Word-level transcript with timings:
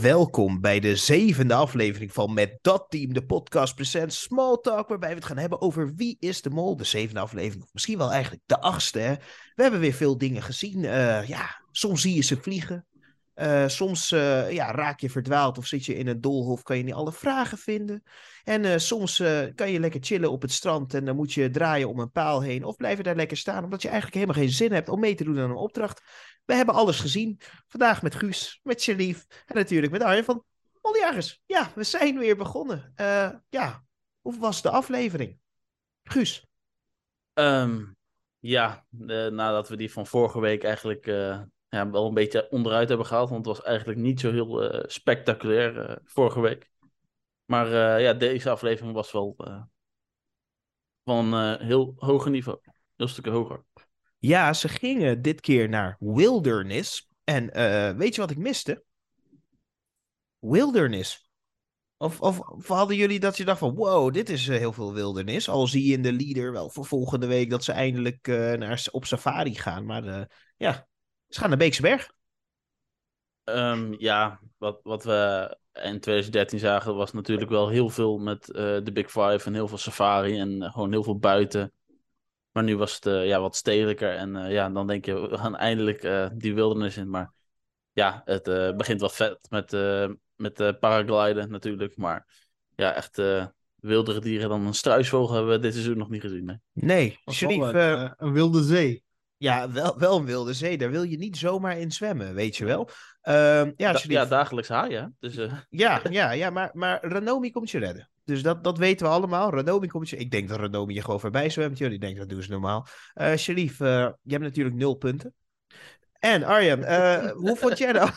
Welkom 0.00 0.60
bij 0.60 0.80
de 0.80 0.96
zevende 0.96 1.54
aflevering 1.54 2.12
van 2.12 2.34
Met 2.34 2.58
Dat 2.62 2.86
Team, 2.88 3.12
de 3.12 3.26
podcast 3.26 3.74
present 3.74 4.12
Small 4.12 4.56
Talk, 4.56 4.88
waarbij 4.88 5.08
we 5.08 5.14
het 5.14 5.24
gaan 5.24 5.38
hebben 5.38 5.60
over 5.60 5.94
wie 5.94 6.16
is 6.20 6.42
de 6.42 6.50
mol, 6.50 6.76
de 6.76 6.84
zevende 6.84 7.20
aflevering, 7.20 7.62
of 7.62 7.72
misschien 7.72 7.98
wel 7.98 8.12
eigenlijk 8.12 8.42
de 8.46 8.60
achtste. 8.60 8.98
Hè? 8.98 9.14
We 9.54 9.62
hebben 9.62 9.80
weer 9.80 9.92
veel 9.92 10.18
dingen 10.18 10.42
gezien. 10.42 10.82
Uh, 10.82 11.28
ja, 11.28 11.62
soms 11.72 12.00
zie 12.00 12.14
je 12.14 12.22
ze 12.22 12.36
vliegen, 12.36 12.86
uh, 13.40 13.68
soms 13.68 14.10
uh, 14.10 14.50
ja, 14.52 14.70
raak 14.70 15.00
je 15.00 15.10
verdwaald 15.10 15.58
of 15.58 15.66
zit 15.66 15.84
je 15.84 15.94
in 15.94 16.06
een 16.06 16.20
doolhof, 16.20 16.62
kan 16.62 16.76
je 16.76 16.82
niet 16.82 16.94
alle 16.94 17.12
vragen 17.12 17.58
vinden. 17.58 18.02
En 18.44 18.64
uh, 18.64 18.76
soms 18.76 19.22
kan 19.54 19.70
je 19.70 19.80
lekker 19.80 20.00
chillen 20.02 20.30
op 20.30 20.42
het 20.42 20.52
strand 20.52 20.94
en 20.94 21.04
dan 21.04 21.16
moet 21.16 21.32
je 21.32 21.50
draaien 21.50 21.88
om 21.88 21.98
een 21.98 22.10
paal 22.10 22.42
heen. 22.42 22.64
Of 22.64 22.76
blijven 22.76 23.04
daar 23.04 23.16
lekker 23.16 23.36
staan, 23.36 23.64
omdat 23.64 23.82
je 23.82 23.88
eigenlijk 23.88 24.20
helemaal 24.20 24.42
geen 24.42 24.52
zin 24.52 24.72
hebt 24.72 24.88
om 24.88 25.00
mee 25.00 25.14
te 25.14 25.24
doen 25.24 25.38
aan 25.38 25.50
een 25.50 25.56
opdracht. 25.56 26.02
We 26.44 26.54
hebben 26.54 26.74
alles 26.74 27.00
gezien. 27.00 27.40
Vandaag 27.66 28.02
met 28.02 28.14
Guus, 28.14 28.60
met 28.62 28.82
Sharif 28.82 29.26
en 29.46 29.54
natuurlijk 29.54 29.92
met 29.92 30.02
Arjen 30.02 30.24
van 30.24 30.44
Moljagers. 30.82 31.42
Ja, 31.46 31.72
we 31.74 31.84
zijn 31.84 32.18
weer 32.18 32.36
begonnen. 32.36 32.92
ja, 33.48 33.84
hoe 34.20 34.38
was 34.38 34.62
de 34.62 34.70
aflevering? 34.70 35.38
Guus? 36.02 36.46
Um, 37.34 37.96
ja, 38.38 38.86
nadat 39.30 39.68
we 39.68 39.76
die 39.76 39.92
van 39.92 40.06
vorige 40.06 40.40
week 40.40 40.64
eigenlijk 40.64 41.06
ja, 41.68 41.90
wel 41.90 42.06
een 42.06 42.14
beetje 42.14 42.50
onderuit 42.50 42.88
hebben 42.88 43.06
gehaald. 43.06 43.30
Want 43.30 43.46
het 43.46 43.56
was 43.56 43.66
eigenlijk 43.66 43.98
niet 43.98 44.20
zo 44.20 44.32
heel 44.32 44.74
uh, 44.74 44.82
spectaculair 44.86 45.90
uh, 45.90 45.96
vorige 46.04 46.40
week. 46.40 46.70
Maar 47.44 47.66
uh, 47.66 48.02
ja, 48.04 48.14
deze 48.14 48.50
aflevering 48.50 48.94
was 48.94 49.12
wel 49.12 49.36
van 51.04 51.56
heel 51.58 51.94
hoger 51.96 52.30
niveau. 52.30 52.58
Heel 52.96 53.08
stukken 53.08 53.32
hoger. 53.32 53.64
Ja, 54.18 54.52
ze 54.52 54.68
gingen 54.68 55.22
dit 55.22 55.40
keer 55.40 55.68
naar 55.68 55.96
Wilderness. 55.98 57.08
En 57.24 57.46
weet 57.96 58.14
je 58.14 58.20
wat 58.20 58.30
ik 58.30 58.38
miste? 58.38 58.84
Wilderness. 60.38 61.30
Of, 61.96 62.20
of, 62.20 62.40
of, 62.40 62.68
hadden 62.68 62.96
jullie 62.96 63.20
dat 63.20 63.36
je 63.36 63.44
dacht 63.44 63.58
van, 63.58 63.74
wow, 63.74 64.12
dit 64.12 64.28
is 64.28 64.46
heel 64.46 64.72
veel 64.72 64.94
wildernis. 64.94 65.48
Al 65.48 65.66
zie 65.66 65.86
je 65.86 65.92
in 65.92 66.02
de 66.02 66.12
leader 66.12 66.52
wel 66.52 66.70
voor 66.70 66.86
volgende 66.86 67.26
week 67.26 67.50
dat 67.50 67.64
ze 67.64 67.72
eindelijk 67.72 68.26
naar, 68.58 68.88
op 68.90 69.04
safari 69.04 69.54
gaan. 69.54 69.84
Maar 69.84 70.28
ja, 70.56 70.88
ze 71.28 71.40
gaan 71.40 71.48
naar 71.48 71.58
Beekse 71.58 71.82
Berg. 71.82 72.16
Um, 73.44 73.94
ja, 73.98 74.40
wat, 74.56 74.80
wat 74.82 75.04
we 75.04 75.56
in 75.72 76.00
2013 76.00 76.58
zagen 76.58 76.94
was 76.94 77.12
natuurlijk 77.12 77.50
wel 77.50 77.68
heel 77.68 77.88
veel 77.88 78.18
met 78.18 78.48
uh, 78.48 78.54
de 78.56 78.92
Big 78.92 79.06
Five 79.06 79.40
en 79.44 79.54
heel 79.54 79.68
veel 79.68 79.78
safari 79.78 80.38
en 80.38 80.62
uh, 80.62 80.72
gewoon 80.72 80.90
heel 80.90 81.02
veel 81.02 81.18
buiten. 81.18 81.72
Maar 82.52 82.62
nu 82.62 82.76
was 82.76 82.94
het 82.94 83.06
uh, 83.06 83.26
ja, 83.26 83.40
wat 83.40 83.56
stedelijker 83.56 84.14
en 84.14 84.50
ja, 84.50 84.70
dan 84.70 84.86
denk 84.86 85.04
je, 85.04 85.28
we 85.28 85.38
gaan 85.38 85.56
eindelijk 85.56 86.30
die 86.34 86.54
wildernis 86.54 86.96
in. 86.96 87.10
Maar 87.10 87.32
ja, 87.92 88.22
het 88.24 88.76
begint 88.76 89.00
wel 89.00 89.08
vet 89.08 89.38
met, 89.50 89.72
met 90.36 90.80
paragliden 90.80 91.50
natuurlijk. 91.50 91.96
Maar 91.96 92.26
ja, 92.74 92.94
echt 92.94 93.22
wildere 93.74 94.20
dieren 94.20 94.48
dan 94.48 94.66
een 94.66 94.74
struisvogel 94.74 95.34
hebben 95.34 95.52
we 95.52 95.58
dit 95.58 95.72
seizoen 95.72 95.98
nog 95.98 96.08
niet 96.08 96.20
gezien. 96.20 96.48
Hè? 96.48 96.54
Nee, 96.72 97.18
Sharif, 97.30 97.72
een 98.16 98.32
wilde 98.32 98.62
zee. 98.62 99.04
Ja, 99.38 99.70
wel, 99.70 99.98
wel 99.98 100.16
een 100.16 100.24
wilde 100.24 100.52
zee. 100.52 100.78
Daar 100.78 100.90
wil 100.90 101.02
je 101.02 101.18
niet 101.18 101.36
zomaar 101.36 101.78
in 101.78 101.92
zwemmen, 101.92 102.34
weet 102.34 102.56
je 102.56 102.64
wel. 102.64 102.88
Uh, 103.22 103.34
ja, 103.76 103.92
da 103.92 104.00
ja, 104.02 104.24
dagelijks 104.24 104.68
haaien. 104.68 105.16
Dus, 105.20 105.36
uh... 105.36 105.52
Ja, 105.68 106.00
ja, 106.10 106.30
ja 106.30 106.50
maar, 106.50 106.70
maar 106.72 107.04
Ranomi 107.04 107.50
komt 107.50 107.70
je 107.70 107.78
redden. 107.78 108.10
Dus 108.24 108.42
dat, 108.42 108.64
dat 108.64 108.78
weten 108.78 109.06
we 109.06 109.12
allemaal. 109.12 109.50
Ranomi 109.50 109.86
komt 109.86 110.08
je... 110.08 110.16
Ik 110.16 110.30
denk 110.30 110.48
dat 110.48 110.58
Ranomi 110.58 110.94
je 110.94 111.02
gewoon 111.02 111.20
voorbij 111.20 111.50
zwemt. 111.50 111.78
Jullie 111.78 111.98
denken 111.98 112.18
dat 112.18 112.28
doen 112.28 112.42
ze 112.42 112.50
normaal. 112.50 112.86
Uh, 113.14 113.34
Sharif, 113.34 113.78
je 113.78 114.14
hebt 114.26 114.42
natuurlijk 114.42 114.76
nul 114.76 114.94
punten. 114.94 115.34
En 116.18 116.44
Arjan, 116.44 116.84
hoe 117.44 117.56
vond 117.56 117.78
jij 117.78 117.92
nou... 117.92 118.10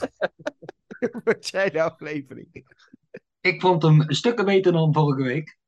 hoe 1.11 1.21
vond 1.23 1.49
jij 1.49 1.69
de 1.69 1.81
aflevering? 1.81 2.65
Ik 3.41 3.61
vond 3.61 3.83
hem 3.83 4.01
een 4.01 4.15
stuk 4.15 4.45
beter 4.45 4.71
dan 4.71 4.93
vorige 4.93 5.23
week 5.23 5.59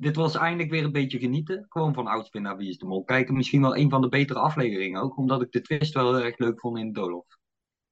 dit 0.00 0.16
was 0.16 0.34
eindelijk 0.34 0.70
weer 0.70 0.84
een 0.84 0.92
beetje 0.92 1.18
genieten. 1.18 1.66
Gewoon 1.68 1.94
van 1.94 2.06
Oudspin 2.06 2.42
naar 2.42 2.56
Wie 2.56 2.68
is 2.68 2.78
de 2.78 2.86
Mol. 2.86 3.04
Kijken 3.04 3.34
misschien 3.34 3.60
wel 3.60 3.76
een 3.76 3.90
van 3.90 4.00
de 4.00 4.08
betere 4.08 4.38
afleveringen 4.38 5.02
ook. 5.02 5.16
Omdat 5.16 5.42
ik 5.42 5.52
de 5.52 5.60
twist 5.60 5.94
wel 5.94 6.14
heel 6.14 6.24
erg 6.24 6.38
leuk 6.38 6.60
vond 6.60 6.78
in 6.78 6.92
Dolof. 6.92 7.26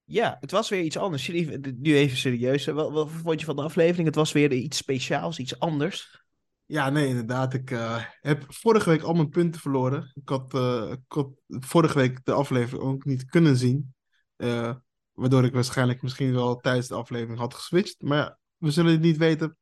Ja, 0.05 0.37
het 0.41 0.51
was 0.51 0.69
weer 0.69 0.83
iets 0.83 0.99
anders. 0.99 1.29
Nu 1.29 1.97
even 1.97 2.17
serieus. 2.17 2.67
Wat, 2.67 2.93
wat 2.93 3.11
vond 3.11 3.41
je 3.41 3.47
van 3.47 3.57
de 3.57 3.63
aflevering? 3.63 4.07
Het 4.07 4.15
was 4.15 4.33
weer 4.33 4.53
iets 4.53 4.77
speciaals, 4.77 5.39
iets 5.39 5.59
anders. 5.59 6.25
Ja, 6.67 6.91
nee, 6.91 7.09
inderdaad. 7.09 7.55
Ik 7.55 7.71
uh, 7.71 8.05
heb 8.21 8.45
vorige 8.49 8.91
week 8.91 9.03
al 9.03 9.15
mijn 9.15 9.29
punten 9.29 9.61
verloren. 9.61 10.13
Ik 10.15 10.29
had, 10.29 10.55
uh, 10.55 10.91
ik 10.91 11.01
had 11.09 11.29
vorige 11.47 11.99
week 11.99 12.25
de 12.25 12.33
aflevering 12.33 12.89
ook 12.89 13.05
niet 13.05 13.25
kunnen 13.25 13.57
zien. 13.57 13.95
Uh, 14.37 14.75
waardoor 15.13 15.45
ik 15.45 15.53
waarschijnlijk 15.53 16.03
misschien 16.03 16.33
wel 16.33 16.57
tijdens 16.57 16.89
de 16.89 16.95
aflevering 16.95 17.39
had 17.39 17.55
geswitcht. 17.55 18.03
Maar 18.03 18.19
ja, 18.19 18.39
we 18.57 18.71
zullen 18.71 18.93
het 18.93 19.01
niet 19.01 19.17
weten 19.17 19.57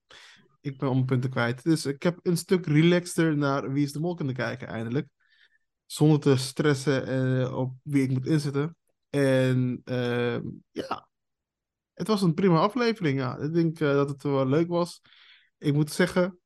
ik 0.65 0.79
ben 0.79 0.89
om 0.89 1.05
punten 1.05 1.31
kwijt. 1.31 1.63
Dus 1.63 1.87
ik 1.87 2.03
heb 2.03 2.19
een 2.23 2.37
stuk 2.37 2.67
relaxter 2.67 3.37
naar 3.37 3.73
Wie 3.73 3.85
is 3.85 3.93
de 3.93 4.01
Mol 4.01 4.15
kunnen 4.15 4.35
kijken, 4.35 4.69
eindelijk. 4.69 5.09
Zonder 5.87 6.21
te 6.21 6.37
stressen 6.37 7.09
uh, 7.09 7.57
op 7.57 7.75
wie 7.83 8.03
ik 8.03 8.11
moet 8.11 8.27
inzetten. 8.27 8.77
En 9.11 9.83
uh, 9.85 10.39
ja, 10.71 11.09
het 11.93 12.07
was 12.07 12.23
een 12.23 12.35
prima 12.35 12.59
aflevering. 12.59 13.19
Ja. 13.19 13.39
Ik 13.39 13.53
denk 13.53 13.81
uh, 13.81 13.93
dat 13.93 14.09
het 14.09 14.23
wel 14.23 14.47
leuk 14.47 14.69
was. 14.69 15.01
Ik 15.59 15.73
moet 15.75 15.93
zeggen, 15.93 16.39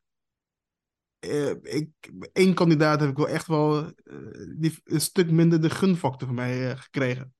uh, 1.21 1.55
ik, 1.62 1.89
één 2.33 2.55
kandidaat 2.55 3.01
heb 3.01 3.11
ik 3.11 3.17
wel 3.17 3.28
echt 3.28 3.47
wel 3.47 3.93
die, 4.57 4.81
een 4.84 5.01
stuk 5.01 5.31
minder 5.31 5.61
de 5.61 5.71
gunfactor 5.71 6.27
van 6.27 6.37
mij 6.37 6.77
gekregen. 6.77 7.34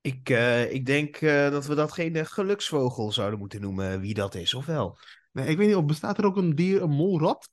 Ik, 0.00 0.28
ik 0.70 0.86
denk 0.86 1.20
dat 1.20 1.66
we 1.66 1.74
dat 1.74 1.92
geen 1.92 2.26
geluksvogel 2.26 3.12
zouden 3.12 3.38
moeten 3.38 3.60
noemen, 3.60 4.00
wie 4.00 4.14
dat 4.14 4.34
is, 4.34 4.54
of 4.54 4.66
wel? 4.66 4.98
Nee, 5.36 5.46
ik 5.46 5.56
weet 5.56 5.66
niet, 5.66 5.76
of 5.76 5.84
bestaat 5.84 6.18
er 6.18 6.24
ook 6.24 6.36
een 6.36 6.54
dier, 6.54 6.82
een 6.82 6.90
molrat? 6.90 7.50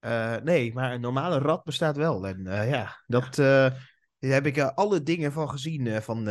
Uh, 0.00 0.36
nee, 0.36 0.72
maar 0.72 0.92
een 0.92 1.00
normale 1.00 1.38
rat 1.38 1.64
bestaat 1.64 1.96
wel. 1.96 2.26
En 2.26 2.46
uh, 2.46 2.70
ja, 2.70 3.02
dat 3.06 3.38
uh, 3.38 3.70
heb 4.18 4.46
ik 4.46 4.58
alle 4.60 5.02
dingen 5.02 5.32
van 5.32 5.50
gezien 5.50 6.02
van, 6.02 6.24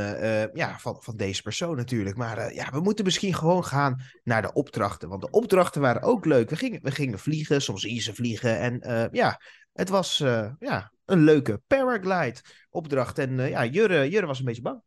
ja, 0.53 0.77
van, 0.79 1.03
van 1.03 1.15
deze 1.15 1.41
persoon 1.41 1.75
natuurlijk. 1.75 2.17
Maar 2.17 2.53
ja, 2.53 2.71
we 2.71 2.79
moeten 2.79 3.05
misschien 3.05 3.33
gewoon 3.33 3.65
gaan 3.65 4.01
naar 4.23 4.41
de 4.41 4.53
opdrachten. 4.53 5.09
Want 5.09 5.21
de 5.21 5.29
opdrachten 5.29 5.81
waren 5.81 6.01
ook 6.01 6.25
leuk. 6.25 6.49
We 6.49 6.55
gingen, 6.55 6.81
we 6.81 6.91
gingen 6.91 7.19
vliegen, 7.19 7.61
soms 7.61 7.81
ze 7.81 8.13
vliegen. 8.13 8.59
En 8.59 9.09
ja, 9.11 9.41
het 9.73 9.89
was 9.89 10.17
ja, 10.59 10.91
een 11.05 11.23
leuke 11.23 11.61
paraglide 11.67 12.39
opdracht. 12.69 13.17
En 13.17 13.37
ja, 13.37 13.65
Jurre, 13.65 14.09
Jurre 14.09 14.25
was 14.25 14.39
een 14.39 14.45
beetje 14.45 14.61
bang. 14.61 14.81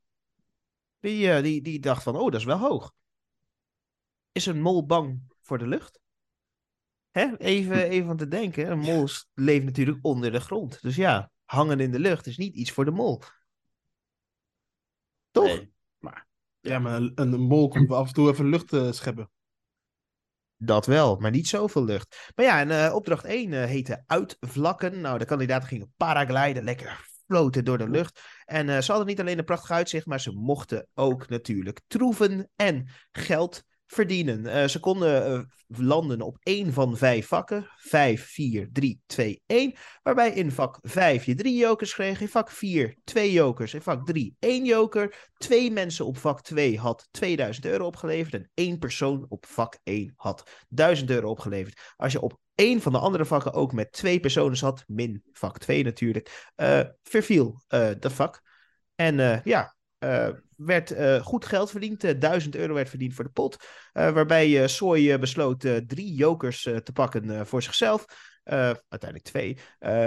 Die, 1.00 1.42
die, 1.42 1.62
die 1.62 1.80
dacht 1.80 2.02
van, 2.02 2.16
oh, 2.16 2.30
dat 2.30 2.40
is 2.40 2.46
wel 2.46 2.58
hoog. 2.58 2.92
Is 4.32 4.46
een 4.46 4.60
mol 4.60 4.86
bang 4.86 5.32
voor 5.44 5.58
de 5.58 5.66
lucht. 5.66 6.00
Hè? 7.10 7.36
Even, 7.36 7.76
hm. 7.76 7.90
even 7.90 8.10
aan 8.10 8.16
te 8.16 8.28
denken. 8.28 8.70
Een 8.70 8.78
mol 8.78 9.08
leeft 9.34 9.64
natuurlijk 9.64 9.98
onder 10.02 10.32
de 10.32 10.40
grond. 10.40 10.82
Dus 10.82 10.96
ja, 10.96 11.30
hangen 11.44 11.80
in 11.80 11.90
de 11.90 11.98
lucht 11.98 12.26
is 12.26 12.36
niet 12.36 12.54
iets 12.54 12.72
voor 12.72 12.84
de 12.84 12.90
mol. 12.90 13.22
Toch? 15.30 15.44
Nee, 15.44 15.72
maar... 15.98 16.26
Ja, 16.60 16.78
maar 16.78 16.94
een, 16.94 17.12
een 17.14 17.40
mol 17.40 17.68
komt 17.68 17.90
af 17.90 18.06
en 18.06 18.14
toe 18.14 18.30
even 18.30 18.48
lucht 18.48 18.72
uh, 18.72 18.92
scheppen. 18.92 19.30
Dat 20.56 20.86
wel, 20.86 21.16
maar 21.16 21.30
niet 21.30 21.48
zoveel 21.48 21.84
lucht. 21.84 22.32
Maar 22.34 22.44
ja, 22.44 22.60
en, 22.60 22.68
uh, 22.68 22.94
opdracht 22.94 23.24
1 23.24 23.50
uh, 23.50 23.62
eh, 23.62 23.68
heette 23.68 24.02
Uitvlakken. 24.06 25.00
Nou, 25.00 25.18
de 25.18 25.24
kandidaten 25.24 25.68
gingen 25.68 25.92
paragliden, 25.96 26.64
lekker 26.64 27.12
floten 27.26 27.64
door 27.64 27.78
de 27.78 27.88
lucht. 27.88 28.20
En 28.44 28.68
uh, 28.68 28.78
ze 28.80 28.90
hadden 28.90 29.08
niet 29.08 29.20
alleen 29.20 29.38
een 29.38 29.44
prachtig 29.44 29.70
uitzicht, 29.70 30.06
maar 30.06 30.20
ze 30.20 30.32
mochten 30.32 30.88
ook 30.94 31.28
natuurlijk 31.28 31.80
troeven 31.86 32.50
en 32.56 32.88
geld 33.12 33.62
verdienen. 33.94 34.44
Uh, 34.44 34.64
ze 34.64 34.80
konden 34.80 35.32
uh, 35.32 35.40
landen 35.78 36.20
op 36.20 36.36
één 36.42 36.72
van 36.72 36.96
vijf 36.96 37.26
vakken. 37.26 37.68
5, 37.76 38.26
4, 38.26 38.68
3, 38.72 39.00
2, 39.06 39.42
1. 39.46 39.74
Waarbij 40.02 40.30
in 40.30 40.50
vak 40.50 40.78
5 40.82 41.24
je 41.24 41.34
drie 41.34 41.56
jokers 41.56 41.94
kreeg. 41.94 42.20
In 42.20 42.28
vak 42.28 42.50
4 42.50 42.96
twee 43.04 43.32
jokers. 43.32 43.74
In 43.74 43.82
vak 43.82 44.06
3 44.06 44.36
één 44.38 44.64
joker. 44.64 45.30
Twee 45.36 45.70
mensen 45.70 46.06
op 46.06 46.16
vak 46.16 46.42
2 46.42 46.78
had 46.78 47.08
2000 47.10 47.66
euro 47.66 47.86
opgeleverd. 47.86 48.34
En 48.34 48.50
één 48.54 48.78
persoon 48.78 49.26
op 49.28 49.46
vak 49.46 49.78
1 49.82 50.12
had 50.16 50.64
1000 50.68 51.10
euro 51.10 51.30
opgeleverd. 51.30 51.94
Als 51.96 52.12
je 52.12 52.20
op 52.20 52.40
één 52.54 52.80
van 52.80 52.92
de 52.92 52.98
andere 52.98 53.24
vakken 53.24 53.52
ook 53.52 53.72
met 53.72 53.92
twee 53.92 54.20
personen 54.20 54.56
zat, 54.56 54.84
min 54.86 55.22
vak 55.32 55.58
2 55.58 55.84
natuurlijk, 55.84 56.52
uh, 56.56 56.80
verviel 57.02 57.62
dat 57.98 58.12
vak. 58.12 58.42
En 58.94 59.40
ja, 59.44 59.74
uh, 60.04 60.28
werd 60.56 60.92
uh, 60.92 61.20
goed 61.20 61.44
geld 61.44 61.70
verdiend. 61.70 62.04
Uh, 62.04 62.10
eh, 62.10 62.20
1000 62.20 62.56
euro 62.56 62.74
werd 62.74 62.88
verdiend 62.88 63.14
voor 63.14 63.24
de 63.24 63.30
pot. 63.30 63.56
waarbij 63.92 64.68
Soy 64.68 65.18
besloot 65.18 65.60
drie 65.86 66.14
jokers 66.14 66.62
te 66.62 66.92
pakken 66.92 67.46
voor 67.46 67.62
zichzelf. 67.62 68.04
uiteindelijk 68.44 69.24
twee. 69.24 69.58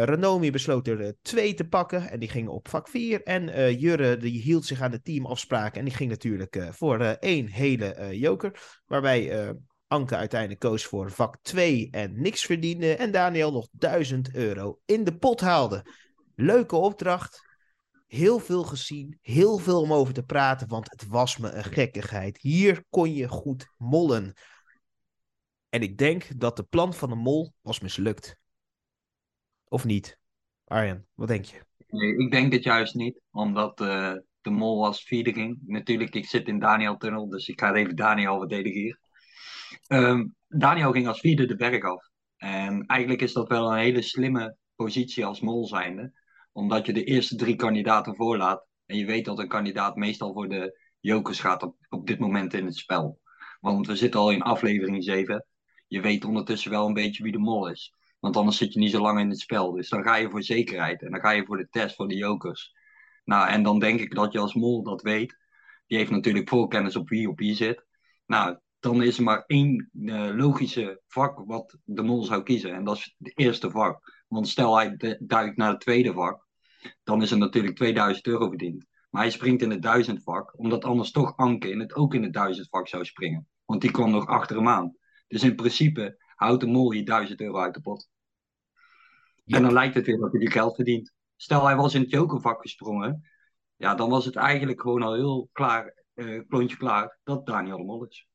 Renomi 0.04 0.52
besloot 0.52 0.88
er 0.88 1.16
twee 1.22 1.54
te 1.54 1.68
pakken. 1.68 2.10
En 2.10 2.20
die 2.20 2.30
gingen 2.30 2.52
op 2.52 2.70
vak 2.70 2.88
4. 2.88 3.24
En 3.24 3.78
Jurre 3.80 4.18
die 4.18 4.42
hield 4.42 4.66
zich 4.66 4.82
aan 4.82 4.92
de 4.92 5.02
teamafspraken. 5.02 5.80
En 5.80 5.86
die 5.86 5.96
ging 5.96 6.10
natuurlijk 6.10 6.68
voor 6.72 7.00
één 7.00 7.48
hele 7.48 8.18
joker. 8.18 8.82
Waarbij 8.86 9.56
Anke 9.88 10.16
uiteindelijk 10.16 10.60
koos 10.60 10.86
voor 10.86 11.12
vak 11.12 11.38
2 11.42 11.88
en 11.92 12.22
niks 12.22 12.46
verdiende. 12.46 12.96
En 12.96 13.12
Daniel 13.12 13.52
nog 13.52 13.68
1000 13.72 14.36
euro 14.36 14.80
in 14.86 15.04
de 15.04 15.18
pot 15.18 15.42
haalde. 15.42 15.86
Leuke 16.36 16.76
opdracht. 16.76 17.47
Heel 18.08 18.40
veel 18.40 18.64
gezien, 18.64 19.18
heel 19.22 19.58
veel 19.58 19.82
om 19.82 19.94
over 19.94 20.14
te 20.14 20.24
praten, 20.24 20.68
want 20.68 20.90
het 20.90 21.08
was 21.08 21.38
me 21.38 21.52
een 21.52 21.64
gekkigheid. 21.64 22.38
Hier 22.38 22.84
kon 22.90 23.14
je 23.14 23.28
goed 23.28 23.74
mollen. 23.78 24.34
En 25.70 25.82
ik 25.82 25.98
denk 25.98 26.40
dat 26.40 26.56
de 26.56 26.64
plan 26.64 26.94
van 26.94 27.10
de 27.10 27.16
mol 27.16 27.54
was 27.62 27.80
mislukt. 27.80 28.38
Of 29.68 29.86
niet? 29.86 30.20
Arjen, 30.64 31.08
wat 31.14 31.28
denk 31.28 31.46
je? 31.46 31.66
Nee, 31.88 32.18
ik 32.18 32.32
denk 32.32 32.54
het 32.54 32.64
juist 32.64 32.96
niet, 32.96 33.22
omdat 33.32 33.82
eh, 33.82 34.14
de 34.42 34.50
mol 34.50 34.86
als 34.86 35.04
vierde 35.04 35.34
ging. 35.34 35.60
Natuurlijk, 35.66 36.16
ik 36.16 36.26
zit 36.26 36.48
in 36.48 36.60
Daniel 36.60 36.98
Tunnel, 36.98 37.30
dus 37.30 37.48
ik 37.48 37.60
ga 37.60 37.74
even 37.74 37.96
Daniel 37.96 38.38
verdedigen 38.38 38.80
hier. 38.80 39.00
Ehm, 39.88 40.26
Daniel 40.48 40.92
ging 40.92 41.08
als 41.08 41.20
vierde 41.20 41.46
de 41.46 41.56
berg 41.56 41.84
af. 41.84 42.10
En 42.38 42.86
eigenlijk 42.86 43.22
is 43.22 43.34
dat 43.34 43.48
wel 43.48 43.72
een 43.72 43.80
hele 43.80 44.02
slimme 44.02 44.58
positie 44.76 45.26
als 45.26 45.40
mol 45.40 45.68
zijnde. 45.68 46.17
Omdat 46.58 46.86
je 46.86 46.94
de 46.94 47.04
eerste 47.04 47.36
drie 47.36 47.56
kandidaten 47.56 48.16
voorlaat. 48.16 48.66
En 48.86 48.98
je 48.98 49.06
weet 49.06 49.26
dat 49.26 49.40
een 49.40 49.48
kandidaat 49.48 49.96
meestal 49.96 50.34
voor 50.34 50.50
de 50.50 50.80
jokers 51.00 51.40
gaat 51.40 51.64
op, 51.64 51.76
op 51.90 52.08
dit 52.08 52.20
moment 52.20 52.54
in 52.54 52.66
het 52.66 52.76
spel. 52.76 53.20
Want 53.60 53.88
we 53.88 53.96
zitten 53.96 54.20
al 54.20 54.32
in 54.32 54.42
aflevering 54.42 55.04
7. 55.04 55.46
Je 55.88 56.02
weet 56.02 56.26
ondertussen 56.26 56.72
wel 56.72 56.88
een 56.88 56.94
beetje 56.94 57.24
wie 57.24 57.32
de 57.32 57.38
mol 57.38 57.70
is. 57.70 57.94
Want 58.20 58.38
anders 58.38 58.58
zit 58.58 58.74
je 58.74 58.80
niet 58.80 58.92
zo 58.92 59.02
lang 59.02 59.20
in 59.20 59.30
het 59.30 59.40
spel. 59.40 59.72
Dus 59.72 59.90
dan 59.90 60.04
ga 60.04 60.16
je 60.16 60.30
voor 60.30 60.44
zekerheid. 60.44 61.02
En 61.02 61.12
dan 61.12 61.20
ga 61.20 61.32
je 61.32 61.46
voor 61.46 61.58
de 61.58 61.70
test 61.70 61.96
voor 61.96 62.08
de 62.08 62.16
jokers. 62.16 62.74
Nou, 63.24 63.50
en 63.50 63.64
dan 63.64 63.80
denk 63.80 64.00
ik 64.00 64.16
dat 64.16 64.32
je 64.32 64.40
als 64.40 64.54
mol 64.54 64.84
dat 64.84 65.02
weet. 65.02 65.38
Die 65.88 65.98
heeft 65.98 66.12
natuurlijk 66.12 66.50
voorkennis 66.50 66.96
op 66.96 67.10
wie 67.10 67.30
op 67.30 67.40
wie 67.40 67.56
zit. 67.56 67.86
Nou, 68.26 68.58
dan 68.80 69.04
is 69.04 69.18
er 69.18 69.24
maar 69.24 69.44
één 69.48 69.90
uh, 69.94 70.36
logische 70.36 71.02
vak 71.08 71.40
wat 71.46 71.78
de 71.84 72.04
mol 72.04 72.24
zou 72.24 72.44
kiezen. 72.44 72.74
En 72.74 72.84
dat 72.84 72.98
is 72.98 73.16
het 73.18 73.38
eerste 73.38 73.72
vak. 73.72 74.24
Want 74.28 74.48
stel 74.48 74.78
hij 74.78 75.18
duikt 75.20 75.58
naar 75.58 75.70
het 75.70 75.80
tweede 75.80 76.14
vak, 76.14 76.47
dan 77.04 77.22
is 77.22 77.32
er 77.32 77.38
natuurlijk 77.38 77.76
2000 77.76 78.28
euro 78.28 78.48
verdiend. 78.48 78.86
Maar 79.10 79.22
hij 79.22 79.32
springt 79.32 79.62
in 79.62 79.70
het 79.70 79.82
1000 79.82 80.24
vak, 80.24 80.60
omdat 80.60 80.86
anders 80.86 81.12
toch 81.12 81.38
Anke 81.38 81.70
in 81.70 81.80
het, 81.80 81.96
ook 81.96 82.14
in 82.14 82.24
het 82.24 82.34
1000 82.34 82.68
vak 82.70 82.88
zou 82.88 83.06
springen. 83.06 83.48
Want 83.66 83.82
die 83.82 83.92
kwam 83.92 84.12
nog 84.12 84.28
achter 84.28 84.56
hem 84.56 84.68
aan. 84.68 84.96
Dus 85.28 85.44
in 85.44 85.56
principe 85.56 86.18
houdt 86.36 86.62
de 86.62 86.68
mol 86.68 86.92
hier 86.92 87.06
1000 87.06 87.42
euro 87.42 87.60
uit 87.60 87.74
de 87.74 87.82
pot. 87.82 88.10
En 89.46 89.62
dan 89.62 89.74
lijkt 89.74 89.96
het 89.96 90.06
weer 90.06 90.18
dat 90.18 90.32
hij 90.32 90.40
die 90.40 90.52
geld 90.52 90.76
verdient. 90.76 91.14
Stel 91.36 91.66
hij 91.66 91.76
was 91.76 91.94
in 91.94 92.02
het 92.02 92.10
jokervak 92.10 92.62
gesprongen, 92.62 93.24
ja, 93.76 93.96
dan 93.96 94.10
was 94.10 94.26
het 94.26 94.36
eigenlijk 94.36 94.82
gewoon 94.82 95.02
al 95.02 95.14
heel 95.14 95.50
klaar, 95.52 96.04
uh, 96.16 96.42
klontje 96.48 96.78
klaar, 96.78 97.20
dat 97.24 97.46
Daniel 97.46 97.78
de 97.78 97.84
Mol 97.84 98.06
is. 98.06 98.28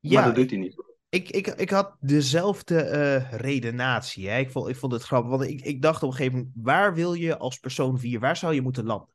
Ja, 0.00 0.14
maar 0.14 0.24
dat 0.24 0.34
doet 0.34 0.50
hij 0.50 0.58
niet. 0.58 0.93
Ik, 1.14 1.30
ik, 1.30 1.46
ik 1.46 1.70
had 1.70 1.96
dezelfde 2.00 2.90
uh, 2.90 3.32
redenatie. 3.40 4.28
Hè? 4.28 4.38
Ik, 4.38 4.50
vond, 4.50 4.68
ik 4.68 4.76
vond 4.76 4.92
het 4.92 5.02
grappig, 5.02 5.30
want 5.30 5.42
ik, 5.42 5.60
ik 5.60 5.82
dacht 5.82 6.02
op 6.02 6.10
een 6.10 6.16
gegeven 6.16 6.38
moment, 6.38 6.54
waar 6.62 6.94
wil 6.94 7.14
je 7.14 7.38
als 7.38 7.58
persoon 7.58 7.98
4, 7.98 8.20
waar 8.20 8.36
zou 8.36 8.54
je 8.54 8.62
moeten 8.62 8.84
landen? 8.84 9.14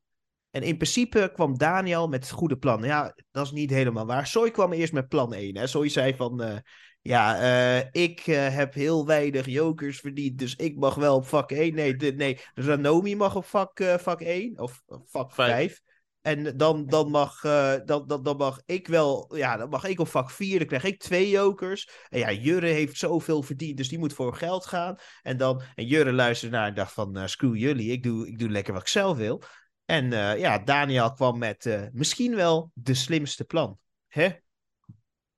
En 0.51 0.63
in 0.63 0.77
principe 0.77 1.31
kwam 1.33 1.57
Daniel 1.57 2.07
met 2.07 2.29
goede 2.29 2.57
plan. 2.57 2.83
Ja, 2.83 3.15
dat 3.31 3.45
is 3.45 3.51
niet 3.51 3.69
helemaal 3.69 4.05
waar. 4.05 4.27
Soy 4.27 4.51
kwam 4.51 4.73
eerst 4.73 4.93
met 4.93 5.07
plan 5.07 5.33
1. 5.33 5.57
Hè? 5.57 5.67
Soy 5.67 5.89
zei 5.89 6.15
van, 6.15 6.43
uh, 6.43 6.57
ja, 7.01 7.41
uh, 7.41 7.85
ik 7.91 8.19
heb 8.25 8.73
heel 8.73 9.05
weinig 9.05 9.45
jokers 9.45 9.99
verdiend, 9.99 10.39
dus 10.39 10.55
ik 10.55 10.75
mag 10.75 10.95
wel 10.95 11.15
op 11.15 11.27
vak 11.27 11.51
1. 11.51 11.73
Nee, 11.73 11.95
nee 11.95 12.39
Ranomi 12.53 13.15
mag 13.15 13.35
op 13.35 13.45
vak, 13.45 13.83
vak 13.97 14.21
1 14.21 14.59
of 14.59 14.81
vak 15.05 15.33
5. 15.33 15.81
En 16.21 16.57
dan, 16.57 16.85
dan, 16.85 17.09
mag, 17.09 17.43
uh, 17.43 17.73
dan, 17.85 18.07
dan, 18.07 18.23
dan 18.23 18.37
mag 18.37 18.61
ik 18.65 18.87
wel, 18.87 19.35
ja, 19.35 19.57
dan 19.57 19.69
mag 19.69 19.83
ik 19.83 19.99
op 19.99 20.07
vak 20.07 20.31
4, 20.31 20.57
dan 20.57 20.67
krijg 20.67 20.83
ik 20.83 20.99
twee 20.99 21.29
jokers. 21.29 21.89
En 22.09 22.19
ja, 22.19 22.31
Jurre 22.31 22.67
heeft 22.67 22.97
zoveel 22.97 23.41
verdiend, 23.41 23.77
dus 23.77 23.89
die 23.89 23.99
moet 23.99 24.13
voor 24.13 24.35
geld 24.35 24.65
gaan. 24.65 24.95
En, 25.21 25.37
dan, 25.37 25.61
en 25.75 25.85
Jurre 25.85 26.11
luisterde 26.11 26.55
naar 26.55 26.67
en 26.67 26.73
dacht 26.75 26.93
van, 26.93 27.17
uh, 27.17 27.25
screw 27.25 27.55
jullie, 27.55 27.91
ik 27.91 28.03
doe, 28.03 28.27
ik 28.27 28.39
doe 28.39 28.49
lekker 28.49 28.73
wat 28.73 28.81
ik 28.81 28.87
zelf 28.87 29.17
wil. 29.17 29.41
En 29.85 30.05
uh, 30.05 30.39
ja, 30.39 30.59
Daniel 30.59 31.13
kwam 31.13 31.37
met 31.37 31.89
misschien 31.93 32.35
wel 32.35 32.71
de 32.73 32.93
slimste 32.93 33.43
plan. 33.43 33.79
Hè? 34.07 34.29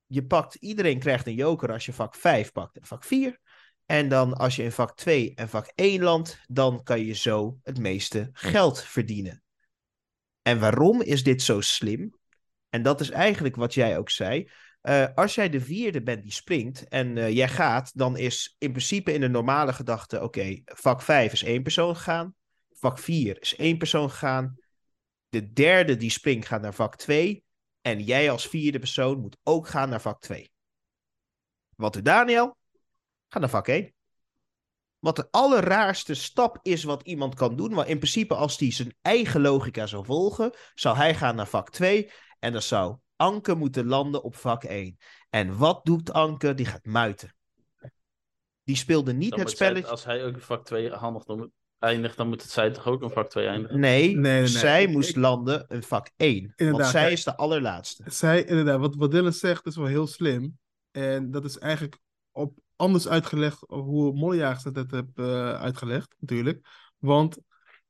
Je 0.06 0.26
pakt, 0.26 0.56
iedereen 0.56 1.00
krijgt 1.00 1.28
een 1.28 1.36
joker 1.36 1.72
als 1.72 1.86
je 1.86 1.94
vak 1.94 2.16
5 2.16 2.52
pakt 2.52 2.78
en 2.78 2.86
vak 2.86 3.04
4. 3.04 3.40
En 3.86 4.10
dan 4.10 4.34
als 4.34 4.56
je 4.56 4.64
in 4.64 4.72
vak 4.72 4.96
2 4.96 5.36
en 5.36 5.50
vak 5.50 5.72
1 5.76 6.02
landt, 6.02 6.40
dan 6.48 6.84
kan 6.84 7.06
je 7.06 7.14
zo 7.14 7.58
het 7.64 7.80
meeste 7.80 8.30
geld 8.34 8.84
verdienen. 8.84 9.44
En 10.42 10.60
waarom 10.60 11.02
is 11.02 11.24
dit 11.24 11.42
zo 11.42 11.62
slim? 11.62 12.16
En 12.70 12.82
dat 12.82 13.02
is 13.02 13.10
eigenlijk 13.10 13.56
wat 13.56 13.74
jij 13.74 13.98
ook 13.98 14.10
zei. 14.10 14.50
Uh, 14.82 15.08
als 15.16 15.36
jij 15.36 15.50
de 15.50 15.62
vierde 15.62 16.04
bent 16.04 16.24
die 16.24 16.32
springt 16.32 16.88
en 16.88 17.16
uh, 17.16 17.30
jij 17.30 17.48
gaat, 17.48 17.98
dan 17.98 18.18
is 18.18 18.56
in 18.58 18.72
principe 18.72 19.14
in 19.14 19.22
de 19.22 19.30
normale 19.30 19.74
gedachte: 19.74 20.24
oké, 20.24 20.62
vak 20.66 21.02
5 21.02 21.34
is 21.34 21.44
één 21.44 21.64
persoon 21.64 21.96
gegaan, 21.96 22.36
vak 22.70 23.00
4 23.00 23.42
is 23.42 23.56
één 23.56 23.78
persoon 23.78 24.10
gegaan, 24.10 24.58
de 25.30 25.54
derde 25.54 25.98
die 25.98 26.10
springt 26.10 26.48
gaat 26.48 26.62
naar 26.62 26.74
vak 26.74 26.96
2 26.96 27.44
en 27.82 28.04
jij 28.04 28.32
als 28.32 28.48
vierde 28.48 28.80
persoon 28.80 29.20
moet 29.20 29.38
ook 29.44 29.68
gaan 29.68 29.90
naar 29.90 30.02
vak 30.02 30.22
2. 30.22 30.52
Wat 31.76 31.94
doet 31.94 32.06
Daniel? 32.06 32.58
Ga 33.28 33.40
naar 33.40 33.50
vak 33.50 33.68
1 33.68 33.94
wat 35.02 35.16
de 35.16 35.28
allerraarste 35.32 36.14
stap 36.14 36.60
is 36.62 36.84
wat 36.84 37.04
iemand 37.04 37.36
kan 37.36 37.56
doen. 37.56 37.74
Maar 37.74 37.88
in 37.88 37.98
principe, 37.98 38.36
als 38.36 38.58
hij 38.58 38.72
zijn 38.72 38.96
eigen 39.02 39.42
logica 39.42 39.86
zou 39.86 40.06
volgen, 40.06 40.52
zou 40.74 40.96
hij 40.96 41.16
gaan 41.16 41.36
naar 41.36 41.48
vak 41.48 41.70
2. 41.70 42.12
En 42.40 42.52
dan 42.52 42.62
zou 42.62 42.98
Anke 43.16 43.56
moeten 43.56 43.86
landen 43.86 44.24
op 44.24 44.36
vak 44.36 44.64
1. 44.64 44.98
En 45.30 45.58
wat 45.58 45.86
doet 45.86 46.14
Anke? 46.14 46.54
Die 46.54 46.66
gaat 46.66 46.86
muiten. 46.86 47.36
Die 48.64 48.76
speelde 48.76 49.14
niet 49.14 49.36
het 49.36 49.50
spelletje. 49.50 49.90
als 49.90 50.06
hij 50.06 50.26
ook 50.26 50.34
in 50.34 50.42
vak 50.42 50.66
2 50.66 50.92
handig 50.92 51.24
dan 51.24 51.52
eindigt, 51.80 52.18
dan 52.18 52.28
moet 52.28 52.42
het 52.42 52.52
zij 52.52 52.72
toch 52.72 52.88
ook 52.88 53.02
in 53.02 53.10
vak 53.10 53.30
2 53.30 53.48
eindigen? 53.48 53.80
Nee, 53.80 54.06
nee, 54.08 54.16
nee, 54.16 54.40
nee. 54.40 54.48
zij 54.48 54.88
moest 54.88 55.16
landen 55.16 55.66
in 55.68 55.84
vak 55.84 56.10
1. 56.18 56.54
Inderdaad, 56.56 56.82
want 56.82 56.92
zij 56.92 57.12
is 57.12 57.24
de 57.24 57.36
allerlaatste. 57.36 58.04
Zij, 58.08 58.44
inderdaad, 58.44 58.80
wat, 58.80 58.96
wat 58.96 59.12
Dylan 59.12 59.34
zegt 59.34 59.66
is 59.66 59.76
wel 59.76 59.86
heel 59.86 60.08
slim. 60.08 60.60
En 60.92 61.32
dat 61.32 61.46
is 61.46 61.58
eigenlijk 61.58 61.98
op 62.32 62.60
anders 62.82 63.08
uitgelegd 63.08 63.64
hoe 63.68 64.14
Mollejagers 64.14 64.64
dat 64.64 64.76
het 64.76 64.92
heb 64.92 65.20
uh, 65.20 65.54
uitgelegd, 65.54 66.16
natuurlijk. 66.20 66.68
Want 66.98 67.38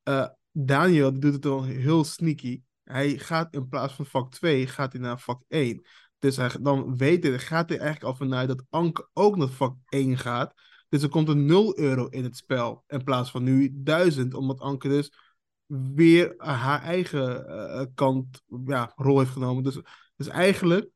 uh, 0.03 0.27
Daniel 0.51 1.19
doet 1.19 1.33
het 1.33 1.41
dan 1.41 1.65
heel 1.65 2.03
sneaky. 2.03 2.61
Hij 2.83 3.17
gaat 3.17 3.53
in 3.53 3.67
plaats 3.67 3.93
van 3.93 4.05
vak 4.05 4.31
2, 4.31 4.67
gaat 4.67 4.91
hij 4.91 5.01
naar 5.01 5.19
vak 5.19 5.43
1. 5.47 5.81
Dus 6.19 6.39
dan 6.61 6.97
weet 6.97 7.23
hij, 7.23 7.39
gaat 7.39 7.69
hij 7.69 7.77
eigenlijk 7.77 8.11
al 8.11 8.25
vanuit 8.25 8.47
dat 8.47 8.63
Anke 8.69 9.09
ook 9.13 9.35
naar 9.35 9.47
vak 9.47 9.75
1 9.89 10.17
gaat. 10.17 10.53
Dus 10.89 11.03
er 11.03 11.09
komt 11.09 11.29
een 11.29 11.45
0 11.45 11.79
euro 11.79 12.05
in 12.07 12.23
het 12.23 12.38
spel. 12.38 12.83
In 12.88 13.03
plaats 13.03 13.31
van 13.31 13.43
nu 13.43 13.69
1000. 13.74 14.33
Omdat 14.33 14.60
Anke 14.60 14.88
dus 14.88 15.12
weer 15.93 16.33
haar 16.38 16.81
eigen 16.81 17.45
uh, 17.50 17.86
kant, 17.95 18.41
ja, 18.65 18.91
rol 18.95 19.19
heeft 19.19 19.31
genomen. 19.31 19.63
Dus, 19.63 19.79
dus 20.15 20.27
eigenlijk, 20.27 20.89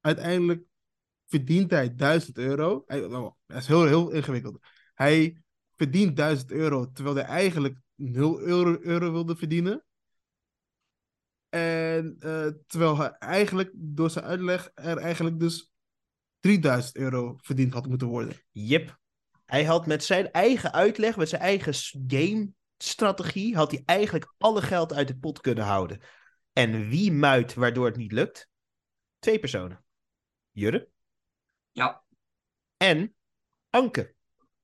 uiteindelijk 0.00 0.62
verdient 1.34 1.70
hij 1.70 1.94
1000 1.94 2.38
euro. 2.38 2.82
Hij, 2.86 3.00
nou, 3.00 3.32
dat 3.46 3.56
is 3.56 3.66
heel, 3.66 3.84
heel 3.86 4.10
ingewikkeld. 4.10 4.58
Hij 4.94 5.42
verdient 5.70 6.16
1000 6.16 6.50
euro 6.50 6.92
terwijl 6.92 7.16
hij 7.16 7.24
eigenlijk 7.24 7.78
0 7.94 8.40
euro, 8.40 9.12
wilde 9.12 9.36
verdienen. 9.36 9.84
En 11.48 12.16
uh, 12.18 12.46
terwijl 12.66 12.98
hij 12.98 13.10
eigenlijk 13.10 13.70
door 13.74 14.10
zijn 14.10 14.24
uitleg 14.24 14.70
er 14.74 14.96
eigenlijk 14.96 15.40
dus 15.40 15.72
3000 16.40 16.96
euro 16.96 17.38
verdiend 17.40 17.72
had 17.72 17.86
moeten 17.86 18.08
worden. 18.08 18.36
Yep. 18.50 18.98
Hij 19.44 19.64
had 19.64 19.86
met 19.86 20.04
zijn 20.04 20.30
eigen 20.30 20.72
uitleg, 20.72 21.16
met 21.16 21.28
zijn 21.28 21.42
eigen 21.42 21.74
game-strategie, 22.06 23.56
had 23.56 23.70
hij 23.70 23.82
eigenlijk 23.84 24.34
alle 24.38 24.62
geld 24.62 24.92
uit 24.92 25.08
de 25.08 25.16
pot 25.16 25.40
kunnen 25.40 25.64
houden. 25.64 26.00
En 26.52 26.88
wie 26.88 27.12
muit 27.12 27.54
waardoor 27.54 27.86
het 27.86 27.96
niet 27.96 28.12
lukt? 28.12 28.48
Twee 29.18 29.38
personen. 29.38 29.84
Jurre 30.50 30.92
ja. 31.74 32.04
En 32.76 33.14
Anke. 33.70 34.14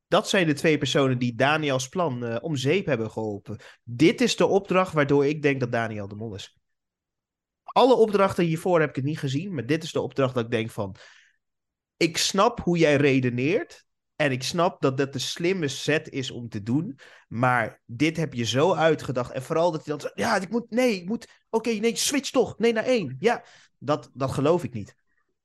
Dat 0.09 0.29
zijn 0.29 0.47
de 0.47 0.53
twee 0.53 0.79
personen 0.79 1.19
die 1.19 1.35
Daniels 1.35 1.89
plan 1.89 2.25
uh, 2.25 2.37
om 2.41 2.57
zeep 2.57 2.87
hebben 2.87 3.11
geholpen. 3.11 3.61
Dit 3.83 4.21
is 4.21 4.37
de 4.37 4.47
opdracht 4.47 4.93
waardoor 4.93 5.27
ik 5.27 5.43
denk 5.43 5.61
dat 5.61 5.73
Daniel 5.73 6.09
de 6.09 6.15
mol 6.15 6.35
is. 6.35 6.59
Alle 7.63 7.95
opdrachten 7.95 8.45
hiervoor 8.45 8.81
heb 8.81 8.89
ik 8.89 8.97
het 8.97 9.05
niet 9.05 9.19
gezien, 9.19 9.55
maar 9.55 9.67
dit 9.67 9.83
is 9.83 9.93
de 9.93 10.01
opdracht 10.01 10.35
dat 10.35 10.45
ik 10.45 10.51
denk 10.51 10.71
van... 10.71 10.97
Ik 11.97 12.17
snap 12.17 12.61
hoe 12.61 12.79
jij 12.79 12.97
redeneert 12.97 13.85
en 14.17 14.33
ik 14.33 14.43
snap 14.43 14.81
dat 14.81 14.97
dat 14.97 15.13
de 15.13 15.19
slimme 15.19 15.69
set 15.69 16.09
is 16.09 16.31
om 16.31 16.49
te 16.49 16.63
doen. 16.63 16.99
Maar 17.29 17.83
dit 17.87 18.17
heb 18.17 18.35
je 18.35 18.45
zo 18.45 18.75
uitgedacht. 18.75 19.33
En 19.33 19.43
vooral 19.43 19.73
dat 19.73 19.87
hij 19.87 19.97
dan 19.97 20.11
ja, 20.15 20.37
ik 20.41 20.51
moet, 20.51 20.71
nee, 20.71 20.95
ik 20.95 21.09
moet, 21.09 21.27
oké, 21.51 21.71
nee, 21.71 21.97
switch 21.97 22.31
toch. 22.31 22.59
Nee, 22.59 22.73
naar 22.73 22.85
één. 22.85 23.17
Ja, 23.19 23.45
dat, 23.79 24.11
dat 24.15 24.31
geloof 24.31 24.65
ik 24.65 24.73
niet. 24.73 24.95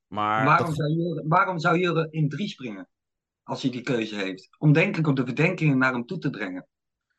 Maar 0.06 0.44
waarom, 0.44 0.74
zou 0.74 0.92
Jure, 0.92 1.24
waarom 1.26 1.58
zou 1.58 1.78
Jure 1.78 2.08
in 2.10 2.28
drie 2.28 2.48
springen? 2.48 2.88
Als 3.42 3.62
hij 3.62 3.70
die 3.70 3.80
keuze 3.80 4.14
heeft. 4.14 4.48
Om 4.58 4.72
denk 4.72 4.96
ik 4.96 5.06
op 5.06 5.16
de 5.16 5.24
verdenkingen 5.24 5.78
naar 5.78 5.92
hem 5.92 6.06
toe 6.06 6.18
te 6.18 6.30
brengen. 6.30 6.66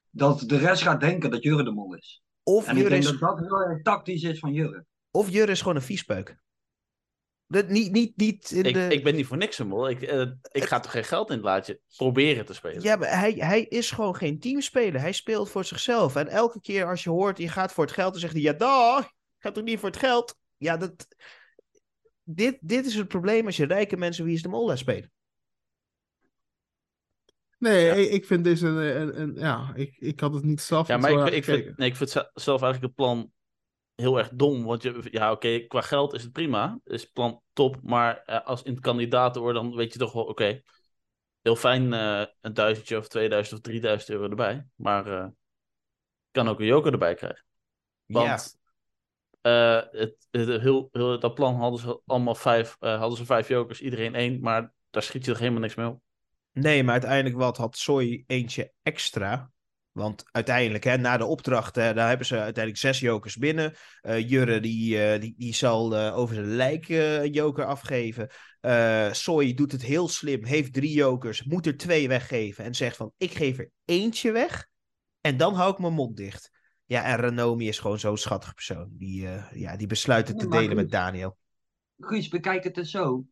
Dat 0.10 0.39
de 0.39 0.58
rest 0.58 0.82
gaat 0.82 1.00
denken 1.00 1.29
dat 1.29 1.44
Jure 1.44 1.63
de 1.63 1.72
mol 1.72 1.96
is. 1.96 2.24
Of 2.44 2.67
en 2.67 2.75
Jure 2.75 2.86
ik 2.86 2.91
denk 2.91 3.03
is... 3.03 3.20
dat 3.20 3.38
dat 3.38 3.39
heel 3.39 3.62
erg 3.62 3.82
tactisch 3.82 4.24
is 4.24 4.39
van 4.39 4.53
Jure. 4.53 4.86
Of 5.12 5.29
Jure 5.29 5.51
is 5.51 5.60
gewoon 5.60 5.75
een 5.75 5.82
viespeuk. 5.82 6.38
Dat, 7.48 7.67
niet, 7.67 7.91
niet, 7.91 8.17
niet 8.17 8.51
in 8.51 8.63
Ik, 8.63 8.74
de... 8.74 8.88
ik 8.88 9.03
ben 9.03 9.15
niet 9.15 9.25
voor 9.25 9.38
niks 9.38 9.60
een 9.60 9.67
mol. 9.67 9.89
Ik, 9.89 10.01
eh, 10.01 10.22
ik 10.51 10.63
ga 10.63 10.79
toch 10.79 10.91
geen 10.91 11.03
geld 11.03 11.29
in 11.29 11.36
het 11.36 11.46
laadje 11.46 11.79
proberen 11.96 12.46
te 12.46 12.53
spelen. 12.53 12.82
Ja, 12.82 12.96
maar 12.96 13.20
hij, 13.20 13.34
hij 13.34 13.63
is 13.63 13.91
gewoon 13.91 14.15
geen 14.15 14.39
teamspeler. 14.39 15.01
Hij 15.01 15.12
speelt 15.12 15.50
voor 15.50 15.65
zichzelf. 15.65 16.15
En 16.15 16.27
elke 16.27 16.62
keer 16.62 16.88
als 16.88 17.03
je 17.03 17.10
hoort, 17.10 17.38
je 17.38 17.48
gaat 17.48 17.72
voor 17.72 17.84
het 17.84 17.94
geld, 17.94 18.12
dan 18.12 18.22
zegt 18.22 18.34
hij, 18.34 18.41
ja, 18.41 18.53
dag, 18.53 19.03
ik 19.06 19.12
ga 19.39 19.51
toch 19.51 19.63
niet 19.63 19.79
voor 19.79 19.89
het 19.89 20.00
geld? 20.00 20.38
Ja, 20.58 20.77
dat... 20.77 21.08
Dit, 22.29 22.57
dit 22.62 22.86
is 22.86 22.96
het 22.96 23.07
probleem 23.07 23.46
als 23.46 23.57
je 23.57 23.65
rijke 23.65 23.98
mensen 23.98 24.25
wie 24.25 24.34
is 24.34 24.41
de 24.41 24.50
mol 24.50 24.67
laat 24.67 24.77
spelen. 24.77 25.12
Nee, 27.57 28.05
ik, 28.05 28.12
ik 28.12 28.25
vind 28.25 28.43
deze 28.43 28.67
een, 28.67 29.01
een, 29.01 29.22
een- 29.22 29.36
ja, 29.36 29.72
ik, 29.75 29.96
ik 30.00 30.19
had 30.19 30.34
het 30.34 30.43
niet 30.43 30.62
zelf 30.62 30.88
Ja, 30.88 30.98
maar 30.98 31.27
ik, 31.27 31.34
ik, 31.34 31.43
vind, 31.43 31.77
nee, 31.77 31.89
ik 31.89 31.96
vind 31.96 32.10
ze- 32.10 32.31
zelf 32.34 32.62
eigenlijk 32.62 32.93
het 32.93 33.05
plan 33.05 33.31
heel 33.96 34.17
erg 34.17 34.29
dom. 34.34 34.63
Want 34.63 34.84
je, 34.84 35.07
ja, 35.12 35.31
oké, 35.31 35.60
qua 35.60 35.81
geld 35.81 36.13
is 36.13 36.24
het 36.24 36.31
prima. 36.31 36.79
Is 36.84 37.01
het 37.01 37.12
plan 37.13 37.41
top. 37.53 37.79
Maar 37.84 38.24
eh, 38.25 38.46
als 38.46 38.63
in 38.63 38.72
het 38.72 38.81
kandidaten 38.81 39.41
wordt, 39.41 39.57
dan 39.57 39.75
weet 39.75 39.93
je 39.93 40.00
toch 40.00 40.13
wel, 40.13 40.24
oké. 40.24 40.62
heel 41.41 41.55
fijn 41.55 41.93
eh, 41.93 42.25
een 42.41 42.53
duizendje 42.53 42.98
of 42.98 43.07
2000 43.07 43.55
of 43.57 43.62
3000 43.62 44.10
euro 44.10 44.29
erbij. 44.29 44.65
Maar 44.75 45.07
eh 45.07 45.27
kan 46.31 46.48
ook 46.48 46.60
een 46.60 46.65
joker 46.65 46.91
erbij 46.91 47.13
krijgen. 47.15 47.46
Want 48.05 48.56
eh, 49.41 49.82
het, 49.91 50.27
het, 50.32 50.62
heel, 50.62 50.89
heel, 50.91 51.20
dat 51.20 51.34
plan 51.34 51.56
hadden 51.56 51.79
ze 51.79 52.01
allemaal 52.06 52.36
vijf, 52.36 52.75
eh, 52.79 53.00
hadden 53.00 53.17
ze 53.17 53.25
vijf 53.25 53.48
jokers, 53.48 53.82
iedereen 53.82 54.15
één. 54.15 54.39
Maar 54.39 54.74
daar 54.89 55.03
schiet 55.03 55.25
je 55.25 55.32
toch 55.32 55.39
helemaal 55.39 55.62
niks 55.62 55.75
mee 55.75 55.88
op. 55.88 56.01
Nee, 56.51 56.84
maar 56.84 56.94
uiteindelijk 56.94 57.36
wat 57.36 57.58
had 57.58 57.77
Soy 57.77 58.24
eentje 58.27 58.74
extra. 58.84 59.51
Want 59.91 60.24
uiteindelijk, 60.32 60.84
hè, 60.84 60.98
na 60.98 61.17
de 61.17 61.25
opdracht, 61.25 61.74
daar 61.74 62.08
hebben 62.08 62.25
ze 62.25 62.36
uiteindelijk 62.36 62.77
zes 62.77 63.00
jokers 63.00 63.36
binnen. 63.36 63.74
Eh, 64.01 64.29
Jurre 64.29 64.60
die, 64.60 65.20
die, 65.20 65.34
die 65.38 65.56
zal 65.56 65.98
over 65.98 66.36
zijn 66.36 66.56
lijk 66.56 66.89
een 66.89 67.32
joker 67.32 67.65
afgeven. 67.65 68.29
Soy 69.12 69.53
doet 69.53 69.72
het 69.72 69.84
heel 69.84 70.08
slim, 70.08 70.46
heeft 70.46 70.74
drie 70.74 70.94
jokers, 70.94 71.44
moet 71.44 71.65
er 71.65 71.77
twee 71.77 72.08
weggeven. 72.08 72.63
En 72.63 72.75
zegt 72.75 72.96
van, 72.96 73.13
ik 73.17 73.32
geef 73.32 73.58
er 73.58 73.70
eentje 73.86 74.32
weg. 74.32 74.67
En 75.22 75.38
dan 75.38 75.53
hou 75.53 75.72
ik 75.72 75.79
mijn 75.79 75.94
mond 75.94 76.17
dicht. 76.17 76.56
Ja, 76.88 77.03
en 77.03 77.15
Renomi 77.15 77.67
is 77.67 77.79
gewoon 77.79 78.00
zo'n 78.00 78.17
schattig 78.17 78.53
persoon. 78.53 78.89
Die, 78.91 79.27
eh, 79.27 79.51
ja, 79.51 79.77
die 79.77 79.88
besluit 79.88 80.27
het 80.27 80.39
te 80.39 80.48
delen 80.48 80.75
met. 80.75 80.91
Daniel. 80.91 81.38
Guus, 81.98 82.27
bekijk 82.27 82.63
het 82.63 82.77
eens 82.77 82.91
zo. 82.91 83.24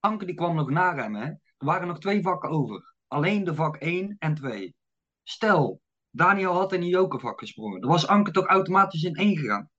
Anke 0.00 0.24
die 0.24 0.34
kwam 0.34 0.54
nog 0.54 0.70
na 0.70 0.94
hem, 0.94 1.14
hè. 1.14 1.24
Er 1.24 1.38
waren 1.56 1.88
nog 1.88 1.98
twee 1.98 2.22
vakken 2.22 2.50
over. 2.50 2.94
Alleen 3.06 3.44
de 3.44 3.54
vak 3.54 3.76
1 3.76 4.16
en 4.18 4.34
2. 4.34 4.74
Stel, 5.22 5.80
Daniel 6.10 6.52
had 6.52 6.72
in 6.72 6.80
die 6.80 6.90
jokervak 6.90 7.38
gesprongen. 7.38 7.80
Dan 7.80 7.90
was 7.90 8.06
Anke 8.06 8.30
toch 8.30 8.46
automatisch 8.46 9.02
in 9.02 9.14
1 9.14 9.36
gegaan. 9.36 9.70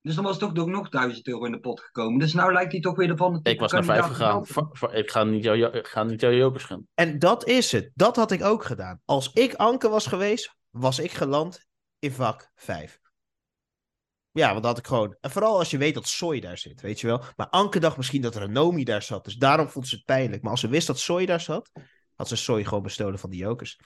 Dus 0.00 0.14
dan 0.14 0.24
was 0.24 0.38
toch 0.38 0.56
ook 0.56 0.68
nog 0.68 0.88
1000 0.88 1.26
euro 1.26 1.44
in 1.44 1.52
de 1.52 1.60
pot 1.60 1.80
gekomen. 1.80 2.18
Dus 2.18 2.32
nou 2.32 2.52
lijkt 2.52 2.72
hij 2.72 2.80
toch 2.80 2.96
weer 2.96 3.08
de 3.08 3.16
van 3.16 3.32
de 3.32 3.50
Ik 3.50 3.60
was 3.60 3.72
naar 3.72 3.84
vijf 3.84 4.04
gegaan. 4.04 4.44
Ik 4.92 5.10
ga 5.10 5.24
niet 5.24 5.44
jouw 5.44 5.54
jo- 5.54 5.70
ik 5.72 5.86
ga 5.86 6.02
niet 6.02 6.20
jouw 6.20 6.32
jokers 6.32 6.64
gaan. 6.64 6.86
En 6.94 7.18
dat 7.18 7.46
is 7.46 7.72
het. 7.72 7.90
Dat 7.94 8.16
had 8.16 8.30
ik 8.30 8.42
ook 8.42 8.64
gedaan. 8.64 9.00
Als 9.04 9.32
ik 9.32 9.54
Anke 9.54 9.88
was 9.88 10.06
geweest, 10.06 10.56
was 10.70 10.98
ik 10.98 11.10
geland 11.10 11.66
in 11.98 12.12
vak 12.12 12.50
5. 12.54 13.00
Ja, 14.32 14.48
want 14.48 14.62
dat 14.62 14.64
had 14.64 14.78
ik 14.78 14.86
gewoon. 14.86 15.16
En 15.20 15.30
vooral 15.30 15.58
als 15.58 15.70
je 15.70 15.78
weet 15.78 15.94
dat 15.94 16.08
Soy 16.08 16.40
daar 16.40 16.58
zit, 16.58 16.80
weet 16.80 17.00
je 17.00 17.06
wel. 17.06 17.22
Maar 17.36 17.48
Anke 17.48 17.80
dacht 17.80 17.96
misschien 17.96 18.22
dat 18.22 18.36
Renomi 18.36 18.84
daar 18.84 19.02
zat. 19.02 19.24
Dus 19.24 19.36
daarom 19.36 19.68
vond 19.68 19.88
ze 19.88 19.94
het 19.94 20.04
pijnlijk. 20.04 20.42
Maar 20.42 20.50
als 20.50 20.60
ze 20.60 20.68
wist 20.68 20.86
dat 20.86 20.98
Soy 20.98 21.26
daar 21.26 21.40
zat, 21.40 21.70
had 22.14 22.28
ze 22.28 22.36
Soy 22.36 22.64
gewoon 22.64 22.82
bestolen 22.82 23.18
van 23.18 23.30
de 23.30 23.36
jokers. 23.36 23.80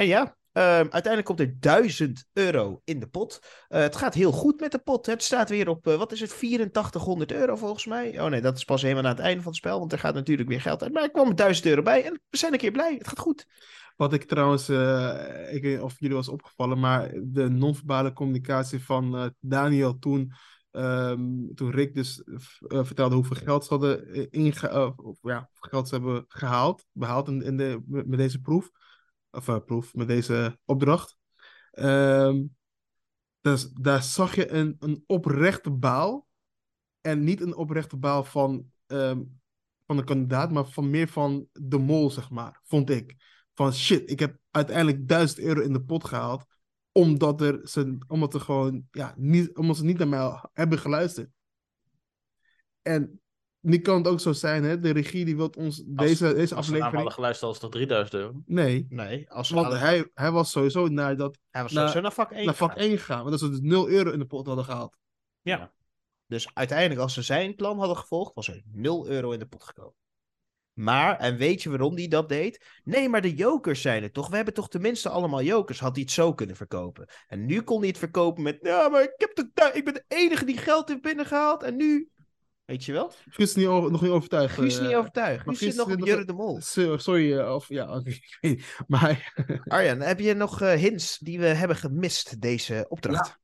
En 0.00 0.06
ja, 0.06 0.36
ehm, 0.52 0.86
uiteindelijk 0.90 1.24
komt 1.24 1.40
er 1.40 1.60
1000 1.60 2.26
euro 2.32 2.80
in 2.84 3.00
de 3.00 3.06
pot. 3.06 3.38
Eh, 3.68 3.80
het 3.80 3.96
gaat 3.96 4.14
heel 4.14 4.32
goed 4.32 4.60
met 4.60 4.72
de 4.72 4.78
pot. 4.78 5.06
Het 5.06 5.22
staat 5.22 5.48
weer 5.48 5.68
op, 5.68 5.86
eh, 5.86 5.96
wat 5.96 6.12
is 6.12 6.20
het, 6.20 6.32
8400 6.32 7.32
euro 7.32 7.56
volgens 7.56 7.86
mij. 7.86 8.20
Oh 8.20 8.26
nee, 8.26 8.40
dat 8.40 8.56
is 8.56 8.64
pas 8.64 8.82
helemaal 8.82 9.04
aan 9.04 9.10
het 9.10 9.18
einde 9.18 9.42
van 9.42 9.50
het 9.50 9.60
spel. 9.60 9.78
Want 9.78 9.92
er 9.92 9.98
gaat 9.98 10.14
natuurlijk 10.14 10.48
weer 10.48 10.60
geld 10.60 10.82
uit. 10.82 10.92
Maar 10.92 11.02
er 11.02 11.10
kwam 11.10 11.28
er 11.28 11.36
1000 11.36 11.66
euro 11.66 11.82
bij. 11.82 12.04
En 12.04 12.20
we 12.30 12.36
zijn 12.36 12.52
een 12.52 12.58
keer 12.58 12.70
blij. 12.70 12.94
Het 12.98 13.08
gaat 13.08 13.18
goed. 13.18 13.46
Wat 13.96 14.12
ik 14.12 14.24
trouwens, 14.24 14.68
eh, 14.68 15.54
ik 15.54 15.62
weet 15.62 15.72
niet 15.72 15.80
of 15.80 15.98
jullie 15.98 16.16
was 16.16 16.28
opgevallen, 16.28 16.80
maar 16.80 17.12
de 17.22 17.48
non-verbale 17.48 18.12
communicatie 18.12 18.84
van 18.84 19.34
Daniel 19.40 19.98
toen, 19.98 20.32
ehm, 20.70 21.54
toen 21.54 21.70
Rick 21.70 21.94
dus 21.94 22.22
vertelde 22.58 23.14
hoeveel 23.14 23.36
geld 23.36 23.64
ze 23.64 23.70
hadden 23.70 24.30
inge 24.30 24.94
of, 24.96 25.18
ja, 25.22 25.50
geld 25.54 25.88
ze 25.88 25.94
hebben 25.94 26.24
gehaald, 26.28 26.86
behaald 26.92 27.28
in, 27.28 27.56
de, 27.56 27.82
met 27.86 28.06
met 28.06 28.18
deze 28.18 28.40
proef, 28.40 28.70
of 29.30 29.48
eh, 29.48 29.58
proef, 29.64 29.94
met 29.94 30.08
deze 30.08 30.58
opdracht. 30.64 31.16
Ehm, 31.70 32.44
dus, 33.40 33.70
daar 33.70 34.02
zag 34.02 34.34
je 34.34 34.50
een, 34.50 34.76
een 34.78 35.04
oprechte 35.06 35.70
baal 35.70 36.28
en 37.00 37.24
niet 37.24 37.40
een 37.40 37.54
oprechte 37.54 37.96
baal 37.96 38.24
van, 38.24 38.70
ehm, 38.86 39.22
van 39.86 39.96
de 39.96 40.04
kandidaat, 40.04 40.52
maar 40.52 40.66
van 40.66 40.90
meer 40.90 41.08
van 41.08 41.48
de 41.52 41.78
mol, 41.78 42.10
zeg 42.10 42.30
maar, 42.30 42.60
vond 42.64 42.90
ik 42.90 43.16
van 43.60 43.72
shit, 43.72 44.10
ik 44.10 44.18
heb 44.18 44.36
uiteindelijk 44.50 45.08
1000 45.08 45.38
euro 45.38 45.60
in 45.60 45.72
de 45.72 45.82
pot 45.82 46.04
gehaald. 46.04 46.46
Omdat, 46.92 47.40
er 47.40 47.68
ze, 47.68 47.98
omdat, 48.06 48.34
er 48.34 48.40
gewoon, 48.40 48.88
ja, 48.90 49.14
niet, 49.16 49.56
omdat 49.56 49.76
ze 49.76 49.84
niet 49.84 49.98
naar 49.98 50.08
mij 50.08 50.44
hebben 50.52 50.78
geluisterd. 50.78 51.30
En 52.82 53.20
nu 53.60 53.78
kan 53.78 53.96
het 53.96 54.06
ook 54.08 54.20
zo 54.20 54.32
zijn, 54.32 54.64
hè? 54.64 54.78
De 54.78 54.90
regie 54.90 55.24
die 55.24 55.36
wil 55.36 55.52
ons 55.58 55.82
deze, 55.86 56.34
deze 56.34 56.54
Als 56.54 56.66
aflevering. 56.66 56.94
hadden 56.94 57.12
geluisterd, 57.12 57.50
was 57.50 57.60
het 57.60 57.70
toch 57.70 57.80
3000 57.80 58.14
euro? 58.20 58.42
Nee, 58.46 58.86
Nee, 58.88 59.30
als 59.30 59.50
want 59.50 59.66
hadden- 59.66 59.82
hij, 59.82 60.10
hij 60.14 60.30
was 60.30 60.50
sowieso 60.50 60.86
naar, 60.88 61.16
dat, 61.16 61.38
hij 61.50 61.62
was 61.62 61.72
naar- 61.72 61.80
sowieso 61.88 62.00
naar 62.02 62.12
vak 62.12 62.30
1 62.32 62.44
naar 62.44 62.54
vak 62.54 62.72
gegaan. 62.72 62.88
1 62.88 62.98
gegaan. 62.98 63.18
Want 63.18 63.30
dat 63.30 63.38
ze 63.40 63.50
dus 63.50 63.60
0 63.62 63.88
euro 63.88 64.10
in 64.10 64.18
de 64.18 64.26
pot 64.26 64.46
hadden 64.46 64.64
gehaald. 64.64 64.96
Ja. 65.40 65.72
Dus 66.26 66.50
uiteindelijk, 66.54 67.00
als 67.00 67.14
ze 67.14 67.22
zijn 67.22 67.54
plan 67.54 67.78
hadden 67.78 67.96
gevolgd, 67.96 68.34
was 68.34 68.48
er 68.48 68.62
0 68.72 69.08
euro 69.08 69.30
in 69.30 69.38
de 69.38 69.46
pot 69.46 69.64
gekomen. 69.64 69.94
Maar, 70.72 71.18
en 71.18 71.36
weet 71.36 71.62
je 71.62 71.68
waarom 71.70 71.96
hij 71.96 72.08
dat 72.08 72.28
deed? 72.28 72.80
Nee, 72.84 73.08
maar 73.08 73.20
de 73.20 73.34
jokers 73.34 73.80
zijn 73.80 74.02
het 74.02 74.14
toch? 74.14 74.28
We 74.28 74.36
hebben 74.36 74.54
toch 74.54 74.68
tenminste 74.68 75.08
allemaal 75.08 75.42
jokers. 75.42 75.80
Had 75.80 75.92
hij 75.94 76.02
het 76.02 76.10
zo 76.12 76.34
kunnen 76.34 76.56
verkopen. 76.56 77.08
En 77.26 77.46
nu 77.46 77.60
kon 77.62 77.78
hij 77.78 77.88
het 77.88 77.98
verkopen 77.98 78.42
met... 78.42 78.58
Ja, 78.62 78.88
maar 78.88 79.02
ik, 79.02 79.12
heb 79.16 79.34
de, 79.34 79.70
ik 79.72 79.84
ben 79.84 79.94
de 79.94 80.04
enige 80.08 80.44
die 80.44 80.56
geld 80.56 80.88
heeft 80.88 81.02
binnengehaald. 81.02 81.62
En 81.62 81.76
nu... 81.76 82.08
Weet 82.70 82.84
je 82.84 82.92
wel? 82.92 83.10
Guus 83.28 83.48
is 83.48 83.54
niet 83.54 83.66
over- 83.66 83.90
nog 83.90 84.02
niet 84.02 84.10
overtuigd. 84.10 84.54
Guus 84.54 84.66
is 84.66 84.78
eh, 84.78 84.86
niet 84.86 84.94
overtuigd. 84.96 85.44
maar 85.46 85.54
Guus 85.54 85.74
zit 85.74 85.86
nog 85.86 85.92
op 85.96 86.06
Jurre 86.06 86.24
de 86.24 86.32
Mol. 86.32 86.60
so- 86.60 86.96
Sorry, 86.96 87.38
eh, 87.38 87.54
of 87.54 87.68
ja, 87.68 87.84
oké, 87.96 88.08
ik 88.10 88.38
weet 88.40 88.52
niet. 88.56 88.84
Maar 88.86 89.32
Arjan, 89.64 90.00
heb 90.00 90.18
je 90.20 90.34
nog 90.34 90.60
eh, 90.60 90.72
hints 90.72 91.18
die 91.18 91.38
we 91.38 91.46
hebben 91.46 91.76
gemist 91.76 92.40
deze 92.40 92.86
opdracht? 92.88 93.38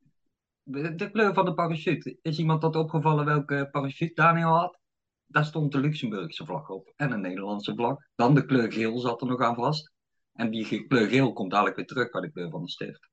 De, 0.62 0.94
de 0.94 1.10
kleur 1.10 1.34
van 1.34 1.44
de 1.44 1.54
parachute. 1.54 2.18
Is 2.22 2.38
iemand 2.38 2.60
dat 2.60 2.76
opgevallen 2.76 3.24
welke 3.24 3.68
parachute 3.70 4.14
Daniel 4.14 4.48
had? 4.58 4.78
Daar 5.26 5.44
stond 5.44 5.72
de 5.72 5.78
Luxemburgse 5.78 6.44
vlag 6.46 6.68
op 6.68 6.92
en 6.96 7.12
een 7.12 7.20
Nederlandse 7.20 7.74
vlag. 7.74 7.96
Dan 8.14 8.34
de 8.34 8.44
kleur 8.46 8.72
geel 8.72 8.98
zat 8.98 9.20
er 9.20 9.26
nog 9.26 9.40
aan 9.40 9.54
vast. 9.54 9.92
En 10.32 10.50
die 10.50 10.86
kleur 10.86 11.08
geel 11.08 11.32
komt 11.32 11.50
dadelijk 11.50 11.76
weer 11.76 11.86
terug 11.86 12.10
bij 12.10 12.20
de 12.20 12.30
kleur 12.32 12.50
van 12.50 12.62
de 12.62 12.70
stift. 12.70 13.08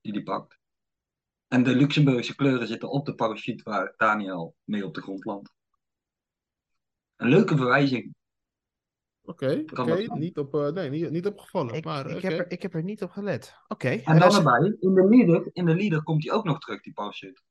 Die 0.00 0.12
die 0.12 0.22
pakt. 0.22 0.58
En 1.52 1.62
de 1.62 1.74
Luxemburgse 1.74 2.34
kleuren 2.34 2.66
zitten 2.66 2.90
op 2.90 3.06
de 3.06 3.14
parachute 3.14 3.62
waar 3.62 3.94
Daniel 3.96 4.54
mee 4.64 4.86
op 4.86 4.94
de 4.94 5.00
grond 5.00 5.24
landt. 5.24 5.52
Een 7.16 7.28
leuke 7.28 7.56
verwijzing. 7.56 8.14
oké, 9.22 9.64
dat 9.64 9.86
zijn? 9.86 10.18
niet, 10.18 10.38
op, 10.38 10.54
eh, 10.54 10.68
nee, 10.68 10.90
niet, 10.90 11.10
niet 11.10 11.26
opgevallen. 11.26 11.74
Ik, 11.74 11.84
maar, 11.84 12.10
ik, 12.10 12.22
heb 12.22 12.32
er, 12.32 12.50
ik 12.50 12.62
heb 12.62 12.74
er 12.74 12.82
niet 12.82 13.02
op 13.02 13.10
gelet. 13.10 13.54
Oké. 13.68 13.88
En 13.88 14.18
dan 14.18 14.28
is- 14.28 14.36
erbij, 14.36 14.76
in 14.80 14.94
de 14.94 15.08
leader, 15.08 15.50
in 15.52 15.64
de 15.66 15.74
leader 15.74 16.02
komt 16.02 16.24
hij 16.24 16.32
ook 16.32 16.44
nog 16.44 16.58
terug, 16.58 16.82
die 16.82 16.92
parachute. 16.92 17.42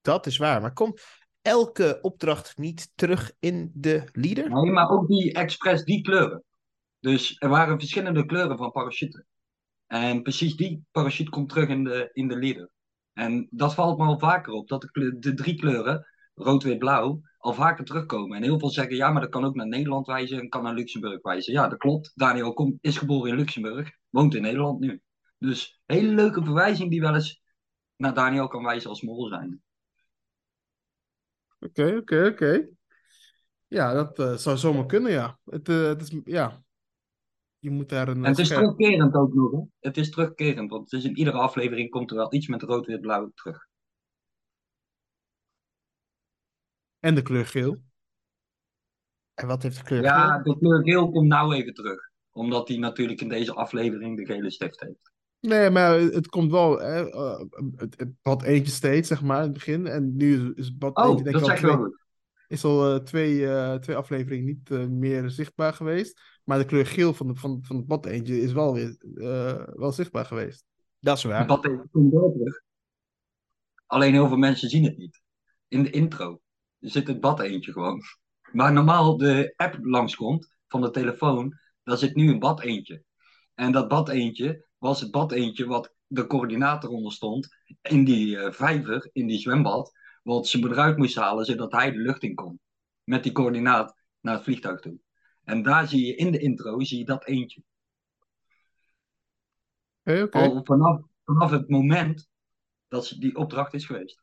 Dat 0.00 0.26
is 0.26 0.36
waar. 0.36 0.60
Maar 0.60 0.72
komt 0.72 1.02
elke 1.42 1.98
opdracht 2.02 2.58
niet 2.58 2.92
terug 2.94 3.32
in 3.38 3.70
de 3.74 4.08
leader? 4.12 4.50
Nee, 4.50 4.70
maar 4.70 4.90
ook 4.90 5.08
die 5.08 5.32
expres 5.32 5.84
die 5.84 6.02
kleuren. 6.02 6.44
Dus 7.00 7.36
er 7.38 7.48
waren 7.48 7.78
verschillende 7.78 8.26
kleuren 8.26 8.56
van 8.56 8.70
parachute. 8.70 9.26
En 9.88 10.22
precies 10.22 10.56
die 10.56 10.84
parachute 10.90 11.30
komt 11.30 11.48
terug 11.48 11.68
in 11.68 11.84
de, 11.84 12.10
in 12.12 12.28
de 12.28 12.38
leader. 12.38 12.70
En 13.12 13.48
dat 13.50 13.74
valt 13.74 13.98
me 13.98 14.04
al 14.04 14.18
vaker 14.18 14.52
op, 14.52 14.68
dat 14.68 14.88
de, 14.92 15.18
de 15.18 15.34
drie 15.34 15.54
kleuren, 15.54 16.06
rood, 16.34 16.62
wit, 16.62 16.78
blauw, 16.78 17.20
al 17.38 17.52
vaker 17.54 17.84
terugkomen. 17.84 18.36
En 18.36 18.42
heel 18.42 18.58
veel 18.58 18.70
zeggen, 18.70 18.96
ja, 18.96 19.10
maar 19.10 19.20
dat 19.20 19.30
kan 19.30 19.44
ook 19.44 19.54
naar 19.54 19.66
Nederland 19.66 20.06
wijzen 20.06 20.40
en 20.40 20.48
kan 20.48 20.62
naar 20.62 20.74
Luxemburg 20.74 21.22
wijzen. 21.22 21.52
Ja, 21.52 21.68
dat 21.68 21.78
klopt. 21.78 22.12
Daniel 22.14 22.52
komt, 22.52 22.78
is 22.80 22.98
geboren 22.98 23.30
in 23.30 23.36
Luxemburg, 23.36 23.90
woont 24.08 24.34
in 24.34 24.42
Nederland 24.42 24.80
nu. 24.80 25.00
Dus 25.38 25.80
hele 25.86 26.14
leuke 26.14 26.44
verwijzing 26.44 26.90
die 26.90 27.00
wel 27.00 27.14
eens 27.14 27.42
naar 27.96 28.14
Daniel 28.14 28.48
kan 28.48 28.64
wijzen 28.64 28.90
als 28.90 29.02
mol 29.02 29.28
zijn. 29.28 29.62
Oké, 31.60 31.96
oké, 31.96 32.26
oké. 32.26 32.68
Ja, 33.66 33.92
dat 33.92 34.18
eh, 34.18 34.34
zou 34.34 34.56
zomaar 34.56 34.86
kunnen, 34.86 35.12
ja. 35.12 35.38
Het, 35.44 35.68
eh, 35.68 35.82
het 35.82 36.02
is, 36.02 36.20
ja. 36.24 36.62
Je 37.68 37.74
moet 37.74 37.88
daar 37.88 38.08
een... 38.08 38.24
En 38.24 38.30
het 38.30 38.38
is 38.38 38.46
scherp- 38.46 38.60
terugkerend 38.62 39.14
ook 39.14 39.34
nog. 39.34 39.52
Hè? 39.52 39.58
Het 39.80 39.96
is 39.96 40.10
terugkerend, 40.10 40.70
want 40.70 40.90
het 40.90 41.00
is 41.00 41.06
in 41.08 41.16
iedere 41.16 41.36
aflevering 41.36 41.90
komt 41.90 42.10
er 42.10 42.16
wel 42.16 42.34
iets 42.34 42.46
met 42.46 42.62
rood, 42.62 42.86
wit, 42.86 43.00
blauw 43.00 43.30
terug. 43.34 43.66
En 46.98 47.14
de 47.14 47.22
kleur 47.22 47.46
geel. 47.46 47.76
En 49.34 49.46
wat 49.46 49.62
heeft 49.62 49.76
de 49.76 49.82
kleur 49.82 50.02
Ja, 50.02 50.32
geel? 50.32 50.42
de 50.42 50.58
kleur 50.58 50.82
geel 50.82 51.10
komt 51.10 51.28
nou 51.28 51.54
even 51.54 51.74
terug. 51.74 52.10
Omdat 52.30 52.68
hij 52.68 52.76
natuurlijk 52.76 53.20
in 53.20 53.28
deze 53.28 53.54
aflevering 53.54 54.16
de 54.16 54.26
gele 54.26 54.50
stift 54.50 54.80
heeft. 54.80 55.12
Nee, 55.40 55.70
maar 55.70 55.98
het 56.00 56.28
komt 56.28 56.50
wel. 56.50 56.78
Hè, 56.78 57.10
eh, 57.10 57.40
het, 57.76 57.98
het 57.98 58.12
bad 58.22 58.42
eentje 58.42 58.72
steeds, 58.72 59.08
zeg 59.08 59.22
maar, 59.22 59.36
in 59.36 59.42
het 59.42 59.52
begin. 59.52 59.86
En 59.86 60.16
nu 60.16 60.52
is 60.54 60.66
het 60.66 60.78
bad 60.78 60.96
Oh, 60.96 61.08
eentje, 61.08 61.24
denk 61.24 61.36
ik, 61.36 61.42
al 61.42 61.56
twee, 61.56 61.76
is 62.48 62.64
al 62.64 62.94
eh, 62.94 63.00
twee, 63.00 63.48
eh, 63.48 63.74
twee 63.74 63.96
afleveringen 63.96 64.44
niet 64.46 64.90
meer 64.90 65.30
zichtbaar 65.30 65.72
geweest. 65.72 66.37
Maar 66.48 66.58
de 66.58 66.64
kleur 66.64 66.86
geel 66.86 67.14
van, 67.14 67.26
de, 67.26 67.34
van, 67.34 67.58
van 67.62 67.76
het 67.76 67.86
bad 67.86 68.06
eentje 68.06 68.40
is 68.40 68.52
wel 68.52 68.74
weer 68.74 68.96
eh, 69.14 69.62
wel 69.74 69.92
zichtbaar 69.92 70.24
geweest. 70.24 70.64
Dat 71.00 71.16
is 71.16 71.22
Het 71.22 71.32
waar. 71.32 71.46
bad 71.46 71.64
eentje 71.64 71.88
komt 71.90 72.12
wel 72.12 72.32
terug. 72.32 72.62
Alleen 73.86 74.12
heel 74.12 74.28
veel 74.28 74.36
mensen 74.36 74.68
zien 74.68 74.84
het 74.84 74.96
niet. 74.96 75.20
In 75.68 75.82
de 75.82 75.90
intro 75.90 76.40
zit 76.78 77.06
het 77.06 77.20
bad 77.20 77.40
eentje 77.40 77.72
gewoon. 77.72 78.02
Maar 78.52 78.72
normaal 78.72 79.16
de 79.16 79.52
app 79.56 79.78
langskomt 79.80 80.48
van 80.68 80.80
de 80.80 80.90
telefoon, 80.90 81.58
daar 81.82 81.96
zit 81.96 82.14
nu 82.14 82.30
een 82.30 82.38
bad 82.38 82.60
eentje. 82.60 83.02
En 83.54 83.72
dat 83.72 83.88
bad 83.88 84.08
eentje 84.08 84.66
was 84.78 85.00
het 85.00 85.10
bad 85.10 85.32
eentje 85.32 85.66
wat 85.66 85.94
de 86.06 86.26
coördinator 86.26 86.90
onder 86.90 87.12
stond 87.12 87.48
in 87.82 88.04
die 88.04 88.38
eh, 88.38 88.52
vijver, 88.52 89.10
in 89.12 89.26
die 89.26 89.38
zwembad. 89.38 89.92
Wat 90.22 90.46
ze 90.46 90.58
eruit 90.58 90.96
moest 90.96 91.16
halen 91.16 91.44
zodat 91.44 91.72
hij 91.72 91.90
de 91.90 91.98
lucht 91.98 92.22
in 92.22 92.34
kon. 92.34 92.60
Met 93.04 93.22
die 93.22 93.32
coördinaat 93.32 93.94
naar 94.20 94.34
het 94.34 94.44
vliegtuig 94.44 94.80
toe. 94.80 94.98
En 95.48 95.62
daar 95.62 95.88
zie 95.88 96.06
je 96.06 96.14
in 96.14 96.30
de 96.30 96.38
intro 96.38 96.80
zie 96.80 96.98
je 96.98 97.04
dat 97.04 97.26
eentje. 97.26 97.62
Oké, 100.04 100.22
oké. 100.22 100.38
Al 100.38 100.60
vanaf, 100.64 101.00
vanaf 101.24 101.50
het 101.50 101.68
moment 101.68 102.28
dat 102.88 103.16
die 103.18 103.36
opdracht 103.36 103.74
is 103.74 103.86
geweest. 103.86 104.22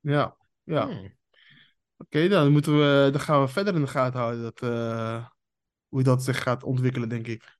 Ja, 0.00 0.36
ja. 0.62 0.86
Hmm. 0.86 1.16
Oké, 1.96 2.28
dan 2.28 2.52
moeten 2.52 2.78
we, 2.78 3.08
dan 3.10 3.20
gaan 3.20 3.40
we 3.40 3.48
verder 3.48 3.74
in 3.74 3.80
de 3.80 3.86
gaten 3.86 4.20
houden 4.20 4.42
dat, 4.42 4.60
eh, 4.60 5.26
hoe 5.88 6.02
dat 6.02 6.22
zich 6.22 6.42
gaat 6.42 6.64
ontwikkelen, 6.64 7.08
denk 7.08 7.26
ik. 7.26 7.58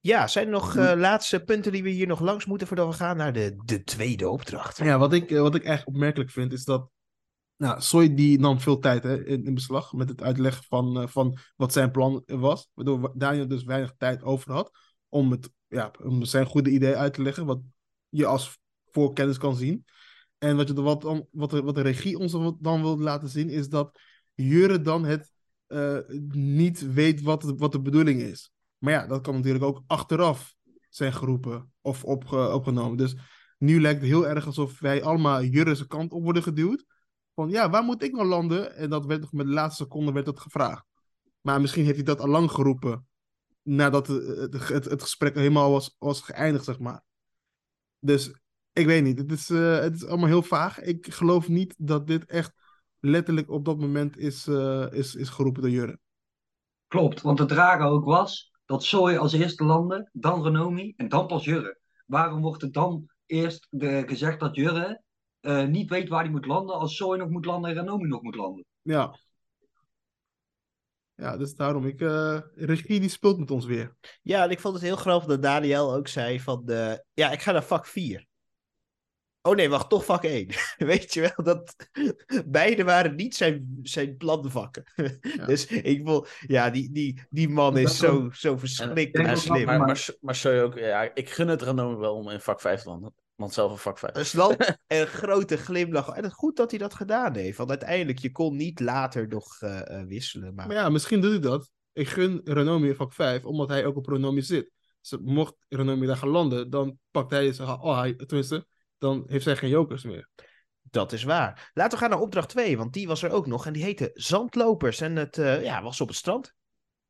Ja, 0.00 0.26
zijn 0.26 0.46
er 0.46 0.52
nog 0.52 0.76
eh, 0.76 0.92
laatste 0.96 1.44
punten 1.44 1.72
die 1.72 1.82
we 1.82 1.90
hier 1.90 2.06
nog 2.06 2.20
langs 2.20 2.46
moeten 2.46 2.66
voordat 2.66 2.88
we 2.88 2.94
gaan 2.94 3.16
naar 3.16 3.32
de, 3.32 3.62
de 3.64 3.82
tweede 3.82 4.28
opdracht? 4.28 4.76
Ja, 4.76 4.98
wat 4.98 5.12
ik, 5.12 5.30
eh, 5.30 5.40
wat 5.40 5.54
ik 5.54 5.64
echt 5.64 5.86
opmerkelijk 5.86 6.30
vind 6.30 6.52
is 6.52 6.64
dat. 6.64 6.90
Nou, 7.56 7.80
Soy 7.80 8.14
die 8.14 8.38
nam 8.38 8.60
veel 8.60 8.78
tijd 8.78 9.02
hè, 9.02 9.26
in, 9.26 9.54
beslag 9.54 9.92
met 9.92 10.08
het 10.08 10.22
uitleggen 10.22 10.64
van, 10.64 11.00
eh, 11.00 11.06
van 11.06 11.38
wat 11.56 11.72
zijn 11.72 11.90
plan 11.90 12.22
was. 12.26 12.68
Waardoor 12.74 13.12
Daniel 13.16 13.48
dus 13.48 13.64
weinig 13.64 13.94
tijd 13.98 14.22
over 14.22 14.52
had 14.52 14.70
om, 15.08 15.30
het, 15.30 15.50
ja, 15.68 15.90
om 16.02 16.24
zijn 16.24 16.46
goede 16.46 16.70
idee 16.70 16.96
uit 16.96 17.14
te 17.14 17.22
leggen. 17.22 17.46
Wat 17.46 17.60
je 18.08 18.26
als 18.26 18.58
voorkennis 18.90 19.38
kan 19.38 19.56
zien. 19.56 19.84
En 20.38 20.56
wat, 20.56 20.68
je, 20.68 20.74
wat, 20.74 21.26
wat, 21.30 21.50
de, 21.50 21.62
wat 21.62 21.74
de 21.74 21.80
regie 21.80 22.18
ons 22.18 22.32
dan 22.60 22.80
wil 22.82 22.98
laten 22.98 23.28
zien 23.28 23.48
is 23.50 23.68
dat 23.68 23.98
Jure 24.34 24.80
dan 24.80 25.04
het 25.04 25.32
eh, 25.66 25.98
niet 26.30 26.92
weet 26.92 27.22
wat, 27.22 27.42
de- 27.42 27.54
wat 27.54 27.72
de 27.72 27.80
bedoeling 27.80 28.20
is. 28.20 28.52
Maar 28.78 28.92
ja, 28.92 29.06
dat 29.06 29.20
kan 29.20 29.34
natuurlijk 29.34 29.64
ook 29.64 29.82
achteraf 29.86 30.54
zijn 30.88 31.12
geroepen 31.12 31.72
of 31.80 32.04
opge- 32.04 32.52
opgenomen. 32.52 32.96
Dus 32.96 33.14
nu 33.58 33.80
lijkt 33.80 34.00
het 34.00 34.10
heel 34.10 34.28
erg 34.28 34.46
alsof 34.46 34.80
wij 34.80 35.02
allemaal 35.02 35.42
Jurre's 35.44 35.86
kant 35.86 36.12
op 36.12 36.22
worden 36.22 36.42
geduwd. 36.42 36.84
Van 37.34 37.50
ja, 37.50 37.70
waar 37.70 37.82
moet 37.82 38.02
ik 38.02 38.12
nou 38.12 38.26
landen? 38.26 38.76
En 38.76 38.90
dat 38.90 39.06
werd 39.06 39.20
nog 39.20 39.32
met 39.32 39.46
de 39.46 39.52
laatste 39.52 39.82
seconde 39.82 40.12
werd 40.12 40.26
dat 40.26 40.40
gevraagd. 40.40 40.84
Maar 41.40 41.60
misschien 41.60 41.84
heeft 41.84 41.96
hij 41.96 42.04
dat 42.04 42.20
al 42.20 42.28
lang 42.28 42.50
geroepen. 42.50 43.06
Nadat 43.62 44.06
het, 44.06 44.52
het, 44.52 44.68
het, 44.68 44.84
het 44.84 45.02
gesprek 45.02 45.34
helemaal 45.34 45.70
was, 45.70 45.96
was 45.98 46.20
geëindigd, 46.20 46.64
zeg 46.64 46.78
maar. 46.78 47.02
Dus 47.98 48.32
ik 48.72 48.86
weet 48.86 49.02
niet. 49.02 49.18
Het 49.18 49.32
is, 49.32 49.50
eh, 49.50 49.78
het 49.78 49.94
is 49.94 50.06
allemaal 50.06 50.28
heel 50.28 50.42
vaag. 50.42 50.80
Ik 50.80 51.14
geloof 51.14 51.48
niet 51.48 51.74
dat 51.78 52.06
dit 52.06 52.24
echt 52.24 52.52
letterlijk 53.00 53.50
op 53.50 53.64
dat 53.64 53.78
moment 53.78 54.16
is, 54.18 54.46
eh, 54.46 54.86
is, 54.90 55.14
is 55.14 55.28
geroepen 55.28 55.62
door 55.62 55.70
Jurre. 55.70 55.98
Klopt, 56.88 57.20
want 57.20 57.38
de 57.38 57.44
drager 57.44 57.86
ook 57.86 58.04
was 58.04 58.52
dat 58.64 58.84
Soy 58.84 59.16
als 59.16 59.32
eerste 59.32 59.64
landde, 59.64 60.08
dan 60.12 60.42
Renomi 60.42 60.92
en 60.96 61.08
dan 61.08 61.26
pas 61.26 61.44
Jurre. 61.44 61.78
Waarom 62.06 62.40
wordt 62.40 62.62
het 62.62 62.72
dan 62.72 63.10
eerst 63.26 63.66
de, 63.70 64.02
gezegd 64.06 64.40
dat 64.40 64.54
Jurre 64.54 65.02
eh, 65.44 65.64
niet 65.64 65.90
weet 65.90 66.08
waar 66.08 66.22
hij 66.22 66.30
moet 66.30 66.46
landen 66.46 66.74
als 66.74 66.96
Soy 66.96 67.16
nog 67.16 67.28
moet 67.28 67.44
landen 67.44 67.70
en 67.70 67.76
Renomi 67.76 68.08
nog 68.08 68.22
moet 68.22 68.34
landen? 68.34 68.64
Ja. 68.82 69.18
Ja, 71.14 71.36
dus 71.36 71.54
daarom. 71.54 71.86
Ik, 71.86 72.00
eh, 72.00 72.38
regie 72.54 73.00
die 73.00 73.08
speelt 73.08 73.38
met 73.38 73.50
ons 73.50 73.64
weer. 73.64 73.96
Ja, 74.22 74.44
en 74.44 74.50
ik 74.50 74.60
vond 74.60 74.74
het 74.74 74.82
heel 74.82 74.96
grappig 74.96 75.28
dat 75.28 75.42
Daniel 75.42 75.94
ook 75.94 76.08
zei 76.08 76.40
van, 76.40 76.68
eh, 76.68 76.94
ja, 77.14 77.30
ik 77.30 77.42
ga 77.42 77.52
naar 77.52 77.64
vak 77.64 77.86
4. 77.86 78.26
Oh 79.42 79.54
nee, 79.54 79.68
wacht, 79.68 79.88
toch 79.88 80.04
vak 80.04 80.24
1. 80.24 80.48
Weet 80.76 81.14
je 81.14 81.20
wel, 81.20 81.44
dat 81.44 81.88
beide 82.46 82.84
waren 82.84 83.14
niet 83.14 83.34
zijn, 83.34 83.78
zijn 83.82 84.16
planvakken. 84.16 84.84
Dus 85.46 85.66
ik 85.66 86.00
vond, 86.06 86.28
ja, 86.40 86.70
die, 86.70 86.92
die, 86.92 87.22
die 87.30 87.48
man 87.48 87.76
is 87.76 87.98
zo, 87.98 88.30
zo 88.32 88.56
verschrikkelijk 88.56 89.28
En- 89.28 89.36
slim. 89.36 89.64
Maar, 89.64 89.78
maar, 90.20 90.62
ook, 90.62 90.78
ja, 90.78 91.14
ik 91.14 91.30
gun 91.30 91.48
het 91.48 91.62
Renomi 91.62 91.96
wel 91.96 92.14
om 92.14 92.28
in 92.28 92.40
vak 92.40 92.60
5 92.60 92.82
te 92.82 92.88
landen. 92.88 93.14
Want 93.34 93.52
zelf 93.52 93.72
een 93.72 93.78
vak 93.78 93.98
5. 93.98 94.16
Een 94.16 94.26
slant 94.26 94.56
en 94.86 95.00
een 95.00 95.06
grote 95.06 95.56
glimlach. 95.56 96.08
En 96.08 96.22
het 96.22 96.32
goed 96.32 96.56
dat 96.56 96.70
hij 96.70 96.78
dat 96.78 96.94
gedaan 96.94 97.36
heeft. 97.36 97.58
Want 97.58 97.70
uiteindelijk, 97.70 98.18
je 98.18 98.32
kon 98.32 98.56
niet 98.56 98.80
later 98.80 99.28
nog 99.28 99.60
eh, 99.60 100.00
eh, 100.00 100.06
wisselen. 100.06 100.54
Maar, 100.54 100.66
Maar 100.66 100.76
ja, 100.76 100.88
misschien 100.88 101.20
doet 101.20 101.30
hij 101.30 101.40
dat. 101.40 101.70
Ik 101.92 102.08
gun 102.08 102.40
Renomi 102.44 102.88
in 102.88 102.94
vak 102.94 103.12
5, 103.12 103.44
omdat 103.44 103.68
hij 103.68 103.86
ook 103.86 103.96
op 103.96 104.06
Renomi 104.06 104.42
zit. 104.42 104.70
Dus 105.00 105.20
mocht 105.20 105.54
Renomi 105.68 106.06
daar 106.06 106.16
gaan 106.16 106.28
landen, 106.28 106.70
dan 106.70 106.98
pakt 107.10 107.30
hij 107.30 107.52
zijn... 107.52 107.68
Oh, 107.68 107.98
hij, 107.98 108.14
tenminste, 108.14 108.66
dan 108.98 109.24
heeft 109.26 109.44
zij 109.44 109.56
geen 109.56 109.70
jokers 109.70 110.02
meer. 110.02 110.28
dat 110.82 111.12
is 111.12 111.22
waar. 111.22 111.70
Laten 111.74 111.92
we 111.92 111.98
gaan 111.98 112.10
naar 112.10 112.20
opdracht 112.20 112.48
2, 112.48 112.76
want 112.76 112.92
die 112.92 113.06
was 113.06 113.22
er 113.22 113.30
ook 113.30 113.46
nog. 113.46 113.66
En 113.66 113.72
die 113.72 113.82
heette 113.82 114.10
Zandlopers. 114.14 115.00
En 115.00 115.16
het 115.16 115.38
eh, 115.38 115.62
ja, 115.62 115.82
was 115.82 116.00
op 116.00 116.08
het 116.08 116.16
strand. 116.16 116.54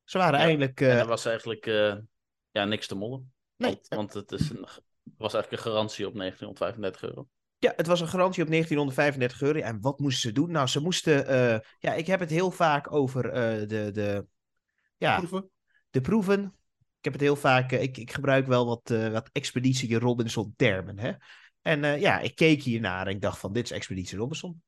Ze 0.05 0.19
waren 0.19 0.39
Ja, 0.39 0.45
eigenlijk... 0.45 0.81
En 0.81 0.99
er 0.99 1.07
was 1.07 1.25
eigenlijk 1.25 1.67
eh, 1.67 1.97
ja, 2.51 2.65
niks 2.65 2.87
te 2.87 2.95
mollen. 2.95 3.33
nee, 3.57 3.71
Want, 3.71 3.89
want 3.89 4.13
het 4.13 4.33
is 4.33 4.51
een, 4.51 4.67
was 5.19 5.35
eigenlijk 5.35 5.65
een 5.65 5.71
garantie 5.71 6.07
op 6.07 6.15
1935 6.15 7.03
euro. 7.03 7.29
Ja, 7.59 7.73
het 7.77 7.87
was 7.87 8.01
een 8.01 8.09
garantie 8.09 8.43
op 8.43 8.49
1935 8.49 9.43
euro. 9.43 9.59
En 9.59 9.81
wat 9.81 9.99
moesten 9.99 10.21
ze 10.29 10.33
doen? 10.33 10.51
Nou, 10.51 10.67
ze 10.67 10.81
moesten. 10.81 11.27
eh, 11.27 11.59
ja, 11.79 11.93
ik 11.93 12.07
heb 12.07 12.21
het 12.21 12.31
heel 12.31 12.51
vaak 12.51 12.93
over 12.93 13.31
eh, 13.31 13.69
de, 13.69 13.91
de, 13.93 14.27
ja, 14.97 15.17
Proeven? 15.17 15.51
de 15.91 16.01
proeven. 16.01 16.43
Ik 16.99 17.05
heb 17.05 17.13
het 17.13 17.23
heel 17.23 17.37
vaak. 17.37 17.73
eh, 17.73 17.83
ik, 17.83 17.97
ik 17.97 18.13
gebruik 18.13 18.47
wel 18.47 18.67
wat, 18.67 18.91
eh, 18.91 19.09
wat 19.13 19.29
Expeditie 19.33 19.99
Robinson-termen. 19.99 20.99
Hè? 20.99 21.13
En 21.63 21.85
eh, 21.85 22.01
ja, 22.01 22.19
ik 22.21 22.35
keek 22.35 22.63
hiernaar 22.63 23.07
en 23.07 23.15
ik 23.15 23.21
dacht 23.21 23.39
van: 23.39 23.53
dit 23.53 23.65
is 23.65 23.71
Expeditie 23.71 24.19
Robinson. 24.19 24.63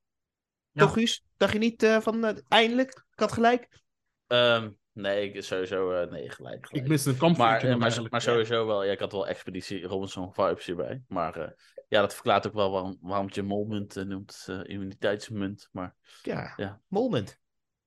Ja. 0.71 0.81
Toch, 0.81 0.93
Guus? 0.93 1.23
Dacht 1.37 1.53
je 1.53 1.59
niet 1.59 1.83
eh, 1.83 1.99
van 1.99 2.41
eindelijk? 2.47 2.89
Ik 3.11 3.19
had 3.19 3.31
gelijk. 3.31 3.81
Ehm, 4.27 4.69
nee, 4.97 5.31
ik 5.31 5.43
sowieso 5.43 5.91
eh, 5.91 6.11
nee, 6.11 6.29
gelijk. 6.29 6.65
gelijk. 6.65 6.85
Ik 6.85 6.87
mis 6.87 7.05
een 7.05 7.17
kampvuurtje 7.17 7.75
maar, 7.75 7.97
eh, 7.97 8.05
maar, 8.09 8.21
sowieso 8.21 8.65
wel, 8.65 8.83
ja, 8.83 8.91
ik 8.91 8.99
had 8.99 9.11
wel 9.11 9.27
Expeditie 9.27 9.83
Robinson 9.83 10.33
vibes 10.33 10.65
hierbij. 10.65 11.01
Maar 11.07 11.35
eh, 11.35 11.51
ja, 11.87 12.01
dat 12.01 12.13
verklaart 12.13 12.47
ook 12.47 12.53
wel 12.53 12.71
waarom, 12.71 12.97
waarom 13.01 13.25
het 13.25 13.35
je 13.35 13.43
molmunt 13.43 13.95
noemt, 13.95 14.47
immuniteitsmunt. 14.63 15.69
Maar 15.71 15.95
Ja, 16.21 16.53
Ja. 16.55 16.81
moment. 16.87 17.39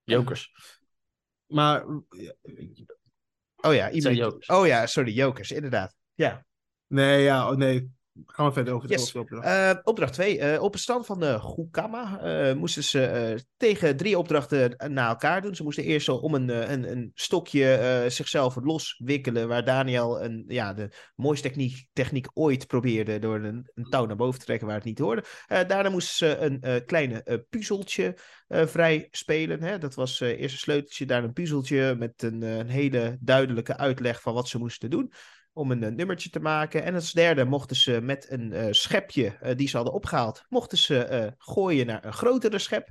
jokers. 0.04 0.52
Maar 1.50 1.84
Oh 3.62 3.74
ja, 3.74 3.90
iemand... 3.90 4.48
Oh 4.48 4.66
ja, 4.66 4.86
sorry, 4.86 5.12
jokers, 5.12 5.50
inderdaad. 5.50 5.94
Ja. 6.14 6.44
nee, 6.86 7.22
ja, 7.22 7.50
oh, 7.50 7.56
nee. 7.56 7.90
Gaan 8.26 8.46
we 8.46 8.52
verder 8.52 8.74
over 8.74 8.88
de 8.88 8.94
Yes. 8.94 9.14
opdracht. 9.14 9.44
Eh, 9.44 9.70
opdracht 9.82 10.12
2. 10.12 10.60
op 10.60 10.72
het 10.72 10.82
stand 10.82 11.06
van 11.06 11.20
de 11.20 11.38
Gukama 11.40 12.20
eh, 12.20 12.54
moesten 12.54 12.84
ze 12.84 13.04
eh, 13.04 13.38
tegen 13.56 13.96
drie 13.96 14.18
opdrachten 14.18 14.74
na 14.92 15.08
elkaar 15.08 15.42
doen. 15.42 15.54
Ze 15.54 15.62
moesten 15.62 15.84
eerst 15.84 16.04
zo 16.04 16.14
om 16.14 16.34
een, 16.34 16.50
eh, 16.50 16.70
een, 16.70 16.90
een 16.90 17.10
stokje 17.14 17.74
eh, 17.74 18.10
zichzelf 18.10 18.56
loswikkelen. 18.62 19.48
Waar 19.48 19.64
Daniel 19.64 20.22
een, 20.22 20.44
ja, 20.48 20.74
de 20.74 20.88
mooiste 21.14 21.48
techniek, 21.48 21.86
techniek 21.92 22.26
ooit 22.34 22.66
probeerde. 22.66 23.18
Door 23.18 23.36
een, 23.44 23.70
een 23.74 23.84
touw 23.84 24.06
naar 24.06 24.16
boven 24.16 24.38
te 24.40 24.44
trekken 24.46 24.66
waar 24.66 24.76
het 24.76 24.84
niet 24.84 24.98
hoorde. 24.98 25.24
Eh, 25.46 25.68
daarna 25.68 25.88
moesten 25.90 26.16
ze 26.28 26.36
een 26.38 26.60
eh, 26.60 26.84
kleine 26.86 27.22
eh, 27.22 27.36
puzzeltje 27.50 28.16
eh, 28.48 28.66
vrij 28.66 29.08
spelen. 29.10 29.62
Hè? 29.62 29.78
Dat 29.78 29.94
was 29.94 30.20
eh, 30.20 30.28
eerst 30.40 30.54
een 30.54 30.60
sleuteltje, 30.60 31.06
daarna 31.06 31.26
een 31.26 31.32
puzzeltje. 31.32 31.94
Met 31.98 32.22
een, 32.22 32.42
eh, 32.42 32.56
een 32.56 32.68
hele 32.68 33.16
duidelijke 33.20 33.76
uitleg 33.76 34.20
van 34.22 34.34
wat 34.34 34.48
ze 34.48 34.58
moesten 34.58 34.90
doen 34.90 35.12
om 35.52 35.70
een 35.70 35.82
eh, 35.82 35.92
nummertje 35.92 36.30
te 36.30 36.40
maken. 36.40 36.84
En 36.84 36.94
als 36.94 37.12
derde 37.12 37.44
mochten 37.44 37.76
ze 37.76 38.00
met 38.00 38.30
een 38.30 38.52
eh, 38.52 38.66
schepje 38.70 39.36
eh, 39.36 39.56
die 39.56 39.68
ze 39.68 39.76
hadden 39.76 39.94
opgehaald, 39.94 40.44
mochten 40.48 40.78
ze 40.78 41.34
gooien 41.38 41.86
naar 41.86 42.04
een 42.04 42.12
grotere 42.12 42.58
schep. 42.58 42.90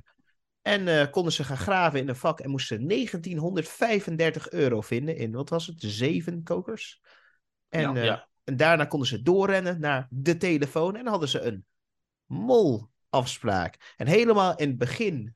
En 0.62 1.10
konden 1.10 1.32
ze 1.32 1.44
gaan 1.44 1.56
graven 1.56 1.98
in 1.98 2.08
een 2.08 2.16
vak 2.16 2.40
en 2.40 2.50
moesten 2.50 2.88
1935 2.88 4.50
euro 4.50 4.80
vinden 4.80 5.16
in, 5.16 5.32
wat 5.32 5.48
was 5.48 5.66
het, 5.66 5.76
zeven 5.78 6.42
kokers. 6.42 7.00
En, 7.68 7.94
Ja, 7.94 8.02
ja. 8.02 8.28
en 8.44 8.56
daarna 8.56 8.84
konden 8.84 9.08
ze 9.08 9.22
doorrennen 9.22 9.80
naar 9.80 10.06
de 10.10 10.36
telefoon 10.36 10.96
en 10.96 11.06
hadden 11.06 11.28
ze 11.28 11.40
een 11.40 11.64
molafspraak. 12.26 13.94
En 13.96 14.06
helemaal 14.06 14.56
in 14.56 14.68
het 14.68 14.78
begin 14.78 15.34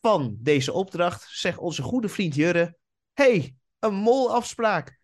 van 0.00 0.36
deze 0.40 0.72
opdracht 0.72 1.28
zegt 1.28 1.58
onze 1.58 1.82
goede 1.82 2.08
vriend 2.08 2.34
Jurre, 2.34 2.76
hey, 3.12 3.56
een 3.78 3.94
molafspraak. 3.94 4.99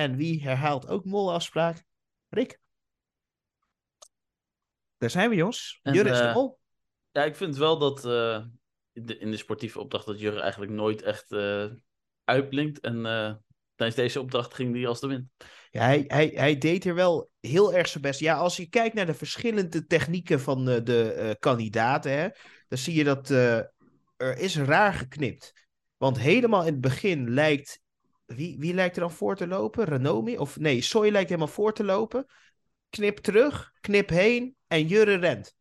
En 0.00 0.16
wie 0.16 0.42
herhaalt 0.42 0.88
ook 0.88 1.04
molafspraak? 1.04 1.84
Rick. 2.28 2.60
Daar 4.98 5.10
zijn 5.10 5.30
we, 5.30 5.36
jongens. 5.36 5.80
En, 5.82 5.94
Jurre 5.94 6.10
is 6.10 6.18
de 6.18 6.24
eh, 6.24 6.34
mol. 6.34 6.58
Ja, 7.10 7.24
ik 7.24 7.36
vind 7.36 7.56
wel 7.56 7.78
dat 7.78 8.04
eh, 8.04 8.44
in, 8.92 9.06
de, 9.06 9.18
in 9.18 9.30
de 9.30 9.36
sportieve 9.36 9.80
opdracht 9.80 10.06
dat 10.06 10.20
Jurre 10.20 10.40
eigenlijk 10.40 10.72
nooit 10.72 11.02
echt 11.02 11.32
eh, 11.32 11.66
uitblinkt. 12.24 12.80
En 12.80 13.06
eh, 13.06 13.34
tijdens 13.74 14.00
deze 14.00 14.20
opdracht 14.20 14.54
ging 14.54 14.74
hij 14.74 14.86
als 14.86 15.00
de 15.00 15.06
wind. 15.06 15.28
Ja, 15.70 15.82
hij, 15.82 16.04
hij, 16.06 16.30
hij 16.34 16.58
deed 16.58 16.84
er 16.84 16.94
wel 16.94 17.30
heel 17.40 17.74
erg 17.74 17.88
zijn 17.88 18.02
best. 18.02 18.20
Ja, 18.20 18.36
als 18.36 18.56
je 18.56 18.68
kijkt 18.68 18.94
naar 18.94 19.06
de 19.06 19.14
verschillende 19.14 19.86
technieken 19.86 20.40
van 20.40 20.68
eh, 20.68 20.84
de 20.84 21.12
eh, 21.12 21.30
kandidaten, 21.38 22.12
hè, 22.12 22.28
dan 22.68 22.78
zie 22.78 22.94
je 22.94 23.04
dat 23.04 23.30
eh, 23.30 23.56
er 24.16 24.38
is 24.38 24.56
raar 24.56 24.92
geknipt. 24.92 25.52
Want 25.96 26.18
helemaal 26.18 26.60
in 26.60 26.72
het 26.72 26.80
begin 26.80 27.30
lijkt. 27.30 27.80
Wie, 28.34 28.58
wie 28.58 28.74
lijkt 28.74 28.94
er 28.96 29.00
dan 29.00 29.10
voor 29.10 29.36
te 29.36 29.46
lopen? 29.46 29.84
Renomi? 29.84 30.38
Of 30.38 30.58
nee, 30.58 30.80
Soy 30.80 31.10
lijkt 31.10 31.28
helemaal 31.28 31.52
voor 31.52 31.72
te 31.72 31.84
lopen. 31.84 32.26
Knip 32.88 33.18
terug, 33.18 33.72
knip 33.80 34.08
heen 34.08 34.56
en 34.66 34.86
Jurre 34.86 35.14
rent. 35.14 35.54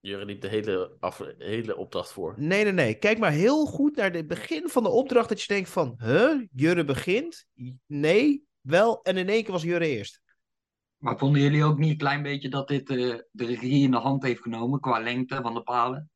Jurre 0.00 0.24
liep 0.24 0.40
de 0.40 0.48
hele, 0.48 0.96
af, 1.00 1.22
hele 1.38 1.76
opdracht 1.76 2.12
voor. 2.12 2.34
Nee, 2.36 2.64
nee, 2.64 2.72
nee. 2.72 2.94
Kijk 2.94 3.18
maar 3.18 3.32
heel 3.32 3.66
goed 3.66 3.96
naar 3.96 4.12
het 4.12 4.26
begin 4.26 4.68
van 4.68 4.82
de 4.82 4.88
opdracht. 4.88 5.28
Dat 5.28 5.40
je 5.40 5.54
denkt 5.54 5.70
van, 5.70 5.94
huh? 5.98 6.46
Jurre 6.52 6.84
begint? 6.84 7.46
Nee, 7.86 8.44
wel. 8.60 9.02
En 9.02 9.16
in 9.16 9.28
één 9.28 9.42
keer 9.42 9.52
was 9.52 9.62
Jurre 9.62 9.86
eerst. 9.86 10.22
Maar 10.96 11.18
vonden 11.18 11.42
jullie 11.42 11.64
ook 11.64 11.78
niet 11.78 11.90
een 11.90 11.96
klein 11.96 12.22
beetje 12.22 12.48
dat 12.48 12.68
dit 12.68 12.90
eh, 12.90 12.96
de 13.30 13.44
regie 13.44 13.82
in 13.82 13.90
de 13.90 13.96
hand 13.96 14.22
heeft 14.22 14.42
genomen 14.42 14.80
qua 14.80 14.98
lengte 14.98 15.38
van 15.42 15.54
de 15.54 15.62
palen? 15.62 16.10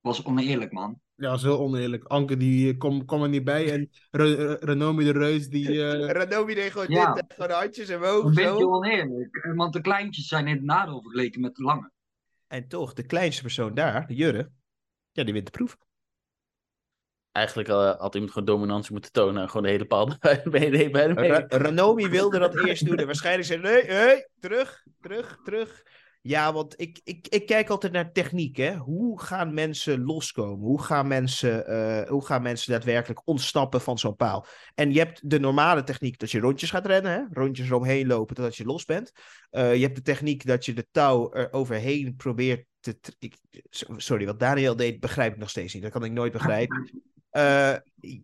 Was 0.00 0.24
oneerlijk, 0.24 0.72
man. 0.72 1.00
Ja, 1.20 1.28
dat 1.28 1.36
is 1.38 1.42
heel 1.42 1.58
oneerlijk. 1.58 2.04
Anke 2.04 2.36
die 2.36 2.72
eh, 2.72 2.78
kwam 2.78 3.04
kwam 3.04 3.22
er 3.22 3.28
niet 3.28 3.44
bij 3.44 3.72
en 3.72 3.90
Re- 4.10 4.34
Re- 4.34 4.56
Renomi 4.60 5.04
de 5.04 5.12
Reus 5.12 5.48
die... 5.48 5.68
eh, 5.84 6.10
Renomi 6.10 6.54
deed 6.54 6.70
gewoon 6.70 6.86
Ja. 6.88 7.12
dit, 7.12 7.24
gewoon 7.28 7.48
de 7.48 7.54
handjes 7.54 7.88
Een 7.88 7.96
omhoog 7.96 8.34
beetje 8.34 8.58
zo. 8.58 8.70
oneerlijk. 8.74 9.36
Eh, 9.36 9.54
Want 9.54 9.72
de 9.72 9.80
kleintjes 9.80 10.26
zijn 10.26 10.46
in 10.46 10.54
het 10.54 10.64
nadeel 10.64 11.02
vergeleken 11.02 11.40
met 11.40 11.54
de 11.54 11.62
lange. 11.62 11.90
En 12.46 12.68
toch, 12.68 12.92
de 12.92 13.02
kleinste 13.02 13.42
persoon 13.42 13.74
daar, 13.74 14.06
de 14.06 14.14
Jurre, 14.14 14.50
ja, 15.12 15.24
die 15.24 15.32
wint 15.32 15.44
de 15.46 15.50
proef. 15.52 15.76
Eigenlijk 17.32 17.68
eh, 17.68 17.96
had 17.98 18.14
iemand 18.14 18.32
gewoon 18.32 18.48
dominantie 18.48 18.92
moeten 18.92 19.12
tonen 19.12 19.42
en 19.42 19.48
gewoon 19.48 19.62
de 19.62 19.68
hele 19.68 19.86
paal 19.86 20.06
bij 20.50 20.90
bij-. 20.90 21.12
Ra- 21.12 21.44
Ranomi 21.48 22.08
wilde 22.08 22.38
dat 22.38 22.64
eerst 22.64 22.86
doen 22.86 22.96
en 22.96 23.06
waarschijnlijk 23.06 23.46
zei 23.46 23.60
nee, 23.60 23.84
nee, 23.84 24.26
terug, 24.40 24.84
terug, 25.00 25.38
terug. 25.44 25.82
Ja, 26.22 26.52
want 26.52 26.80
ik, 26.80 27.00
ik, 27.04 27.28
ik 27.28 27.46
kijk 27.46 27.68
altijd 27.68 27.92
naar 27.92 28.12
techniek, 28.12 28.56
hè. 28.56 28.76
Hoe 28.76 29.20
gaan 29.20 29.54
mensen 29.54 30.04
loskomen? 30.04 30.66
Hoe 30.66 30.82
gaan 30.82 31.06
mensen, 31.06 31.66
eh, 31.66 32.08
hoe 32.08 32.24
gaan 32.24 32.42
mensen 32.42 32.72
daadwerkelijk 32.72 33.22
ontsnappen 33.24 33.80
van 33.80 33.98
zo'n 33.98 34.16
paal? 34.16 34.46
En 34.74 34.92
je 34.92 34.98
hebt 34.98 35.30
de 35.30 35.40
normale 35.40 35.82
techniek 35.82 36.18
dat 36.18 36.30
je 36.30 36.40
rondjes 36.40 36.70
gaat 36.70 36.86
rennen, 36.86 37.12
hè. 37.12 37.40
Rondjes 37.40 37.66
eromheen 37.66 38.06
lopen 38.06 38.34
totdat 38.34 38.56
je 38.56 38.64
los 38.64 38.84
bent. 38.84 39.12
Eh, 39.50 39.74
je 39.74 39.82
hebt 39.82 39.96
de 39.96 40.02
techniek 40.02 40.46
dat 40.46 40.64
je 40.64 40.72
de 40.72 40.86
touw 40.90 41.32
er 41.32 41.52
overheen 41.52 42.16
probeert 42.16 42.66
te... 42.80 42.98
Ik, 43.18 43.36
sorry, 43.96 44.26
wat 44.26 44.40
Daniel 44.40 44.76
deed 44.76 45.00
begrijp 45.00 45.32
ik 45.32 45.38
nog 45.38 45.50
steeds 45.50 45.74
niet. 45.74 45.82
Dat 45.82 45.92
kan 45.92 46.04
ik 46.04 46.12
nooit 46.12 46.32
begrijpen. 46.32 46.90
Eh, 47.30 47.76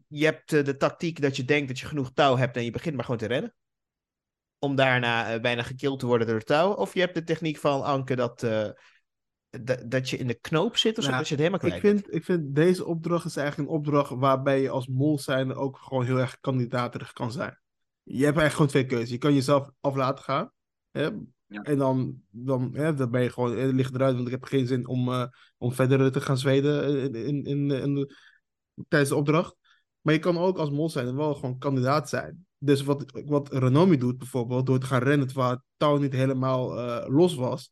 je 0.09 0.25
hebt 0.25 0.51
de 0.51 0.77
tactiek 0.77 1.21
dat 1.21 1.37
je 1.37 1.45
denkt 1.45 1.69
dat 1.69 1.79
je 1.79 1.87
genoeg 1.87 2.13
touw 2.13 2.37
hebt 2.37 2.57
en 2.57 2.65
je 2.65 2.71
begint 2.71 2.95
maar 2.95 3.05
gewoon 3.05 3.21
te 3.21 3.27
rennen. 3.27 3.55
Om 4.59 4.75
daarna 4.75 5.33
eh, 5.35 5.41
bijna 5.41 5.63
gekild 5.63 5.99
te 5.99 6.07
worden 6.07 6.27
door 6.27 6.37
het 6.37 6.47
touw. 6.47 6.73
Of 6.73 6.95
je 6.95 7.01
hebt 7.01 7.15
de 7.15 7.23
techniek 7.25 7.57
van 7.57 7.83
Anke 7.83 8.17
dat, 8.17 8.43
eh, 8.43 8.69
da- 9.51 9.83
dat 9.87 10.11
je 10.11 10.17
in 10.17 10.27
de 10.27 10.35
knoop 10.41 10.77
zit 10.77 10.99
of 10.99 11.05
zo, 11.05 11.11
Nou, 11.11 11.21
dat 11.21 11.29
je 11.29 11.35
het 11.35 11.45
helemaal 11.45 11.69
kwijt 11.69 11.85
ik, 11.85 11.91
vind, 11.91 12.15
ik 12.15 12.25
vind 12.25 12.55
deze 12.55 12.85
opdracht 12.85 13.25
is 13.25 13.37
eigenlijk 13.37 13.69
een 13.71 13.77
opdracht 13.77 14.11
waarbij 14.11 14.61
je 14.63 14.71
als 14.71 14.87
mol 14.87 15.19
zijnde 15.19 15.55
ook 15.55 15.79
gewoon 15.79 16.05
heel 16.05 16.19
erg 16.19 16.41
kandidaterig 16.41 17.13
kan 17.13 17.33
zijn. 17.33 17.61
Je 18.03 18.25
hebt 18.25 18.39
eigenlijk 18.39 18.53
gewoon 18.53 18.69
twee 18.69 18.87
keuzes. 18.87 19.11
Je 19.11 19.19
kan 19.19 19.35
jezelf 19.35 19.71
af 19.81 19.95
laten 19.95 20.25
gaan. 20.25 20.53
Hè? 20.91 21.09
Ja. 21.47 21.63
En 21.63 21.79
dan, 21.79 22.21
dan, 22.31 22.71
hè, 22.75 22.95
dan 22.95 23.11
ben 23.11 23.23
je 23.23 23.31
gewoon, 23.31 23.57
het 23.57 23.75
ligt 23.75 23.95
eruit, 23.95 24.15
want 24.15 24.27
ik 24.27 24.33
heb 24.33 24.45
geen 24.45 24.67
zin 24.67 24.87
om, 24.89 25.09
eh, 25.09 25.27
om 25.57 25.73
verder 25.73 26.13
te 26.13 26.21
gaan 26.21 26.39
zweden 26.39 26.99
in, 27.03 27.15
in, 27.15 27.45
in, 27.45 27.71
in 27.71 27.95
de- 27.95 28.15
tijdens 28.89 29.11
de 29.11 29.17
opdracht. 29.17 29.57
Maar 30.01 30.15
je 30.15 30.21
kan 30.21 30.39
ook 30.39 30.59
als 30.59 30.71
mol 30.71 30.91
zijn 30.91 31.07
en 31.07 31.17
wel 31.17 31.35
gewoon 31.35 31.59
kandidaat 31.59 32.09
zijn. 32.09 32.46
Dus 32.59 32.83
wat, 32.83 33.23
wat 33.27 33.53
Renomi 33.53 33.97
doet 33.97 34.19
bijvoorbeeld, 34.19 34.67
door 34.67 34.79
te 34.79 34.87
gaan 34.87 35.03
rennen 35.03 35.27
terwijl 35.27 35.51
het 35.51 35.63
touw 35.77 35.97
niet 35.97 36.13
helemaal 36.13 36.79
eh, 36.79 37.09
los 37.09 37.35
was. 37.35 37.71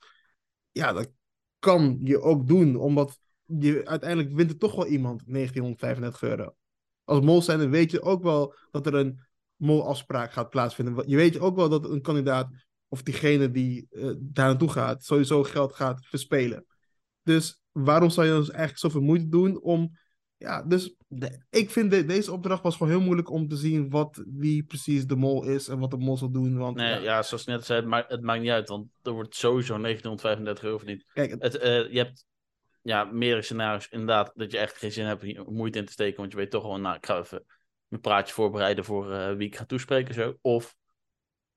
Ja, 0.71 0.93
dat 0.93 1.11
kan 1.59 1.99
je 2.03 2.21
ook 2.21 2.47
doen, 2.47 2.77
omdat 2.77 3.19
je, 3.45 3.87
uiteindelijk 3.87 4.35
wint 4.35 4.51
er 4.51 4.59
toch 4.59 4.75
wel 4.75 4.87
iemand 4.87 5.23
1935 5.27 6.23
euro. 6.23 6.55
Als 7.05 7.21
mol 7.21 7.43
zijn, 7.43 7.71
weet 7.71 7.91
je 7.91 8.03
ook 8.03 8.23
wel 8.23 8.55
dat 8.71 8.87
er 8.87 8.95
een 8.95 9.21
molafspraak 9.57 10.33
gaat 10.33 10.51
plaatsvinden. 10.51 11.09
Je 11.09 11.17
weet 11.17 11.39
ook 11.39 11.57
wel 11.57 11.69
dat 11.69 11.91
een 11.91 12.03
kandidaat 12.03 12.51
of 12.89 13.03
diegene 13.03 13.51
die 13.51 13.87
eh, 13.91 14.11
daar 14.19 14.47
naartoe 14.49 14.71
gaat, 14.71 15.05
sowieso 15.05 15.43
geld 15.43 15.75
gaat 15.75 16.07
verspelen. 16.07 16.67
Dus 17.23 17.63
waarom 17.73 18.11
zou 18.11 18.27
je 18.27 18.33
dus 18.33 18.51
eigenlijk 18.51 18.79
zoveel 18.79 19.01
moeite 19.01 19.29
doen 19.29 19.61
om. 19.61 19.99
Ja, 20.37 20.63
dus 20.63 20.95
de- 21.09 21.45
ik 21.51 21.71
vind 21.71 21.91
de- 21.91 22.05
deze 22.05 22.33
opdracht 22.33 22.63
was 22.63 22.77
gewoon 22.77 22.93
heel 22.93 23.01
moeilijk 23.03 23.31
om 23.31 23.49
te 23.49 23.57
zien 23.57 23.91
wat, 23.91 24.25
wie 24.27 24.63
precies 24.65 25.07
de 25.07 25.17
mol 25.17 25.45
is 25.45 25.69
en 25.69 25.79
wat 25.79 25.91
de 25.91 25.97
mol 25.97 26.17
zal 26.17 26.31
doen. 26.31 26.57
Want 26.59 26.77
Nee, 26.77 26.89
ja, 26.91 26.99
ja, 27.01 27.23
zoals 27.23 27.43
ik 27.43 27.49
net 27.49 27.65
zei, 27.65 27.81
het 27.81 27.89
maakt, 27.89 28.11
het 28.11 28.23
maakt 28.23 28.41
niet 28.41 28.51
uit, 28.51 28.69
want 28.69 28.87
er 29.03 29.13
wordt 29.13 29.35
sowieso 29.37 29.79
1935 29.79 30.65
euro 30.65 30.79
verdiend. 30.79 31.05
kijk, 31.13 31.31
het- 31.31 31.43
Het, 31.43 31.57
eh, 31.59 31.93
je 31.93 31.99
hebt 31.99 32.27
ja, 32.83 33.05
meerdere 33.05 33.43
scenario's 33.43 33.89
inderdaad 33.91 34.33
dat 34.35 34.51
je 34.53 34.59
echt 34.59 34.77
geen 34.77 34.93
zin 34.93 35.07
hebt 35.07 35.49
moeite 35.49 35.79
in 35.79 35.85
te 35.85 35.93
steken, 35.93 36.17
want 36.21 36.33
je 36.33 36.39
weet 36.39 36.51
toch 36.51 36.63
gewoon, 36.63 36.81
nou, 36.81 36.97
ik 36.97 37.07
ga 37.07 37.19
even 37.19 37.45
mijn 37.89 38.03
praatje 38.03 38.35
voorbereiden 38.35 38.85
voor 38.85 39.13
eh, 39.13 39.35
wie 39.37 39.47
ik 39.47 39.57
ga 39.57 39.65
toespreken 39.65 40.15
zo. 40.15 40.35
Of 40.41 40.77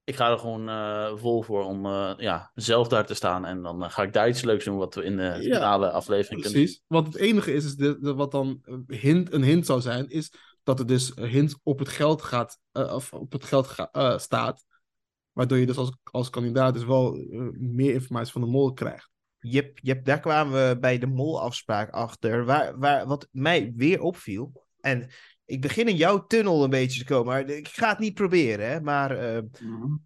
ik 0.07 0.15
ga 0.15 0.31
er 0.31 0.39
gewoon 0.39 0.69
eh, 0.69 1.15
vol 1.15 1.41
voor 1.41 1.63
om 1.63 1.85
eh, 1.85 2.13
ja, 2.17 2.51
zelf 2.55 2.87
daar 2.87 3.05
te 3.05 3.13
staan 3.13 3.45
en 3.45 3.61
dan 3.61 3.83
eh, 3.83 3.89
ga 3.89 4.03
ik 4.03 4.13
daar 4.13 4.27
iets 4.29 4.41
leuks 4.41 4.65
doen 4.65 4.77
wat 4.77 4.95
we 4.95 5.03
in 5.03 5.17
de 5.17 5.33
finale 5.41 5.91
aflevering 5.91 6.41
kunnen 6.41 6.59
Precies. 6.59 6.81
Want 6.87 7.07
het 7.07 7.15
enige 7.15 7.53
is, 7.53 7.65
is 7.65 7.75
de, 7.75 7.99
de- 7.99 8.13
wat 8.13 8.31
dan 8.31 8.59
een 8.63 8.83
hint, 8.87 9.33
een 9.33 9.43
hint 9.43 9.65
zou 9.65 9.81
zijn, 9.81 10.09
is 10.09 10.31
dat 10.63 10.79
er 10.79 10.85
dus 10.85 11.11
een 11.15 11.27
hint 11.27 11.59
op 11.63 11.79
het 11.79 11.89
geld 11.89 12.21
gaat, 12.21 12.59
of 12.71 13.13
op 13.13 13.31
het 13.31 13.43
geld 13.45 13.67
ga- 13.67 14.17
staat. 14.17 14.65
Waardoor 15.31 15.57
je 15.57 15.65
dus 15.65 15.77
als, 15.77 15.91
als 16.03 16.29
kandidaat 16.29 16.73
dus 16.73 16.85
wel 16.85 17.11
meer 17.53 17.93
informatie 17.93 18.31
van 18.31 18.41
de 18.41 18.47
mol 18.47 18.73
krijgt. 18.73 19.09
Jep, 19.39 19.79
jep, 19.81 20.05
daar 20.05 20.19
kwamen 20.19 20.67
we 20.69 20.79
bij 20.79 20.97
de 20.97 21.07
molafspraak 21.07 21.89
achter. 21.89 22.45
Waar, 22.45 22.79
waar, 22.79 23.07
wat 23.07 23.27
mij 23.31 23.73
weer 23.75 24.01
opviel. 24.01 24.65
En 24.79 25.09
ik 25.47 25.61
begin 25.61 25.87
in 25.87 25.95
jouw 25.95 26.27
tunnel 26.27 26.63
een 26.63 26.69
beetje 26.69 26.99
te 26.99 27.05
komen. 27.05 27.25
Maar 27.25 27.49
ik 27.49 27.67
ga 27.67 27.89
het 27.89 27.99
niet 27.99 28.13
proberen. 28.13 28.69
Hè, 28.69 28.81
maar 28.81 29.11
eh, 29.11 29.41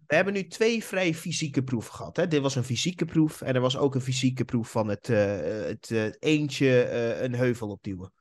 we 0.06 0.14
hebben 0.14 0.32
nu 0.34 0.46
twee 0.46 0.84
vrij 0.84 1.14
fysieke 1.14 1.62
proeven 1.62 1.94
gehad. 1.94 2.16
Hè? 2.16 2.28
Dit 2.28 2.40
was 2.40 2.54
een 2.54 2.64
fysieke 2.64 3.04
proef. 3.04 3.40
En 3.40 3.54
er 3.54 3.60
was 3.60 3.76
ook 3.76 3.94
een 3.94 4.00
fysieke 4.00 4.44
proef 4.44 4.70
van 4.70 4.88
het, 4.88 5.08
eh, 5.08 5.40
het 5.40 5.90
eh, 5.90 6.06
eentje 6.18 6.90
een 7.20 7.34
heuvel 7.34 7.68
opduwen. 7.68 8.12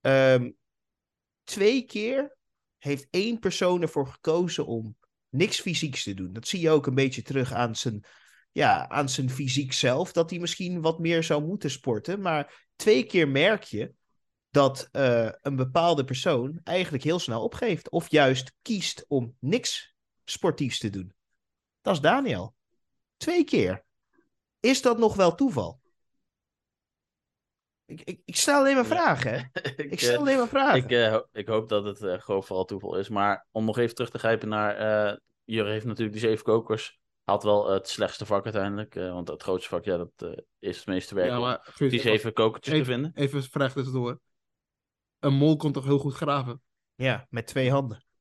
Ehm, 0.00 0.50
twee 1.42 1.82
keer 1.82 2.36
heeft 2.78 3.06
één 3.10 3.38
persoon 3.38 3.82
ervoor 3.82 4.06
gekozen 4.06 4.66
om 4.66 4.96
niks 5.28 5.60
fysieks 5.60 6.02
te 6.02 6.14
doen. 6.14 6.32
Dat 6.32 6.48
zie 6.48 6.60
je 6.60 6.70
ook 6.70 6.86
een 6.86 6.94
beetje 6.94 7.22
terug 7.22 7.52
aan 7.52 7.76
zijn, 7.76 8.04
ja, 8.52 8.88
aan 8.88 9.08
zijn 9.08 9.30
fysiek 9.30 9.72
zelf. 9.72 10.12
Dat 10.12 10.30
hij 10.30 10.38
misschien 10.38 10.80
wat 10.80 10.98
meer 10.98 11.22
zou 11.22 11.44
moeten 11.44 11.70
sporten. 11.70 12.20
Maar 12.20 12.68
twee 12.76 13.04
keer 13.04 13.28
merk 13.28 13.62
je 13.62 13.92
dat 14.54 14.88
eh, 14.92 15.28
een 15.42 15.56
bepaalde 15.56 16.04
persoon 16.04 16.60
eigenlijk 16.64 17.04
heel 17.04 17.18
snel 17.18 17.42
opgeeft. 17.42 17.90
Of 17.90 18.10
juist 18.10 18.52
kiest 18.62 19.04
om 19.08 19.36
niks 19.40 19.94
sportiefs 20.24 20.78
te 20.78 20.90
doen. 20.90 21.12
Dat 21.80 21.94
is 21.94 22.00
Daniel. 22.00 22.54
Twee 23.16 23.44
keer. 23.44 23.84
Is 24.60 24.82
dat 24.82 24.98
nog 24.98 25.14
wel 25.16 25.34
toeval? 25.34 25.80
Ik, 27.86 28.00
ik, 28.04 28.20
ik 28.24 28.36
stel 28.36 28.58
alleen 28.58 28.74
maar 28.74 28.86
vragen, 28.86 29.32
hè? 29.32 29.38
ik, 29.60 29.78
Ik 29.78 29.90
eh, 29.92 29.98
stel 29.98 30.18
alleen 30.18 30.36
maar 30.38 30.48
vragen. 30.48 30.78
ik, 30.84 30.90
eh, 30.90 31.18
ik 31.32 31.48
hoop 31.48 31.68
dat 31.68 31.84
het 31.84 32.02
eh, 32.02 32.20
gewoon 32.20 32.44
vooral 32.44 32.64
toeval 32.64 32.96
is. 32.98 33.08
Maar 33.08 33.46
om 33.50 33.64
nog 33.64 33.78
even 33.78 33.94
terug 33.94 34.10
te 34.10 34.18
grijpen 34.18 34.48
naar. 34.48 34.76
eh 35.10 35.16
Jurre 35.44 35.70
heeft 35.70 35.84
natuurlijk 35.84 36.18
die 36.18 36.26
zeven 36.28 36.44
kokers. 36.44 36.98
Had 37.24 37.42
wel 37.42 37.70
het 37.70 37.88
slechtste 37.88 38.26
vak 38.26 38.44
uiteindelijk. 38.44 38.94
eh, 38.96 39.12
want 39.12 39.28
het 39.28 39.42
grootste 39.42 39.68
vak, 39.68 39.84
ja, 39.84 39.96
dat 39.96 40.10
eh, 40.16 40.38
is 40.58 40.76
het 40.76 40.86
meeste 40.86 41.14
werk. 41.14 41.28
Ja, 41.28 41.38
maar 41.38 41.72
die 41.76 41.86
even, 41.90 42.00
zeven 42.00 42.32
kokertjes 42.32 42.74
te 42.74 42.80
even, 42.80 42.92
vinden. 42.92 43.12
even 43.14 43.38
een 43.38 43.44
vraag 43.44 43.72
tussendoor. 43.72 44.20
Een 45.24 45.34
mol 45.34 45.56
kon 45.56 45.72
toch 45.72 45.84
heel 45.84 45.98
goed 45.98 46.14
graven? 46.14 46.62
Ja, 46.94 47.26
met 47.30 47.46
twee 47.46 47.70
handen. 47.70 48.04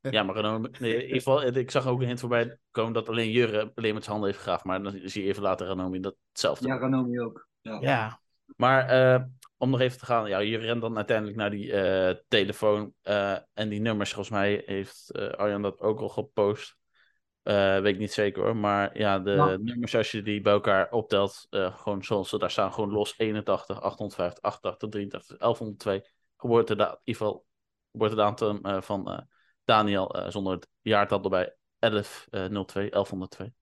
Ja, 0.00 0.22
maar 0.22 0.34
Renomi- 0.34 0.68
nee, 0.78 0.94
in 0.94 1.00
ieder 1.02 1.16
geval, 1.16 1.42
ik 1.42 1.70
zag 1.70 1.86
ook 1.86 2.00
een 2.00 2.06
hint 2.06 2.20
voorbij 2.20 2.58
komen 2.70 2.92
dat 2.92 3.08
alleen 3.08 3.30
Jurre 3.30 3.72
alleen 3.74 3.94
met 3.94 4.04
zijn 4.04 4.16
handen 4.16 4.32
heeft 4.32 4.42
gegraven. 4.44 4.68
Maar 4.68 4.82
dan 4.82 5.00
zie 5.04 5.22
je 5.22 5.28
even 5.28 5.42
later 5.42 5.66
Renomi 5.66 6.00
dat 6.00 6.16
hetzelfde. 6.28 6.68
Ja, 6.68 6.78
Ranomi 6.78 7.20
ook. 7.20 7.48
Ja. 7.60 7.78
Ja, 7.80 8.20
Maar 8.56 8.88
eh, 8.88 9.22
om 9.56 9.70
nog 9.70 9.80
even 9.80 9.98
te 9.98 10.04
gaan, 10.04 10.28
ja, 10.28 10.38
je 10.38 10.58
rent 10.58 10.80
dan 10.80 10.96
uiteindelijk 10.96 11.36
naar 11.36 11.50
die 11.50 11.72
eh, 11.72 12.14
telefoon. 12.28 12.92
eh, 13.02 13.36
en 13.54 13.68
die 13.68 13.80
nummers, 13.80 14.12
volgens 14.12 14.36
mij 14.36 14.62
heeft 14.66 15.10
eh, 15.10 15.28
Arjan 15.28 15.62
dat 15.62 15.80
ook 15.80 16.00
al 16.00 16.08
gepost. 16.08 16.76
Eh, 17.42 17.80
weet 17.80 17.94
ik 17.94 17.98
niet 18.00 18.12
zeker 18.12 18.42
hoor. 18.42 18.56
Maar 18.56 18.98
ja, 18.98 19.18
de 19.18 19.30
Ja. 19.30 19.56
nummers, 19.56 19.94
als 19.94 20.10
je 20.10 20.22
die 20.22 20.40
bij 20.40 20.52
elkaar 20.52 20.90
optelt, 20.90 21.46
eh, 21.50 21.76
gewoon 21.76 22.04
zoals 22.04 22.28
ze 22.28 22.38
daar 22.38 22.50
staan, 22.50 22.72
gewoon 22.72 22.90
los 22.90 23.14
81, 23.18 23.80
850, 23.80 24.42
88, 24.42 24.88
83, 24.88 25.38
1102. 25.38 26.02
Geboorteda 26.36 26.84
in 26.90 26.98
ieder 27.04 27.22
geval 27.22 27.46
geboortedatum 27.92 28.58
eh 28.64 28.80
van 28.80 29.10
eh, 29.10 29.18
Daniel 29.64 30.14
eh, 30.14 30.30
zonder 30.30 30.52
het 30.52 30.68
jaartal 30.80 31.22
erbij. 31.22 31.54
1102, 31.78 32.90
1102. 32.90 33.52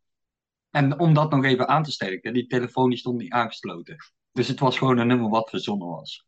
En 0.70 0.98
om 0.98 1.14
dat 1.14 1.30
nog 1.30 1.44
even 1.44 1.68
aan 1.68 1.82
te 1.82 1.90
sterken, 1.90 2.32
die 2.32 2.46
telefoon 2.46 2.88
die 2.88 2.98
stond 2.98 3.18
niet 3.18 3.32
aangesloten. 3.32 3.96
Dus 4.32 4.48
het 4.48 4.60
was 4.60 4.78
gewoon 4.78 4.98
een 4.98 5.06
nummer 5.06 5.30
wat 5.30 5.50
verzonnen 5.50 5.88
was. 5.88 6.26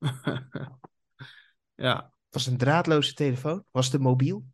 ja. 1.74 2.12
Was 2.30 2.44
het 2.44 2.52
een 2.52 2.58
draadloze 2.58 3.14
telefoon? 3.14 3.64
Was 3.70 3.84
het 3.86 3.94
een 3.94 4.00
mobiel? 4.00 4.44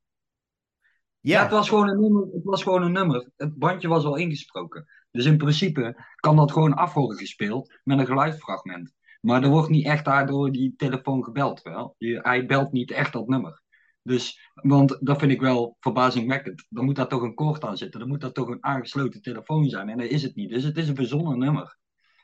Ja, 1.20 1.42
het, 1.42 1.50
was 1.50 1.68
gewoon 1.68 1.88
een 1.88 2.00
nummer, 2.00 2.22
het 2.22 2.44
was 2.44 2.62
gewoon 2.62 2.82
een 2.82 2.92
nummer. 2.92 3.30
Het 3.36 3.58
bandje 3.58 3.88
was 3.88 4.04
al 4.04 4.16
ingesproken. 4.16 4.86
Dus 5.10 5.24
in 5.24 5.36
principe 5.36 6.04
kan 6.16 6.36
dat 6.36 6.52
gewoon 6.52 6.74
af 6.74 6.92
gespeeld 6.92 7.78
met 7.84 7.98
een 7.98 8.06
geluidsfragment. 8.06 8.94
Maar 9.20 9.42
er 9.42 9.48
wordt 9.48 9.68
niet 9.68 9.86
echt 9.86 10.04
daardoor 10.04 10.52
die 10.52 10.74
telefoon 10.76 11.24
gebeld. 11.24 11.62
Wel. 11.62 11.94
Je, 11.98 12.18
hij 12.22 12.46
belt 12.46 12.72
niet 12.72 12.90
echt 12.90 13.12
dat 13.12 13.28
nummer. 13.28 13.62
Dus, 14.02 14.50
want 14.54 14.98
dat 15.00 15.18
vind 15.18 15.32
ik 15.32 15.40
wel 15.40 15.76
verbazingwekkend. 15.80 16.66
Dan 16.68 16.84
moet 16.84 16.96
daar 16.96 17.08
toch 17.08 17.22
een 17.22 17.34
koord 17.34 17.64
aan 17.64 17.76
zitten. 17.76 18.00
Dan 18.00 18.08
moet 18.08 18.20
dat 18.20 18.34
toch 18.34 18.48
een 18.48 18.64
aangesloten 18.64 19.22
telefoon 19.22 19.68
zijn. 19.68 19.88
En 19.88 19.98
dat 19.98 20.06
is 20.06 20.22
het 20.22 20.34
niet. 20.34 20.50
Dus 20.50 20.64
het 20.64 20.76
is 20.76 20.88
een 20.88 20.96
verzonnen 20.96 21.38
nummer. 21.38 21.78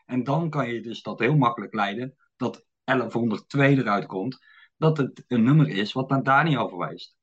En 0.07 0.25
dan 0.25 0.51
kan 0.51 0.69
je 0.73 0.83
dus 0.83 1.03
dat 1.03 1.19
heel 1.19 1.37
makkelijk 1.37 1.75
leiden 1.75 2.15
dat 2.37 2.65
1102 2.85 3.77
eruit 3.77 4.07
komt. 4.07 4.39
Dat 4.77 4.97
het 4.97 5.25
een 5.27 5.43
nummer 5.43 5.69
is 5.69 5.93
wat 5.93 6.09
naar 6.09 6.23
Daniel 6.23 6.69
verwijst. 6.69 7.17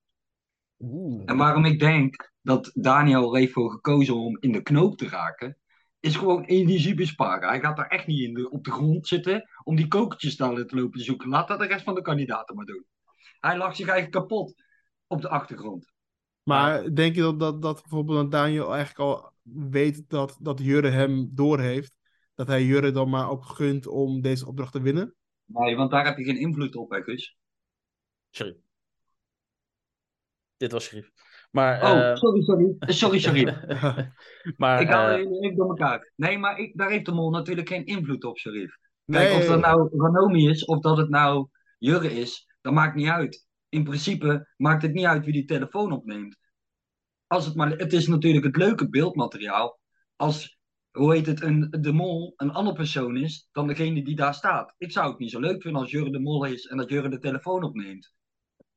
Oeh. 0.82 1.24
En 1.26 1.38
waarom 1.38 1.66
ik 1.66 1.80
denk 1.80 2.32
dat 2.42 2.72
Daniel 2.74 3.34
er 3.34 3.40
heeft 3.40 3.54
voor 3.54 3.72
gekozen 3.72 4.16
om 4.16 4.38
in 4.40 4.52
de 4.52 4.62
knoop 4.62 4.98
te 4.98 5.08
raken, 5.08 5.58
is 6.00 6.16
gewoon 6.16 6.44
energie 6.44 6.94
besparen. 6.94 7.50
Hij 7.50 7.60
gaat 7.60 7.78
daar 7.78 7.88
echt 7.88 8.08
niet 8.08 8.20
in 8.20 8.34
de, 8.34 8.50
op 8.50 8.64
de 8.64 8.72
grond 8.72 9.08
zitten 9.08 9.50
om 9.64 9.76
die 9.76 9.88
kokertjes 9.88 10.36
daar 10.36 10.66
te 10.66 10.76
lopen 10.76 11.00
zoeken. 11.00 11.30
Laat 11.30 11.48
dat 11.48 11.60
de 11.60 11.66
rest 11.66 11.84
van 11.84 11.96
de 11.96 12.02
kandidaten 12.02 12.56
maar 12.56 12.66
doen. 12.66 12.86
Hij 13.40 13.58
lag 13.58 13.76
zich 13.76 13.88
eigenlijk 13.88 14.18
kapot 14.18 14.54
op 15.08 15.22
de 15.22 15.30
achtergrond. 15.30 15.92
Maar 16.44 16.94
denk 16.94 17.16
je 17.16 17.22
dat, 17.22 17.40
dat, 17.40 17.62
dat 17.62 17.82
bijvoorbeeld 17.82 18.18
dat 18.18 18.32
Daniel 18.32 18.74
eigenlijk 18.74 19.00
al 19.00 19.32
weet 19.42 20.10
dat, 20.10 20.38
dat 20.40 20.60
Jurre 20.60 20.90
hem 20.90 21.30
doorheeft? 21.34 21.94
Dat 22.36 22.48
hij 22.48 22.64
Jurre 22.64 22.92
dan 22.92 23.10
maar 23.10 23.30
ook 23.30 23.46
gunt 23.46 23.88
om 23.88 24.22
deze 24.22 24.48
opdracht 24.48 24.72
te 24.72 24.82
winnen? 24.82 25.16
Nee, 25.46 25.76
want 25.76 25.92
daar 25.92 26.06
heb 26.06 26.18
je 26.18 26.24
geen 26.24 26.40
invloed 26.40 26.76
op, 26.76 26.92
hè, 26.92 27.02
Gus. 27.02 27.38
Sorry. 28.30 28.58
Dit 30.62 30.72
was 30.72 30.84
Sharif. 30.84 31.12
Maar, 31.52 31.82
Oh, 31.82 32.10
eh, 32.10 32.16
sorry, 32.16 32.42
sorry. 32.42 32.76
Sorry, 32.80 33.20
sorry. 33.20 33.44
maar 34.62 34.82
ik 34.82 34.88
haal 34.88 35.10
eh, 35.10 35.20
even 35.20 35.56
door 35.56 35.70
elkaar. 35.70 36.12
Nee, 36.16 36.38
maar 36.38 36.60
ik, 36.60 36.78
daar 36.78 36.90
heeft 36.90 37.06
de 37.06 37.12
mol 37.12 37.30
natuurlijk 37.30 37.68
geen 37.68 37.86
invloed 37.86 38.24
op, 38.24 38.38
Sharif. 38.38 38.78
Kijk, 39.06 39.30
Nee, 39.30 39.38
of 39.38 39.46
dat 39.46 39.60
nou 39.60 40.02
Ranomi 40.02 40.50
is 40.50 40.66
of 40.66 40.80
dat 40.80 40.98
het 40.98 41.10
nou 41.10 41.48
Jurre 41.78 42.20
is, 42.20 42.48
dat 42.62 42.74
maakt 42.74 42.96
niet 42.96 43.08
uit. 43.08 43.48
In 43.70 43.84
principe 43.84 44.54
maakt 44.58 44.82
het 44.82 44.94
niet 44.94 45.06
uit 45.06 45.24
wie 45.24 45.34
die 45.34 45.46
telefoon 45.46 45.92
opneemt. 45.92 46.38
Als 47.28 47.46
het, 47.46 47.56
maar, 47.56 47.70
het 47.72 47.94
is 47.94 48.08
natuurlijk 48.08 48.46
het 48.46 48.56
leuke 48.56 48.90
beeldmateriaal. 48.90 49.80
Als, 50.16 50.60
hoe 50.92 51.14
heet 51.14 51.26
het, 51.26 51.42
een, 51.42 51.68
de 51.80 51.92
mol 51.92 52.34
een 52.36 52.52
andere 52.52 52.76
persoon 52.76 53.18
is 53.18 53.48
dan 53.52 53.68
degene 53.68 54.04
die 54.04 54.16
daar 54.16 54.34
staat. 54.34 54.74
Ik 54.78 54.92
zou 54.92 55.10
het 55.10 55.20
niet 55.20 55.32
zo 55.32 55.40
leuk 55.40 55.62
vinden 55.62 55.82
als 55.82 55.92
Jurre 55.92 56.12
de 56.12 56.20
mol 56.20 56.46
is 56.46 56.66
en 56.66 56.78
dat 56.78 56.90
Jurre 56.90 57.10
de 57.10 57.20
telefoon 57.20 57.64
opneemt. 57.64 58.14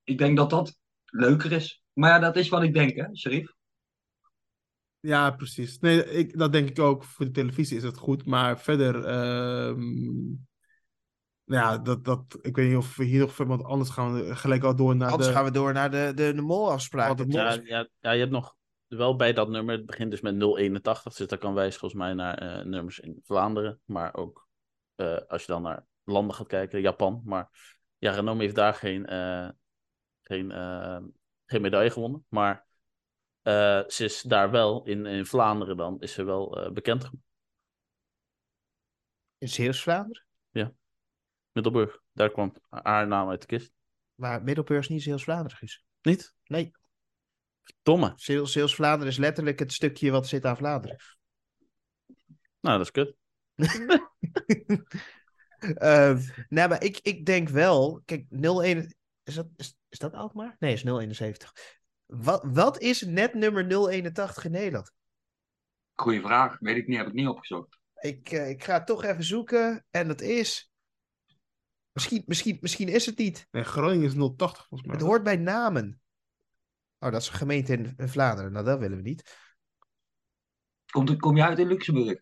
Ik 0.04 0.18
denk 0.18 0.36
dat 0.36 0.50
dat 0.50 0.82
leuker 1.14 1.52
is. 1.52 1.82
Maar 1.92 2.10
ja, 2.10 2.18
dat 2.18 2.36
is 2.36 2.48
wat 2.48 2.62
ik 2.62 2.74
denk, 2.74 2.96
hè, 2.96 3.16
Sharif? 3.16 3.54
Ja, 5.00 5.30
precies. 5.30 5.78
Nee, 5.78 6.04
ik, 6.04 6.38
dat 6.38 6.52
denk 6.52 6.68
ik 6.68 6.78
ook. 6.78 7.04
Voor 7.04 7.24
de 7.24 7.30
televisie 7.30 7.76
is 7.76 7.82
het 7.82 7.96
goed. 7.96 8.26
Maar 8.26 8.60
verder, 8.60 9.04
ehm, 9.04 10.34
ja, 11.44 11.78
dat, 11.78 12.04
dat, 12.04 12.38
ik 12.42 12.56
weet 12.56 12.68
niet 12.68 12.76
of 12.76 12.96
we 12.96 13.04
hier 13.04 13.20
nog 13.20 13.34
voor 13.34 13.44
iemand 13.44 13.64
anders 13.64 13.90
gaan. 13.90 14.14
We 14.14 14.36
gelijk 14.36 14.62
al 14.62 14.76
door 14.76 14.96
naar 14.96 15.10
Anders 15.10 15.28
de... 15.28 15.34
gaan 15.34 15.44
we 15.44 15.50
door 15.50 15.72
naar 15.72 15.90
de, 15.90 16.12
de, 16.14 16.34
de 16.34 16.42
molafspraak. 16.42 17.24
Ja, 17.28 17.60
ja, 17.64 17.88
ja, 18.00 18.10
je 18.10 18.20
hebt 18.20 18.32
nog 18.32 18.56
wel 18.86 19.16
bij 19.16 19.32
dat 19.32 19.48
nummer, 19.48 19.76
het 19.76 19.86
begint 19.86 20.10
dus 20.10 20.20
met 20.20 20.42
081, 20.42 21.14
dus 21.14 21.28
dat 21.28 21.38
kan 21.38 21.54
wijzen 21.54 21.80
volgens 21.80 22.00
mij 22.00 22.12
naar 22.14 22.38
eh, 22.38 22.64
nummers 22.64 22.98
in 23.00 23.20
Vlaanderen, 23.22 23.80
maar 23.84 24.14
ook 24.14 24.48
eh, 24.94 25.16
als 25.28 25.40
je 25.40 25.52
dan 25.52 25.62
naar 25.62 25.86
landen 26.04 26.36
gaat 26.36 26.46
kijken, 26.46 26.80
Japan. 26.80 27.22
Maar 27.24 27.48
ja, 27.98 28.12
Renome 28.12 28.42
heeft 28.42 28.54
daar 28.54 28.74
geen, 28.74 29.06
eh, 29.06 29.48
geen, 30.24 30.50
eh, 30.50 31.02
geen 31.46 31.62
medaille 31.62 31.90
gewonnen, 31.90 32.24
maar 32.28 32.66
eh, 33.42 33.82
ze 33.86 34.04
is 34.04 34.22
daar 34.22 34.50
wel, 34.50 34.84
in, 34.84 35.06
in 35.06 35.26
Vlaanderen 35.26 35.76
dan, 35.76 36.00
is 36.00 36.12
ze 36.12 36.24
wel 36.24 36.60
eh, 36.60 36.72
bekend. 36.72 37.10
In 39.38 39.48
Zeeuws-Vlaanderen? 39.48 40.22
Middelburg, 41.52 42.00
daar 42.12 42.30
kwam 42.30 42.54
haar 42.68 43.06
naam 43.06 43.28
uit 43.28 43.40
de 43.40 43.46
kist. 43.46 43.72
Maar 44.14 44.42
Middelburg 44.42 44.80
is 44.80 44.88
niet 44.88 45.02
Zeeuws-Vlaanderen, 45.02 45.56
Guus. 45.58 45.84
Niet? 46.02 46.34
Nee, 46.44 46.72
Domme. 47.82 48.12
Zeeuws- 48.16 48.52
Zeeuws-Vlaanderen 48.52 49.12
is 49.12 49.18
letterlijk 49.18 49.58
het 49.58 49.72
stukje 49.72 50.10
wat 50.10 50.26
zit 50.26 50.44
aan 50.44 50.56
Vlaanderen. 50.56 50.96
Nou, 52.60 52.78
dat 52.78 52.80
is 52.80 52.90
kut. 52.90 53.16
Ehm 55.58 56.20
nou, 56.48 56.68
maar 56.68 56.82
ik, 56.82 56.98
ik 57.02 57.26
denk 57.26 57.48
wel... 57.48 58.02
Kijk, 58.04 58.26
01... 58.30 58.96
Is 59.22 59.34
dat, 59.34 59.46
is, 59.56 59.76
is 59.94 60.00
dat 60.00 60.14
Alkmaar? 60.14 60.56
Nee, 60.58 60.72
is 60.72 60.82
071. 60.82 61.52
Wat, 62.06 62.44
wat 62.44 62.80
is 62.80 63.02
net 63.02 63.34
nummer 63.34 63.66
081 63.66 64.44
in 64.44 64.50
Nederland? 64.50 64.92
Goeie 65.94 66.20
vraag. 66.20 66.58
Weet 66.58 66.76
ik 66.76 66.86
niet, 66.86 66.96
heb 66.96 67.06
ik 67.06 67.12
niet 67.12 67.28
opgezocht. 67.28 67.78
Ik, 67.94 68.30
eh, 68.30 68.48
ik 68.48 68.64
ga 68.64 68.74
het 68.74 68.86
toch 68.86 69.04
even 69.04 69.24
zoeken. 69.24 69.86
En 69.90 70.08
dat 70.08 70.20
is... 70.20 70.72
Misschien, 71.92 72.22
misschien, 72.26 72.58
misschien 72.60 72.88
is 72.88 73.06
het 73.06 73.18
niet. 73.18 73.48
Nee, 73.50 73.64
Groningen 73.64 74.06
is 74.06 74.14
080 74.36 74.66
volgens 74.66 74.88
mij. 74.88 74.96
Het 74.96 75.06
hoort 75.06 75.22
bij 75.22 75.36
namen. 75.36 76.00
Oh, 76.98 77.10
dat 77.10 77.20
is 77.20 77.28
een 77.28 77.34
gemeente 77.34 77.72
in, 77.72 77.94
in 77.96 78.08
Vlaanderen. 78.08 78.52
Nou, 78.52 78.64
dat 78.64 78.78
willen 78.78 78.96
we 78.96 79.02
niet. 79.02 79.36
Komt, 80.90 81.16
kom 81.16 81.36
je 81.36 81.44
uit 81.44 81.58
in 81.58 81.66
Luxemburg? 81.66 82.20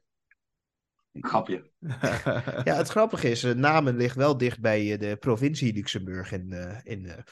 Grapje. 1.13 1.71
Ja, 2.65 2.77
het 2.77 2.89
grappige 2.89 3.31
is, 3.31 3.45
eh, 3.45 3.55
Namen 3.55 3.97
ligt 3.97 4.17
wel 4.17 4.37
dicht 4.37 4.61
bij 4.61 4.93
eh, 4.93 4.99
de 4.99 5.17
provincie 5.17 5.73
Luxemburg 5.73 6.33
in, 6.33 6.53
eh, 6.53 6.79
in 6.83 7.25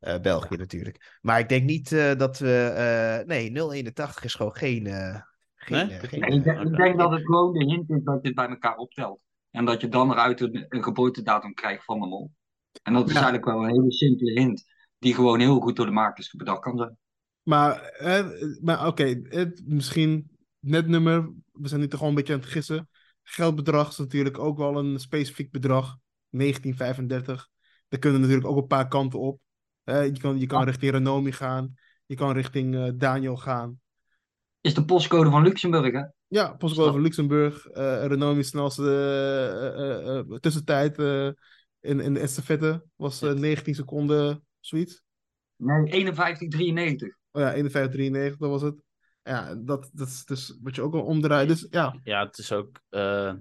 eh, 0.00 0.20
België 0.20 0.56
natuurlijk. 0.56 1.18
Maar 1.20 1.38
ik 1.38 1.48
denk 1.48 1.64
niet 1.64 1.92
eh, 1.92 2.16
dat 2.16 2.38
we... 2.38 2.72
eh, 2.76 3.26
nee, 3.26 3.50
081 3.72 4.24
is 4.24 4.34
gewoon 4.34 4.54
geen... 4.56 4.86
eh, 4.86 5.20
geen, 5.54 5.86
Nee? 5.88 5.98
geen 5.98 6.20
Nee, 6.20 6.30
ik, 6.30 6.44
denk, 6.44 6.58
Oké. 6.58 6.68
ik 6.70 6.76
denk 6.76 6.98
dat 6.98 7.10
het 7.10 7.24
gewoon 7.24 7.52
de 7.52 7.64
hint 7.64 7.90
is 7.90 8.02
dat 8.04 8.18
je 8.22 8.26
het 8.26 8.36
bij 8.36 8.48
elkaar 8.48 8.76
optelt. 8.76 9.20
En 9.50 9.64
dat 9.64 9.80
je 9.80 9.88
dan 9.88 10.10
eruit 10.12 10.40
een, 10.40 10.66
een 10.68 10.82
geboortedatum 10.82 11.54
krijgt 11.54 11.84
van 11.84 12.00
de 12.00 12.06
mol. 12.06 12.30
En 12.82 12.92
dat 12.92 13.02
is 13.06 13.12
Ja. 13.14 13.14
eigenlijk 13.14 13.44
wel 13.44 13.62
een 13.64 13.70
hele 13.70 13.92
simpele 13.92 14.40
hint. 14.40 14.64
Die 14.98 15.14
gewoon 15.14 15.40
heel 15.40 15.60
goed 15.60 15.76
door 15.76 15.86
de 15.86 15.92
makers 15.92 16.30
bedacht 16.34 16.60
kan 16.60 16.76
zijn. 16.76 16.96
Maar, 17.42 17.92
maar 18.62 18.86
oké, 18.86 19.20
het 19.28 19.62
misschien 19.66 20.30
net 20.58 20.86
nummer. 20.86 21.32
We 21.52 21.68
zijn 21.68 21.80
nu 21.80 21.86
toch 21.88 21.98
gewoon 21.98 22.14
een 22.14 22.18
beetje 22.18 22.34
aan 22.34 22.40
het 22.40 22.48
gissen. 22.48 22.88
Geldbedrag 23.22 23.88
is 23.88 23.96
natuurlijk 23.98 24.38
ook 24.38 24.58
wel 24.58 24.78
een 24.78 24.98
specifiek 24.98 25.50
bedrag. 25.50 25.98
1935. 26.30 27.48
Daar 27.88 28.00
kunnen 28.00 28.20
natuurlijk 28.20 28.48
ook 28.48 28.56
een 28.56 28.66
paar 28.66 28.88
kanten 28.88 29.20
op. 29.20 29.40
Eh, 29.90 30.04
je 30.06 30.18
kan, 30.18 30.38
je 30.38 30.46
kan 30.46 30.58
Ja. 30.58 30.64
richting 30.64 30.90
Renomi 30.92 31.32
gaan. 31.32 31.74
Je 32.06 32.14
kan 32.16 32.32
richting 32.32 32.74
eh, 32.74 32.90
Daniel 32.94 33.36
gaan. 33.36 33.80
Is 34.60 34.74
de 34.74 34.84
postcode 34.84 35.30
van 35.30 35.42
Luxemburg, 35.42 35.92
hè? 35.92 36.02
Ja, 36.26 36.52
postcode 36.52 36.92
van 36.92 37.00
Luxemburg. 37.00 37.66
eh 37.66 38.06
Renomi 38.06 38.42
snelste 38.42 38.84
eh, 40.30 40.36
tussentijd 40.38 40.98
eh, 40.98 41.26
in, 41.80 42.00
in 42.00 42.14
de 42.14 42.20
estafette 42.20 42.84
was 42.96 43.22
eh, 43.22 43.32
19 43.32 43.74
seconden, 43.74 44.46
zoiets. 44.60 45.02
Nee, 45.56 45.86
5193. 45.86 47.16
Oh 47.30 47.42
ja, 47.42 47.52
51, 47.52 47.92
93, 47.92 48.36
dat 48.38 48.50
was 48.50 48.62
het. 48.62 48.82
Ja, 49.22 49.54
dat, 49.54 49.90
dat 49.92 50.06
is 50.08 50.24
dus 50.24 50.58
wat 50.62 50.74
je 50.74 50.82
ook 50.82 50.94
al 50.94 51.02
omdraait. 51.02 51.48
Dus 51.48 51.66
ja, 51.70 52.00
Ja, 52.02 52.26
het 52.26 52.38
is 52.38 52.52
ook. 52.52 52.80
eh, 52.88 53.34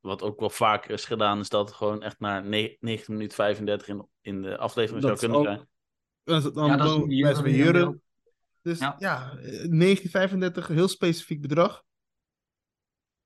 wat 0.00 0.22
ook 0.22 0.40
wel 0.40 0.50
vaker 0.50 0.90
is 0.90 1.04
gedaan, 1.04 1.38
is 1.40 1.48
dat 1.48 1.72
gewoon 1.72 2.02
echt 2.02 2.20
naar 2.20 2.44
ne- 2.44 2.76
19 2.80 3.14
minuten 3.14 3.36
35 3.36 3.88
in, 3.88 4.08
in 4.28 4.42
de 4.42 4.56
aflevering 4.58 5.02
Dat 5.02 5.18
zou 5.20 5.32
is 5.32 5.36
kunnen 5.36 5.38
ook- 5.38 5.58
zijn. 5.58 5.68
dan 6.24 6.36
is 6.38 6.44
het 6.44 6.54
dan 6.54 6.66
Ja, 6.66 6.76
dat 6.76 6.86
is 6.86 6.92
ook. 6.92 7.96
Dus 8.62 8.78
Ja. 8.78 8.96
ja, 8.98 9.30
eh, 9.38 9.68
1935, 9.68 10.68
een 10.68 10.74
heel 10.74 10.88
specifiek 10.88 11.40
bedrag. 11.40 11.84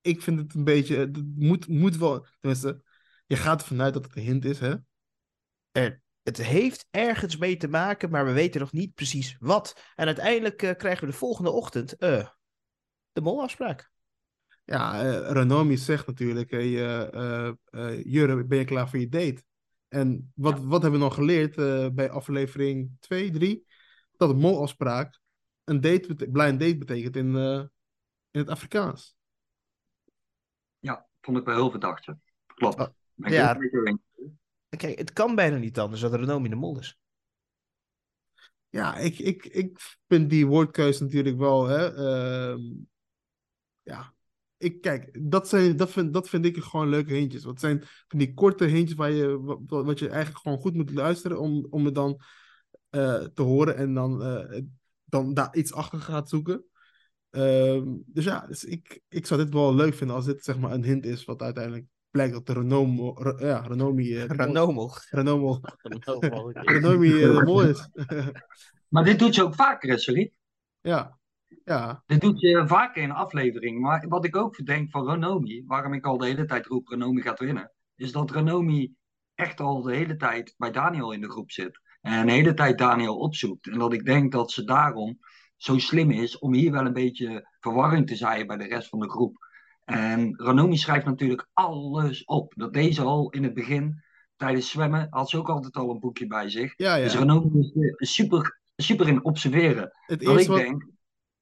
Ik 0.01 0.23
vind 0.23 0.39
het 0.39 0.55
een 0.55 0.65
beetje, 0.65 0.97
het 0.97 1.37
moet, 1.37 1.69
moet 1.69 1.97
wel, 1.97 2.27
tenminste, 2.41 2.83
je 3.27 3.37
gaat 3.37 3.61
ervan 3.61 3.83
uit 3.83 3.95
dat 3.95 4.05
het 4.05 4.17
een 4.17 4.23
hint 4.23 4.45
is, 4.45 4.61
hè? 4.61 4.75
Het 6.23 6.37
heeft 6.37 6.87
ergens 6.91 7.37
mee 7.37 7.57
te 7.57 7.69
maken, 7.69 8.11
maar 8.11 8.25
we 8.25 8.33
weten 8.33 8.61
nog 8.61 8.73
niet 8.73 8.95
precies 8.95 9.37
wat. 9.41 9.81
En 9.95 10.07
uiteindelijk 10.07 10.63
eh, 10.63 10.77
krijgen 10.77 11.05
we 11.07 11.11
de 11.11 11.17
volgende 11.19 11.51
ochtend 11.51 11.97
eh, 11.97 12.29
de 13.13 13.21
molafspraak. 13.21 13.91
Ja, 14.65 15.01
eh 15.03 15.31
Renomi 15.33 15.77
zegt 15.77 16.07
natuurlijk, 16.07 16.51
hey, 16.51 16.61
eh, 16.61 17.13
eh, 17.15 17.53
eh, 17.65 18.05
Jurre, 18.05 18.45
ben 18.45 18.59
je 18.59 18.65
klaar 18.65 18.89
voor 18.89 18.99
je 18.99 19.09
date? 19.09 19.43
En 19.93 20.33
wat, 20.35 20.61
wat 20.65 20.83
hebben 20.83 21.01
we 21.01 21.07
nog 21.07 21.15
geleerd 21.15 21.57
eh, 21.57 21.89
bij 21.89 22.11
aflevering 22.11 22.91
2, 23.01 23.31
3? 23.31 23.67
Dat 24.17 24.31
een 24.31 24.37
molafspraak 24.37 25.21
een 25.65 25.81
date, 25.81 26.09
bete- 26.09 26.31
blind 26.31 26.61
date 26.61 26.79
betekent 26.79 27.17
in, 27.17 27.37
eh, 27.37 27.65
in 28.31 28.41
het 28.41 28.49
Afrikaans. 28.49 29.17
Ja, 30.79 31.07
vond 31.21 31.39
ik 31.39 31.45
wel 31.45 31.55
heel 31.55 31.71
verdacht. 31.71 32.09
Klopt. 32.47 32.81
Oh, 32.81 32.87
ik 33.17 33.29
ja. 33.29 33.59
Kijk, 34.69 34.99
het 34.99 35.13
kan 35.13 35.35
bijna 35.35 35.57
niet 35.57 35.79
anders 35.79 36.01
dat 36.01 36.15
Renomi 36.15 36.49
de 36.49 36.55
mol 36.55 36.79
is. 36.79 36.99
Ja, 38.69 38.97
ik, 38.97 39.19
ik, 39.19 39.45
ik 39.45 39.97
vind 40.09 40.31
die 40.31 40.47
woordkeuze 40.47 41.03
natuurlijk 41.03 41.39
wel. 41.39 41.67
Hè, 41.67 41.95
ehm, 41.95 42.61
ja, 43.83 44.12
ik, 44.63 44.81
kijk, 44.81 45.19
dat, 45.31 45.49
zijn, 45.49 45.77
dat, 45.77 45.91
vind, 45.91 46.13
dat 46.13 46.29
vind 46.29 46.45
ik 46.45 46.57
gewoon 46.57 46.89
leuke 46.89 47.13
hintjes. 47.15 47.45
Wat 47.45 47.61
zijn 47.61 47.83
van 48.09 48.19
die 48.19 48.35
korte 48.35 48.65
hintjes 48.65 48.97
waar 48.97 49.11
je, 49.11 49.41
wat, 49.41 49.85
wat 49.85 49.99
je 49.99 50.09
eigenlijk 50.09 50.43
gewoon 50.43 50.59
goed 50.59 50.75
moet 50.75 50.91
luisteren 50.91 51.39
om, 51.39 51.67
om 51.71 51.85
het 51.85 51.95
dan 51.95 52.21
eh, 52.91 53.25
te 53.35 53.43
horen 53.43 53.77
en 53.77 53.95
dan, 53.95 54.23
eh, 54.23 54.61
dan 55.05 55.35
daar 55.35 55.57
iets 55.57 55.73
achter 55.73 56.01
gaat 56.01 56.29
zoeken. 56.29 56.65
Ehm, 57.31 57.85
dus 58.07 58.25
ja, 58.25 58.47
dus 58.47 58.65
ik, 58.65 59.01
ik 59.09 59.27
zou 59.27 59.45
dit 59.45 59.53
wel 59.53 59.75
leuk 59.75 59.95
vinden 59.95 60.17
als 60.17 60.25
dit 60.25 60.45
zeg 60.45 60.59
maar 60.59 60.73
een 60.73 60.85
hint 60.85 61.07
is 61.07 61.25
wat 61.25 61.43
uiteindelijk 61.43 61.87
blijkt 62.11 62.33
dat 62.33 62.47
de 62.47 62.53
Renomo, 62.53 63.13
Re- 63.13 63.47
ja, 63.47 63.61
Renomi, 63.61 64.17
eh, 64.17 64.25
Ranomo. 64.25 64.91
Renomo, 65.11 65.61
Renomi. 66.53 67.23
Eh, 67.23 67.43
mol 67.43 67.63
is. 67.63 67.89
Maar 68.89 69.05
dit 69.05 69.19
doet 69.19 69.35
je 69.35 69.43
ook 69.43 69.55
vaker, 69.55 69.99
sorry. 69.99 70.33
ja, 70.81 71.19
ja, 71.65 72.03
Dit 72.07 72.21
doet 72.21 72.41
je 72.41 72.67
vaker 72.67 73.03
in 73.03 73.11
een 73.11 73.17
aflevering. 73.17 73.81
Maar 73.81 74.09
wat 74.09 74.25
ik 74.25 74.37
ook 74.37 74.55
verdenk 74.55 74.91
van 74.91 75.09
Renomi, 75.09 75.65
waarom 75.67 75.93
ik 75.93 76.05
al 76.05 76.19
de 76.19 76.27
hele 76.27 76.45
tijd 76.45 76.67
roep 76.67 76.89
Renomi 76.89 77.23
gaat 77.23 77.39
winnen, 77.39 77.73
is 77.97 78.13
dat 78.13 78.31
Renomi 78.31 78.95
echt 79.35 79.61
al 79.61 79.83
de 79.83 79.95
hele 79.95 80.17
tijd 80.17 80.55
bij 80.57 80.71
Daniel 80.71 81.13
in 81.13 81.21
de 81.21 81.31
groep 81.31 81.51
zit. 81.51 81.81
En 82.01 82.27
de 82.27 82.33
hele 82.33 82.55
tijd 82.55 82.79
Daniel 82.79 83.17
opzoekt. 83.17 83.67
En 83.67 83.79
dat 83.79 83.93
ik 83.93 84.05
denk 84.05 84.33
dat 84.33 84.51
ze 84.51 84.65
daarom 84.65 85.19
zo 85.57 85.79
slim 85.79 86.11
is 86.11 86.39
om 86.39 86.55
hier 86.55 86.73
wel 86.73 86.87
een 86.87 86.93
beetje 86.93 87.49
verwarring 87.61 88.07
te 88.07 88.17
zaaien 88.17 88.47
bij 88.47 88.57
de 88.57 88.67
rest 88.67 88.89
van 88.89 88.99
de 88.99 89.11
groep. 89.11 89.37
En 89.85 90.35
Renomi 90.37 90.77
schrijft 90.77 91.07
natuurlijk 91.07 91.49
alles 91.53 92.25
op. 92.25 92.53
Dat 92.57 92.73
deed 92.73 92.95
ze 92.95 93.03
al 93.03 93.31
in 93.31 93.43
het 93.43 93.55
begin. 93.55 94.03
Tijdens 94.37 94.71
zwemmen 94.71 95.07
had 95.11 95.31
ze 95.31 95.39
ook 95.39 95.49
altijd 95.49 95.77
al 95.77 95.91
een 95.91 96.01
boekje 96.01 96.27
bij 96.27 96.51
zich. 96.51 96.75
ja, 96.77 96.97
Dus 96.97 97.13
ja. 97.13 97.19
Renomi 97.19 97.59
is 97.59 97.73
eh, 97.73 97.93
super, 97.97 98.61
super 98.77 99.09
in 99.09 99.25
observeren. 99.25 99.93
Het 100.07 100.21
Dat 100.21 100.41
ik 100.41 100.47
wat, 100.47 100.57
denk, 100.57 100.87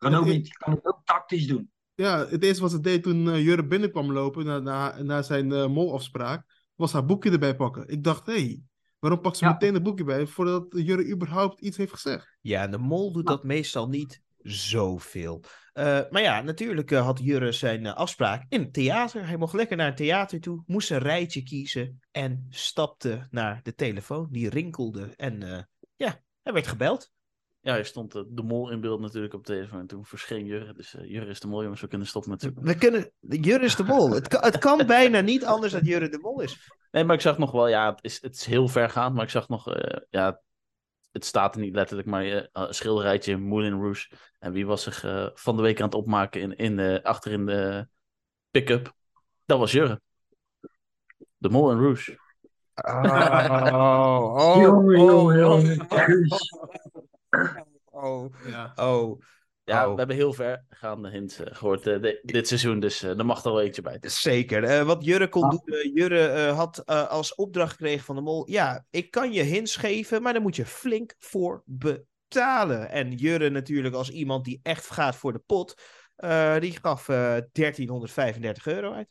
Het 0.01 0.57
kan 0.57 0.73
het 0.73 0.87
ook 0.87 1.01
tactisch 1.05 1.47
doen. 1.47 1.71
ja, 1.95 2.27
het 2.27 2.45
eerste 2.45 2.63
wat 2.63 2.71
ze 2.71 2.81
deed 2.81 3.03
toen 3.03 3.31
eh, 3.31 3.45
Jurre 3.45 3.67
binnenkwam 3.67 4.13
lopen 4.13 4.45
na, 4.45 4.59
na, 4.59 5.03
na 5.03 5.23
zijn 5.23 5.53
eh, 5.53 5.67
molafspraak, 5.69 6.69
was 6.75 6.93
haar 6.93 7.05
boekje 7.05 7.31
erbij 7.31 7.57
pakken. 7.57 7.89
Ik 7.89 8.05
dacht, 8.05 8.27
hé, 8.27 8.33
hey, 8.33 8.63
waarom 8.99 9.21
pakt 9.21 9.37
ze 9.37 9.45
Ja. 9.45 9.53
meteen 9.53 9.75
het 9.75 9.83
boekje 9.83 10.05
bij 10.05 10.27
voordat 10.27 10.67
Jurre 10.71 11.09
überhaupt 11.09 11.61
iets 11.61 11.77
heeft 11.77 11.93
gezegd? 11.93 12.37
Ja, 12.41 12.63
en 12.63 12.71
de 12.71 12.79
mol 12.79 13.13
doet 13.13 13.27
dat 13.27 13.45
meestal 13.45 13.89
niet 13.89 14.23
zoveel. 14.39 15.43
Eh, 15.73 16.01
maar 16.11 16.23
ja, 16.23 16.41
natuurlijk 16.43 16.91
had 16.91 17.19
Jurre 17.23 17.53
zijn 17.53 17.87
afspraak 17.87 18.45
in 18.49 18.61
het 18.61 18.73
theater. 18.73 19.27
Hij 19.27 19.37
mocht 19.37 19.55
lekker 19.55 19.77
naar 19.77 19.87
het 19.87 19.97
theater 19.97 20.41
toe, 20.41 20.63
moest 20.67 20.91
een 20.91 20.99
rijtje 20.99 21.43
kiezen 21.43 22.01
en 22.11 22.47
stapte 22.49 23.27
naar 23.31 23.61
de 23.63 23.75
telefoon. 23.75 24.29
Die 24.31 24.49
rinkelde 24.49 25.13
en 25.17 25.43
eh, 25.43 25.63
ja, 25.97 26.23
hij 26.43 26.53
werd 26.53 26.67
gebeld. 26.67 27.11
Ja, 27.63 27.77
er 27.77 27.85
stond 27.85 28.15
eh, 28.15 28.23
de 28.29 28.43
mol 28.43 28.71
in 28.71 28.81
beeld 28.81 29.01
natuurlijk 29.01 29.35
op 29.35 29.45
telefoon. 29.45 29.81
En 29.81 29.87
toen 29.87 30.05
verscheen 30.05 30.47
Jurre. 30.47 30.73
Dus 30.73 30.95
eh, 30.95 31.11
Jurre 31.11 31.31
is 31.31 31.41
de 31.41 31.47
mol, 31.47 31.63
jongens. 31.63 31.81
We 31.81 31.89
kunnen 31.89 32.07
stoppen 32.07 32.31
met 32.31 32.41
zoeken. 32.41 32.63
We 32.63 32.75
kunnen, 32.75 33.11
Jurre 33.21 33.65
is 33.65 33.77
de 33.77 33.85
mol. 33.85 34.11
Het 34.11 34.29
kan, 34.29 34.43
het 34.43 34.59
kan 34.59 34.87
bijna 34.87 35.21
niet 35.21 35.45
anders 35.45 35.73
dat 35.73 35.87
Jurre 35.87 36.09
de 36.09 36.19
mol 36.19 36.41
is. 36.41 36.71
Nee, 36.91 37.05
maar 37.05 37.15
ik 37.15 37.21
zag 37.23 37.39
nog 37.39 37.51
wel, 37.51 37.69
ja, 37.69 37.91
het 37.91 38.05
is, 38.05 38.23
het 38.23 38.35
is 38.35 38.45
heel 38.45 38.69
vergaand. 38.69 39.15
Maar 39.15 39.25
ik 39.25 39.31
zag 39.31 39.49
nog, 39.49 39.73
eh, 39.73 40.01
ja, 40.11 40.41
het 41.13 41.25
staat 41.25 41.55
er 41.55 41.61
niet 41.61 41.75
letterlijk, 41.75 42.09
maar 42.09 42.25
eh, 42.25 42.45
een 42.53 42.75
schilderijtje 42.75 43.37
Moulin 43.37 43.81
Rouge. 43.81 44.11
En 44.39 44.53
wie 44.53 44.67
was 44.67 44.83
zich 44.83 45.01
van 45.35 45.57
de 45.57 45.63
week 45.63 45.79
aan 45.79 45.87
het 45.87 45.95
opmaken 45.95 46.41
in, 46.41 46.57
in 46.57 46.77
de, 46.77 47.01
achter 47.03 47.33
in 47.33 47.47
de 47.47 47.89
pick-up? 48.51 48.93
Dat 49.45 49.59
was 49.59 49.73
Jurre. 49.73 50.01
De 51.37 51.49
Moulin 51.49 51.79
Rouge. 51.79 52.19
Oh, 52.83 54.57
Jongen, 54.61 55.01
jongen, 55.01 55.39
jongen. 55.39 55.87
oh, 55.89 57.10
Ja. 57.31 57.67
oh. 57.85 58.35
Ja, 59.65 59.85
Oh. 59.87 59.91
we 59.93 59.99
hebben 59.99 60.17
heel 60.17 60.33
vergaande 60.33 61.11
hints 61.11 61.39
eh, 61.39 61.55
gehoord 61.57 61.87
eh, 61.87 62.01
de- 62.03 62.21
dit 62.23 62.49
seizoen. 62.49 62.81
Dus 62.81 63.03
eh 63.03 63.19
er 63.19 63.27
mag 63.27 63.45
er 63.45 63.51
wel 63.53 63.61
eentje 63.61 63.83
bij. 63.83 63.99
Zeker. 64.01 64.65
Eh, 64.65 64.83
wat 64.83 65.05
Jurre 65.05 65.29
kon 65.29 65.43
Ah. 65.45 65.51
doen, 65.51 65.91
Jurre 65.95 66.27
eh, 66.29 66.57
had 66.57 66.79
eh, 66.79 67.09
als 67.09 67.35
opdracht 67.35 67.71
gekregen 67.71 68.05
van 68.05 68.15
de 68.17 68.21
mol, 68.23 68.51
ja, 68.51 68.85
ik 68.91 69.11
kan 69.11 69.33
je 69.33 69.43
hints 69.43 69.77
geven, 69.77 70.23
maar 70.23 70.33
daar 70.33 70.43
moet 70.43 70.57
je 70.57 70.67
flink 70.67 71.15
voor 71.19 71.63
betalen. 71.65 72.89
En 72.91 73.13
Jurre 73.13 73.51
natuurlijk 73.51 73.95
als 73.95 74.11
iemand 74.11 74.45
die 74.45 74.61
echt 74.63 74.91
gaat 74.91 75.17
voor 75.17 75.33
de 75.33 75.43
pot, 75.47 75.75
eh, 76.17 76.59
die 76.59 76.79
gaf 76.83 77.09
eh 77.09 77.37
1335 77.53 78.67
euro 78.67 78.93
uit. 78.93 79.09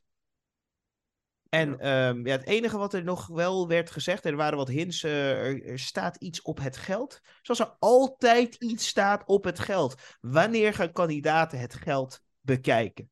En 1.49 1.79
ehm, 1.79 2.27
ja, 2.27 2.31
het 2.31 2.45
enige 2.45 2.77
wat 2.77 2.93
er 2.93 3.03
nog 3.03 3.27
wel 3.27 3.67
werd 3.67 3.91
gezegd, 3.91 4.25
er 4.25 4.35
waren 4.35 4.57
wat 4.57 4.67
hints, 4.67 5.03
eh, 5.03 5.31
er, 5.31 5.65
er 5.65 5.79
staat 5.79 6.15
iets 6.15 6.41
op 6.41 6.59
het 6.59 6.77
geld. 6.77 7.19
Zoals 7.41 7.59
er 7.59 7.75
altijd 7.79 8.55
iets 8.55 8.87
staat 8.87 9.23
op 9.25 9.43
het 9.43 9.59
geld. 9.59 10.17
Wanneer 10.21 10.73
gaan 10.73 10.91
kandidaten 10.91 11.59
het 11.59 11.73
geld 11.73 12.21
bekijken? 12.41 13.09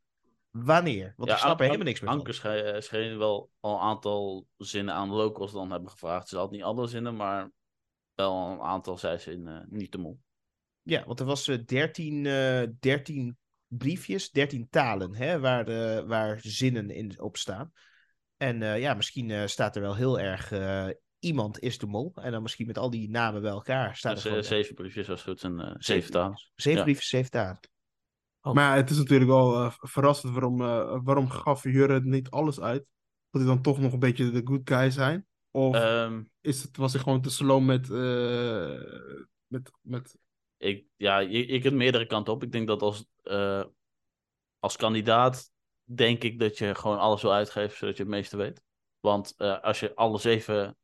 Wanneer? 0.51 1.13
Want 1.15 1.29
ik 1.31 1.37
snap 1.37 1.59
er 1.59 1.65
helemaal 1.65 1.85
niks 1.85 1.99
meer 1.99 2.09
van. 2.09 2.19
Anker 2.19 2.33
scheen, 2.33 2.63
eh, 2.63 2.81
scheen 2.81 3.17
wel 3.17 3.49
al 3.59 3.73
een 3.73 3.81
aantal 3.81 4.47
zinnen 4.57 4.93
aan 4.93 5.09
de 5.09 5.15
locals 5.15 5.51
dan 5.51 5.71
hebben 5.71 5.89
gevraagd. 5.89 6.27
Ze 6.27 6.37
had 6.37 6.51
niet 6.51 6.63
alle 6.63 6.87
zinnen, 6.87 7.15
maar 7.15 7.51
wel 8.15 8.51
een 8.51 8.61
aantal 8.61 8.97
zei 8.97 9.17
ze 9.17 9.31
in 9.31 9.47
eh, 9.47 9.59
niet 9.69 9.91
de 9.91 9.97
mol. 9.97 10.19
Ja, 10.81 11.05
want 11.05 11.19
er 11.19 11.25
was 11.25 11.47
eh 11.47 11.57
13, 11.65 12.25
eh 12.25 12.63
13 12.79 13.37
briefjes, 13.67 14.31
13 14.31 14.67
talen, 14.69 15.15
hè, 15.15 15.39
waar, 15.39 15.67
eh, 15.67 16.03
waar 16.03 16.39
zinnen 16.41 16.89
in 16.89 17.21
op 17.21 17.37
staan. 17.37 17.71
En 18.37 18.61
eh, 18.61 18.79
ja, 18.79 18.93
misschien 18.93 19.31
eh, 19.31 19.45
staat 19.45 19.75
er 19.75 19.81
wel 19.81 19.95
heel 19.95 20.19
erg 20.19 20.51
eh, 20.51 20.87
iemand 21.19 21.59
is 21.59 21.77
de 21.77 21.85
mol. 21.85 22.11
En 22.15 22.31
dan 22.31 22.41
misschien 22.41 22.67
met 22.67 22.77
al 22.77 22.89
die 22.89 23.09
namen 23.09 23.41
bij 23.41 23.51
elkaar 23.51 23.95
staat 23.95 24.15
er 24.15 24.21
gewoon 24.21 24.43
zeven 24.43 24.75
briefjes 24.75 25.07
was 25.07 25.21
goed 25.21 25.43
en 25.43 25.59
eh, 25.59 25.75
zeven 25.77 26.11
talen. 26.11 26.37
zeven 26.55 26.77
ja. 26.77 26.83
briefjes, 26.83 27.09
zeven 27.09 27.31
talen. 27.31 27.59
Maar 28.41 28.69
ja, 28.69 28.75
het 28.75 28.89
is 28.89 28.97
natuurlijk 28.97 29.29
wel 29.29 29.71
verrassend 29.71 30.33
waarom, 30.33 30.61
eh, 30.61 30.99
waarom 31.03 31.29
gaf 31.29 31.63
Jurre 31.63 32.01
niet 32.01 32.29
alles 32.29 32.59
uit? 32.59 32.85
Wil 33.29 33.41
hij 33.41 33.49
dan 33.49 33.61
toch 33.61 33.79
nog 33.79 33.93
een 33.93 33.99
beetje 33.99 34.31
de 34.31 34.41
good 34.43 34.61
guy 34.63 34.89
zijn? 34.89 35.25
Of 35.51 35.75
Ehm, 35.75 36.23
is 36.41 36.61
het, 36.61 36.77
was 36.77 36.93
hij 36.93 37.01
gewoon 37.01 37.21
te 37.21 37.29
slow 37.29 37.63
met, 37.63 37.89
eh, 37.91 38.81
met, 39.47 39.71
met... 39.81 40.17
ik, 40.57 40.85
ja, 40.95 41.19
je, 41.19 41.51
je 41.51 41.59
kunt 41.59 41.75
meerdere 41.75 42.05
kanten 42.05 42.33
op. 42.33 42.43
Ik 42.43 42.51
denk 42.51 42.67
dat 42.67 42.81
als, 42.81 43.05
eh, 43.23 43.63
als 44.59 44.75
kandidaat 44.75 45.51
denk 45.95 46.23
ik 46.23 46.39
dat 46.39 46.57
je 46.57 46.75
gewoon 46.75 46.99
alles 46.99 47.21
wil 47.21 47.33
uitgeven 47.33 47.77
zodat 47.77 47.97
je 47.97 48.03
het 48.03 48.11
meeste 48.11 48.37
weet. 48.37 48.61
Want 48.99 49.33
eh, 49.37 49.61
als 49.61 49.79
je 49.79 49.95
alle 49.95 50.19
zeven, 50.19 50.77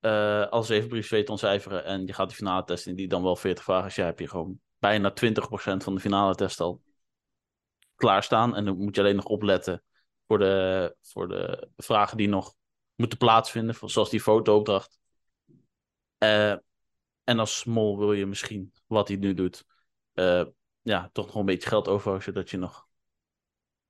eh 0.00 0.46
alle 0.46 0.64
zeven 0.64 0.88
briefs 0.88 1.10
weet 1.10 1.30
ontcijferen 1.30 1.84
en 1.84 2.06
je 2.06 2.12
gaat 2.12 2.28
de 2.28 2.34
finale 2.34 2.64
test 2.64 2.86
in 2.86 2.94
die 2.94 3.08
dan 3.08 3.22
wel 3.22 3.36
40 3.36 3.64
vragen 3.64 3.86
is, 3.86 3.96
heb 3.96 4.18
je 4.18 4.28
gewoon 4.28 4.60
bijna 4.78 5.10
20% 5.10 5.14
van 5.76 5.94
de 5.94 6.00
finale 6.00 6.34
test 6.34 6.60
al 6.60 6.82
klaarstaan. 7.94 8.56
En 8.56 8.64
dan 8.64 8.76
moet 8.76 8.94
je 8.94 9.00
alleen 9.00 9.16
nog 9.16 9.24
opletten 9.24 9.82
voor 10.26 10.38
de, 10.38 10.96
voor 11.00 11.28
de 11.28 11.70
vragen 11.76 12.16
die 12.16 12.28
nog 12.28 12.54
moeten 12.94 13.18
plaatsvinden, 13.18 13.74
zoals 13.84 14.10
die 14.10 14.20
fotoopdracht. 14.20 14.98
Eh 16.18 16.56
en 17.24 17.38
als 17.38 17.58
small 17.58 17.96
wil 17.96 18.12
je 18.12 18.26
misschien, 18.26 18.72
wat 18.86 19.08
hij 19.08 19.16
nu 19.16 19.34
doet, 19.34 19.64
ja, 20.82 21.10
toch 21.12 21.26
nog 21.26 21.34
een 21.34 21.44
beetje 21.44 21.68
geld 21.68 21.88
overhouden, 21.88 22.24
zodat 22.24 22.50
je 22.50 22.56
nog 22.56 22.87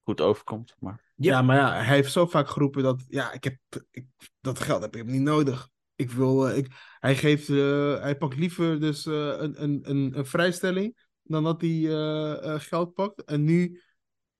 goed 0.08 0.20
overkomt. 0.20 0.74
Maar 0.78 1.12
Ja. 1.14 1.42
maar 1.42 1.56
ja, 1.56 1.72
hij 1.74 1.94
heeft 1.94 2.12
zo 2.12 2.26
vaak 2.26 2.48
geroepen 2.48 2.82
dat, 2.82 3.04
ja, 3.08 3.32
ik 3.32 3.44
heb, 3.44 3.58
ik, 3.90 4.06
dat 4.40 4.58
geld 4.60 4.82
heb 4.82 4.96
ik 4.96 5.04
niet 5.04 5.20
nodig. 5.20 5.68
Ik 5.94 6.10
wil, 6.10 6.48
eh, 6.48 6.56
ik, 6.56 6.66
hij 6.98 7.16
geeft, 7.16 7.48
eh, 7.48 8.00
hij 8.00 8.16
pakt 8.16 8.36
liever 8.36 8.80
dus 8.80 9.06
eh, 9.06 9.14
een, 9.14 9.62
een, 9.62 9.80
een, 9.82 10.18
een 10.18 10.26
vrijstelling 10.26 11.06
dan 11.22 11.44
dat 11.44 11.60
hij 11.60 11.70
eh, 11.70 12.54
eh, 12.54 12.60
geld 12.60 12.94
pakt. 12.94 13.24
En 13.24 13.44
nu 13.44 13.82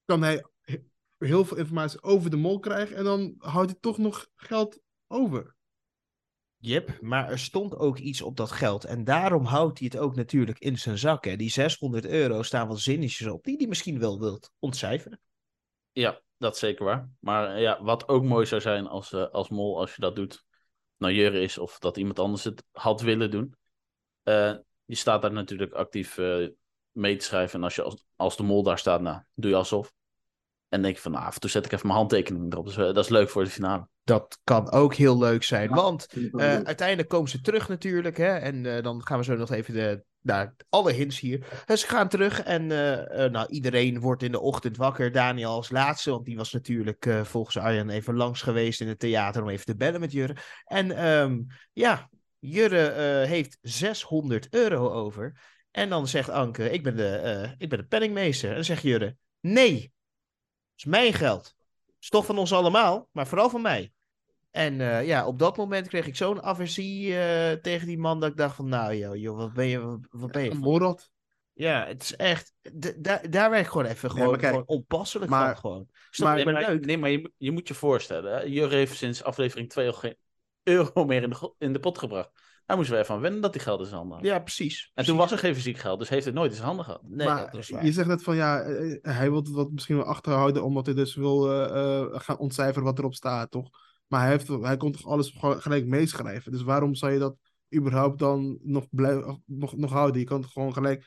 kan 0.05 0.21
hij 0.21 0.45
he- 0.61 0.83
heel 1.17 1.45
veel 1.45 1.57
informatie 1.57 2.01
over 2.03 2.29
de 2.29 2.37
mol 2.37 2.59
krijgen 2.59 2.95
en 2.95 3.03
dan 3.03 3.35
houdt 3.37 3.69
hij 3.71 3.79
toch 3.79 3.97
nog 3.97 4.27
geld 4.35 4.79
over. 5.07 5.55
Yep, 6.61 7.01
maar 7.01 7.29
er 7.29 7.39
stond 7.39 7.75
ook 7.75 7.97
iets 7.97 8.21
op 8.21 8.37
dat 8.37 8.51
geld. 8.51 8.83
En 8.83 9.03
daarom 9.03 9.45
houdt 9.45 9.79
hij 9.79 9.87
het 9.91 10.01
ook 10.01 10.15
natuurlijk 10.15 10.59
in 10.59 10.77
zijn 10.79 10.97
zak. 10.97 11.25
Hè. 11.25 11.35
Die 11.35 11.49
600 11.51 12.05
euro 12.05 12.41
staan 12.41 12.67
wat 12.67 12.79
zinnetjes 12.79 13.27
op 13.27 13.43
die 13.43 13.57
hij 13.57 13.67
misschien 13.67 13.99
wel 13.99 14.19
wilt 14.19 14.51
ontcijferen. 14.59 15.19
Ja, 15.91 16.21
dat 16.37 16.53
is 16.53 16.59
zeker 16.59 16.85
waar. 16.85 17.09
Maar 17.19 17.55
eh, 17.55 17.61
ja, 17.61 17.83
wat 17.83 18.07
ook 18.07 18.23
mooi 18.23 18.45
zou 18.45 18.61
zijn 18.61 18.87
als, 18.87 19.13
eh, 19.13 19.29
als 19.31 19.49
mol, 19.49 19.79
als 19.79 19.95
je 19.95 20.01
dat 20.01 20.15
doet, 20.15 20.43
nou 20.97 21.13
Jurre 21.13 21.41
is 21.41 21.57
of 21.57 21.79
dat 21.79 21.97
iemand 21.97 22.19
anders 22.19 22.43
het 22.43 22.63
had 22.71 23.01
willen 23.01 23.31
doen. 23.31 23.55
Eh, 24.23 24.53
je 24.85 24.95
staat 24.95 25.21
daar 25.21 25.31
natuurlijk 25.31 25.73
actief 25.73 26.17
eh, 26.17 26.47
mee 26.91 27.15
te 27.15 27.25
schrijven. 27.25 27.59
En 27.59 27.63
als, 27.63 27.75
je 27.75 27.81
als, 27.81 28.05
als 28.15 28.37
de 28.37 28.43
mol 28.43 28.63
daar 28.63 28.79
staat, 28.79 29.01
nou, 29.01 29.21
doe 29.33 29.49
je 29.49 29.57
alsof. 29.57 29.93
En 30.67 30.81
denk 30.81 30.95
je 30.95 31.01
van, 31.01 31.11
nou, 31.11 31.25
af 31.25 31.33
en 31.33 31.39
toe 31.39 31.49
zet 31.49 31.65
ik 31.65 31.71
even 31.71 31.87
mijn 31.87 31.99
handtekening 31.99 32.53
erop. 32.53 32.65
Dus, 32.65 32.75
dat 32.75 32.97
is 32.97 33.09
leuk 33.09 33.29
voor 33.29 33.43
de 33.43 33.49
finale. 33.49 33.87
Dat 34.03 34.39
kan 34.43 34.71
ook 34.71 34.93
heel 34.93 35.17
leuk 35.17 35.43
zijn. 35.43 35.69
Ja. 35.69 35.75
Want 35.75 36.07
Eh, 36.13 36.59
uiteindelijk 36.59 37.09
komen 37.09 37.29
ze 37.29 37.41
terug 37.41 37.67
natuurlijk. 37.67 38.17
Hè? 38.17 38.37
En 38.37 38.75
eh, 38.75 38.83
dan 38.83 39.05
gaan 39.05 39.17
we 39.17 39.23
zo 39.23 39.35
nog 39.35 39.51
even 39.51 39.73
de, 39.73 40.03
naar 40.21 40.55
alle 40.69 40.91
hints 40.91 41.19
hier. 41.19 41.63
Eh, 41.65 41.75
ze 41.75 41.87
gaan 41.87 42.09
terug 42.09 42.41
en 42.41 42.71
eh, 42.71 43.25
eh, 43.25 43.31
nou, 43.31 43.49
iedereen 43.49 43.99
wordt 43.99 44.23
in 44.23 44.31
de 44.31 44.39
ochtend 44.39 44.77
wakker. 44.77 45.11
Daniel 45.11 45.51
als 45.51 45.69
laatste, 45.69 46.11
want 46.11 46.25
die 46.25 46.37
was 46.37 46.53
natuurlijk 46.53 47.09
volgens 47.23 47.57
Arjan 47.57 47.89
even 47.89 48.15
langs 48.15 48.41
geweest 48.41 48.81
in 48.81 48.87
het 48.87 48.99
theater 48.99 49.41
om 49.41 49.49
even 49.49 49.65
te 49.65 49.75
bellen 49.75 49.99
met 49.99 50.11
Jurre. 50.11 50.35
En 50.65 50.91
ehm, 50.91 51.41
ja, 51.73 52.09
Jurre 52.39 53.25
heeft 53.27 53.57
600 53.61 54.47
euro 54.49 54.89
over. 54.89 55.41
En 55.71 55.89
dan 55.89 56.07
zegt 56.07 56.29
Anke, 56.29 56.69
ik 56.69 56.83
ben 56.83 56.95
de, 56.95 57.55
ik 57.57 57.69
ben 57.69 57.79
de 57.79 57.85
penningmeester. 57.85 58.49
En 58.49 58.55
dan 58.55 58.63
zegt 58.63 58.81
Jurre, 58.81 59.15
nee, 59.39 59.91
is 60.75 60.85
mijn 60.85 61.13
geld. 61.13 61.55
is 61.99 62.09
toch 62.09 62.25
van 62.25 62.37
ons 62.37 62.53
allemaal, 62.53 63.07
maar 63.11 63.27
vooral 63.27 63.49
van 63.49 63.61
mij. 63.61 63.91
En 64.51 64.81
eh, 64.81 65.07
ja, 65.07 65.27
op 65.27 65.39
dat 65.39 65.57
moment 65.57 65.87
kreeg 65.87 66.07
ik 66.07 66.15
zo'n 66.15 66.41
aversie 66.41 67.17
eh, 67.19 67.51
tegen 67.61 67.87
die 67.87 67.97
man 67.97 68.19
dat 68.19 68.29
ik 68.29 68.37
dacht 68.37 68.55
van, 68.55 68.67
nou 68.69 68.95
joh, 68.95 69.15
joh 69.15 69.37
wat 69.37 69.53
ben 69.53 69.67
je, 69.67 69.79
wat, 69.79 69.99
wat 70.09 70.31
ben 70.31 70.43
je? 70.43 70.53
Morad. 70.53 71.11
Ja, 71.53 71.85
het 71.85 72.03
is 72.03 72.15
echt, 72.15 72.53
daar 72.97 73.29
daar 73.29 73.49
werd 73.49 73.65
ik 73.65 73.71
gewoon 73.71 73.85
even 73.85 74.11
gewoon, 74.11 74.29
maar 74.29 74.39
kijk, 74.39 74.51
gewoon 74.51 74.67
onpasselijk 74.67 75.31
maar- 75.31 75.45
van 75.47 75.57
gewoon. 75.57 75.87
Is 76.11 76.19
maar- 76.19 76.35
Nee, 76.35 76.45
maar, 76.45 76.67
leuk? 76.67 76.85
nee, 76.85 76.97
maar 76.97 77.09
je, 77.09 77.19
moet- 77.19 77.31
je 77.37 77.51
moet 77.51 77.67
je 77.67 77.73
voorstellen. 77.73 78.33
Hè? 78.33 78.41
Jurre 78.41 78.75
heeft 78.75 78.95
sinds 78.97 79.23
aflevering 79.23 79.69
2 79.69 79.87
al 79.87 79.93
geen 79.93 80.15
euro 80.63 81.05
meer 81.05 81.23
in 81.23 81.29
de, 81.29 81.53
in 81.57 81.73
de 81.73 81.79
pot 81.79 81.97
gebracht. 81.97 82.29
Daar 82.65 82.77
moesten 82.77 82.95
we 82.95 83.01
even 83.03 83.15
aan 83.15 83.21
wennen 83.21 83.41
dat 83.41 83.53
hij 83.53 83.63
geld 83.63 83.79
in 83.79 83.85
zijn 83.85 83.97
handen 83.97 84.17
had. 84.17 84.25
Ja, 84.25 84.39
precies. 84.39 84.81
En 84.83 84.91
precies. 84.93 85.11
toen 85.11 85.21
was 85.21 85.31
er 85.31 85.37
geen 85.37 85.55
fysiek 85.55 85.77
geld, 85.77 85.99
dus 85.99 86.09
heeft 86.09 86.25
het 86.25 86.33
nooit 86.33 86.49
in 86.49 86.55
zijn 86.55 86.67
handen 86.67 86.85
gehad. 86.85 87.01
Nee, 87.03 87.27
maar 87.27 87.51
dat 87.51 87.61
is 87.61 87.69
waar. 87.69 87.85
je 87.85 87.91
zegt 87.91 88.07
net 88.07 88.23
van 88.23 88.35
ja, 88.35 88.61
eh, 88.61 88.97
hij 89.01 89.29
wil 89.29 89.39
het 89.39 89.49
wat 89.49 89.71
misschien 89.71 89.95
wel 89.95 90.05
achterhouden 90.05 90.63
omdat 90.63 90.85
hij 90.85 90.95
dus 90.95 91.15
wil 91.15 91.51
eh, 91.51 91.99
eh, 91.99 92.05
gaan 92.11 92.37
ontcijferen 92.37 92.83
wat 92.83 92.99
erop 92.99 93.13
staat, 93.13 93.51
toch? 93.51 93.69
Maar 94.09 94.21
hij, 94.21 94.29
heeft, 94.29 94.47
hij 94.47 94.77
kon 94.77 94.91
toch 94.91 95.05
alles 95.05 95.29
gewoon 95.29 95.61
gelijk 95.61 95.85
meeschrijven. 95.85 96.51
Dus 96.51 96.61
waarom 96.61 96.95
zou 96.95 97.11
je 97.11 97.19
dat 97.19 97.35
überhaupt 97.75 98.19
dan 98.19 98.59
nog, 98.61 98.87
blijven, 98.89 99.43
nog, 99.45 99.75
nog 99.77 99.91
houden? 99.91 100.19
Je 100.19 100.27
kan 100.27 100.41
het 100.41 100.51
gewoon 100.51 100.73
gelijk 100.73 101.05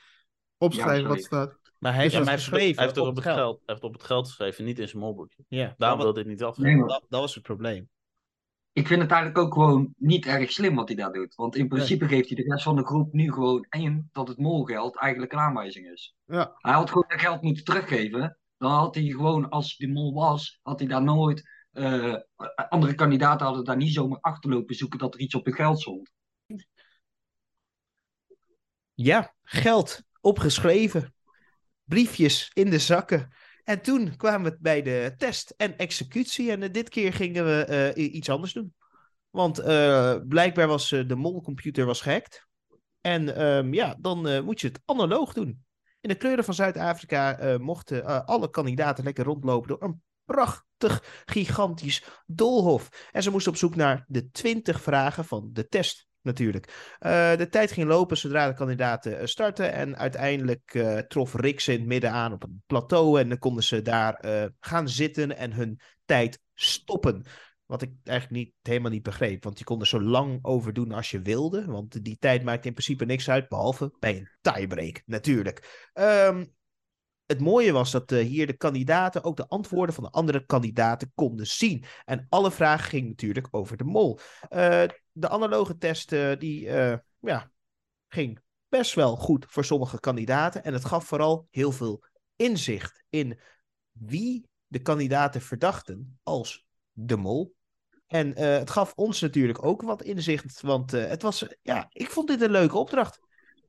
opschrijven 0.57 1.09
wat 1.09 1.23
staat. 1.23 1.61
Maar 1.79 1.93
hij 1.93 2.03
heeft 2.03 2.15
Ja, 2.15 2.21
het 2.21 2.31
geschreven 2.31 2.77
hij 2.77 2.85
heeft 2.85 2.99
op 2.99 3.07
op 3.07 3.15
het 3.15 3.25
geld. 3.25 3.57
Hij 3.57 3.63
heeft 3.67 3.83
het 3.83 3.91
op 3.91 3.93
het 3.93 4.03
geld 4.03 4.27
geschreven, 4.27 4.65
niet 4.65 4.79
in 4.79 4.89
zijn 4.89 5.03
molboekje. 5.03 5.45
Ja, 5.49 5.75
Daarom 5.77 5.99
dat, 5.99 6.07
wil 6.07 6.23
dit 6.23 6.33
niet 6.33 6.43
af. 6.43 6.57
Nee, 6.57 6.77
dat, 6.77 7.05
dat 7.09 7.21
was 7.21 7.35
het 7.35 7.43
probleem. 7.43 7.89
ik 8.73 8.87
vind 8.87 9.03
het 9.03 9.11
eigenlijk 9.11 9.47
ook 9.47 9.53
gewoon 9.53 9.95
niet 9.97 10.27
erg 10.27 10.53
slim 10.53 10.75
wat 10.75 10.89
hij 10.89 10.97
daar 10.97 11.13
doet. 11.13 11.35
Want 11.35 11.57
in 11.57 11.69
principe 11.69 12.09
geeft 12.09 12.29
hij 12.29 12.37
de 12.45 12.51
rest 12.51 12.63
van 12.63 12.77
de 12.77 12.85
groep 12.87 13.13
nu 13.13 13.33
gewoon 13.33 13.67
één 13.69 14.09
dat 14.13 14.29
het 14.29 14.39
molgeld 14.39 14.97
eigenlijk 14.97 15.33
een 15.33 15.39
aanwijzing 15.39 15.87
is. 15.87 16.15
Ja. 16.25 16.53
Hij 16.57 16.73
had 16.73 16.89
gewoon 16.89 17.05
dat 17.09 17.21
geld 17.21 17.43
moeten 17.43 17.65
teruggeven. 17.65 18.39
Dan 18.57 18.71
had 18.71 18.95
hij 18.95 19.05
gewoon, 19.05 19.49
als 19.49 19.75
hij 19.77 19.87
de 19.87 19.93
mol 19.93 20.15
was, 20.15 20.59
had 20.63 20.79
hij 20.79 20.89
daar 20.89 21.03
nooit. 21.03 21.43
Eh, 21.73 22.17
andere 22.69 22.95
kandidaten 22.95 23.47
hadden 23.47 23.65
daar 23.65 23.77
niet 23.77 23.93
zomaar 23.93 24.21
achterlopen 24.21 24.75
zoeken 24.75 24.99
dat 24.99 25.15
er 25.15 25.21
iets 25.21 25.35
op 25.35 25.45
het 25.45 25.55
geld 25.55 25.81
stond. 25.81 26.11
Ja, 28.95 29.35
geld 29.43 30.03
opgeschreven. 30.21 31.15
Briefjes 31.85 32.51
in 32.55 32.71
de 32.71 32.79
zakken. 32.79 33.33
En 33.65 33.83
toen 33.83 34.17
kwamen 34.17 34.51
we 34.51 34.59
bij 34.61 34.83
de 34.83 35.15
test 35.17 35.55
en 35.57 35.77
executie. 35.77 36.51
En 36.51 36.63
eh, 36.63 36.73
dit 36.73 36.89
keer 36.89 37.13
gingen 37.13 37.45
we 37.45 37.65
eh, 37.65 38.15
iets 38.15 38.31
anders 38.31 38.53
doen. 38.53 38.75
Want 39.31 39.63
blijkbaar 40.29 40.67
was 40.67 40.89
de 40.89 41.17
molcomputer 41.17 41.87
was 41.87 42.01
gehackt. 42.01 42.47
En 43.01 43.37
ehm, 43.37 43.75
ja, 43.75 43.97
dan 43.99 44.45
moet 44.45 44.61
je 44.61 44.67
het 44.67 44.81
analoog 44.85 45.33
doen. 45.33 45.65
In 46.01 46.09
de 46.09 46.15
kleuren 46.15 46.45
van 46.45 46.55
Zuid-Afrika 46.55 47.57
mochten 47.61 48.27
alle 48.27 48.51
kandidaten 48.51 49.05
lekker 49.05 49.25
rondlopen 49.25 49.69
door 49.69 49.83
een 49.83 50.03
prachtig, 50.25 50.65
gigantisch 51.25 52.05
doolhof. 52.27 53.09
En 53.13 53.23
ze 53.23 53.31
moesten 53.31 53.53
op 53.53 53.59
zoek 53.59 53.77
naar 53.77 54.05
de 54.09 54.31
20 54.31 54.83
vragen 54.83 55.25
van 55.25 55.51
de 55.53 55.69
test, 55.69 56.07
natuurlijk. 56.23 56.97
Eh, 56.99 57.37
de 57.37 57.49
tijd 57.49 57.73
ging 57.73 57.89
lopen 57.89 58.17
zodra 58.17 58.49
de 58.49 58.55
kandidaten 58.55 59.19
eh, 59.19 59.27
startten. 59.27 59.73
En 59.73 59.97
uiteindelijk 59.97 60.75
eh, 60.75 60.99
trof 60.99 61.35
Rick 61.35 61.61
ze 61.61 61.73
in 61.73 61.79
het 61.79 61.89
midden 61.89 62.11
aan 62.11 62.33
op 62.33 62.43
een 62.43 62.63
plateau. 62.67 63.21
En 63.21 63.29
dan 63.29 63.39
konden 63.39 63.65
ze 63.65 63.83
daar 63.83 64.25
gaan 64.61 64.89
zitten 64.89 65.37
en 65.37 65.53
hun 65.53 65.81
tijd 66.05 66.41
stoppen. 66.55 67.25
Wat 67.67 67.83
ik 67.83 67.93
eigenlijk 68.05 68.45
niet, 68.45 68.55
helemaal 68.63 68.91
niet 68.91 69.03
begreep. 69.03 69.45
Want 69.45 69.59
je 69.59 69.65
kon 69.65 69.81
er 69.81 69.87
zo 69.87 70.01
lang 70.01 70.39
over 70.43 70.73
doen 70.73 70.93
als 70.93 71.11
je 71.11 71.23
wilde. 71.23 71.65
Want 71.65 72.05
die 72.05 72.17
tijd 72.19 72.43
maakt 72.43 72.67
in 72.67 72.73
principe 72.73 73.05
niks 73.05 73.31
uit. 73.31 73.49
Behalve 73.49 73.97
bij 73.99 74.17
een 74.17 74.31
tiebreak, 74.41 75.03
natuurlijk. 75.07 75.89
Ehm, 75.93 76.45
het 77.33 77.41
mooie 77.41 77.73
was 77.73 77.91
dat 77.91 78.13
eh, 78.13 78.27
hier 78.27 78.47
de 78.47 78.57
kandidaten 78.57 79.25
ook 79.25 79.37
de 79.37 79.49
antwoorden 79.49 79.95
van 79.95 80.05
de 80.05 80.11
andere 80.11 80.47
kandidaten 80.47 81.13
konden 81.15 81.47
zien. 81.47 81.85
En 82.05 82.27
alle 82.29 82.51
vragen 82.51 82.89
gingen 82.89 83.09
natuurlijk 83.09 83.49
over 83.51 83.77
de 83.77 83.85
mol. 83.85 84.19
Eh, 84.49 84.83
de 85.13 85.29
analoge 85.29 85.79
test 85.79 86.13
eh, 86.13 86.39
die, 86.39 86.65
ja, 87.19 87.51
ging 88.09 88.41
best 88.69 88.95
wel 88.95 89.17
goed 89.17 89.47
voor 89.49 89.65
sommige 89.65 90.01
kandidaten. 90.01 90.65
En 90.65 90.73
het 90.73 90.85
gaf 90.85 91.05
vooral 91.05 91.47
heel 91.51 91.73
veel 91.73 92.05
inzicht 92.37 93.05
in 93.09 93.41
wie 93.93 94.49
de 94.67 94.79
kandidaten 94.79 95.41
verdachten 95.41 96.19
als 96.23 96.65
de 96.93 97.17
mol. 97.17 97.55
En 98.07 98.39
het 98.39 98.71
gaf 98.71 98.93
ons 98.95 99.21
natuurlijk 99.21 99.65
ook 99.65 99.83
wat 99.83 100.03
inzicht, 100.03 100.61
want 100.61 100.91
het 100.91 101.23
was, 101.23 101.47
ja, 101.63 101.89
ik 101.93 102.11
vond 102.11 102.29
dit 102.29 102.41
een 102.41 102.51
leuke 102.51 102.79
opdracht. 102.79 103.21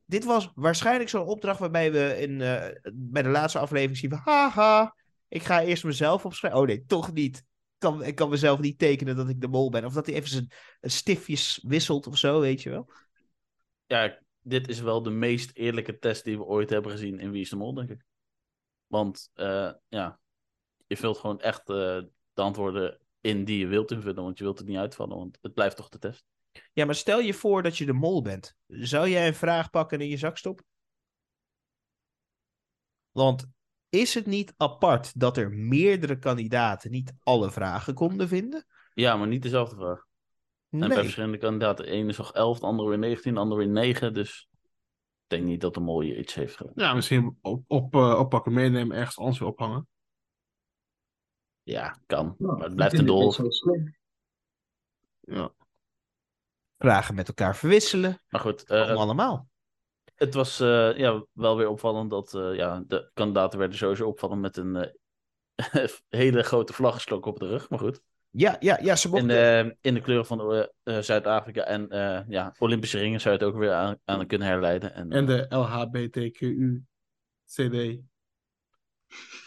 Dit 0.05 0.25
was 0.25 0.51
waarschijnlijk 0.55 1.09
zo'n 1.09 1.27
opdracht 1.27 1.59
waarbij 1.59 1.91
we 1.91 2.17
in, 2.19 2.41
eh, 2.41 2.91
bij 2.93 3.21
de 3.21 3.29
laatste 3.29 3.59
aflevering 3.59 3.97
zien 3.97 4.09
van, 4.09 4.19
haha, 4.23 4.95
ik 5.27 5.43
ga 5.43 5.61
eerst 5.61 5.83
mezelf 5.83 6.25
opschrijven. 6.25 6.59
Oh 6.59 6.67
nee, 6.67 6.85
toch 6.85 7.13
niet. 7.13 7.37
Ik 7.37 7.89
kan, 7.89 8.03
ik 8.03 8.15
kan 8.15 8.29
mezelf 8.29 8.59
niet 8.59 8.79
tekenen 8.79 9.15
dat 9.15 9.29
ik 9.29 9.41
de 9.41 9.47
mol 9.47 9.69
ben. 9.69 9.85
Of 9.85 9.93
dat 9.93 10.05
hij 10.05 10.15
even 10.15 10.29
zijn 10.29 10.51
stiftjes 10.81 11.59
wisselt 11.67 12.07
of 12.07 12.17
zo, 12.17 12.39
weet 12.39 12.61
je 12.61 12.69
wel. 12.69 12.91
Ja, 13.85 14.19
dit 14.41 14.67
is 14.67 14.79
wel 14.79 15.03
de 15.03 15.09
meest 15.09 15.51
eerlijke 15.53 15.99
test 15.99 16.23
die 16.23 16.37
we 16.37 16.43
ooit 16.43 16.69
hebben 16.69 16.91
gezien 16.91 17.19
in 17.19 17.31
Wie 17.31 17.41
is 17.41 17.49
de 17.49 17.55
Mol, 17.55 17.73
denk 17.73 17.89
ik. 17.89 18.05
Want 18.87 19.29
eh, 19.33 19.71
ja, 19.87 20.19
je 20.87 20.97
vult 20.97 21.17
gewoon 21.17 21.39
echt 21.39 21.59
eh, 21.59 22.01
de 22.33 22.41
antwoorden 22.41 22.99
in 23.21 23.45
die 23.45 23.59
je 23.59 23.67
wilt 23.67 23.91
invullen, 23.91 24.23
want 24.23 24.37
je 24.37 24.43
wilt 24.43 24.57
het 24.57 24.67
niet 24.67 24.77
uitvallen, 24.77 25.17
want 25.17 25.37
het 25.41 25.53
blijft 25.53 25.75
toch 25.75 25.89
de 25.89 25.99
test. 25.99 26.25
Ja, 26.73 26.85
maar 26.85 26.95
stel 26.95 27.19
je 27.19 27.33
voor 27.33 27.63
dat 27.63 27.77
je 27.77 27.85
de 27.85 27.93
mol 27.93 28.21
bent. 28.21 28.55
Zou 28.67 29.09
jij 29.09 29.27
een 29.27 29.35
vraag 29.35 29.69
pakken 29.69 29.97
en 29.97 30.03
in 30.03 30.09
je 30.09 30.17
zak 30.17 30.37
stoppen? 30.37 30.65
Want 33.11 33.51
is 33.89 34.13
het 34.13 34.25
niet 34.25 34.53
apart 34.57 35.19
dat 35.19 35.37
er 35.37 35.51
meerdere 35.51 36.19
kandidaten 36.19 36.91
niet 36.91 37.13
alle 37.19 37.51
vragen 37.51 37.93
konden 37.93 38.27
vinden? 38.27 38.65
Ja, 38.93 39.15
maar 39.15 39.27
niet 39.27 39.41
dezelfde 39.41 39.75
vraag. 39.75 40.05
En 40.69 40.79
bij 40.79 40.93
verschillende 40.93 41.37
kandidaten, 41.37 41.85
de 41.85 41.91
ene 41.91 42.09
is 42.09 42.17
nog 42.17 42.33
11, 42.33 42.59
de 42.59 42.65
andere 42.65 42.89
weer 42.89 42.97
19, 42.97 43.33
de 43.33 43.39
andere 43.39 43.59
weer 43.59 43.69
9, 43.69 44.13
dus 44.13 44.49
ik 44.51 44.59
denk 45.27 45.43
niet 45.43 45.61
dat 45.61 45.73
de 45.73 45.79
mol 45.79 46.01
je 46.01 46.17
iets 46.17 46.33
heeft 46.33 46.55
gedaan. 46.55 46.73
Ja, 46.75 46.93
misschien 46.93 47.37
op, 47.41 47.63
op, 47.67 47.95
eh, 47.95 48.19
oppakken, 48.19 48.53
meenemen, 48.53 48.97
ergens 48.97 49.17
anders 49.17 49.39
weer 49.39 49.47
ophangen. 49.47 49.87
Ja, 51.63 51.99
kan, 52.05 52.35
Ja, 52.37 52.51
maar 52.51 52.65
het 52.65 52.75
blijft 52.75 52.97
een 52.97 53.51
slim. 53.51 53.95
Ja. 55.19 55.53
Vragen 56.83 57.15
met 57.15 57.27
elkaar 57.27 57.55
verwisselen. 57.55 58.21
Maar 58.29 58.41
goed, 58.41 58.63
eh, 58.63 58.89
Allemaal. 58.89 59.47
Het 60.15 60.33
was 60.33 60.59
eh, 60.59 60.97
ja, 60.97 61.25
wel 61.31 61.57
weer 61.57 61.67
opvallend 61.67 62.09
dat 62.09 62.33
eh, 62.33 62.55
ja, 62.55 62.83
de 62.87 63.11
kandidaten 63.13 63.59
werden 63.59 63.77
sowieso 63.77 64.07
opvallend 64.07 64.41
met 64.41 64.57
een 64.57 64.75
eh, 64.75 65.85
hele 66.09 66.43
grote 66.43 66.73
vlaggestok 66.73 67.25
op 67.25 67.39
de 67.39 67.47
rug. 67.47 67.69
Maar 67.69 67.79
goed, 67.79 68.01
Ja, 68.29 68.55
ja, 68.59 68.79
ja, 68.81 68.95
ze 68.95 69.07
in 69.07 69.11
mochten... 69.13 69.27
de, 69.27 69.77
in 69.81 69.93
de 69.93 70.01
kleuren 70.01 70.25
van 70.25 70.67
Zuid-Afrika 70.83 71.63
en 71.63 71.89
eh, 71.89 72.21
ja, 72.27 72.55
Olympische 72.59 72.97
ringen 72.97 73.21
zou 73.21 73.35
je 73.35 73.39
het 73.43 73.53
ook 73.53 73.59
weer 73.59 73.73
aan, 73.73 73.97
aan 74.05 74.27
kunnen 74.27 74.47
herleiden. 74.47 74.93
En, 74.93 75.11
En 75.11 75.25
de 75.25 75.45
LHBTQU 75.49 76.83
CD 77.45 77.99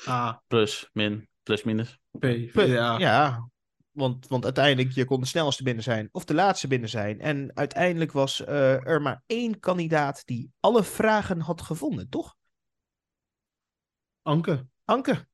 A 0.09 0.43
plus, 0.47 0.91
min, 0.93 1.28
plus, 1.43 1.62
minus. 1.62 1.99
P. 2.18 2.24
VDA. 2.24 2.99
Ja, 2.99 3.49
want, 3.97 4.28
want 4.28 4.44
uiteindelijk, 4.44 4.94
je 4.94 5.05
kon 5.05 5.20
de 5.20 5.26
snelste 5.26 5.62
binnen 5.62 5.82
zijn 5.82 6.09
of 6.12 6.24
de 6.24 6.34
laatste 6.34 6.68
binnen 6.68 6.88
zijn. 6.88 7.20
En 7.20 7.51
uiteindelijk 7.55 8.12
was 8.12 8.44
eh, 8.44 8.86
er 8.86 9.03
maar 9.03 9.22
één 9.26 9.61
kandidaat 9.61 10.26
die 10.26 10.53
alle 10.61 10.84
vragen 10.84 11.40
had 11.40 11.62
gevonden, 11.62 12.09
toch? 12.09 12.36
Anke. 14.22 14.66
Anke. 14.84 15.26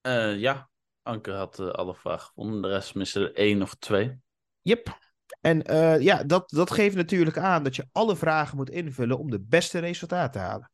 Eh, 0.00 0.38
ja, 0.38 0.70
Anke 1.02 1.30
had 1.30 1.58
eh, 1.58 1.68
alle 1.68 1.94
vragen 1.94 2.26
gevonden. 2.26 2.62
De 2.62 2.68
rest 2.68 2.94
miste 2.94 3.20
er 3.20 3.34
één 3.34 3.62
of 3.62 3.74
twee. 3.74 4.18
Yep. 4.62 4.98
En 5.40 5.62
eh, 5.62 6.00
ja, 6.00 6.24
dat, 6.24 6.50
dat 6.50 6.70
geeft 6.70 6.96
natuurlijk 6.96 7.38
aan 7.38 7.62
dat 7.62 7.76
je 7.76 7.88
alle 7.92 8.16
vragen 8.16 8.56
moet 8.56 8.70
invullen 8.70 9.18
om 9.18 9.30
de 9.30 9.40
beste 9.40 9.78
resultaat 9.78 10.32
te 10.32 10.38
halen. 10.38 10.70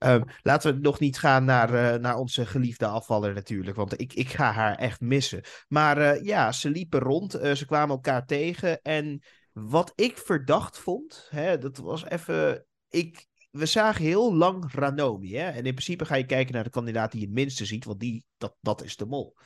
Ehm, 0.00 0.22
laten 0.42 0.74
we 0.74 0.80
nog 0.80 1.00
niet 1.00 1.18
gaan 1.18 1.44
naar, 1.44 1.74
eh, 1.74 2.00
naar 2.00 2.16
onze 2.16 2.46
geliefde 2.46 2.86
afvaller 2.86 3.34
natuurlijk, 3.34 3.76
want 3.76 4.00
ik, 4.00 4.12
ik 4.12 4.28
ga 4.28 4.52
haar 4.52 4.74
echt 4.74 5.00
missen. 5.00 5.42
Maar 5.68 5.98
eh, 5.98 6.24
ja, 6.24 6.52
ze 6.52 6.70
liepen 6.70 7.00
rond, 7.00 7.34
eh, 7.34 7.54
ze 7.54 7.66
kwamen 7.66 7.94
elkaar 7.94 8.26
tegen. 8.26 8.82
En 8.82 9.22
wat 9.52 9.92
ik 9.94 10.18
verdacht 10.18 10.78
vond, 10.78 11.26
hè, 11.30 11.58
dat 11.58 11.76
was 11.76 12.04
even... 12.04 12.66
Ik, 12.88 13.26
we 13.50 13.66
zagen 13.66 14.04
heel 14.04 14.34
lang 14.34 14.72
Ranomi. 14.72 15.36
Hè? 15.36 15.48
En 15.48 15.64
in 15.64 15.74
principe 15.74 16.04
ga 16.04 16.14
je 16.14 16.26
kijken 16.26 16.54
naar 16.54 16.64
de 16.64 16.70
kandidaat 16.70 17.10
die 17.10 17.20
je 17.20 17.26
het 17.26 17.34
minste 17.34 17.64
ziet, 17.64 17.84
want 17.84 18.00
die, 18.00 18.24
dat, 18.36 18.56
dat 18.60 18.82
is 18.82 18.96
de 18.96 19.06
mol. 19.06 19.36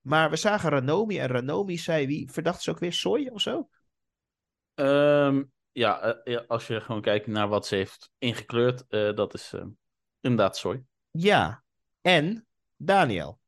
Maar 0.00 0.30
we 0.30 0.36
zagen 0.36 0.70
Ranomi 0.70 1.18
en 1.18 1.28
Ranomi 1.28 1.78
zei 1.78 2.06
wie? 2.06 2.30
Verdacht 2.30 2.62
ze 2.62 2.70
ook 2.70 2.78
weer 2.78 2.92
Soy 2.92 3.28
of 3.32 3.40
zo? 3.40 3.68
Ehm, 4.74 5.42
ja, 5.78 6.00
eh, 6.00 6.32
ja, 6.34 6.44
als 6.48 6.66
je 6.66 6.80
gewoon 6.80 7.00
kijkt 7.00 7.26
naar 7.26 7.48
wat 7.48 7.66
ze 7.66 7.74
heeft 7.74 8.10
ingekleurd, 8.18 8.86
eh, 8.88 9.14
dat 9.14 9.34
is 9.34 9.52
eh, 9.52 9.64
inderdaad 10.20 10.56
soy. 10.56 10.84
Ja. 11.10 11.62
En 12.00 12.46
Daniel. 12.76 13.38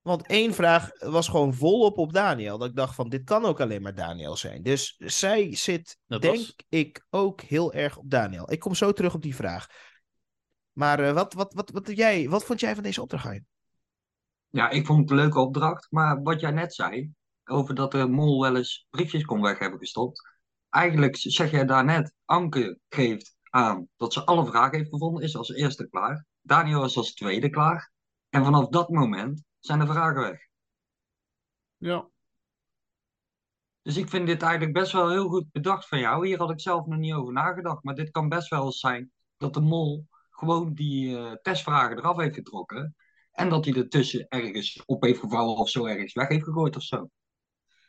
Want 0.00 0.26
één 0.26 0.54
vraag 0.54 0.90
was 0.98 1.28
gewoon 1.28 1.54
volop 1.54 1.98
op 1.98 2.12
Daniel. 2.12 2.58
Dat 2.58 2.68
ik 2.68 2.76
dacht 2.76 2.94
van, 2.94 3.08
dit 3.08 3.24
kan 3.24 3.44
ook 3.44 3.60
alleen 3.60 3.82
maar 3.82 3.94
Daniel 3.94 4.36
zijn. 4.36 4.62
Dus 4.62 4.94
zij 4.96 5.56
zit, 5.56 5.98
Dat 6.06 6.22
denk 6.22 6.36
was- 6.36 6.56
ik, 6.68 7.06
ook 7.10 7.40
heel 7.40 7.72
erg 7.72 7.96
op 7.96 8.10
Daniel. 8.10 8.52
Ik 8.52 8.60
kom 8.60 8.74
zo 8.74 8.92
terug 8.92 9.14
op 9.14 9.22
die 9.22 9.34
vraag. 9.36 9.66
Maar 10.72 11.00
eh, 11.00 11.12
wat, 11.12 11.32
wat, 11.34 11.54
wat, 11.54 11.70
wat, 11.70 11.96
jij, 11.96 12.28
wat 12.28 12.44
vond 12.44 12.60
jij 12.60 12.74
van 12.74 12.82
deze 12.82 13.02
opdracht? 13.02 13.40
Ja, 14.48 14.70
ik 14.70 14.86
vond 14.86 15.00
het 15.00 15.10
een 15.10 15.16
leuke 15.16 15.40
opdracht. 15.40 15.86
Maar 15.90 16.22
wat 16.22 16.40
jij 16.40 16.50
net 16.50 16.74
zei, 16.74 17.10
over 17.44 17.74
dat 17.74 17.90
de 17.92 18.06
mol 18.06 18.40
wel 18.40 18.56
eens 18.56 18.86
briefjes 18.90 19.24
kon 19.24 19.40
weg 19.40 19.58
hebben 19.58 19.78
gestopt. 19.78 20.31
Eigenlijk 20.72 21.16
zeg 21.16 21.50
jij 21.50 21.64
daar 21.64 21.84
net, 21.84 22.14
Anke 22.24 22.78
geeft 22.88 23.36
aan 23.50 23.88
dat 23.96 24.12
ze 24.12 24.24
alle 24.24 24.46
vragen 24.46 24.78
heeft 24.78 24.90
gevonden, 24.90 25.22
is 25.22 25.36
als 25.36 25.50
eerste 25.50 25.88
klaar. 25.88 26.26
Daniel 26.40 26.84
is 26.84 26.96
als 26.96 27.14
tweede 27.14 27.50
klaar. 27.50 27.92
En 28.28 28.44
vanaf 28.44 28.68
dat 28.68 28.88
moment 28.88 29.44
zijn 29.58 29.78
de 29.78 29.86
vragen 29.86 30.20
weg. 30.20 30.40
Ja. 31.76 32.08
Dus 33.82 33.96
ik 33.96 34.08
vind 34.08 34.26
dit 34.26 34.42
eigenlijk 34.42 34.72
best 34.72 34.92
wel 34.92 35.10
heel 35.10 35.28
goed 35.28 35.52
bedacht 35.52 35.88
van 35.88 35.98
jou. 35.98 36.26
Hier 36.26 36.38
had 36.38 36.50
ik 36.50 36.60
zelf 36.60 36.86
nog 36.86 36.98
niet 36.98 37.14
over 37.14 37.32
nagedacht. 37.32 37.82
Maar 37.82 37.94
dit 37.94 38.10
kan 38.10 38.28
best 38.28 38.48
wel 38.48 38.64
eens 38.64 38.78
zijn 38.78 39.12
dat 39.36 39.54
de 39.54 39.60
mol 39.60 40.06
gewoon 40.30 40.74
die 40.74 41.16
eh, 41.16 41.32
testvragen 41.32 41.98
eraf 41.98 42.16
heeft 42.16 42.34
getrokken. 42.34 42.96
En 43.32 43.48
dat 43.48 43.64
hij 43.64 43.74
er 43.74 43.88
tussen 43.88 44.26
ergens 44.28 44.82
op 44.84 45.02
heeft 45.02 45.20
gevouwen 45.20 45.56
of 45.56 45.68
zo 45.68 45.86
ergens 45.86 46.12
weg 46.12 46.28
heeft 46.28 46.44
gegooid 46.44 46.76
of 46.76 46.82
zo. 46.82 47.08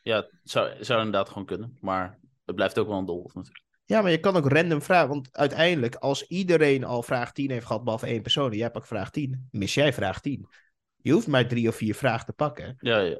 Ja, 0.02 0.16
het 0.16 0.30
zou, 0.42 0.84
zou 0.84 0.98
inderdaad 0.98 1.28
gewoon 1.28 1.46
kunnen. 1.46 1.78
Maar 1.80 2.22
het 2.44 2.54
blijft 2.54 2.78
ook 2.78 2.88
wel 2.88 2.98
een 2.98 3.04
doolhof 3.06 3.34
natuurlijk. 3.34 3.64
Ja, 3.86 4.02
maar 4.02 4.10
je 4.10 4.20
kan 4.20 4.36
ook 4.36 4.48
random 4.48 4.82
vragen. 4.82 5.08
Want 5.08 5.36
uiteindelijk, 5.36 5.94
als 5.94 6.26
iedereen 6.26 6.84
al 6.84 7.02
vraag 7.02 7.32
10 7.32 7.50
heeft 7.50 7.66
gehad, 7.66 7.84
behalve 7.84 8.06
één 8.06 8.22
persoon, 8.22 8.50
en 8.50 8.56
jij 8.56 8.70
pakt 8.70 8.86
vraag 8.86 9.10
10, 9.10 9.48
mis 9.50 9.74
jij 9.74 9.92
vraag 9.92 10.20
10. 10.20 10.48
Je 10.96 11.12
hoeft 11.12 11.26
maar 11.26 11.48
drie 11.48 11.68
of 11.68 11.76
vier 11.76 11.94
vragen 11.94 12.26
te 12.26 12.32
pakken. 12.32 12.76
Ja, 12.78 12.98
ja. 12.98 13.18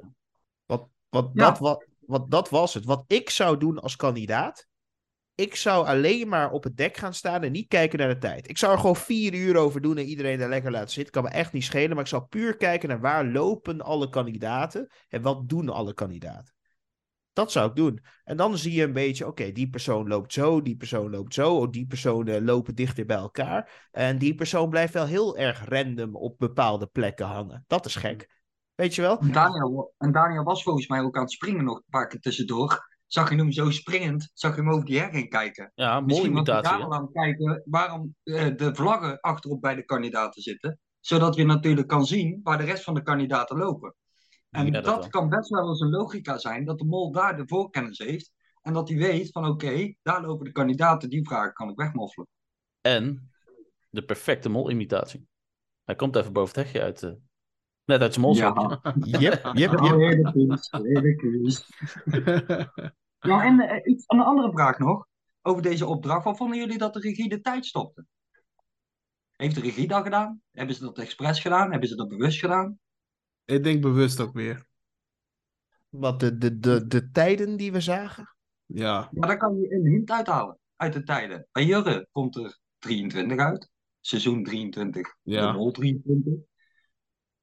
Wat, 0.66 0.89
wat, 1.09 1.31
Ja. 1.35 1.49
dat, 1.49 1.59
wat, 1.59 1.87
wat 2.07 2.31
dat 2.31 2.49
was 2.49 2.75
het. 2.75 2.85
Wat 2.85 3.05
ik 3.07 3.31
zou 3.31 3.59
doen 3.59 3.79
als 3.79 3.97
kandidaat. 3.97 4.66
Ik 5.37 5.55
zou 5.55 5.87
alleen 5.87 6.29
maar 6.29 6.51
op 6.51 6.64
het 6.64 6.77
dek 6.77 6.97
gaan 6.97 7.14
staan 7.14 7.43
en 7.43 7.53
niet 7.53 7.68
kijken 7.68 7.99
naar 7.99 8.09
de 8.09 8.18
tijd. 8.18 8.49
Ik 8.49 8.59
zou 8.59 8.72
er 8.72 8.79
gewoon 8.79 8.97
vier 8.97 9.35
uur 9.35 9.57
over 9.57 9.81
doen 9.81 9.97
en 9.97 10.05
iedereen 10.05 10.39
daar 10.39 10.49
lekker 10.49 10.70
laten 10.70 10.91
zitten. 10.91 11.12
Kan 11.12 11.22
me 11.22 11.29
echt 11.29 11.53
niet 11.53 11.64
schelen, 11.64 11.91
maar 11.91 12.05
ik 12.05 12.11
zou 12.11 12.22
puur 12.22 12.57
kijken 12.57 12.89
naar 12.89 13.01
waar 13.01 13.27
lopen 13.27 13.81
alle 13.81 14.09
kandidaten 14.09 14.91
en 15.09 15.22
wat 15.22 15.49
doen 15.49 15.68
alle 15.68 15.95
kandidaten. 15.95 16.55
Dat 17.35 17.53
zou 17.53 17.68
ik 17.68 17.76
doen. 17.76 18.05
En 18.24 18.37
dan 18.37 18.59
zie 18.59 18.72
je 18.72 18.82
een 18.82 18.93
beetje, 18.93 19.26
oké, 19.26 19.53
die 19.53 19.70
persoon 19.70 20.09
loopt 20.09 20.32
zo, 20.32 20.62
die 20.62 20.76
persoon 20.76 21.11
loopt 21.11 21.35
zo, 21.35 21.57
oh, 21.57 21.70
die 21.70 21.87
personen 21.87 22.45
lopen 22.45 22.74
dichter 22.74 23.07
bij 23.07 23.16
elkaar. 23.16 23.89
En 23.91 24.18
die 24.18 24.35
persoon 24.35 24.68
blijft 24.68 24.93
wel 24.93 25.07
heel 25.07 25.37
erg 25.37 25.68
random 25.68 26.16
op 26.16 26.39
bepaalde 26.39 26.87
plekken 26.87 27.26
hangen. 27.26 27.64
Dat 27.66 27.87
is 27.87 27.95
gek. 27.97 28.43
Weet 28.74 28.95
je 28.95 29.03
wel? 29.03 29.18
En 29.18 29.32
Daniel, 29.32 29.95
en 29.99 30.12
Daniel 30.12 30.43
was 30.43 30.62
volgens 30.62 30.89
mij 30.89 31.01
ook 31.01 31.16
aan 31.16 31.22
het 31.22 31.32
springen 31.32 31.64
nog 31.64 31.76
een 31.76 31.85
paar 31.91 32.07
keer 32.07 32.20
tussendoor. 32.20 32.93
Zag 33.07 33.30
je 33.30 33.37
hem 33.37 33.53
zo 33.53 33.70
springend, 33.70 34.30
zag 34.35 34.55
je 34.57 34.61
hem 34.61 34.70
over 34.70 34.85
die 34.85 34.99
heg 34.99 35.11
heen 35.11 35.28
kijken. 35.28 35.72
Ja, 35.74 36.01
Misschien 36.01 36.45
daar 36.45 36.72
hè? 36.72 36.78
wel 36.78 36.95
aan 36.95 37.12
kijken 37.12 37.62
waarom 37.64 38.14
eh, 38.22 38.57
de 38.57 38.74
vlaggen 38.74 39.20
achterop 39.20 39.61
bij 39.61 39.74
de 39.74 39.85
kandidaten 39.85 40.43
zitten. 40.43 40.78
Zodat 41.01 41.35
je 41.35 41.45
natuurlijk 41.45 41.89
kan 41.89 42.07
zien 42.07 42.41
waar 42.43 42.59
de 42.59 42.64
rest 42.64 42.85
van 42.85 42.95
de 42.95 43.03
kandidaten 43.03 43.57
lopen. 43.57 43.95
En 44.55 44.73
Ja, 44.73 44.81
dat 44.81 45.09
kan 45.09 45.29
best 45.29 45.49
wel 45.49 45.69
eens 45.69 45.81
een 45.81 45.91
logica 45.91 46.39
zijn, 46.39 46.65
dat 46.65 46.79
de 46.79 46.85
mol 46.85 47.13
daar 47.13 47.37
de 47.37 47.47
voorkennis 47.47 47.99
heeft. 47.99 48.33
En 48.63 48.73
dat 48.73 48.89
hij 48.89 48.99
weet 48.99 49.31
van 49.31 49.47
oké, 49.47 49.95
daar 50.03 50.23
lopen 50.23 50.45
de 50.45 50.53
kandidaten, 50.53 51.09
die 51.11 51.27
vragen 51.27 51.53
kan 51.53 51.69
ik 51.69 51.77
wegmoffelen. 51.77 52.29
En 52.81 53.31
de 53.91 54.05
perfecte 54.05 54.49
mol-imitatie. 54.49 55.27
Hij 55.85 55.95
komt 55.95 56.17
even 56.17 56.33
boven 56.33 56.55
het 56.55 56.65
hekje 56.65 56.83
uit. 56.83 57.03
eh, 57.03 57.11
net 57.85 58.01
uit 58.01 58.15
zijn 58.15 58.27
mol. 58.27 58.35
Ja. 58.35 58.81
Yep, 58.95 59.51
yep, 59.55 59.81
yep. 59.81 60.35
Nou, 63.21 63.43
en 63.43 63.61
eh, 63.61 63.93
iets, 63.93 64.05
een 64.07 64.21
andere 64.21 64.53
vraag 64.53 64.79
nog 64.79 65.07
over 65.43 65.63
deze 65.63 65.87
opdracht. 65.87 66.25
Wat 66.25 66.37
vonden 66.37 66.59
jullie 66.59 66.79
dat 66.79 66.95
de 66.95 67.01
regie 67.01 67.29
de 67.29 67.41
tijd 67.41 67.67
stopte? 67.67 68.07
Heeft 69.37 69.55
de 69.55 69.61
regie 69.61 69.89
dat 69.89 70.03
gedaan? 70.03 70.43
Hebben 70.53 70.75
ze 70.77 70.83
dat 70.85 70.99
expres 70.99 71.41
gedaan? 71.41 71.71
Hebben 71.71 71.89
ze 71.89 71.95
dat 71.95 72.09
bewust 72.09 72.39
gedaan? 72.39 72.79
Ik 73.45 73.64
denk 73.64 73.80
bewust 73.82 74.20
ook 74.20 74.32
weer. 74.34 74.64
Wat 75.88 76.20
de, 76.20 76.38
de, 76.38 76.59
de, 76.59 76.86
de 76.86 77.11
tijden 77.11 77.57
die 77.57 77.72
we 77.72 77.80
zagen. 77.80 78.34
Ja. 78.66 79.09
Maar 79.12 79.28
daar 79.28 79.36
kan 79.36 79.57
je 79.61 79.72
een 79.74 79.86
hint 79.86 80.11
uithalen 80.11 80.59
uit 80.76 80.92
de 80.92 81.03
tijden. 81.03 81.47
Bij 81.53 81.64
Jurre 81.64 82.09
komt 82.12 82.36
er 82.36 82.59
23 82.78 83.38
uit. 83.38 83.70
Seizoen 84.01 84.45
23, 84.45 85.14
Ja. 85.22 85.47
de 85.53 85.59
Mol 85.59 85.70
23. 85.70 86.32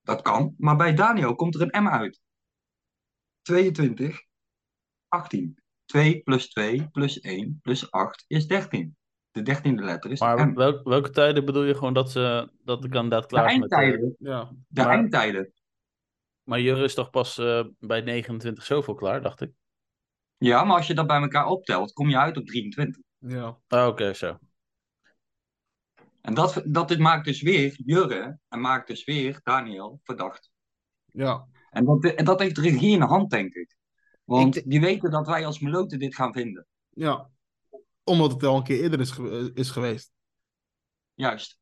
Dat 0.02 0.22
kan. 0.22 0.54
Maar 0.58 0.76
bij 0.78 0.94
Daniel 0.94 1.36
komt 1.36 1.56
er 1.56 1.62
een 1.62 1.84
M 1.84 1.88
uit. 1.88 2.20
22, 3.42 4.22
18. 5.08 5.60
2 5.86 6.22
plus 6.24 6.50
2 6.50 6.88
plus 6.92 7.20
1 7.20 7.60
plus 7.62 7.92
8 7.92 8.24
is 8.28 8.48
13. 8.48 8.96
De 9.32 9.42
dertiende 9.42 9.84
letter 9.84 10.12
is 10.12 10.20
Maar 10.20 10.48
M. 10.50 10.54
welke 10.84 11.10
tijden 11.10 11.46
bedoel 11.46 11.64
je 11.64 11.74
gewoon 11.76 11.94
dat, 11.94 12.12
ze, 12.12 12.50
dat 12.64 12.82
de 12.82 12.90
kandidaat 12.90 13.22
De 13.22 13.28
klaar 13.28 13.52
is 13.52 13.58
met... 13.60 13.72
eh, 13.72 13.78
eindtijden. 13.78 14.16
Ja. 14.20 14.52
De 14.68 14.82
maar- 14.82 14.90
eindtijden. 14.90 15.54
Maar 16.52 16.62
Jurre 16.62 16.84
is 16.84 16.94
toch 16.94 17.10
pas 17.10 17.38
eh, 17.38 17.66
bij 17.80 18.02
29 18.02 18.64
zoveel 18.64 18.94
klaar, 18.94 19.22
dacht 19.22 19.42
ik. 19.42 19.52
Ja, 20.38 20.64
maar 20.64 20.76
als 20.78 20.88
je 20.88 20.94
dat 20.94 21.08
bij 21.08 21.22
elkaar 21.22 21.46
optelt, 21.46 21.94
kom 21.94 22.10
je 22.10 22.18
uit 22.18 22.38
op 22.38 22.46
23. 22.46 23.02
Ja. 23.18 23.58
Ah, 23.68 23.88
oké, 23.88 24.14
zo. 24.14 24.38
En 26.22 26.34
dat, 26.34 26.62
dat 26.66 26.92
is- 26.92 26.98
maakt 26.98 27.26
dus 27.26 27.42
weer 27.42 27.74
Jurre 27.86 28.38
en 28.50 28.62
maakt 28.62 28.88
dus 28.88 29.04
weer 29.04 29.40
Daniel 29.44 30.00
verdacht. 30.04 30.52
Ja. 31.06 31.48
En 31.70 31.86
dat, 31.86 32.06
en 32.06 32.26
dat 32.26 32.40
heeft 32.40 32.56
de 32.56 32.62
regie 32.62 32.94
in 32.94 33.00
de 33.00 33.06
hand, 33.06 33.30
denk 33.30 33.54
ik. 33.54 33.76
Want 34.24 34.56
Ik 34.56 34.70
die 34.70 34.82
weten 34.82 35.12
dat 35.12 35.28
wij 35.28 35.46
als 35.46 35.60
meloten 35.60 36.00
dit 36.00 36.16
gaan 36.16 36.34
vinden. 36.34 36.68
Ja. 36.90 37.30
Omdat 38.04 38.32
het 38.32 38.44
al 38.44 38.58
een 38.58 38.64
keer 38.64 38.82
eerder 38.82 39.00
is, 39.00 39.12
ge- 39.12 39.52
is 39.54 39.70
geweest. 39.70 40.12
Juist. 41.14 41.60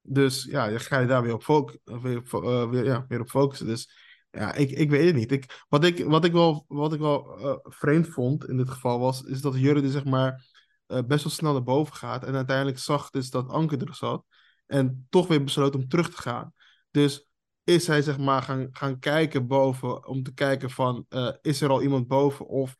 Dus 0.00 0.44
ja, 0.44 0.70
dan 0.70 0.80
ga 0.80 0.98
je 0.98 1.06
daar 1.06 1.22
weer 1.22 1.34
op, 1.34 1.80
weer, 1.84 2.22
eh, 2.30 2.70
weer, 2.70 2.84
ja, 2.84 3.04
weer 3.08 3.20
op 3.20 3.28
focussen. 3.30 3.66
Dus 3.66 4.04
ja, 4.36 4.54
ik, 4.54 4.70
ik 4.70 4.90
weet 4.90 5.06
het 5.06 5.14
niet. 5.14 5.32
Ik, 5.32 5.64
wat, 5.68 5.84
ik, 5.84 6.04
wat 6.04 6.24
ik 6.24 6.32
wel, 6.32 6.64
wat 6.68 6.92
ik 6.92 7.00
wel 7.00 7.38
eh, 7.38 7.56
vreemd 7.62 8.08
vond 8.08 8.48
in 8.48 8.56
dit 8.56 8.70
geval 8.70 8.98
was, 8.98 9.22
is 9.22 9.40
dat 9.40 9.58
Jurre 9.58 9.90
zeg 9.90 10.04
maar 10.04 10.44
eh, 10.86 11.02
best 11.06 11.24
wel 11.24 11.32
snel 11.32 11.52
naar 11.52 11.62
boven 11.62 11.94
gaat. 11.94 12.24
En 12.24 12.34
uiteindelijk 12.34 12.78
zag 12.78 13.10
dus 13.10 13.30
dat 13.30 13.48
Anke 13.48 13.76
er 13.76 13.94
zat. 13.94 14.24
En 14.66 15.06
toch 15.10 15.26
weer 15.26 15.44
besloot 15.44 15.74
om 15.74 15.88
terug 15.88 16.10
te 16.10 16.22
gaan. 16.22 16.52
Dus 16.90 17.28
is 17.64 17.86
hij 17.86 18.02
zeg 18.02 18.18
maar 18.18 18.42
gaan, 18.42 18.68
gaan 18.72 18.98
kijken 18.98 19.46
boven 19.46 20.06
om 20.06 20.22
te 20.22 20.34
kijken 20.34 20.70
van, 20.70 21.06
eh, 21.08 21.32
is 21.42 21.60
er 21.60 21.70
al 21.70 21.82
iemand 21.82 22.06
boven 22.06 22.46
of, 22.46 22.76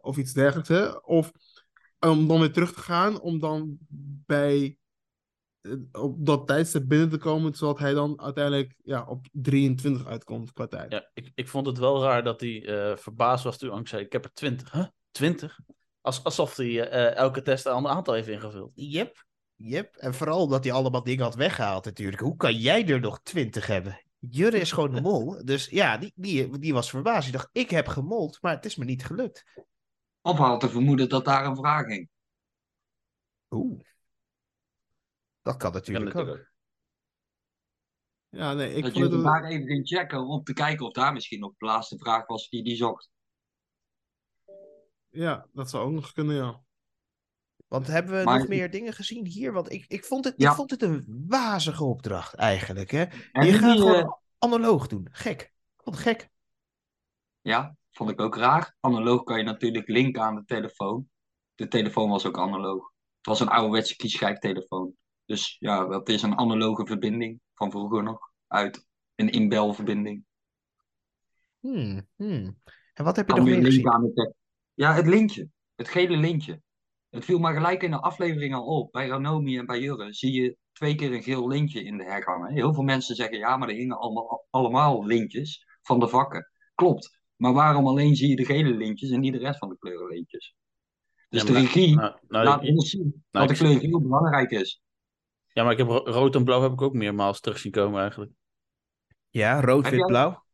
of 0.00 0.16
iets 0.16 0.32
dergelijks. 0.32 0.68
Hè? 0.68 0.88
Of 0.88 1.32
om 1.98 2.28
dan 2.28 2.40
weer 2.40 2.52
terug 2.52 2.72
te 2.72 2.80
gaan, 2.80 3.20
om 3.20 3.38
dan 3.38 3.78
bij 4.26 4.76
op 5.92 6.26
dat 6.26 6.46
tijdstip 6.46 6.88
binnen 6.88 7.08
te 7.08 7.18
komen, 7.18 7.54
zodat 7.54 7.78
hij 7.78 7.92
dan 7.92 8.20
uiteindelijk 8.20 8.74
ja, 8.84 9.04
op 9.04 9.26
23 9.32 10.06
uitkomt 10.06 10.52
qua 10.52 10.66
tijd. 10.66 10.92
Ja, 10.92 11.10
ik, 11.14 11.32
ik 11.34 11.48
vond 11.48 11.66
het 11.66 11.78
wel 11.78 12.02
raar 12.02 12.24
dat 12.24 12.40
hij 12.40 12.66
eh, 12.66 12.96
verbaasd 12.96 13.44
was 13.44 13.58
toen 13.58 13.70
Ank 13.70 13.88
zei, 13.88 14.04
ik 14.04 14.12
heb 14.12 14.24
er 14.24 14.32
20. 14.32 14.72
Huh? 14.72 14.86
20? 15.10 15.58
Als, 16.00 16.24
alsof 16.24 16.56
hij 16.56 16.88
eh, 16.88 17.16
elke 17.16 17.42
test 17.42 17.66
een 17.66 17.72
ander 17.72 17.92
aantal 17.92 18.14
heeft 18.14 18.28
ingevuld. 18.28 18.72
Yep, 18.74 19.24
yep. 19.56 19.96
En 19.96 20.14
vooral 20.14 20.42
omdat 20.42 20.64
hij 20.64 20.72
allemaal 20.72 21.02
dingen 21.02 21.24
had 21.24 21.34
weggehaald 21.34 21.84
natuurlijk. 21.84 22.22
Hoe 22.22 22.36
kan 22.36 22.54
jij 22.54 22.88
er 22.88 23.00
nog 23.00 23.20
twintig 23.22 23.66
hebben? 23.66 24.02
Jurre 24.18 24.58
is 24.58 24.72
gewoon 24.72 24.94
een 24.94 25.02
mol. 25.10 25.44
Dus 25.44 25.66
ja, 25.66 25.98
die, 25.98 26.12
die, 26.14 26.58
die 26.58 26.72
was 26.72 26.90
verbaasd. 26.90 27.22
Die 27.22 27.32
dacht, 27.32 27.48
ik 27.52 27.70
heb 27.70 27.86
gemold, 27.86 28.38
maar 28.40 28.54
het 28.54 28.64
is 28.64 28.76
me 28.76 28.84
niet 28.84 29.04
gelukt. 29.04 29.44
Of 30.20 30.38
had 30.38 30.60
te 30.60 30.68
vermoeden 30.68 31.08
dat 31.08 31.24
daar 31.24 31.46
een 31.46 31.56
vraag 31.56 31.86
ging. 31.86 32.08
Oeh. 33.50 33.80
Dat 35.42 35.56
kan 35.56 35.72
natuurlijk 35.72 36.04
natuurlijk 36.04 36.38
ook. 36.38 36.50
Ja, 38.28 38.52
nee, 38.52 38.74
ik 38.74 38.82
dat 38.82 38.92
vond 38.92 39.10
je 39.10 39.14
het... 39.14 39.24
daar 39.24 39.44
even 39.44 39.66
ging 39.66 39.86
checken 39.86 40.26
om 40.26 40.42
te 40.42 40.52
kijken 40.52 40.86
of 40.86 40.92
daar 40.92 41.12
misschien 41.12 41.40
nog 41.40 41.52
de 41.56 41.64
laatste 41.64 41.98
vraag 41.98 42.26
was 42.26 42.48
die 42.48 42.64
die 42.64 42.76
zocht. 42.76 43.10
Ja, 45.08 45.46
dat 45.52 45.70
zou 45.70 45.84
ook 45.86 45.92
nog 45.92 46.12
kunnen, 46.12 46.36
ja. 46.36 46.62
Want 47.66 47.86
hebben 47.86 48.18
we 48.18 48.24
Maar- 48.24 48.38
nog 48.38 48.48
meer 48.48 48.70
dingen 48.70 48.92
gezien 48.92 49.26
hier? 49.26 49.52
Want 49.52 49.72
ik, 49.72 49.84
ik, 49.86 50.04
vond 50.04 50.24
het, 50.24 50.34
Ja. 50.36 50.50
ik 50.50 50.56
vond 50.56 50.70
het 50.70 50.82
een 50.82 51.24
wazige 51.28 51.84
opdracht 51.84 52.34
eigenlijk. 52.34 52.90
Hè? 52.90 53.04
En 53.32 53.46
je 53.46 53.52
gaat 53.52 53.72
die, 53.72 53.80
gewoon 53.80 53.94
eh, 54.04 54.12
analoog 54.38 54.86
doen. 54.86 55.08
Gek. 55.10 55.52
Het 55.76 55.96
gek. 55.96 56.28
Ja, 57.40 57.76
vond 57.90 58.10
ik 58.10 58.20
ook 58.20 58.36
raar. 58.36 58.76
Analoog 58.80 59.22
kan 59.22 59.38
je 59.38 59.44
natuurlijk 59.44 59.88
linken 59.88 60.22
aan 60.22 60.34
de 60.34 60.44
telefoon. 60.44 61.10
De 61.54 61.68
telefoon 61.68 62.10
was 62.10 62.26
ook 62.26 62.38
analoog. 62.38 62.92
Het 63.16 63.26
was 63.26 63.40
een 63.40 63.48
ouderwetse 63.48 63.96
kiesschijftelefoon. 63.96 64.96
Dus 65.24 65.56
ja, 65.58 65.86
dat 65.86 66.08
is 66.08 66.22
een 66.22 66.38
analoge 66.38 66.86
verbinding 66.86 67.40
van 67.54 67.70
vroeger 67.70 68.02
nog. 68.02 68.30
Uit 68.46 68.86
een 69.14 69.30
inbelverbinding. 69.30 70.24
Hmm, 71.60 72.08
hmm. 72.16 72.60
En 72.94 73.04
wat 73.04 73.16
heb 73.16 73.28
je 73.28 73.34
nog 73.34 73.44
meer 73.44 73.64
gezien? 73.64 74.12
Ja, 74.74 74.94
het 74.94 75.06
lintje. 75.06 75.48
Het 75.74 75.88
gele 75.88 76.16
lintje. 76.16 76.62
Het 77.08 77.24
viel 77.24 77.38
maar 77.38 77.54
gelijk 77.54 77.82
in 77.82 77.90
de 77.90 78.00
aflevering 78.00 78.54
al 78.54 78.64
op. 78.64 78.92
Bij 78.92 79.08
Ranomi 79.08 79.58
en 79.58 79.66
bij 79.66 79.80
Jurre 79.80 80.12
zie 80.12 80.32
je 80.32 80.56
twee 80.72 80.94
keer 80.94 81.12
een 81.12 81.22
geel 81.22 81.48
lintje 81.48 81.84
in 81.84 81.96
de 81.96 82.22
hangen. 82.24 82.52
Heel 82.52 82.74
veel 82.74 82.82
mensen 82.82 83.16
zeggen 83.16 83.38
ja, 83.38 83.56
maar 83.56 83.68
er 83.68 83.74
hingen 83.74 83.98
allemaal, 83.98 84.46
allemaal 84.50 85.06
lintjes 85.06 85.66
van 85.82 86.00
de 86.00 86.08
vakken. 86.08 86.50
Klopt. 86.74 87.20
Maar 87.36 87.52
waarom 87.52 87.86
alleen 87.86 88.16
zie 88.16 88.28
je 88.28 88.36
de 88.36 88.44
gele 88.44 88.70
lintjes 88.70 89.10
en 89.10 89.20
niet 89.20 89.32
de 89.32 89.38
rest 89.38 89.58
van 89.58 89.68
de 89.68 89.78
kleurenlintjes? 89.78 90.54
Dus 91.28 91.42
Ja, 91.42 91.46
de 91.46 91.52
regie 91.52 91.94
Nou, 91.94 92.16
nou, 92.28 92.44
laat 92.44 92.68
ons 92.68 92.90
zien 92.90 93.24
nou, 93.30 93.46
dat 93.46 93.56
de 93.56 93.64
kleur 93.64 93.80
heel 93.80 94.00
belangrijk 94.00 94.50
is. 94.50 94.82
Ja, 95.52 95.62
maar 95.62 95.72
ik 95.72 95.78
heb 95.78 95.86
ro- 95.86 96.04
rood 96.04 96.34
en 96.34 96.44
blauw 96.44 96.62
heb 96.62 96.72
ik 96.72 96.82
ook 96.82 96.94
meermaals 96.94 97.40
terug 97.40 97.58
zien 97.58 97.72
komen 97.72 98.00
eigenlijk. 98.00 98.32
Ja, 99.30 99.60
rood, 99.60 99.82
Heb 99.82 99.90
wit, 99.90 100.00
jij- 100.00 100.08
blauw. 100.08 100.44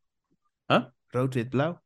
Huh? 0.66 0.84
Rood, 1.06 1.34
wit, 1.34 1.48
blauw. 1.48 1.82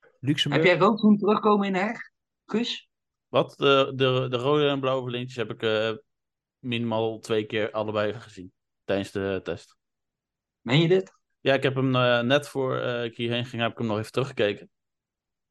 Heb 0.00 0.10
Luxemburg. 0.20 0.64
jij 0.64 0.78
rood 0.78 1.00
zien 1.00 1.18
terugkomen 1.18 1.66
in 1.66 1.72
de 1.72 1.78
heg? 1.78 1.98
Gus? 2.46 2.88
Wat? 3.28 3.54
De, 3.56 3.92
de, 3.94 4.26
de 4.28 4.36
rode 4.36 4.68
en 4.68 4.80
blauwe 4.80 5.10
lintjes 5.10 5.36
heb 5.36 5.50
ik 5.50 5.62
eh, 5.62 5.92
minimaal 6.58 7.18
twee 7.18 7.44
keer 7.46 7.70
allebei 7.70 8.14
gezien. 8.14 8.52
Tijdens 8.84 9.10
de 9.10 9.40
test. 9.42 9.76
Meen 10.60 10.80
je 10.80 10.88
dit? 10.88 11.12
Ja, 11.40 11.54
ik 11.54 11.62
heb 11.62 11.74
hem 11.74 11.94
eh, 11.94 12.20
net 12.20 12.48
voor 12.48 12.76
eh, 12.78 13.04
ik 13.04 13.16
hierheen 13.16 13.44
ging, 13.46 13.62
heb 13.62 13.70
ik 13.72 13.78
hem 13.78 13.86
nog 13.86 13.98
even 13.98 14.12
teruggekeken. 14.12 14.70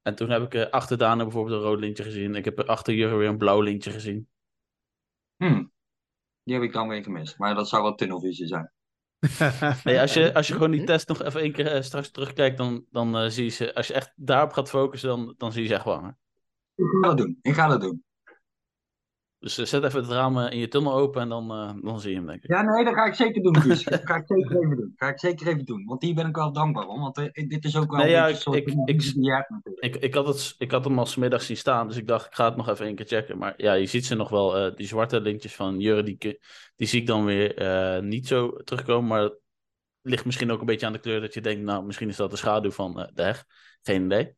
En 0.01 0.15
toen 0.15 0.29
heb 0.29 0.41
ik 0.41 0.53
eh, 0.53 0.69
achter 0.69 0.97
Dana 0.97 1.23
bijvoorbeeld 1.23 1.55
een 1.61 1.67
rood 1.67 1.79
lintje 1.79 2.03
gezien. 2.03 2.35
Ik 2.35 2.45
heb 2.45 2.59
achter 2.59 2.93
Jurgen 2.93 3.17
weer 3.17 3.27
een 3.29 3.37
blauw 3.37 3.61
lintje 3.61 3.91
gezien. 3.91 4.29
Hm. 5.37 5.65
Die 6.45 6.53
heb 6.53 6.63
ik 6.63 6.73
dan 6.73 6.87
weer 6.87 7.03
gemist. 7.03 7.37
Maar 7.37 7.55
dat 7.55 7.69
zou 7.69 7.83
wel 7.83 7.95
tunnelvisie 7.95 8.47
zijn. 8.47 8.71
Nee, 9.83 9.99
als, 10.01 10.13
je, 10.13 10.33
als 10.33 10.47
je 10.47 10.53
gewoon 10.53 10.71
die 10.71 10.83
test 10.83 11.07
nog 11.07 11.23
even 11.23 11.41
één 11.41 11.51
keer 11.51 11.67
eh, 11.67 11.81
straks 11.81 12.11
terugkijkt, 12.11 12.57
dan, 12.57 12.85
dan 12.91 13.17
eh, 13.17 13.29
zie 13.29 13.43
je 13.43 13.49
ze. 13.49 13.75
Als 13.75 13.87
je 13.87 13.93
echt 13.93 14.13
daarop 14.15 14.51
gaat 14.51 14.69
focussen, 14.69 15.09
dan, 15.09 15.33
dan 15.37 15.51
zie 15.51 15.61
je 15.61 15.67
ze 15.67 15.73
echt 15.73 15.85
wel 15.85 15.93
hangen. 15.93 16.17
Ik 16.75 16.85
ga 16.85 17.07
dat 17.07 17.17
doen. 17.17 17.39
Ik 17.41 17.53
ga 17.53 17.67
dat 17.67 17.81
doen. 17.81 18.04
Dus 19.45 19.57
eh, 19.57 19.65
zet 19.65 19.83
even 19.83 19.99
het 20.01 20.09
raam 20.11 20.37
eh, 20.37 20.51
in 20.51 20.59
je 20.59 20.67
tunnel 20.67 20.93
open 20.93 21.21
en 21.21 21.29
dan, 21.29 21.51
eh, 21.51 21.73
dan 21.81 21.99
zie 21.99 22.09
je 22.09 22.15
hem, 22.15 22.25
denk 22.25 22.43
ik. 22.43 22.49
Ja, 22.49 22.61
nee, 22.61 22.85
dat 22.85 22.93
ga 22.93 23.05
ik 23.05 23.13
zeker 23.13 23.41
doen, 23.41 23.57
Gus. 23.61 23.83
Dat 23.95 24.01
ga 24.03 24.15
ik 24.15 24.23
zeker 24.27 24.55
even 24.63 24.75
doen. 24.75 24.93
Ga 24.95 25.07
ik 25.07 25.19
zeker 25.19 25.47
even 25.47 25.65
doen. 25.65 25.85
Want 25.85 26.01
hier 26.01 26.13
ben 26.15 26.27
ik 26.27 26.35
wel 26.35 26.51
dankbaar 26.51 26.87
om. 26.87 27.01
Want 27.01 27.15
dit 27.33 27.65
is 27.65 27.75
ook 27.77 27.91
wel 27.91 27.99
Nee, 27.99 28.07
een 28.07 28.13
ja, 28.13 28.21
beetje 28.25 28.35
ik- 28.37 28.41
soort 28.41 28.57
ik- 28.57 28.67
ik-. 29.75 29.75
Ik, 29.79 29.95
ik, 29.95 30.13
had 30.13 30.27
het, 30.27 30.55
ik 30.57 30.71
had 30.71 30.83
hem 30.85 30.99
al 30.99 31.05
smiddags 31.05 31.45
zien 31.45 31.57
staan, 31.57 31.87
dus 31.87 31.97
ik 31.97 32.07
dacht, 32.07 32.25
ik 32.25 32.33
ga 32.35 32.45
het 32.45 32.55
nog 32.55 32.69
even 32.69 32.85
één 32.85 32.95
keer 32.95 33.05
checken. 33.05 33.37
Maar 33.37 33.53
ja, 33.57 33.73
je 33.73 33.85
ziet 33.85 34.05
ze 34.05 34.15
nog 34.15 34.29
wel. 34.29 34.75
die 34.75 34.87
zwarte 34.87 35.21
lintjes 35.21 35.55
van 35.55 35.79
Jurre, 35.79 36.03
die, 36.03 36.17
die 36.75 36.87
zie 36.87 37.01
ik 37.01 37.07
dan 37.07 37.25
weer 37.25 38.03
niet 38.03 38.27
zo 38.27 38.51
terugkomen. 38.63 39.07
Maar 39.09 39.21
het 39.21 39.33
ligt 40.01 40.25
misschien 40.25 40.51
ook 40.51 40.59
een 40.59 40.65
beetje 40.65 40.85
aan 40.85 40.93
de 40.93 40.99
kleur 40.99 41.21
dat 41.21 41.33
je 41.33 41.41
denkt, 41.41 41.63
nou, 41.63 41.85
misschien 41.85 42.09
is 42.09 42.15
dat 42.15 42.31
de 42.31 42.37
schaduw 42.37 42.71
van 42.71 42.99
eh, 42.99 43.07
de 43.13 43.21
heg. 43.23 43.45
Geen 43.81 44.05
idee. 44.05 44.33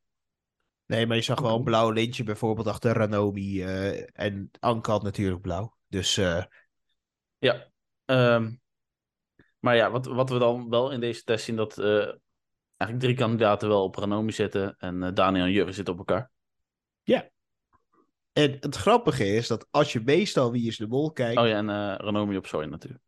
Nee, 0.88 1.08
maar 1.08 1.16
je 1.16 1.22
zag 1.24 1.40
wel 1.42 1.56
een 1.56 1.64
blauw 1.64 1.90
lintje 1.90 2.24
bijvoorbeeld 2.24 2.68
achter 2.68 2.94
Ranomi. 2.94 3.64
eh, 3.64 4.08
en 4.14 4.52
Anke 4.60 4.92
had 4.92 5.04
natuurlijk 5.04 5.42
blauw. 5.42 5.76
Dus 5.88 6.18
eh, 6.18 6.44
Ja. 7.38 7.72
Ehm, 8.06 8.52
maar 9.60 9.76
ja, 9.76 9.92
wat, 9.92 10.06
wat 10.06 10.30
we 10.30 10.38
dan 10.40 10.70
wel 10.70 10.92
in 10.92 11.00
deze 11.00 11.24
test 11.24 11.46
zien, 11.46 11.56
dat 11.56 11.78
eh, 11.78 12.14
eigenlijk 12.78 13.00
drie 13.00 13.16
kandidaten 13.16 13.68
wel 13.68 13.84
op 13.84 13.96
Ranomi 13.96 14.32
zitten. 14.32 14.76
En 14.78 15.14
Daniel 15.14 15.44
en 15.46 15.52
Jurre 15.52 15.72
zitten 15.72 15.94
op 15.94 16.00
elkaar. 16.00 16.32
En 18.34 18.58
het 18.60 18.76
grappige 18.76 19.26
is 19.26 19.48
dat 19.48 19.68
als 19.72 19.94
je 19.94 20.02
meestal 20.06 20.52
Wie 20.52 20.68
is 20.68 20.78
de 20.78 20.88
Mol 20.88 21.12
kijkt, 21.12 21.40
Oh 21.40 21.48
ja, 21.48 21.58
en 21.58 21.96
Ranomi 21.98 22.38
op 22.38 22.46
Soy 22.46 22.66
natuurlijk. 22.66 23.04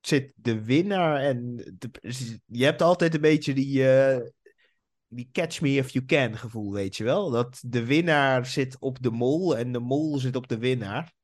zit 0.00 0.32
de 0.36 0.64
winnaar 0.64 1.20
en 1.20 1.56
de- 1.78 2.40
je 2.46 2.64
hebt 2.64 2.82
altijd 2.82 3.14
een 3.14 3.20
beetje 3.20 3.54
die, 3.54 3.84
die 5.08 5.28
catch 5.32 5.60
me 5.60 5.68
if 5.76 5.90
you 5.90 6.04
can 6.04 6.36
gevoel, 6.36 6.72
weet 6.72 6.96
je 6.96 7.04
wel? 7.04 7.30
Dat 7.30 7.62
de 7.66 7.84
winnaar 7.84 8.46
zit 8.46 8.76
op 8.80 9.02
de 9.02 9.10
mol 9.10 9.56
en 9.56 9.72
de 9.72 9.80
mol 9.80 10.18
zit 10.18 10.36
op 10.36 10.48
de 10.48 10.58
winnaar. 10.58 11.14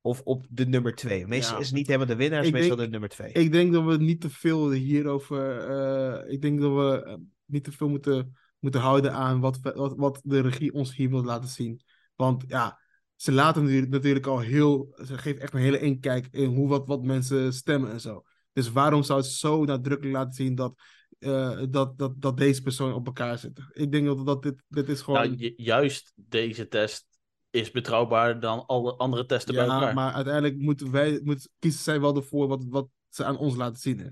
Of 0.00 0.20
op 0.20 0.46
de 0.50 0.66
nummer 0.66 0.94
twee. 0.94 1.26
Meestal 1.26 1.54
Ja. 1.54 1.60
is 1.60 1.66
het 1.66 1.76
niet 1.76 1.86
helemaal 1.86 2.06
de 2.06 2.16
winnaar, 2.16 2.44
is 2.44 2.50
meestal 2.50 2.76
de 2.76 2.88
nummer 2.88 3.08
twee. 3.08 3.32
Ik 3.32 3.52
denk 3.52 3.72
dat 3.72 3.84
we 3.84 3.96
niet 3.96 4.20
te 4.20 4.30
veel 4.30 4.70
hierover. 4.70 5.58
eh, 5.58 6.32
ik 6.32 6.42
denk 6.42 6.60
dat 6.60 6.72
we 6.72 7.02
eh, 7.04 7.14
niet 7.44 7.64
te 7.64 7.72
veel 7.72 7.88
moeten, 7.88 8.36
moeten 8.58 8.80
houden 8.80 9.12
aan 9.12 9.40
wat, 9.40 9.58
wat, 9.60 9.94
wat 9.96 10.20
de 10.24 10.40
regie 10.40 10.72
ons 10.72 10.96
hier 10.96 11.10
wil 11.10 11.24
laten 11.24 11.48
zien. 11.48 11.80
Want 12.16 12.44
ja, 12.46 12.80
ze 13.16 13.32
laten 13.32 13.62
natuurlijk, 13.62 13.90
natuurlijk 13.92 14.26
al 14.26 14.38
heel. 14.40 14.94
Ze 15.06 15.18
geeft 15.18 15.38
echt 15.40 15.52
een 15.52 15.60
hele 15.60 15.80
inkijk 15.80 16.28
in 16.30 16.54
hoe 16.54 16.68
wat, 16.68 16.86
wat 16.86 17.02
mensen 17.02 17.52
stemmen 17.52 17.90
en 17.90 18.00
zo. 18.00 18.22
Dus 18.52 18.72
waarom 18.72 19.02
zou 19.02 19.20
het 19.20 19.28
zo 19.28 19.64
nadrukkelijk 19.64 20.16
laten 20.16 20.32
zien 20.34 20.54
dat, 20.54 20.74
eh, 21.18 21.62
dat, 21.70 21.98
dat, 21.98 22.20
dat 22.22 22.36
deze 22.36 22.62
persoon 22.62 22.94
op 22.94 23.06
elkaar 23.06 23.38
zitten? 23.38 23.70
Ik 23.72 23.92
denk 23.92 24.06
dat, 24.06 24.26
dat 24.26 24.42
dit, 24.42 24.62
dit 24.68 24.88
is 24.88 25.00
gewoon. 25.00 25.20
Nou, 25.20 25.34
ju- 25.36 25.54
juist 25.56 26.12
deze 26.16 26.68
test 26.68 27.06
is 27.50 27.70
betrouwbaarder 27.70 28.40
dan 28.40 28.66
alle 28.66 28.96
andere 28.96 29.26
testen 29.26 29.54
bij 29.54 29.64
ja, 29.66 29.72
elkaar. 29.74 29.94
maar 29.94 30.12
uiteindelijk 30.12 30.56
moeten 30.58 30.90
wij, 30.90 31.20
moet, 31.24 31.48
kiezen 31.58 31.80
zij 31.82 32.00
wel 32.00 32.16
ervoor 32.16 32.48
wat, 32.48 32.64
wat 32.68 32.88
ze 33.08 33.24
aan 33.24 33.38
ons 33.38 33.56
laten 33.56 33.80
zien. 33.80 33.98
Hè? 33.98 34.08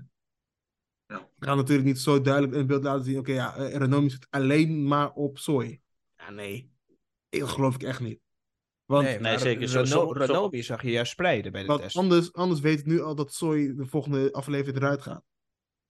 Ja. 1.15 1.29
We 1.35 1.45
gaan 1.45 1.57
natuurlijk 1.57 1.87
niet 1.87 1.99
zo 1.99 2.21
duidelijk 2.21 2.53
in 2.55 2.67
beeld 2.67 2.83
laten 2.83 3.05
zien. 3.05 3.17
Oké, 3.19 3.31
ja, 3.33 3.55
eh, 3.55 3.75
Renomi 3.75 4.09
zit 4.09 4.27
alleen 4.29 4.87
maar 4.87 5.11
op 5.13 5.37
soy. 5.37 5.81
Ja, 6.17 6.29
nee. 6.29 6.71
Ik- 7.29 7.39
Dat 7.39 7.49
geloof 7.49 7.75
ik 7.75 7.83
echt 7.83 7.99
niet. 7.99 8.19
Want, 8.85 9.19
nee, 9.19 9.37
zeker. 9.37 9.67
Zo- 9.67 9.83
zo- 9.85 10.13
zag 10.51 10.81
je 10.81 10.91
juist 10.91 11.11
spreiden 11.11 11.51
bij 11.51 11.61
de 11.61 11.67
want 11.67 11.81
test. 11.81 11.97
anders, 11.97 12.33
anders 12.33 12.59
weet 12.59 12.79
ik 12.79 12.85
nu 12.85 13.01
al 13.01 13.15
dat 13.15 13.33
soy 13.33 13.75
de 13.75 13.85
volgende 13.85 14.31
aflevering 14.31 14.77
eruit 14.77 15.01
gaat. 15.01 15.23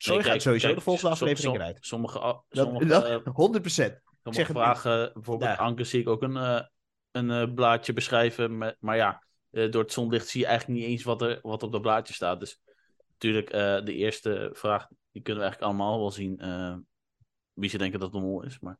Nee, 0.05 0.15
gaat 0.17 0.25
kijk- 0.25 0.41
sowieso 0.41 0.73
de 0.73 0.81
volgende 0.81 1.09
aflevering 1.11 1.53
som- 1.53 1.55
eruit. 1.55 1.77
Sommige, 1.81 2.19
Dat, 2.19 2.43
sommige, 2.49 2.85
dat, 2.85 3.05
eh, 3.05 3.33
100%. 3.33 4.01
sommige 4.03 4.31
zeg 4.31 4.47
het 4.47 4.57
vragen, 4.57 5.11
bijvoorbeeld 5.13 5.49
Ja. 5.51 5.55
Anke 5.57 5.83
zie 5.83 5.99
ik 6.01 6.07
ook 6.07 6.21
een, 6.21 6.37
eh, 6.37 6.61
een 7.11 7.31
eh, 7.31 7.53
blaadje 7.53 7.93
beschrijven. 7.93 8.57
Met, 8.57 8.75
maar 8.79 8.95
ja, 8.95 9.23
eh, 9.49 9.71
door 9.71 9.81
het 9.81 9.91
zonlicht 9.91 10.27
zie 10.27 10.41
je 10.41 10.47
eigenlijk 10.47 10.79
niet 10.79 10.89
eens 10.89 11.03
wat 11.03 11.21
er 11.21 11.39
wat 11.41 11.63
op 11.63 11.71
dat 11.71 11.81
blaadje 11.81 12.13
staat. 12.13 12.39
Dus 12.39 12.61
natuurlijk, 13.11 13.49
eh, 13.49 13.83
de 13.85 13.93
eerste 13.93 14.49
vraag, 14.53 14.87
die 15.11 15.21
kunnen 15.21 15.43
we 15.43 15.49
eigenlijk 15.49 15.61
allemaal 15.61 15.99
wel 15.99 16.11
zien. 16.11 16.39
eh, 16.39 16.75
wie 17.53 17.69
ze 17.69 17.77
denken 17.77 17.99
dat 17.99 18.11
de 18.11 18.19
mol 18.19 18.43
is. 18.43 18.59
Maar, 18.59 18.79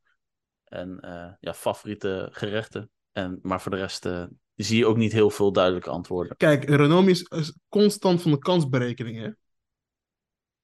en 0.63 0.99
eh, 0.99 1.32
ja, 1.39 1.53
favoriete 1.53 2.28
gerechten. 2.32 2.89
En, 3.11 3.39
maar 3.41 3.61
voor 3.61 3.72
de 3.72 3.78
rest 3.78 4.05
eh, 4.05 4.24
zie 4.55 4.78
je 4.78 4.86
ook 4.86 4.97
niet 4.97 5.11
heel 5.11 5.30
veel 5.30 5.51
duidelijke 5.51 5.89
antwoorden. 5.89 6.38
Kijk, 6.38 6.63
Renomi 6.63 7.09
is, 7.11 7.55
constant 7.70 8.22
van 8.22 8.32
de 8.32 8.38
kansberekening. 8.38 9.36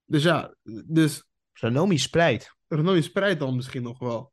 Dus 0.05 0.23
ja, 0.23 0.55
dus 0.85 1.23
Ranomi 1.53 1.97
spreidt. 1.97 2.55
Renomi 2.67 3.01
spreidt 3.01 3.39
dan 3.39 3.55
misschien 3.55 3.83
nog 3.83 3.99
wel. 3.99 4.31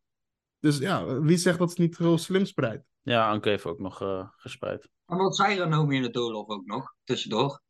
Dus 0.58 0.78
ja, 0.78 1.20
wie 1.20 1.36
zegt 1.36 1.58
dat 1.58 1.72
ze 1.72 1.80
niet 1.80 1.98
heel 1.98 2.18
slim 2.18 2.44
spreidt? 2.46 2.84
Ja, 3.02 3.30
Anke 3.30 3.48
heeft 3.48 3.64
ook 3.66 3.78
nog 3.78 4.02
eh, 4.02 4.28
gespreid. 4.36 4.88
En 5.06 5.16
wat 5.16 5.36
zei 5.36 5.58
Ranomi 5.58 5.96
in 5.96 6.02
de 6.02 6.10
doorloop 6.10 6.50
ook 6.50 6.66
nog, 6.66 6.94
tussendoor? 7.04 7.60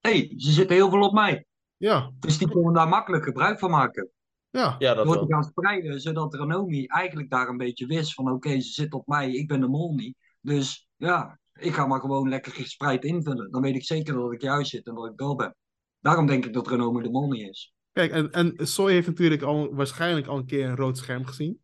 Hé, 0.00 0.10
hey, 0.10 0.32
ze 0.36 0.50
zitten 0.52 0.76
heel 0.76 0.90
veel 0.90 1.00
op 1.02 1.12
mij. 1.12 1.46
Ja, 1.76 2.12
Dus 2.18 2.38
die 2.38 2.50
kunnen 2.50 2.72
daar 2.72 2.88
makkelijk 2.88 3.24
gebruik 3.24 3.58
van 3.58 3.70
maken. 3.70 4.10
ja. 4.50 4.76
Ja, 4.78 4.94
dat 4.94 5.04
Door 5.06 5.14
wel. 5.14 5.26
te 5.26 5.32
gaan 5.32 5.42
spreiden, 5.44 6.00
zodat 6.00 6.34
Ranomi 6.34 6.86
eigenlijk 6.86 7.30
daar 7.30 7.48
een 7.48 7.56
beetje 7.56 7.86
wist 7.86 8.14
van 8.14 8.32
oké, 8.32 8.60
ze 8.60 8.72
zit 8.72 8.92
op 8.92 9.06
mij, 9.06 9.30
ik 9.32 9.48
ben 9.48 9.60
de 9.60 9.68
mol 9.68 9.94
niet. 9.94 10.16
Dus 10.40 10.88
ja, 10.96 11.38
ik 11.52 11.74
ga 11.74 11.86
maar 11.86 12.00
gewoon 12.00 12.28
lekker 12.28 12.52
gespreid 12.52 13.04
invullen. 13.04 13.50
Dan 13.50 13.62
weet 13.62 13.74
ik 13.74 13.84
zeker 13.84 14.14
dat 14.14 14.32
ik 14.32 14.40
juist 14.42 14.70
zit 14.70 14.86
en 14.86 14.94
dat 14.94 15.06
ik 15.10 15.16
door 15.16 15.36
ben. 15.36 15.56
Daarom 16.04 16.26
denk 16.26 16.44
ik 16.44 16.52
dat 16.52 16.68
Ranomi 16.68 17.02
de 17.02 17.10
mol 17.10 17.28
niet 17.30 17.48
is. 17.48 17.74
Kijk, 17.92 18.10
en, 18.12 18.30
en 18.30 18.66
Soy 18.66 18.92
heeft 18.92 19.06
natuurlijk 19.06 19.42
al 19.42 19.74
waarschijnlijk 19.74 20.26
al 20.26 20.36
een 20.36 20.46
keer 20.46 20.68
een 20.68 20.76
rood 20.76 20.98
scherm 20.98 21.24
gezien. 21.26 21.60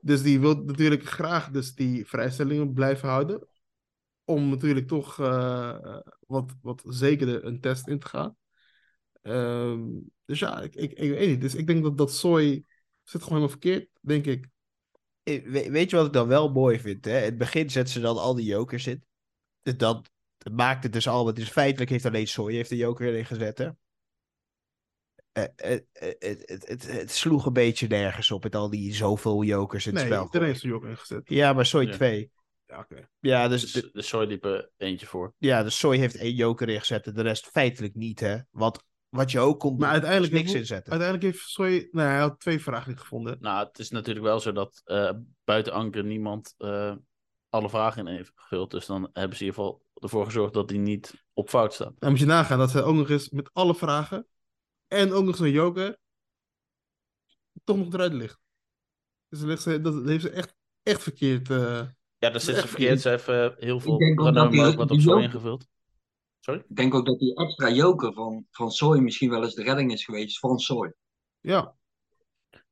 Dus 0.00 0.22
die 0.22 0.40
wil 0.40 0.54
natuurlijk 0.54 1.04
graag 1.04 1.50
dus 1.50 1.74
die 1.74 2.06
vrijstellingen 2.06 2.72
blijven 2.72 3.08
houden. 3.08 3.46
Om 4.24 4.48
natuurlijk 4.48 4.88
toch 4.88 5.20
eh, 5.20 5.98
wat, 6.26 6.52
wat 6.62 6.82
zekerder 6.86 7.44
een 7.44 7.60
test 7.60 7.88
in 7.88 7.98
te 7.98 8.06
gaan. 8.06 8.36
Ehm, 9.22 9.88
dus 10.24 10.38
ja, 10.38 10.60
ik, 10.60 10.74
ik, 10.74 10.92
ik 10.92 11.10
weet 11.10 11.28
niet. 11.28 11.40
Dus 11.40 11.54
ik 11.54 11.66
denk 11.66 11.82
dat, 11.82 11.98
dat 11.98 12.12
Soy 12.12 12.64
zit 13.02 13.22
gewoon 13.22 13.38
helemaal 13.38 13.48
verkeerd, 13.48 13.88
denk 14.00 14.26
ik. 14.26 14.48
Eh, 15.22 15.42
we- 15.44 15.70
Weet 15.70 15.90
je 15.90 15.96
wat 15.96 16.06
ik 16.06 16.12
dan 16.12 16.28
wel 16.28 16.52
mooi 16.52 16.80
vind? 16.80 17.04
Hè? 17.04 17.18
In 17.18 17.24
het 17.24 17.38
begin 17.38 17.70
zet 17.70 17.90
ze 17.90 18.00
dan 18.00 18.16
al 18.16 18.34
die 18.34 18.46
jokers 18.46 18.86
in. 18.86 19.04
Dus 19.62 19.76
Dat 20.42 20.52
maakt 20.52 20.82
het 20.82 20.92
dus 20.92 21.08
al. 21.08 21.24
Want 21.24 21.36
dus 21.36 21.48
feitelijk 21.50 21.90
heeft 21.90 22.04
alleen 22.04 22.28
Soy 22.28 22.52
heeft 22.52 22.68
de 22.70 22.76
joker 22.76 23.08
erin 23.08 23.24
gezet. 23.26 23.58
Hè? 23.58 23.68
Eh, 25.32 25.44
eh, 25.56 25.72
eh, 25.92 26.14
het, 26.18 26.42
het, 26.48 26.68
het, 26.68 26.92
het 26.92 27.10
sloeg 27.10 27.46
een 27.46 27.52
beetje 27.52 27.86
nergens 27.86 28.30
op 28.30 28.42
met 28.42 28.54
al 28.54 28.70
die 28.70 28.94
zoveel 28.94 29.42
jokers 29.42 29.86
in 29.86 29.92
het 29.94 30.02
Nee, 30.02 30.12
spel. 30.12 30.24
iedereen 30.24 30.46
heeft 30.46 30.60
zijn 30.60 30.72
ook 30.72 30.84
ingezet. 30.84 31.28
Ja, 31.28 31.52
maar 31.52 31.66
Soy 31.66 31.84
Ja. 31.86 31.92
2. 31.92 32.30
Ja, 32.66 32.78
oké. 32.78 33.08
Ja, 33.20 33.48
dus, 33.48 33.72
de, 33.72 33.90
de 33.92 34.02
Soy 34.02 34.26
liep 34.26 34.44
er 34.44 34.70
eentje 34.76 35.06
voor. 35.06 35.34
ja, 35.38 35.62
dus 35.62 35.78
Soy 35.78 35.96
heeft 35.96 36.16
één 36.16 36.34
joker 36.34 36.68
ingezet 36.68 37.06
en 37.06 37.14
de 37.14 37.22
rest 37.22 37.46
feitelijk 37.46 37.94
niet. 37.94 38.20
Hè? 38.20 38.38
Want 38.50 38.84
wat 39.08 39.30
je 39.30 39.38
ook 39.40 39.60
kon 39.60 39.70
doen, 39.70 39.78
Maar 39.78 39.90
uiteindelijk 39.90 40.32
is 40.32 40.38
niks 40.38 40.48
heeft- 40.52 40.60
inzetten. 40.60 40.92
Uiteindelijk 40.92 41.32
heeft 41.32 41.48
Soy... 41.48 41.88
Nou, 41.90 42.08
hij 42.08 42.18
had 42.18 42.40
twee 42.40 42.60
vragen 42.60 42.98
gevonden. 42.98 43.36
Nou, 43.40 43.66
het 43.66 43.78
is 43.78 43.90
natuurlijk 43.90 44.26
wel 44.26 44.40
zo 44.40 44.52
dat 44.52 44.80
eh, 44.84 45.12
buiten 45.44 45.72
Anker 45.72 46.04
niemand 46.04 46.54
eh, 46.58 46.94
alle 47.50 47.68
vragen 47.68 48.06
in 48.06 48.14
heeft 48.14 48.32
gevuld. 48.34 48.70
Dus 48.70 48.86
dan 48.86 49.10
hebben 49.12 49.36
ze 49.36 49.44
in 49.44 49.50
ieder 49.50 49.62
geval 49.64 49.86
ervoor 49.94 50.24
gezorgd 50.24 50.52
dat 50.54 50.68
die 50.68 50.78
niet 50.78 51.24
op 51.32 51.48
fout 51.48 51.74
staat. 51.74 51.94
Dan 51.98 52.10
moet 52.10 52.18
je 52.18 52.26
nagaan 52.26 52.58
dat 52.58 52.70
ze 52.70 52.82
ook 52.82 52.94
nog 52.94 53.08
eens 53.10 53.28
met 53.30 53.50
alle 53.52 53.74
vragen 53.74 54.26
en 54.86 55.12
ook 55.12 55.24
nog 55.24 55.36
zo'n 55.36 55.50
joker 55.50 55.98
toch 57.64 57.76
nog 57.76 57.92
eruit 57.92 58.12
ligt. 58.12 58.38
Dus 59.28 59.38
dan 59.38 59.48
ligt 59.48 59.62
ze, 59.62 59.80
dat 59.80 60.04
heeft 60.04 60.22
ze 60.22 60.30
echt, 60.30 60.54
echt 60.82 61.02
verkeerd. 61.02 61.50
eh, 61.50 61.86
Ja, 62.18 62.30
dat 62.30 62.42
zit 62.42 62.54
ze 62.54 62.60
Echt 62.60 62.68
verkeerd. 62.68 63.00
Ze 63.00 63.08
heeft 63.08 63.28
eh, 63.28 63.48
heel 63.56 63.80
veel 63.80 63.92
ook 63.92 64.76
wat 64.76 64.90
op 64.90 64.98
joker- 64.98 65.22
ingevuld. 65.22 65.66
Sorry? 66.40 66.64
Ik 66.68 66.76
denk 66.76 66.94
ook 66.94 67.06
dat 67.06 67.18
die 67.18 67.34
extra 67.36 67.70
joker 67.70 68.12
van, 68.12 68.46
van 68.50 68.70
Soy 68.70 68.98
misschien 68.98 69.30
wel 69.30 69.42
eens 69.42 69.54
de 69.54 69.62
redding 69.62 69.92
is 69.92 70.04
geweest 70.04 70.38
van 70.38 70.58
Soy. 70.58 70.92
ja, 71.40 71.76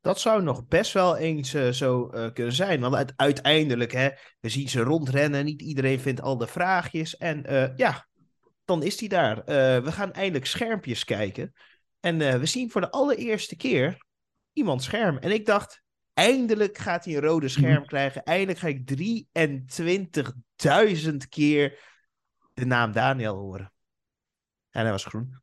Dat 0.01 0.21
zou 0.21 0.43
nog 0.43 0.67
best 0.67 0.93
wel 0.93 1.17
eens 1.17 1.55
eh, 1.55 1.69
zo 1.69 2.09
eh, 2.09 2.33
kunnen 2.33 2.53
zijn. 2.53 2.81
Want 2.81 2.95
uite- 2.95 3.13
uiteindelijk, 3.17 3.93
hè, 3.93 4.09
we 4.41 4.49
zien 4.49 4.69
ze 4.69 4.81
rondrennen. 4.81 5.45
Niet 5.45 5.63
iedereen 5.63 6.01
vindt 6.01 6.21
al 6.21 6.37
de 6.39 6.47
vraagjes. 6.47 7.17
En 7.17 7.45
eh, 7.47 7.77
ja, 7.77 8.09
dan 8.65 8.83
is 8.83 9.01
hij 9.01 9.09
daar. 9.09 9.45
We 9.85 9.93
gaan 9.93 10.13
eindelijk 10.13 10.47
schermpjes 10.47 11.05
kijken. 11.05 11.53
En 12.01 12.19
we 12.41 12.47
zien 12.47 12.71
voor 12.71 12.81
de 12.81 12.91
allereerste 12.91 13.57
keer 13.57 14.05
iemand 14.53 14.83
scherm. 14.83 15.19
En 15.19 15.31
ik 15.31 15.47
dacht, 15.47 15.83
eindelijk 16.15 16.79
gaat 16.79 17.05
hij 17.05 17.15
een 17.15 17.21
rode 17.21 17.49
scherm 17.49 17.87
krijgen. 17.87 18.23
Eindelijk 18.23 18.59
ga 18.59 18.69
ik 18.69 18.87
23.000 21.11 21.29
keer 21.29 21.79
de 22.55 22.65
naam 22.67 22.93
Daniel 22.93 23.37
horen. 23.37 23.73
En 24.71 24.83
hij 24.83 24.91
was 24.91 25.05
groen. 25.05 25.43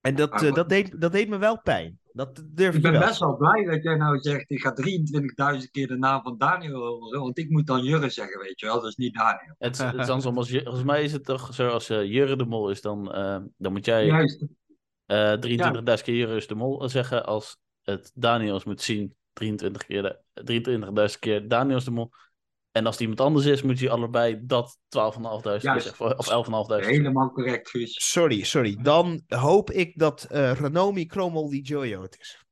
En 0.00 0.14
dat, 0.14 0.40
wat- 0.40 0.54
dat, 0.54 0.68
deed, 0.68 1.00
dat 1.00 1.12
deed 1.12 1.28
me 1.28 1.38
wel 1.38 1.60
pijn. 1.60 2.00
Dat 2.12 2.44
durf 2.46 2.68
Ik 2.70 2.74
ik 2.76 2.82
ben 2.82 2.92
wel. 2.92 3.00
best 3.00 3.18
wel 3.20 3.36
blij 3.36 3.64
dat 3.64 3.82
jij 3.82 3.96
nou 3.96 4.18
zegt, 4.18 4.50
ik 4.50 4.60
ga 4.60 4.74
23.000 5.60 5.70
keer 5.70 5.86
de 5.88 5.96
naam 5.96 6.22
van 6.22 6.38
Daniel 6.38 6.80
horen, 6.80 7.20
want 7.20 7.38
ik 7.38 7.50
moet 7.50 7.66
dan 7.66 7.82
Jurre 7.84 8.08
zeggen, 8.08 8.40
weet 8.40 8.60
je 8.60 8.66
wel, 8.66 8.74
dat 8.80 8.88
is 8.90 8.96
niet 8.96 9.14
Daniel. 9.14 9.54
Het, 9.58 9.74
is- 9.74 9.82
het 9.92 9.94
is 10.00 10.08
andersom. 10.08 10.36
Als, 10.36 10.50
volgens 10.50 10.84
mij 10.84 11.02
is 11.02 11.12
het 11.12 11.24
toch 11.24 11.54
zo, 11.54 11.68
als 11.68 11.88
eh, 11.90 12.04
Jurre 12.04 12.36
de 12.36 12.44
Mol 12.44 12.70
is, 12.70 12.80
dan, 12.80 13.12
eh, 13.12 13.38
dan 13.56 13.72
moet 13.72 13.84
jij 13.84 14.06
Juist, 14.06 14.44
eh 15.06 15.32
23.000 15.32 16.02
keer 16.04 16.14
Jurre 16.14 16.36
is 16.36 16.46
de 16.46 16.54
Mol 16.54 16.88
zeggen. 16.88 17.26
Als 17.26 17.56
het 17.82 18.10
Daniels 18.14 18.64
moet 18.64 18.80
zien, 18.82 19.14
23 19.32 19.86
keer 19.86 20.02
de- 20.02 20.18
23.000 21.14 21.18
keer 21.18 21.48
Daniel 21.48 21.76
is 21.76 21.84
de 21.84 21.90
Mol. 21.90 22.10
En 22.72 22.84
als 22.86 22.94
het 22.94 23.00
iemand 23.00 23.20
anders 23.20 23.46
is, 23.46 23.62
moet 23.62 23.78
je 23.78 23.90
allebei 23.90 24.40
dat 24.42 24.78
12.500 24.78 25.42
keer 25.42 25.62
Juist. 25.62 25.86
zeggen. 25.86 26.18
Of 26.18 26.30
11.500 26.30 26.76
keer. 26.76 26.86
helemaal 26.86 27.32
correct, 27.32 27.70
Guus. 27.70 28.10
Sorry, 28.10 28.42
sorry. 28.44 28.78
Dan 28.82 29.22
hoop 29.26 29.70
ik 29.70 29.98
dat 29.98 30.24
eh 30.24 30.52
Renomi 30.52 31.06
Kromel 31.06 31.50
die 31.50 31.62
Jojo 31.62 32.02
het 32.02 32.16
is. 32.20 32.44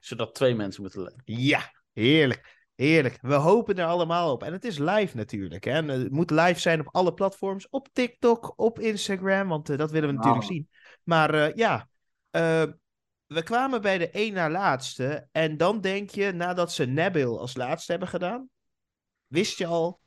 Zodat 0.00 0.34
twee 0.34 0.54
mensen 0.54 0.82
moeten 0.82 1.02
letten. 1.02 1.22
Ja, 1.24 1.72
heerlijk. 1.92 2.58
Heerlijk. 2.74 3.18
We 3.22 3.34
hopen 3.34 3.78
er 3.78 3.86
allemaal 3.86 4.32
op. 4.32 4.42
En 4.42 4.52
het 4.52 4.64
is 4.64 4.78
live 4.78 5.16
natuurlijk. 5.16 5.64
Hè? 5.64 5.70
En 5.70 5.88
het 5.88 6.10
moet 6.10 6.30
live 6.30 6.60
zijn 6.60 6.80
op 6.80 6.94
alle 6.94 7.14
platforms. 7.14 7.68
Op 7.68 7.88
TikTok, 7.92 8.52
op 8.56 8.78
Instagram. 8.78 9.48
Want 9.48 9.70
eh, 9.70 9.78
dat 9.78 9.90
willen 9.90 10.08
we 10.08 10.14
natuurlijk 10.14 10.42
Nou. 10.44 10.54
zien. 10.54 10.68
Maar 11.04 11.34
eh, 11.34 11.54
ja, 11.54 11.88
eh, 12.30 12.62
we 13.26 13.42
kwamen 13.42 13.82
bij 13.82 13.98
de 13.98 14.10
één 14.10 14.32
na 14.32 14.50
laatste. 14.50 15.28
En 15.32 15.56
dan 15.56 15.80
denk 15.80 16.10
je, 16.10 16.32
nadat 16.32 16.72
ze 16.72 16.86
Nabil 16.86 17.40
als 17.40 17.56
laatste 17.56 17.90
hebben 17.90 18.08
gedaan. 18.08 18.48
Wist 19.30 19.58
je 19.58 19.66
al. 19.66 20.00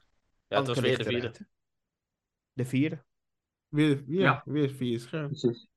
Ja, 0.47 0.57
het 0.57 0.67
was 0.67 0.79
weer 0.79 0.97
de 0.97 1.03
vierde. 1.03 1.17
eruit. 1.27 1.45
De 2.53 2.65
vierde. 2.65 3.03
Weer, 3.67 4.03
ja, 4.07 4.21
Ja. 4.21 4.41
weer 4.45 4.69
vier 4.69 4.99
scherm. 4.99 5.27
Precies. 5.27 5.67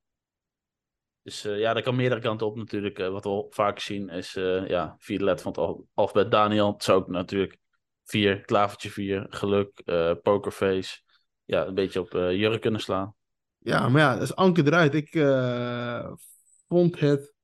Dus 1.22 1.44
eh, 1.44 1.58
ja, 1.58 1.72
dat 1.72 1.82
kan 1.82 1.96
meerdere 1.96 2.20
kanten 2.20 2.46
op 2.46 2.56
natuurlijk. 2.56 2.98
Eh, 2.98 3.08
wat 3.08 3.22
we 3.24 3.28
al 3.30 3.46
vaker 3.50 3.80
zien 3.82 4.08
is 4.08 4.36
eh, 4.36 4.68
ja, 4.68 4.96
vierde 4.98 5.24
letter 5.24 5.42
van 5.42 5.52
het 5.52 5.60
al- 5.60 5.88
alfabet 5.94 6.30
Daniel. 6.30 6.72
Het 6.72 6.82
zou 6.84 6.98
ook 7.00 7.08
natuurlijk 7.08 7.56
vier, 8.04 8.40
klavertje 8.40 8.90
vier, 8.90 9.26
geluk, 9.30 9.78
eh, 9.84 10.12
pokerface. 10.22 11.00
Ja, 11.44 11.66
een 11.66 11.74
beetje 11.74 12.00
op 12.00 12.14
eh 12.14 12.32
jurk 12.36 12.60
kunnen 12.60 12.80
slaan. 12.80 13.14
Ja, 13.58 13.88
maar 13.88 14.00
ja, 14.00 14.20
is 14.20 14.34
Anke 14.34 14.64
eruit. 14.64 14.94
Ik 14.94 15.14
eh, 15.14 16.12
vond 16.68 17.00
het 17.00 17.34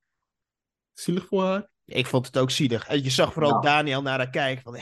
zielig 0.92 1.26
voor 1.26 1.42
haar. 1.42 1.70
Ik 1.84 2.06
vond 2.06 2.26
het 2.26 2.38
ook 2.38 2.50
zielig. 2.50 2.86
En 2.88 3.02
je 3.02 3.10
zag 3.10 3.32
vooral 3.32 3.52
Ja. 3.52 3.60
Daniel 3.60 4.02
naar 4.02 4.18
haar 4.18 4.30
kijken. 4.30 4.62
Van, 4.62 4.76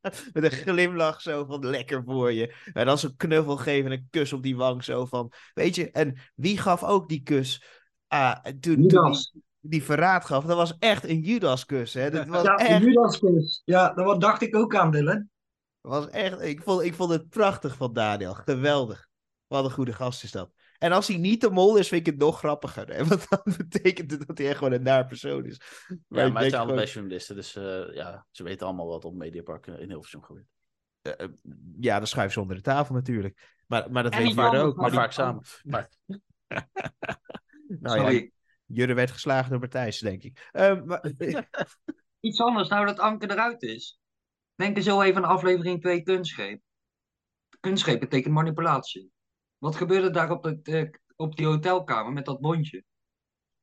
met 0.32 0.44
een 0.44 0.50
glimlach 0.50 1.20
zo 1.20 1.44
van 1.44 1.66
lekker 1.66 2.02
voor 2.04 2.32
je. 2.32 2.54
En 2.72 2.86
dan 2.86 2.98
zo'n 2.98 3.16
knuffel 3.16 3.56
geven 3.56 3.90
en 3.90 3.98
een 3.98 4.08
kus 4.10 4.32
op 4.32 4.42
die 4.42 4.56
wang 4.56 4.84
zo 4.84 5.04
van... 5.06 5.32
Weet 5.54 5.74
je, 5.74 5.90
en 5.90 6.18
wie 6.34 6.58
gaf 6.58 6.82
ook 6.82 7.08
die 7.08 7.22
kus? 7.22 7.64
Ah, 8.08 8.44
toen, 8.60 8.88
toen 8.88 9.14
die, 9.60 9.82
verraad 9.82 10.24
gaf, 10.24 10.44
dat 10.44 10.56
was 10.56 10.78
echt 10.78 11.04
een 11.04 11.20
Judas-kus. 11.20 11.94
Hè? 11.94 12.10
Dat 12.10 12.26
was 12.26 12.42
Ja, 12.42 12.54
echt, 12.54 12.82
Judaskus. 12.82 13.62
Ja, 13.64 13.92
dat 13.92 14.20
dacht 14.20 14.42
ik 14.42 14.56
ook 14.56 14.76
aan, 14.76 14.90
Dylan. 14.90 15.28
was 15.80 16.08
echt 16.08 16.40
ik, 16.40 16.62
vond, 16.62 16.82
ik 16.82 16.94
vond 16.94 17.10
het 17.10 17.28
prachtig 17.28 17.76
van 17.76 17.92
Daniel. 17.92 18.34
Geweldig. 18.34 19.08
Wat 19.46 19.64
een 19.64 19.70
goede 19.70 19.92
gast 19.92 20.22
is 20.22 20.30
dat. 20.30 20.50
En 20.80 20.92
als 20.92 21.06
hij 21.08 21.16
niet 21.16 21.40
de 21.40 21.50
mol 21.50 21.76
is, 21.76 21.88
vind 21.88 22.06
ik 22.06 22.12
het 22.12 22.22
nog 22.22 22.38
grappiger. 22.38 22.86
Hè? 22.94 23.04
Want 23.08 23.28
dan 23.28 23.40
betekent 23.56 24.10
het 24.10 24.26
dat 24.26 24.38
hij 24.38 24.46
echt 24.48 24.58
gewoon 24.58 24.72
een 24.72 24.82
naar 24.82 25.06
persoon 25.06 25.44
is. 25.44 25.60
Ja, 26.08 26.24
ik 26.24 26.32
maar 26.32 26.42
het 26.42 26.50
zijn 26.50 26.62
allebei 26.62 26.86
gewoon- 26.86 26.86
journalisten, 26.86 27.36
dus 27.36 27.56
eh, 27.56 27.94
ja, 27.94 28.26
ze 28.30 28.42
weten 28.42 28.66
allemaal 28.66 28.86
wat 28.86 29.04
op 29.04 29.14
Mediapark 29.14 29.66
eh, 29.66 29.80
in 29.80 29.88
Hilversum 29.88 30.22
gebeurt. 30.22 30.46
eh, 31.02 31.26
ja, 31.80 31.98
dan 31.98 32.06
schuif 32.06 32.32
ze 32.32 32.40
onder 32.40 32.56
de 32.56 32.62
tafel 32.62 32.94
natuurlijk. 32.94 33.58
Maar, 33.66 33.90
maar 33.90 34.02
dat 34.02 34.14
weet 34.14 34.36
anders, 34.38 34.62
ook. 34.62 34.76
Maar 34.76 34.84
Maar 34.90 35.00
vaak 35.00 35.12
samen. 35.12 35.42
Maar 35.62 35.90
nou 37.66 37.96
ja, 37.96 38.02
Sorry. 38.02 38.32
Jurre 38.66 38.94
werd 38.94 39.10
geslagen 39.10 39.50
door 39.50 39.60
Matthijs, 39.60 39.98
denk 39.98 40.22
ik. 40.22 40.48
Eh, 40.52 40.82
maar, 40.82 41.12
Iets 42.20 42.40
anders, 42.40 42.68
nou 42.68 42.86
dat 42.86 42.98
Anke 42.98 43.30
eruit 43.30 43.62
is. 43.62 43.98
Denk 44.54 44.76
er 44.76 44.82
zo 44.82 45.00
even 45.02 45.24
aan 45.24 45.30
aflevering 45.30 45.80
2 45.80 46.02
kunstgreep. 46.02 46.60
Kunstgreep 47.60 48.00
betekent 48.00 48.34
manipulatie. 48.34 49.10
Wat 49.60 49.76
gebeurde 49.76 50.10
daar 50.10 50.30
op, 50.30 50.44
het, 50.44 50.68
eh, 50.68 50.90
op 51.16 51.36
die 51.36 51.46
hotelkamer 51.46 52.12
met 52.12 52.24
dat 52.24 52.40
bondje? 52.40 52.84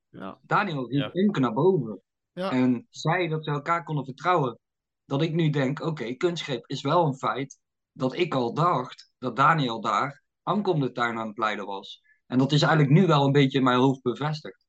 Ja. 0.09 0.39
Daniel 0.41 0.89
riep 0.89 1.13
Ja. 1.13 1.21
Imke 1.21 1.39
naar 1.39 1.53
boven. 1.53 2.01
Ja. 2.33 2.51
En 2.51 2.87
zei 2.89 3.27
dat 3.27 3.43
ze 3.43 3.51
elkaar 3.51 3.83
konden 3.83 4.05
vertrouwen. 4.05 4.59
Dat 5.05 5.21
ik 5.21 5.33
nu 5.33 5.49
denk, 5.49 5.79
oké, 5.81 6.13
kunstgreep 6.13 6.67
is 6.67 6.81
wel 6.81 7.05
een 7.05 7.17
feit. 7.17 7.59
Dat 7.91 8.15
ik 8.15 8.33
al 8.33 8.53
dacht 8.53 9.11
dat 9.17 9.35
Daniel 9.35 9.81
daar 9.81 10.23
Anke 10.43 10.69
om 10.71 10.79
de 10.79 10.91
tuin 10.91 11.17
aan 11.17 11.27
het 11.27 11.37
leiden 11.37 11.65
was. 11.65 12.01
En 12.25 12.37
dat 12.37 12.51
is 12.51 12.61
eigenlijk 12.61 12.91
nu 12.93 13.07
wel 13.07 13.25
een 13.25 13.31
beetje 13.31 13.57
in 13.57 13.63
mijn 13.63 13.79
hoofd 13.79 14.01
bevestigd. 14.01 14.65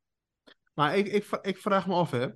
Maar 0.74 0.96
ik, 0.96 1.06
ik, 1.06 1.38
ik 1.42 1.58
vraag 1.58 1.86
me 1.86 1.94
af, 1.94 2.10
hè. 2.10 2.28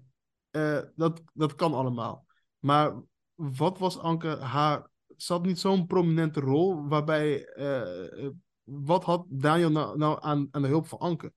Eh, 0.51 0.89
dat, 0.95 1.23
dat 1.33 1.55
kan 1.55 1.75
allemaal. 1.75 2.27
Maar 2.59 3.03
wat 3.35 3.79
was 3.79 3.99
Anke 3.99 4.37
haar... 4.37 4.91
Ze 5.17 5.33
had 5.33 5.45
niet 5.45 5.59
zo'n 5.59 5.87
prominente 5.87 6.41
rol, 6.41 6.89
waarbij... 6.89 7.45
eh, 7.45 8.29
wat 8.65 9.05
had 9.05 9.25
Daniel 9.29 9.71
nou, 9.71 9.99
nou 9.99 10.19
aan, 10.23 10.49
aan 10.51 10.63
de 10.63 10.69
hulp 10.69 10.87
van 10.87 10.99
Anke? 10.99 11.33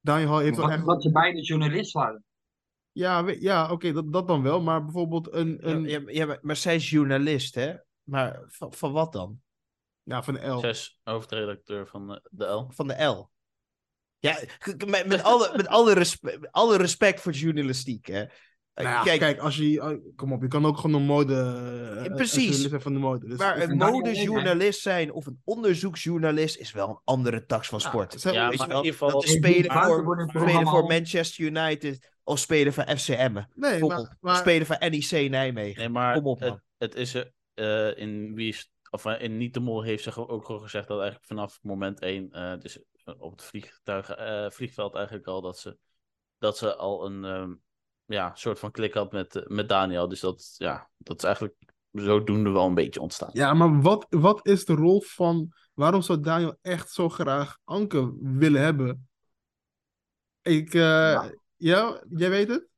Daniel 0.00 0.38
heeft 0.38 0.56
wel 0.56 0.70
echt... 0.70 0.86
dat 0.86 1.02
ze 1.02 1.10
beide 1.10 1.42
journalist 1.42 1.92
waren. 1.92 2.24
Ja, 2.92 3.24
we- 3.24 3.40
ja 3.42 3.70
oké, 3.70 3.92
dat, 3.92 4.12
dat 4.12 4.28
dan 4.28 4.42
wel. 4.42 4.60
Maar 4.60 4.84
bijvoorbeeld 4.84 5.32
een... 5.32 5.68
een 5.68 5.84
ja, 5.84 6.02
ja, 6.06 6.26
maar, 6.26 6.38
maar 6.42 6.56
zij 6.56 6.74
is 6.74 6.90
journalist, 6.90 7.54
hè? 7.54 7.74
Maar 8.02 8.44
van, 8.46 8.72
van 8.72 8.92
wat 8.92 9.12
dan? 9.12 9.40
ja, 10.02 10.22
van 10.22 10.34
de 10.34 10.46
L. 10.46 10.58
zes 10.58 11.00
hoofdredacteur 11.02 11.86
van 11.86 12.20
de 12.30 12.44
L. 12.44 12.70
Van 12.70 12.86
de 12.86 13.04
L. 13.04 13.30
Ja, 14.18 14.38
met, 14.86 15.06
met, 15.06 15.22
alle, 15.22 15.52
met 15.56 15.66
alle, 15.66 15.92
respe- 15.92 16.38
met 16.40 16.52
alle 16.52 16.76
respect 16.76 17.20
voor 17.20 17.32
journalistiek, 17.32 18.06
hè? 18.06 18.24
Nou 18.84 18.90
ja, 18.90 19.02
Kijk, 19.02 19.20
kijk, 19.20 19.38
als 19.38 19.56
je... 19.56 19.82
oh, 19.82 20.14
kom 20.16 20.32
op, 20.32 20.42
je 20.42 20.48
kan 20.48 20.66
ook 20.66 20.76
gewoon 20.78 21.00
een 21.00 21.06
mode... 21.06 21.34
eh, 22.06 22.14
precies. 22.14 22.66
van 22.70 22.92
de 22.92 22.98
mode. 22.98 23.26
Dus, 23.28 23.38
maar 23.38 23.60
een 23.60 23.76
modejournalist 23.76 24.80
zijn 24.80 25.12
of 25.12 25.26
een 25.26 25.40
onderzoeksjournalist 25.44 26.56
is 26.56 26.72
wel 26.72 26.88
een 26.88 27.00
andere 27.04 27.44
tak 27.46 27.64
van 27.64 27.80
sport. 27.80 28.20
ze- 28.20 28.32
Ja, 28.32 28.48
wel, 28.50 28.52
in 28.52 28.66
ieder 28.76 28.92
geval- 28.92 29.10
dat 29.10 29.24
is 29.24 29.32
spelen 29.32 29.72
voor, 29.72 30.28
spelen 30.28 30.66
voor. 30.66 30.86
Manchester 30.86 31.44
United 31.44 32.16
of 32.24 32.38
spelen 32.38 32.72
voor 32.72 32.84
FC 32.96 33.08
Emmen. 33.08 33.50
nee, 33.54 33.80
maar... 34.20 34.36
Spelen 34.36 34.66
voor 34.66 34.76
NEC 34.78 35.30
Nijmegen. 35.30 35.78
Nee, 35.78 35.88
maar 35.88 36.14
Kom 36.14 36.26
op, 36.26 36.40
het, 36.40 36.48
man. 36.48 36.60
het 36.78 36.94
is 36.94 37.14
eh, 37.54 37.96
in 37.98 38.34
wie 38.34 38.48
is, 38.48 38.70
of 38.90 39.04
eh, 39.04 39.22
in 39.22 39.36
Niet 39.36 39.54
de 39.54 39.60
Mol 39.60 39.82
heeft 39.82 40.02
zich 40.02 40.28
ook 40.28 40.44
gewoon 40.44 40.60
gezegd 40.62 40.88
dat 40.88 40.96
eigenlijk 41.00 41.28
vanaf 41.28 41.58
moment 41.62 42.00
1, 42.00 42.30
eh, 42.30 42.58
dus 42.58 42.82
op 43.18 43.30
het 43.30 43.42
vliegtuig, 43.42 44.10
eh, 44.10 44.50
vliegveld 44.50 44.94
eigenlijk 44.94 45.26
al, 45.26 45.40
dat 45.40 45.58
ze, 45.58 45.78
dat 46.38 46.58
ze 46.58 46.76
al 46.76 47.06
een 47.06 47.24
ehm, 47.24 47.52
ja, 48.08 48.34
soort 48.34 48.58
van 48.58 48.70
klik 48.70 48.94
had 48.94 49.12
met, 49.12 49.36
eh, 49.36 49.46
met 49.46 49.68
Daniel. 49.68 50.08
Dus 50.08 50.20
dat, 50.20 50.54
ja, 50.56 50.90
dat 50.96 51.16
is 51.16 51.24
eigenlijk 51.24 51.54
zodoende 51.92 52.50
wel 52.50 52.66
een 52.66 52.74
beetje 52.74 53.00
ontstaan. 53.00 53.30
Ja, 53.32 53.54
maar 53.54 53.80
wat, 53.80 54.06
wat 54.10 54.46
is 54.46 54.64
de 54.64 54.74
rol 54.74 55.00
van... 55.00 55.52
Waarom 55.74 56.02
zou 56.02 56.20
Daniel 56.20 56.56
echt 56.62 56.90
zo 56.92 57.08
graag 57.08 57.58
Anke 57.64 58.16
willen 58.20 58.60
hebben? 58.62 59.08
Ik... 60.42 60.74
eh, 60.74 60.80
Ja. 60.80 61.32
ja, 61.56 62.02
jij 62.10 62.30
weet 62.30 62.48
het? 62.48 62.68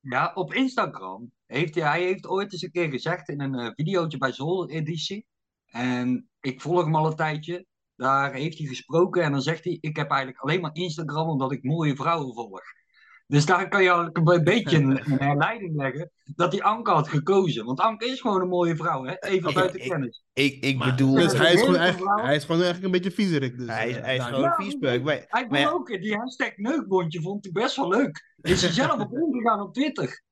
Ja, 0.00 0.32
op 0.34 0.54
Instagram 0.54 1.32
heeft 1.46 1.74
hij, 1.74 1.84
hij 1.84 2.02
heeft 2.02 2.26
ooit 2.26 2.52
eens 2.52 2.62
een 2.62 2.70
keer 2.70 2.90
gezegd 2.90 3.28
in 3.28 3.40
een 3.40 3.54
eh, 3.54 3.70
videootje 3.74 4.18
bij 4.18 4.32
Zol 4.32 4.68
editie. 4.68 5.26
En 5.66 6.28
ik 6.40 6.60
volg 6.60 6.84
hem 6.84 6.96
al 6.96 7.06
een 7.06 7.16
tijdje. 7.16 7.66
Daar 7.96 8.32
heeft 8.32 8.58
hij 8.58 8.66
gesproken 8.66 9.22
en 9.22 9.32
dan 9.32 9.42
zegt 9.42 9.64
hij: 9.64 9.78
Ik 9.80 9.96
heb 9.96 10.10
eigenlijk 10.10 10.40
alleen 10.42 10.60
maar 10.60 10.74
Instagram 10.74 11.28
omdat 11.28 11.52
ik 11.52 11.62
mooie 11.62 11.96
vrouwen 11.96 12.34
volg. 12.34 12.60
Dus 13.26 13.46
daar 13.46 13.68
kan 13.68 13.82
je 13.82 13.90
al 13.90 14.08
een 14.12 14.44
beetje 14.44 14.76
een, 14.76 14.90
een 15.12 15.18
herleiding 15.18 15.76
leggen 15.76 16.10
dat 16.34 16.52
hij 16.52 16.62
Anke 16.62 16.90
had 16.90 17.08
gekozen. 17.08 17.64
Want 17.64 17.80
Anke 17.80 18.06
is 18.06 18.20
gewoon 18.20 18.40
een 18.40 18.48
mooie 18.48 18.76
vrouw, 18.76 19.04
hè? 19.04 19.14
even 19.20 19.48
Ik- 19.48 19.54
buiten 19.54 19.80
ik- 19.80 19.90
kennis. 19.90 20.24
Ik, 20.32 20.64
ik 20.64 20.76
Maar- 20.78 20.90
bedoel, 20.90 21.14
Dus 21.14 21.32
hij 21.38 21.52
is, 21.52 21.60
gewoon 21.60 21.76
eigenlijk, 21.76 22.20
hij 22.20 22.34
is 22.36 22.44
gewoon 22.44 22.62
eigenlijk 22.62 22.94
een 22.94 23.00
beetje 23.00 23.16
viezerik. 23.16 23.58
Dus, 23.58 23.68
hij 23.68 23.88
is, 23.88 23.96
eh, 23.96 24.02
hij 24.02 24.16
is 24.16 24.24
gewoon 24.24 24.44
een 24.44 24.54
viespeuk. 24.64 25.02
Maar, 25.04 25.24
Hij 25.28 25.46
maar 25.48 25.72
ook, 25.72 25.86
die 25.86 26.16
hashtag 26.16 26.56
neukbondje 26.56 27.20
vond 27.20 27.44
hij 27.44 27.52
best 27.52 27.76
wel 27.76 27.88
leuk. 27.88 28.34
Is 28.40 28.62
hij 28.62 28.70
zelf 28.72 29.00
op 29.00 29.12
omgegaan 29.22 29.60
op 29.60 29.74
Twitter. 29.74 30.22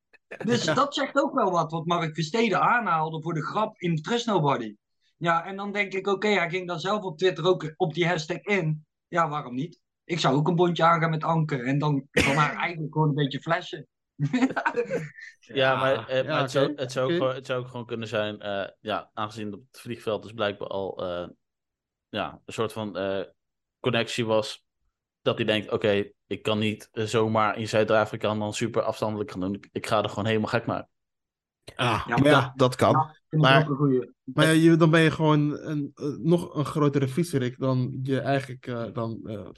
Dus 0.44 0.64
dat 0.64 0.94
zegt 0.94 1.16
ook 1.22 1.34
wel 1.34 1.50
wat, 1.50 1.70
wat 1.70 1.86
Mark 1.86 2.14
Versteden 2.14 2.60
aanhaalde 2.60 3.22
voor 3.22 3.34
de 3.34 3.44
grap 3.44 3.78
in 3.80 3.96
Trust 4.02 4.26
Nobody. 4.26 4.74
Ja, 5.16 5.44
en 5.44 5.56
dan 5.56 5.72
denk 5.72 5.92
ik, 5.92 6.06
oké, 6.06 6.28
hij 6.28 6.50
ging 6.50 6.68
dan 6.68 6.80
zelf 6.80 7.02
op 7.02 7.18
Twitter 7.18 7.44
ook 7.46 7.72
op 7.76 7.94
die 7.94 8.06
hashtag 8.06 8.40
in. 8.40 8.84
Ja, 9.08 9.28
waarom 9.28 9.54
niet? 9.54 9.78
Ik 10.04 10.18
zou 10.18 10.36
ook 10.36 10.48
een 10.48 10.54
bondje 10.54 10.84
aangaan 10.84 11.10
met 11.10 11.24
Anke 11.24 11.62
en 11.62 11.78
dan 11.78 12.06
van 12.10 12.34
haar 12.34 12.56
eigenlijk 12.56 12.92
gewoon 12.92 13.08
een 13.08 13.14
beetje 13.14 13.40
flashen. 13.40 13.86
Ja, 15.40 15.76
maar 15.76 16.08
eh, 16.08 16.24
ja, 16.24 16.30
maar 16.30 16.40
het, 16.40 16.50
zou, 16.50 16.72
het, 16.76 16.92
zou 16.92 17.20
ook 17.20 17.34
het 17.34 17.46
zou 17.46 17.60
ook 17.60 17.68
gewoon 17.68 17.86
kunnen 17.86 18.08
zijn, 18.08 18.40
eh, 18.40 18.68
ja, 18.80 19.10
aangezien 19.14 19.54
op 19.54 19.60
het 19.70 19.80
vliegveld 19.80 20.22
dus 20.22 20.32
blijkbaar 20.32 20.68
al 20.68 21.06
eh, 21.06 21.28
ja, 22.08 22.40
een 22.44 22.52
soort 22.52 22.72
van 22.72 22.96
eh, 22.96 23.22
connectie 23.80 24.26
was, 24.26 24.64
Dat 25.22 25.36
hij 25.36 25.46
denkt, 25.46 25.70
oké, 25.70 26.10
ik 26.26 26.42
kan 26.42 26.58
niet 26.58 26.88
zomaar 26.92 27.58
in 27.58 27.68
Zuid-Afrika 27.68 28.34
dan 28.34 28.54
super 28.54 28.82
afstandelijk 28.82 29.30
gaan 29.30 29.40
doen. 29.40 29.54
Ik, 29.54 29.68
ik 29.72 29.86
ga 29.86 30.02
er 30.02 30.08
gewoon 30.08 30.26
helemaal 30.26 30.48
gek 30.48 30.66
maken. 30.66 30.90
Ah, 31.74 32.04
Ja, 32.06 32.14
dat, 32.14 32.18
maar 32.18 32.30
ja. 32.30 32.52
dat 32.56 32.74
kan. 32.74 32.90
Ja, 32.90 33.38
Maar-. 33.38 33.68
Maar 34.24 34.46
ja, 34.46 34.50
je, 34.50 34.76
dan 34.76 34.90
ben 34.90 35.00
je 35.00 35.10
gewoon 35.10 35.58
een, 35.58 35.92
nog 36.22 36.54
een 36.54 36.64
grotere 36.64 37.08
viezerik 37.08 37.58
dan 37.58 37.98
je 38.02 38.20
eigenlijk 38.20 38.66
eh, 38.66 38.84
dan 38.92 39.20
eh, 39.24 39.48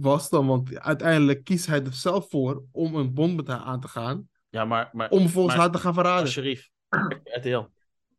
was 0.00 0.28
dan. 0.30 0.46
Want 0.46 0.78
uiteindelijk 0.78 1.44
kiest 1.44 1.66
hij 1.66 1.84
er 1.84 1.92
zelf 1.92 2.28
voor 2.30 2.64
om 2.72 2.94
een 2.94 3.14
bond 3.14 3.48
aan 3.48 3.80
te 3.80 3.88
gaan. 3.88 4.28
Ja, 4.48 4.64
maar, 4.64 4.90
maar 4.92 5.10
Om 5.10 5.20
vervolgens 5.20 5.54
Maar- 5.54 5.64
haar 5.64 5.72
te 5.74 5.78
gaan 5.80 5.94
verraden. 5.94 6.28
Sharif, 6.28 6.70
RTL. 7.38 7.62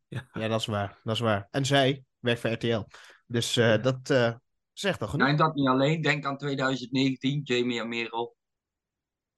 Ja, 0.08 0.48
dat 0.48 0.60
is 0.60 0.66
waar. 0.66 0.98
Dat 1.04 1.14
is 1.14 1.20
waar. 1.20 1.48
En 1.50 1.66
zij 1.66 2.04
werkt 2.18 2.40
voor 2.40 2.50
RTL. 2.50 2.82
Dus 3.26 3.56
eh, 3.56 3.82
dat 3.82 4.10
eh, 4.10 4.34
zegt 4.72 5.02
al 5.02 5.08
genoeg. 5.08 5.26
Nee, 5.26 5.36
dat 5.36 5.54
niet 5.54 5.68
alleen. 5.68 6.02
Denk 6.02 6.24
aan 6.24 6.38
2019, 6.38 7.40
Jamie 7.44 7.80
en 7.80 7.88
Merel. 7.88 8.36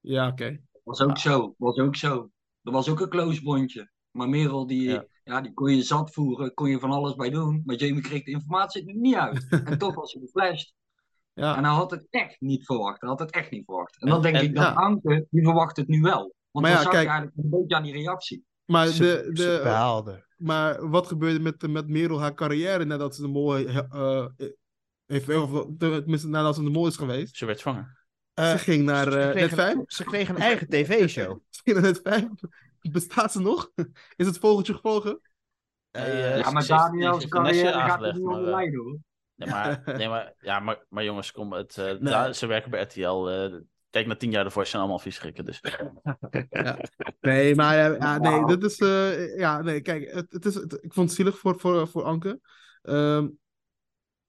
Ja, 0.01 0.29
oké. 0.29 0.61
Was 0.85 1.01
ook 1.01 1.19
zo. 1.19 1.55
Was 1.59 1.79
ook 1.79 1.97
zo. 1.97 2.31
Dat 2.63 2.75
was 2.75 2.89
ook 2.89 3.01
een 3.01 3.09
close 3.09 3.43
bondje. 3.43 3.91
Maar 4.11 4.29
Merel, 4.29 4.67
die, 4.67 4.83
Ja. 4.89 5.05
ja. 5.25 5.41
die 5.41 5.53
kon 5.53 5.77
je 5.77 5.83
zat 5.83 6.13
voeren, 6.13 6.55
kon 6.55 6.71
je 6.71 6.79
van 6.79 6.91
alles 6.91 7.15
bij 7.15 7.31
doen. 7.31 7.63
Maar 7.65 7.77
Jamie 7.77 8.03
kreeg 8.03 8.25
de 8.25 8.31
informatie 8.31 8.87
er 8.89 8.95
niet 8.95 9.15
uit. 9.15 9.47
en 9.65 9.79
toch 9.79 9.95
was 9.95 10.13
hij 10.13 10.23
geflasht. 10.23 10.75
Ja. 11.41 11.57
En 11.57 11.65
hij 11.65 11.73
had 11.73 11.91
het 11.91 12.07
echt 12.11 12.41
niet 12.41 12.65
verwacht. 12.65 13.01
Hij 13.01 13.09
had 13.11 13.19
het 13.19 13.31
echt 13.31 13.51
niet 13.51 13.65
verwacht. 13.65 14.01
En 14.01 14.09
dan 14.09 14.17
En- 14.17 14.23
denk 14.23 14.37
en- 14.37 14.45
ik 14.45 14.55
dat 14.55 14.65
ja. 14.65 14.73
Anke, 14.73 15.27
die 15.31 15.45
verwacht 15.45 15.77
het 15.77 15.89
nu 15.89 16.01
wel. 16.01 16.19
Want 16.21 16.35
Maar 16.51 16.63
dan 16.63 16.71
ja, 16.71 16.83
zag 16.83 16.91
kijk- 16.93 17.03
je 17.05 17.09
eigenlijk 17.11 17.39
een 17.45 17.51
beetje 17.61 17.77
aan 17.77 17.83
die 17.83 17.93
reactie. 17.93 18.45
Maar, 18.65 18.87
Ze, 18.87 19.31
de, 19.33 20.21
maar 20.37 20.89
wat 20.91 21.07
gebeurde 21.07 21.41
met, 21.41 21.67
met 21.69 21.89
Merel 21.89 22.21
haar 22.21 22.35
carrière 22.35 22.85
nadat 22.85 23.15
ze 23.15 23.23
de 23.23 23.29
mol 23.29 23.57
eh, 23.57 24.27
heeft, 25.07 25.29
of, 25.37 25.67
tenminste 25.79 26.29
nadat 26.29 26.55
ze 26.55 26.63
de 26.63 26.71
mol 26.71 26.87
is 26.87 26.97
geweest? 26.97 27.37
Ze 27.37 27.47
werd 27.47 27.61
zwanger. 27.61 28.05
Eh, 28.35 28.51
ze 28.51 28.59
ging 28.59 28.85
naar 28.85 29.11
ze 29.13 29.19
eh, 29.19 29.31
kreeg 29.31 29.51
Net 29.51 29.59
5. 29.59 29.75
een- 29.75 29.85
Ze 29.87 30.05
kreeg 30.05 30.29
een 30.29 30.37
eigen 30.37 30.69
tv-show. 30.69 31.39
Ze 31.51 31.61
ging 31.65 31.77
naar 31.77 31.85
Net 31.87 32.01
5. 32.03 32.25
Bestaat 32.91 33.33
ze 33.33 33.41
nog? 33.41 33.71
Is 34.17 34.27
het 34.27 34.39
vogeltje 34.39 34.75
gevlogen? 34.75 35.21
Eh, 35.91 36.39
Ja, 36.39 36.51
maar 36.51 36.67
Daniel's 36.67 37.27
carrière 37.29 37.73
gaat 37.73 38.03
er 38.03 38.13
niet 38.15 38.23
onder 38.23 38.41
lijden 38.41 38.81
hoor. 38.81 38.99
Nee, 39.37 39.49
maar, 39.49 39.83
nee, 39.99 40.09
maar, 40.09 40.35
ja, 40.41 40.61
maar, 40.61 40.85
maar 40.89 41.05
jongens, 41.05 41.33
kom, 41.33 41.53
het, 41.53 41.79
eh, 41.79 41.85
Nee. 41.85 41.99
daar- 42.01 42.35
ze 42.35 42.47
werken 42.47 42.71
bij 42.71 42.83
RTL. 42.83 43.27
eh, 43.29 43.55
kijk, 43.91 44.07
na 44.07 44.17
tien 44.17 44.31
jaar 44.31 44.45
ervoor 44.45 44.67
zijn 44.67 44.83
allemaal 44.83 44.99
viesgrikken. 44.99 45.45
Dus. 45.45 45.61
Nee, 47.21 47.55
maar 47.55 47.77
ja, 47.77 47.95
ja, 47.95 48.19
nee, 48.19 48.45
dit 48.45 48.63
is. 48.65 48.79
eh, 48.79 49.39
ja, 49.39 49.63
nee, 49.63 49.81
kijk, 49.81 50.13
het, 50.13 50.33
het 50.33 50.45
is, 50.45 50.55
het- 50.55 50.73
ik 50.85 50.93
vond 50.93 51.07
het 51.09 51.17
zielig 51.17 51.39
voor, 51.39 51.59
voor, 51.61 51.89
voor 51.89 52.03
Anke. 52.03 52.41
Ehm, 52.83 53.29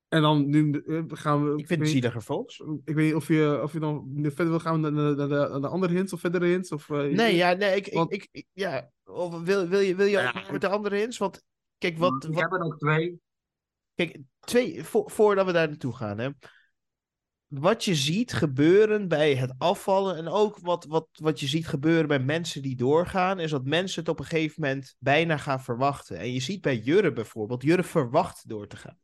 en 0.07 0.21
dan 0.21 0.49
nu 0.49 0.83
eh, 0.87 1.01
gaan 1.07 1.43
we. 1.53 1.57
ik 1.57 1.67
vind 1.67 1.79
het 1.79 1.89
zieliger 1.89 2.21
volks. 2.21 2.59
Ik 2.85 2.95
weet 2.95 3.05
niet 3.05 3.15
of 3.15 3.27
je, 3.27 3.59
of 3.63 3.73
je 3.73 3.79
dan 3.79 4.17
verder 4.21 4.49
wil 4.49 4.59
gaan 4.59 4.79
naar, 4.79 4.91
naar, 4.91 5.15
naar 5.15 5.27
de, 5.27 5.35
naar 5.35 5.61
de 5.61 5.67
andere 5.67 5.93
hints 5.93 6.13
of 6.13 6.19
verdere 6.19 6.45
hints. 6.45 6.71
Of, 6.71 6.89
eh, 6.89 6.97
Nee, 6.97 7.35
ja, 7.35 7.53
nee, 7.53 7.75
ik, 7.75 7.87
ik, 7.87 7.93
Want- 7.93 8.13
ik, 8.13 8.27
ik- 8.31 8.47
ja. 8.53 8.89
Of 9.05 9.41
wil, 9.41 9.67
wil 9.67 9.79
je, 9.79 9.95
wil 9.95 10.05
je 10.05 10.11
Ja, 10.11 10.33
ook 10.45 10.51
met 10.51 10.61
de 10.61 10.67
andere 10.67 10.95
hints? 10.95 11.17
Want 11.17 11.43
kijk, 11.77 11.97
wat, 11.97 12.23
Ik 12.23 12.33
wat, 12.33 12.41
heb 12.41 12.51
er 12.51 12.59
nog 12.59 12.77
twee. 12.77 13.19
Kijk, 13.97 14.19
twee, 14.39 14.83
vo- 14.83 15.07
voordat 15.07 15.45
we 15.45 15.51
daar 15.51 15.67
naartoe 15.67 15.95
gaan, 15.95 16.17
hè. 16.17 16.29
Wat 17.47 17.85
je 17.85 17.95
ziet 17.95 18.33
gebeuren 18.33 19.07
bij 19.07 19.35
het 19.35 19.53
afvallen 19.57 20.15
en 20.15 20.27
ook 20.27 20.59
wat, 20.59 20.85
wat, 20.85 21.07
wat 21.11 21.39
je 21.39 21.47
ziet 21.47 21.67
gebeuren 21.67 22.07
bij 22.07 22.19
mensen 22.19 22.61
die 22.61 22.75
doorgaan, 22.75 23.39
is 23.39 23.51
dat 23.51 23.65
mensen 23.65 23.99
het 23.99 24.09
op 24.09 24.19
een 24.19 24.25
gegeven 24.25 24.61
moment 24.61 24.95
bijna 24.99 25.37
gaan 25.37 25.63
verwachten. 25.63 26.17
En 26.17 26.33
je 26.33 26.39
ziet 26.39 26.61
bij 26.61 26.77
Jurre 26.77 27.13
bijvoorbeeld, 27.13 27.63
Jurre 27.63 27.83
verwacht 27.83 28.49
door 28.49 28.67
te 28.67 28.77
gaan. 28.77 28.99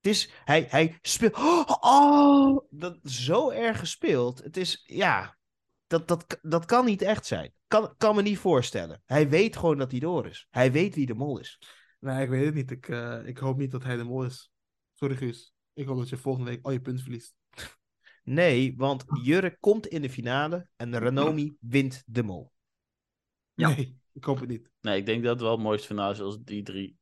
Het 0.00 0.10
is, 0.12 0.30
hij, 0.44 0.66
hij 0.68 0.98
speelt, 1.02 1.36
oh, 1.80 2.58
dat 2.70 2.98
zo 3.04 3.50
erg 3.50 3.78
gespeeld. 3.78 4.42
Het 4.42 4.56
is, 4.56 4.82
ja, 4.86 5.36
dat, 5.86 6.08
dat, 6.08 6.38
dat 6.42 6.64
kan 6.64 6.84
niet 6.84 7.02
echt 7.02 7.26
zijn. 7.26 7.52
Kan, 7.66 7.94
kan 7.96 8.14
me 8.14 8.22
niet 8.22 8.38
voorstellen. 8.38 9.02
Hij 9.06 9.28
weet 9.28 9.56
gewoon 9.56 9.78
dat 9.78 9.90
hij 9.90 10.00
door 10.00 10.26
is. 10.26 10.46
Hij 10.50 10.72
weet 10.72 10.94
wie 10.94 11.06
de 11.06 11.14
mol 11.14 11.38
is. 11.38 11.58
Nee, 12.02 12.22
ik 12.22 12.28
weet 12.28 12.44
het 12.44 12.54
niet. 12.54 12.70
Ik, 12.70 12.88
eh, 12.88 13.26
ik 13.26 13.38
hoop 13.38 13.56
niet 13.58 13.70
dat 13.70 13.82
hij 13.82 13.96
de 13.96 14.04
mol 14.04 14.24
is. 14.24 14.50
Sorry, 14.94 15.16
Guus. 15.16 15.54
Ik 15.72 15.86
hoop 15.86 15.98
dat 15.98 16.08
je 16.08 16.16
volgende 16.16 16.50
week 16.50 16.64
al 16.64 16.72
je 16.72 16.80
punten 16.80 17.02
verliest. 17.02 17.34
Nee, 18.22 18.74
want 18.76 19.04
Jurre 19.22 19.56
komt 19.60 19.86
in 19.86 20.02
de 20.02 20.10
finale 20.10 20.68
en 20.76 20.98
Ranomi 20.98 21.56
wint 21.60 22.02
de 22.06 22.22
mol. 22.22 22.52
Ja. 23.54 23.68
Nee, 23.68 23.98
ik 24.12 24.24
hoop 24.24 24.40
het 24.40 24.48
niet. 24.48 24.70
Nee, 24.80 24.98
ik 24.98 25.06
denk 25.06 25.22
dat 25.22 25.32
het 25.32 25.40
wel 25.42 25.50
het 25.50 25.60
mooiste 25.60 25.86
finale 25.86 26.12
is 26.12 26.20
als 26.20 26.38
die 26.42 26.62
drie 26.62 26.96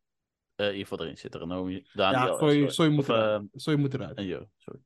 eh 0.54 0.66
in 0.66 0.72
ieder 0.72 0.86
geval 0.88 1.04
erin 1.04 1.18
zitten. 1.18 1.40
Renomi, 1.40 1.86
Daniel 1.92 2.20
Ja, 2.20 2.28
en 2.32 2.38
sorry, 2.38 2.68
sorry 2.68 2.90
moet 2.90 3.00
Of, 3.00 3.08
eruit. 3.08 3.42
eh, 3.42 3.48
Sorry 3.52 3.80
moet 3.80 3.94
eruit. 3.94 4.16
en 4.16 4.24
Jo, 4.24 4.48
sorry. 4.56 4.80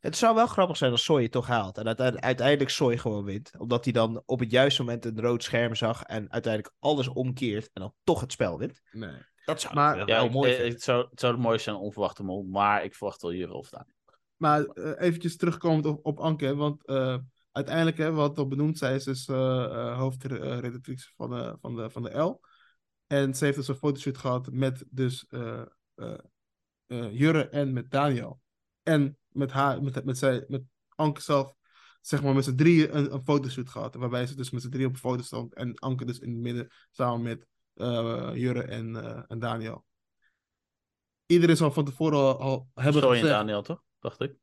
Het 0.00 0.16
zou 0.16 0.34
wel 0.34 0.46
grappig 0.46 0.76
zijn 0.76 0.90
als 0.90 1.04
Soy 1.04 1.22
het 1.22 1.32
toch 1.32 1.46
haalt. 1.46 1.78
En 1.78 1.86
uite- 1.86 2.20
uiteindelijk 2.20 2.70
Soy 2.70 2.98
gewoon 2.98 3.24
wint. 3.24 3.52
Omdat 3.58 3.84
hij 3.84 3.92
dan 3.92 4.22
op 4.26 4.38
het 4.40 4.50
juiste 4.50 4.82
moment 4.82 5.04
een 5.04 5.20
rood 5.20 5.42
scherm 5.42 5.74
zag. 5.74 6.02
En 6.02 6.32
uiteindelijk 6.32 6.74
alles 6.78 7.08
omkeert. 7.08 7.70
En 7.72 7.80
dan 7.80 7.94
toch 8.04 8.20
het 8.20 8.32
spel 8.32 8.58
wint. 8.58 8.80
Nee. 8.92 9.16
Dat 9.44 9.60
zou 9.60 9.74
Maar- 9.74 10.00
ik 10.00 10.08
Ja, 10.08 10.14
wel 10.16 10.24
ik- 10.24 10.32
mooi 10.32 10.52
het, 10.52 10.82
zou, 10.82 11.06
het 11.10 11.20
zou 11.20 11.32
het 11.32 11.42
mooiste 11.42 11.70
zijn, 11.70 11.82
onverwachte 11.82 12.22
mol. 12.22 12.42
Maar 12.42 12.84
ik 12.84 12.94
verwacht 12.94 13.22
wel 13.22 13.32
Jure 13.32 13.52
of 13.52 13.68
Daniel. 13.68 13.94
Maar 14.36 14.64
eh, 14.64 15.06
eventjes 15.06 15.36
terugkomend 15.36 15.86
op, 15.86 16.06
op 16.06 16.18
Anke, 16.20 16.54
want 16.54 16.86
eh, 16.86 17.18
uiteindelijk, 17.52 17.96
hè, 17.96 18.12
wat 18.12 18.38
al 18.38 18.48
benoemd 18.48 18.78
zij 18.78 18.94
is, 18.94 19.04
dus 19.04 19.28
eh 19.28 19.64
eh, 19.64 19.98
hoofdredactrice 19.98 21.10
van 21.16 21.30
de, 21.30 21.56
van, 21.60 21.76
de, 21.76 21.90
van 21.90 22.02
de 22.02 22.18
L. 22.18 22.40
En 23.06 23.34
ze 23.34 23.44
heeft 23.44 23.56
dus 23.56 23.68
een 23.68 23.74
fotoshoot 23.74 24.18
gehad 24.18 24.50
met 24.52 24.84
dus 24.90 25.26
eh, 25.28 25.62
eh, 25.94 26.14
eh, 26.86 27.12
Jurre 27.12 27.48
en 27.48 27.72
met 27.72 27.90
Daniel. 27.90 28.40
En 28.82 29.18
met 29.28 29.50
haar, 29.52 29.82
met, 29.82 30.04
met, 30.04 30.18
zij, 30.18 30.44
met 30.48 30.62
Anke 30.94 31.20
zelf, 31.20 31.54
zeg 32.00 32.22
maar 32.22 32.34
met 32.34 32.44
z'n 32.44 32.54
drieën 32.54 32.96
een, 32.96 33.12
een 33.14 33.22
fotoshoot 33.22 33.68
gehad. 33.70 33.94
Waarbij 33.94 34.26
ze 34.26 34.36
dus 34.36 34.50
met 34.50 34.62
z'n 34.62 34.68
drieën 34.70 34.86
op 34.86 34.92
een 34.92 34.98
foto 34.98 35.22
stond. 35.22 35.54
En 35.54 35.74
Anke 35.78 36.04
dus 36.04 36.18
in 36.18 36.30
het 36.30 36.40
midden 36.40 36.68
samen 36.90 37.22
met 37.22 37.46
eh, 37.74 38.30
Jurre 38.34 38.62
en, 38.62 38.96
eh, 38.96 39.22
en 39.28 39.38
Daniel. 39.38 39.84
Iedereen 41.26 41.56
zal 41.56 41.72
van 41.72 41.84
tevoren 41.84 42.18
al, 42.18 42.38
al 42.38 42.68
hebben 42.74 43.02
Soy 43.02 43.16
en. 43.16 43.24
Daniel, 43.24 43.62
toch? 43.62 43.82
Dacht 43.98 44.20
ik. 44.20 44.36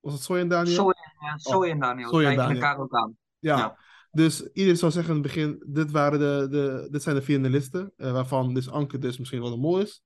Was 0.00 0.12
het 0.12 0.22
Soy 0.22 0.38
en 0.38 0.48
Daniel? 0.48 0.74
Soy 0.74 0.92
en, 0.92 1.64
eh, 1.64 1.70
en 1.70 1.78
Daniel 1.78 2.08
Soy 2.08 2.24
en 2.24 2.36
Daniel. 2.36 2.62
elkaar 2.62 2.78
ook 2.78 2.94
aan. 2.94 3.16
Ja. 3.38 3.56
Ja. 3.56 3.78
Dus 4.12 4.42
iedereen 4.42 4.76
zou 4.78 4.92
zeggen 4.92 5.14
in 5.16 5.22
het 5.22 5.32
begin, 5.32 5.64
dit, 5.66 5.90
waren 5.90 6.18
de, 6.18 6.46
de, 6.50 6.88
dit 6.90 7.02
zijn 7.02 7.16
de 7.16 7.22
finalisten, 7.22 7.92
eh, 7.96 8.12
waarvan 8.12 8.54
dus 8.54 8.70
Anke 8.70 8.98
dus 8.98 9.18
misschien 9.18 9.40
wel 9.40 9.50
de 9.50 9.56
mol 9.56 9.80
is. 9.80 10.02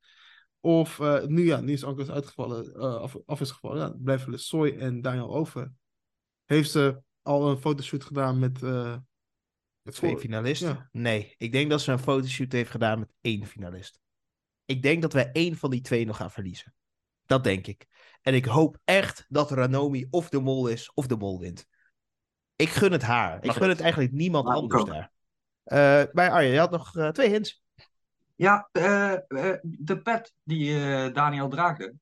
Of 0.60 1.00
eh, 1.00 1.24
nu, 1.24 1.44
ja, 1.44 1.60
nu 1.60 1.72
is 1.72 1.84
Anke 1.84 2.04
dus 2.04 2.10
uitgevallen, 2.10 2.74
eh, 2.74 2.94
af, 2.94 3.16
af 3.26 3.40
is 3.40 3.50
gevallen. 3.50 3.78
Ja, 3.78 3.94
blijven 3.98 4.30
dus 4.30 4.46
Soy 4.46 4.76
en 4.78 5.00
Daniel 5.00 5.34
over. 5.34 5.72
Heeft 6.44 6.70
ze 6.70 7.02
al 7.22 7.50
een 7.50 7.58
fotoshoot 7.58 8.04
gedaan 8.04 8.38
met... 8.38 8.60
Twee 9.92 10.18
finalisten? 10.18 10.68
ja. 10.68 10.88
Nee, 10.92 11.34
ik 11.38 11.52
denk 11.52 11.70
dat 11.70 11.80
ze 11.80 11.92
een 11.92 11.98
fotoshoot 11.98 12.52
heeft 12.52 12.70
gedaan 12.70 12.98
met 12.98 13.12
één 13.20 13.46
finalist. 13.46 14.00
Ik 14.64 14.82
denk 14.82 15.02
dat 15.02 15.12
wij 15.12 15.30
één 15.32 15.56
van 15.56 15.70
die 15.70 15.80
twee 15.80 16.06
nog 16.06 16.16
gaan 16.16 16.30
verliezen. 16.30 16.74
Dat 17.26 17.44
denk 17.44 17.66
ik. 17.66 17.86
En 18.22 18.34
ik 18.34 18.44
hoop 18.44 18.78
echt 18.84 19.24
dat 19.28 19.50
Ranomi 19.50 20.06
of 20.10 20.28
de 20.28 20.40
mol 20.40 20.68
is 20.68 20.92
of 20.94 21.06
de 21.06 21.16
mol 21.16 21.40
wint. 21.40 21.66
Ik 22.56 22.68
gun 22.68 22.92
het 22.92 23.02
haar. 23.02 23.44
Ik 23.44 23.50
gun 23.50 23.68
het. 23.68 23.80
eigenlijk 23.80 24.12
niemand 24.12 24.44
Maar 24.44 24.56
anders 24.56 24.84
daar. 24.84 25.12
Eh 25.64 26.02
bij 26.12 26.30
Arjen, 26.30 26.52
je 26.52 26.58
had 26.58 26.70
nog 26.70 26.96
eh, 26.96 27.08
twee 27.08 27.30
hints. 27.30 27.62
Ja, 28.34 28.68
eh, 28.72 29.14
de 29.62 30.00
pet 30.02 30.34
die 30.42 30.72
Daniel 31.12 31.48
draagde. 31.48 31.94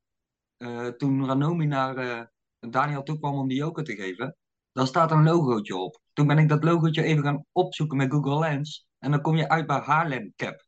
toen 0.97 1.27
Ranomi 1.27 1.67
naar 1.67 2.31
Daniel 2.59 3.03
toe 3.03 3.19
kwam 3.19 3.35
om 3.35 3.49
die 3.49 3.59
joker 3.59 3.85
te 3.85 3.95
geven. 3.95 4.37
Daar 4.73 4.87
staat 4.87 5.11
een 5.11 5.23
logootje 5.23 5.77
op. 5.77 6.02
Toen 6.13 6.27
ben 6.27 6.39
ik 6.39 6.49
dat 6.49 6.65
logootje 6.65 7.03
even 7.03 7.23
gaan 7.23 7.45
opzoeken 7.53 7.97
met 7.97 8.13
Google 8.13 8.39
Lens. 8.39 8.87
En 8.99 9.11
dan 9.11 9.21
kom 9.21 9.37
je 9.37 9.49
uit 9.49 9.67
bij 9.67 9.79
Haarlem 9.79 10.33
Cap. 10.37 10.67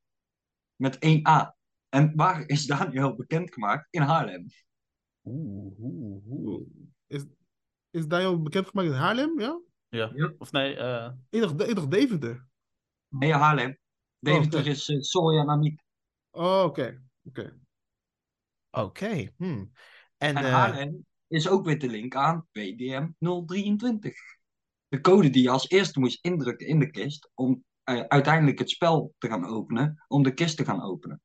Met 0.76 0.98
1 0.98 1.28
A. 1.28 1.56
En 1.88 2.12
waar 2.16 2.48
is 2.48 2.66
Daniel 2.66 3.14
bekendgemaakt? 3.14 3.86
In 3.90 4.02
Haarlem. 4.02 4.46
Oeh, 5.24 5.78
oeh, 5.78 6.26
oeh. 6.26 6.66
Is, 7.06 7.24
is 7.90 8.06
Daniel 8.06 8.42
bekendgemaakt 8.42 8.88
in 8.88 8.94
Haarlem? 8.94 9.40
Ja? 9.40 9.60
Ja. 9.88 10.10
Ja. 10.14 10.32
Of 10.38 10.52
nee, 10.52 10.76
eh, 10.76 11.10
Ik 11.30 11.40
dacht, 11.40 11.68
ik 11.68 11.74
dacht 11.74 11.90
Deventer. 11.90 12.46
Nee, 13.08 13.32
Haarlem. 13.32 13.78
Deventer 14.18 14.60
oké. 14.60 14.68
is 14.68 14.88
uh, 14.88 15.00
Soy 15.00 15.38
en. 15.38 15.82
Oh, 16.30 16.62
oké. 16.64 17.02
oké. 17.24 17.58
Oké. 18.70 19.32
hmm. 19.36 19.72
En, 20.16 20.36
En 20.36 20.44
eh, 20.44 20.52
Haarlem 20.52 21.06
is 21.26 21.48
ook 21.48 21.64
weer 21.64 21.78
de 21.78 21.88
link 21.88 22.14
aan 22.14 22.46
PDM 22.52 23.08
023. 23.18 24.14
De 24.94 25.00
code 25.00 25.30
die 25.30 25.42
je 25.42 25.50
als 25.50 25.68
eerste 25.68 26.00
moest 26.00 26.24
indrukken 26.24 26.66
in 26.66 26.78
de 26.78 26.90
kist 26.90 27.30
om 27.34 27.64
eh, 27.82 28.00
uiteindelijk 28.00 28.58
het 28.58 28.70
spel 28.70 29.14
te 29.18 29.28
gaan 29.28 29.46
openen, 29.46 30.04
om 30.08 30.22
de 30.22 30.34
kist 30.34 30.56
te 30.56 30.64
gaan 30.64 30.82
openen. 30.82 31.20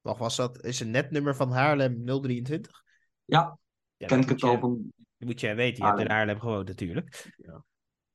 wacht, 0.00 0.18
was 0.18 0.36
dat 0.36 0.64
is 0.64 0.80
een 0.80 0.90
netnummer 0.90 1.36
van 1.36 1.52
Haarlem 1.52 2.04
023? 2.04 2.82
Ja, 3.24 3.58
Ja, 3.96 4.06
ken 4.06 4.20
ik 4.20 4.28
het 4.28 4.42
al 4.42 4.58
van. 4.58 4.92
Dat 4.96 5.28
moet 5.28 5.40
jij 5.40 5.56
weten, 5.56 5.82
je 5.82 5.88
hebt 5.88 6.00
in 6.00 6.10
Haarlem. 6.10 6.40
Gewoond 6.40 6.68
natuurlijk. 6.68 7.34
Ja. 7.36 7.64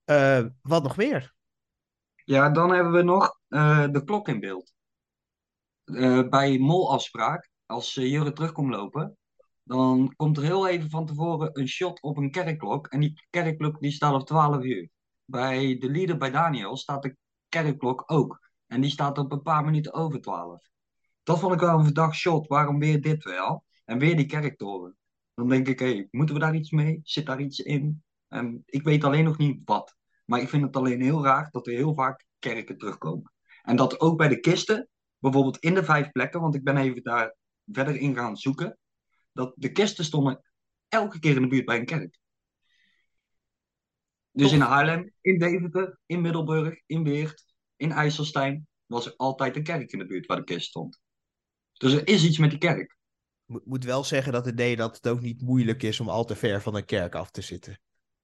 Eh, 0.04 0.46
wat 0.62 0.84
nog 0.84 0.98
meer? 0.98 1.34
Ja, 2.16 2.50
dan 2.50 2.74
hebben 2.74 2.94
we 2.94 3.02
nog 3.02 3.40
eh, 3.48 3.88
de 3.92 4.04
klok 4.04 4.28
in 4.28 4.40
beeld. 4.40 4.74
Eh, 5.84 6.28
bij 6.28 6.58
molafspraak, 6.58 7.50
als 7.66 7.96
uh, 7.96 8.12
Jurre 8.12 8.34
terug 8.34 8.52
komt 8.52 8.70
lopen, 8.70 9.18
dan 9.68 10.14
komt 10.16 10.38
er 10.38 10.44
heel 10.44 10.68
even 10.68 10.90
van 10.90 11.06
tevoren 11.06 11.50
een 11.54 11.68
shot 11.68 12.02
op 12.02 12.18
een 12.18 12.32
kerkklok. 12.32 12.88
En 12.88 13.00
die 13.00 13.26
kerkklok 13.30 13.80
die 13.80 13.92
staat 13.92 14.14
op 14.14 14.26
12 14.28 14.64
uur. 14.64 14.90
Bij 15.26 15.78
de 15.78 15.90
leader 15.90 16.18
bij 16.18 16.32
Daniel 16.32 16.78
staat 16.78 17.02
de 17.02 17.16
kerkklok 17.50 18.04
ook. 18.06 18.40
En 18.68 18.82
die 18.82 18.90
staat 18.90 19.18
op 19.18 19.32
een 19.32 19.42
paar 19.42 19.66
minuten 19.66 19.94
over 19.94 20.22
12. 20.22 20.62
Dat 21.24 21.40
vond 21.40 21.54
ik 21.54 21.60
wel 21.60 21.78
een 21.78 21.84
verdacht 21.84 22.16
shot. 22.16 22.48
Waarom 22.48 22.80
weer 22.80 23.02
dit 23.02 23.24
wel? 23.24 23.64
En 23.86 24.00
weer 24.00 24.16
die 24.16 24.26
kerktoren. 24.26 24.98
Dan 25.34 25.50
denk 25.50 25.68
ik, 25.68 25.80
hé, 25.80 26.08
moeten 26.12 26.36
we 26.36 26.42
daar 26.42 26.56
iets 26.56 26.72
mee? 26.72 27.00
Zit 27.04 27.26
daar 27.26 27.42
iets 27.42 27.60
in? 27.60 28.04
En 28.28 28.64
ik 28.66 28.84
weet 28.84 29.04
alleen 29.04 29.24
nog 29.24 29.38
niet 29.38 29.62
wat. 29.66 29.96
Maar 30.26 30.42
ik 30.42 30.50
vind 30.50 30.64
het 30.64 30.76
alleen 30.76 31.02
heel 31.02 31.24
raar 31.24 31.50
dat 31.52 31.68
er 31.68 31.74
heel 31.74 31.94
vaak 31.94 32.26
kerken 32.40 32.78
terugkomen. 32.78 33.32
En 33.62 33.76
dat 33.76 34.00
ook 34.00 34.18
bij 34.18 34.28
de 34.28 34.40
kisten, 34.40 34.90
bijvoorbeeld 35.20 35.58
in 35.58 35.74
de 35.74 35.84
vijf 35.84 36.12
plekken, 36.12 36.42
want 36.42 36.56
ik 36.56 36.64
ben 36.64 36.78
even 36.78 37.04
daar 37.04 37.36
verder 37.66 37.96
in 37.96 38.16
gaan 38.16 38.38
zoeken, 38.38 38.78
dat 39.38 39.54
de 39.56 39.72
kisten 39.72 40.06
stonden 40.06 40.42
elke 40.88 41.20
keer 41.20 41.36
in 41.36 41.42
de 41.42 41.48
buurt 41.48 41.66
bij 41.66 41.78
een 41.78 41.86
kerk. 41.86 42.20
Dus 44.32 44.52
in 44.52 44.60
Haarlem, 44.60 45.14
in 45.22 45.40
Deventer, 45.40 46.00
in 46.06 46.22
Middelburg, 46.22 46.82
in 46.86 47.04
Weert, 47.04 47.46
in 47.76 47.92
IJsselstein 47.92 48.68
was 48.86 49.06
er 49.06 49.14
altijd 49.16 49.56
een 49.56 49.64
kerk 49.64 49.92
in 49.92 50.00
de 50.00 50.06
buurt 50.06 50.26
waar 50.26 50.38
de 50.38 50.44
kist 50.44 50.68
stond. 50.68 51.02
Dus 51.74 51.94
er 51.94 52.08
is 52.08 52.26
iets 52.26 52.38
met 52.38 52.50
die 52.50 52.60
kerk. 52.60 52.98
Moet, 53.46 53.66
moet 53.66 53.84
wel 53.84 54.04
zeggen 54.04 54.32
dat 54.32 54.46
het 54.46 54.54
idee 54.54 54.76
dat 54.76 54.96
het 54.96 55.08
ook 55.08 55.22
niet 55.22 55.42
moeilijk 55.42 55.84
is 55.84 56.00
om 56.00 56.10
al 56.10 56.26
te 56.26 56.36
ver 56.36 56.62
van 56.62 56.76
een 56.76 56.86
kerk 56.86 57.16
af 57.16 57.32
te 57.32 57.42
zitten. 57.42 57.80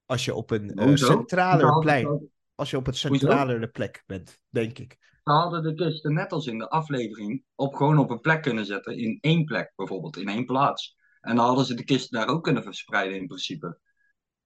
Als 0.05 0.25
je 0.25 0.33
op 0.33 0.51
een 0.51 0.89
uh, 0.89 0.95
centraler 0.95 1.79
plein, 1.79 2.29
als 2.55 2.69
je 2.69 2.77
op 2.77 2.87
een 2.87 2.93
centralere 2.93 3.67
plek 3.67 4.03
bent, 4.05 4.39
denk 4.49 4.79
ik. 4.79 4.97
Ze 5.23 5.31
hadden 5.31 5.63
de 5.63 5.73
kisten 5.73 6.13
net 6.13 6.31
als 6.31 6.47
in 6.47 6.57
de 6.57 6.69
aflevering 6.69 7.43
op 7.55 7.73
gewoon 7.73 7.97
op 7.97 8.09
een 8.09 8.19
plek 8.19 8.41
kunnen 8.41 8.65
zetten. 8.65 8.97
In 8.97 9.17
één 9.21 9.43
plek 9.43 9.73
bijvoorbeeld, 9.75 10.17
in 10.17 10.27
één 10.27 10.45
plaats. 10.45 10.97
En 11.23 11.35
dan 11.35 11.45
hadden 11.45 11.65
ze 11.65 11.73
de 11.73 11.83
kisten 11.83 12.19
daar 12.19 12.27
ook 12.27 12.43
kunnen 12.43 12.63
verspreiden 12.63 13.17
in 13.17 13.27
principe. 13.27 13.79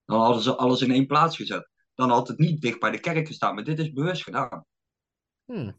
Dan 0.06 0.22
hadden 0.22 0.42
ze 0.42 0.56
alles 0.56 0.82
in 0.82 0.92
één 0.92 1.08
plaats 1.08 1.36
gezet. 1.36 1.70
Dan 1.96 2.10
had 2.10 2.28
het 2.28 2.38
niet 2.38 2.62
dicht 2.62 2.80
bij 2.80 2.92
de 2.92 3.00
kerk 3.00 3.28
gestaan. 3.28 3.56
Maar 3.56 3.64
dit 3.64 3.80
is 3.80 3.92
bewust 3.92 4.24
gedaan. 4.24 4.66
Hmm. 5.46 5.76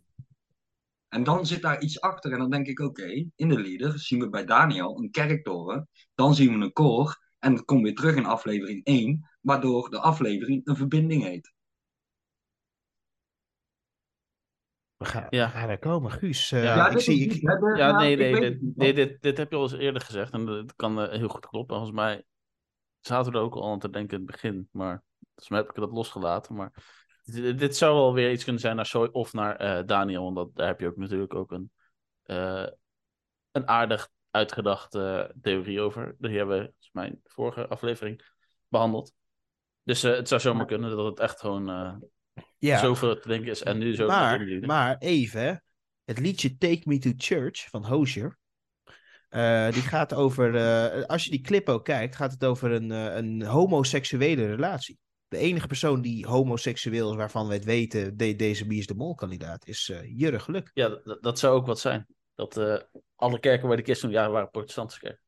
En 1.08 1.24
dan 1.24 1.46
zit 1.46 1.62
daar 1.62 1.82
iets 1.82 2.00
achter. 2.00 2.32
En 2.32 2.38
dan 2.38 2.50
denk 2.50 2.66
ik, 2.66 2.80
oké, 2.80 3.30
in 3.36 3.48
de 3.48 3.60
leader 3.60 3.98
zien 3.98 4.20
we 4.20 4.28
bij 4.28 4.44
Daniel 4.44 4.98
een 4.98 5.10
kerktoren. 5.10 5.88
Dan 6.14 6.34
zien 6.34 6.58
we 6.58 6.64
een 6.64 6.72
koor. 6.72 7.26
En 7.38 7.54
dat 7.54 7.64
komt 7.64 7.82
weer 7.82 7.94
terug 7.94 8.16
in 8.16 8.26
aflevering 8.26 8.84
1. 8.84 9.28
Waardoor 9.40 9.90
de 9.90 10.00
aflevering 10.00 10.66
een 10.66 10.76
verbinding 10.76 11.22
heet. 11.22 11.52
We 14.98 15.04
gaan, 15.04 15.26
Ja. 15.30 15.46
we 15.46 15.52
gaan 15.52 15.68
er 15.68 15.78
komen, 15.78 16.10
Guus. 16.10 16.52
eh, 16.52 16.62
Ja, 16.62 16.88
ik 16.88 17.00
zie, 17.00 17.24
ik, 17.30 17.32
Ja, 17.76 17.98
nee, 17.98 18.12
ik 18.12 18.18
nee, 18.18 18.40
dit, 18.40 18.76
nee 18.76 18.94
dit, 18.94 19.22
dit 19.22 19.38
heb 19.38 19.50
je 19.50 19.56
al 19.56 19.62
eens 19.62 19.72
eerder 19.72 20.02
gezegd 20.02 20.32
en 20.32 20.44
dat 20.46 20.74
kan 20.76 21.00
eh, 21.00 21.18
heel 21.18 21.28
goed 21.28 21.46
kloppen. 21.46 21.76
Volgens 21.76 21.96
mij 21.96 22.24
zaten 23.00 23.32
we 23.32 23.38
er 23.38 23.44
ook 23.44 23.54
al 23.54 23.70
aan 23.70 23.78
te 23.78 23.90
denken 23.90 24.18
in 24.18 24.22
het 24.22 24.32
begin, 24.32 24.68
maar 24.72 25.02
volgens 25.20 25.48
mij 25.48 25.58
heb 25.58 25.68
ik 25.68 25.74
dat 25.74 25.92
losgelaten. 25.92 26.54
Maar 26.54 26.72
dit, 27.22 27.58
dit 27.58 27.76
zou 27.76 27.94
wel 27.94 28.12
weer 28.14 28.32
iets 28.32 28.44
kunnen 28.44 28.62
zijn 28.62 28.76
naar 28.76 28.86
Soy 28.86 29.08
of 29.12 29.32
naar 29.32 29.56
eh, 29.56 29.86
Daniel, 29.86 30.22
want 30.22 30.36
dat, 30.36 30.50
daar 30.54 30.66
heb 30.66 30.80
je 30.80 30.86
ook 30.86 30.96
natuurlijk 30.96 31.34
ook 31.34 31.50
een, 31.50 31.70
eh, 32.22 32.66
een 33.52 33.68
aardig 33.68 34.08
uitgedachte 34.30 35.34
theorie 35.42 35.80
over. 35.80 36.14
Die 36.18 36.36
hebben 36.36 36.56
we 36.58 36.62
volgens 36.64 36.90
mij 36.92 37.06
in 37.06 37.20
de 37.22 37.30
vorige 37.30 37.68
aflevering 37.68 38.22
behandeld. 38.68 39.12
Dus 39.82 40.02
eh, 40.02 40.14
het 40.14 40.28
zou 40.28 40.40
zomaar 40.40 40.66
kunnen 40.66 40.90
dat 40.96 41.04
het 41.04 41.18
echt 41.20 41.40
gewoon 41.40 41.68
eh, 41.68 41.94
ja. 42.58 42.78
zoveel 42.78 43.20
te 43.20 43.28
denken 43.28 43.50
is 43.50 43.62
en 43.62 43.78
nu 43.78 43.94
zo 43.94 44.06
Maar, 44.06 44.60
maar 44.60 44.96
even, 44.98 45.40
hè. 45.40 45.54
het 46.04 46.18
liedje 46.18 46.56
Take 46.56 46.82
Me 46.84 46.98
to 46.98 47.12
Church 47.16 47.68
van 47.68 47.84
Hozier. 47.84 48.38
eh, 49.28 49.72
die 49.72 49.82
gaat 49.82 50.14
over, 50.14 50.56
eh, 50.56 51.04
als 51.04 51.24
je 51.24 51.30
die 51.30 51.40
clip 51.40 51.68
ook 51.68 51.84
kijkt, 51.84 52.16
gaat 52.16 52.32
het 52.32 52.44
over 52.44 52.72
een, 52.72 52.90
eh, 52.92 53.16
een 53.16 53.42
homoseksuele 53.42 54.46
relatie. 54.46 54.98
De 55.28 55.36
enige 55.36 55.66
persoon 55.66 56.00
die 56.00 56.26
homoseksueel 56.26 57.10
is 57.10 57.16
waarvan 57.16 57.46
we 57.48 57.54
het 57.54 57.64
weten, 57.64 58.16
de, 58.16 58.36
deze 58.36 58.66
Wie 58.66 58.78
is 58.78 58.86
de 58.86 58.94
Mol 58.94 59.14
kandidaat, 59.14 59.66
is 59.66 59.88
eh 59.88 60.18
Jurre 60.18 60.38
Geluk. 60.38 60.70
Ja, 60.74 60.88
dat, 60.88 61.22
dat 61.22 61.38
zou 61.38 61.54
ook 61.56 61.66
wat 61.66 61.80
zijn. 61.80 62.06
Dat 62.34 62.56
eh, 62.56 62.76
alle 63.16 63.40
kerken 63.40 63.68
waar 63.68 63.76
de 63.76 63.82
kist 63.82 64.00
toen 64.00 64.10
ja, 64.10 64.30
waren 64.30 64.50
protestantse 64.50 64.98
kerken. 65.00 65.22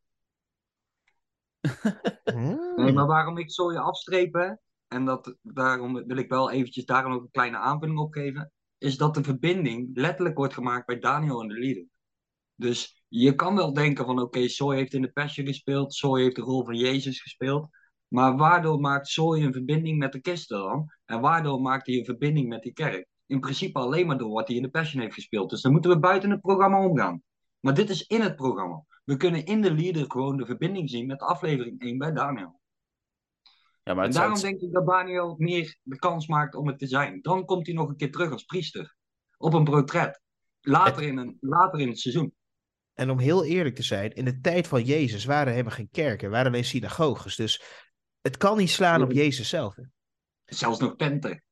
Hmm. 2.24 2.72
Nee, 2.76 2.92
maar 2.92 3.06
waarom 3.06 3.38
ik 3.38 3.50
zo 3.50 3.72
je 3.72 3.78
afstrepen, 3.78 4.60
en 4.90 5.04
dat, 5.04 5.36
daarom 5.42 6.04
wil 6.06 6.16
ik 6.16 6.28
wel 6.28 6.50
eventjes 6.50 6.84
daar 6.84 7.08
nog 7.08 7.22
een 7.22 7.30
kleine 7.30 7.56
aanvulling 7.56 7.98
op 7.98 8.12
geven, 8.12 8.52
is 8.78 8.96
dat 8.96 9.14
de 9.14 9.22
verbinding 9.22 9.90
letterlijk 9.96 10.36
wordt 10.36 10.54
gemaakt 10.54 10.86
bij 10.86 10.98
Daniel 10.98 11.42
en 11.42 11.48
de 11.48 11.58
leader. 11.58 11.84
Dus 12.54 13.04
je 13.08 13.34
kan 13.34 13.54
wel 13.54 13.72
denken 13.72 14.04
van 14.04 14.20
oké, 14.20 14.48
Soy 14.48 14.76
heeft 14.76 14.94
in 14.94 15.02
de 15.02 15.12
Passion 15.12 15.46
gespeeld, 15.46 15.94
Soy 15.94 16.22
heeft 16.22 16.36
de 16.36 16.42
rol 16.42 16.64
van 16.64 16.74
Jezus 16.74 17.20
gespeeld, 17.20 17.68
maar 18.08 18.36
waardoor 18.36 18.80
maakt 18.80 19.08
Soy 19.08 19.42
een 19.42 19.52
verbinding 19.52 19.98
met 19.98 20.12
de 20.12 20.20
kisten 20.20 20.58
dan? 20.58 20.92
En 21.04 21.20
waardoor 21.20 21.60
maakt 21.60 21.86
hij 21.86 21.96
een 21.96 22.04
verbinding 22.04 22.48
met 22.48 22.62
die 22.62 22.72
kerk? 22.72 23.06
In 23.26 23.40
principe 23.40 23.78
alleen 23.78 24.06
maar 24.06 24.18
door 24.18 24.32
wat 24.32 24.48
hij 24.48 24.56
in 24.56 24.62
de 24.62 24.70
Passion 24.70 25.02
heeft 25.02 25.14
gespeeld. 25.14 25.50
Dus 25.50 25.60
dan 25.60 25.72
moeten 25.72 25.90
we 25.90 25.98
buiten 25.98 26.30
het 26.30 26.40
programma 26.40 26.86
omgaan. 26.86 27.22
Maar 27.60 27.74
dit 27.74 27.90
is 27.90 28.06
in 28.06 28.20
het 28.20 28.36
programma. 28.36 28.84
We 29.04 29.16
kunnen 29.16 29.44
in 29.44 29.60
de 29.60 29.74
leader 29.74 30.04
gewoon 30.08 30.36
de 30.36 30.46
verbinding 30.46 30.90
zien 30.90 31.06
met 31.06 31.20
aflevering 31.20 31.80
1 31.80 31.98
bij 31.98 32.12
Daniel. 32.12 32.59
Ja, 33.90 33.96
maar 33.96 34.04
En 34.04 34.12
daarom 34.12 34.36
zijn, 34.36 34.52
denk 34.52 34.62
ik 34.62 34.72
dat 34.72 34.86
Daniel 34.86 35.34
meer 35.38 35.76
de 35.82 35.98
kans 35.98 36.26
maakt 36.26 36.54
om 36.54 36.66
het 36.66 36.78
te 36.78 36.86
zijn. 36.86 37.22
Dan 37.22 37.44
komt 37.44 37.66
hij 37.66 37.74
nog 37.74 37.88
een 37.88 37.96
keer 37.96 38.10
terug 38.10 38.32
als 38.32 38.44
priester. 38.44 38.96
Op 39.36 39.52
een 39.52 39.64
portret. 39.64 40.20
Later 40.60 41.02
in, 41.02 41.16
een, 41.16 41.36
later 41.40 41.80
in 41.80 41.88
het 41.88 41.98
seizoen. 41.98 42.34
En 42.94 43.10
om 43.10 43.18
heel 43.18 43.44
eerlijk 43.44 43.74
te 43.74 43.82
zijn, 43.82 44.12
in 44.12 44.24
de 44.24 44.40
tijd 44.40 44.66
van 44.66 44.82
Jezus 44.82 45.24
waren 45.24 45.46
er 45.46 45.52
helemaal 45.52 45.74
geen 45.74 45.88
kerken, 45.90 46.30
waren 46.30 46.46
alleen 46.46 46.64
synagoges. 46.64 47.36
Dus 47.36 47.62
het 48.20 48.36
kan 48.36 48.56
niet 48.56 48.70
slaan 48.70 49.02
op 49.02 49.12
Jezus 49.12 49.48
zelf. 49.48 49.76
hè. 49.76 49.82
Zelfs 50.44 50.78
nog 50.78 50.96
tenten. 50.96 51.44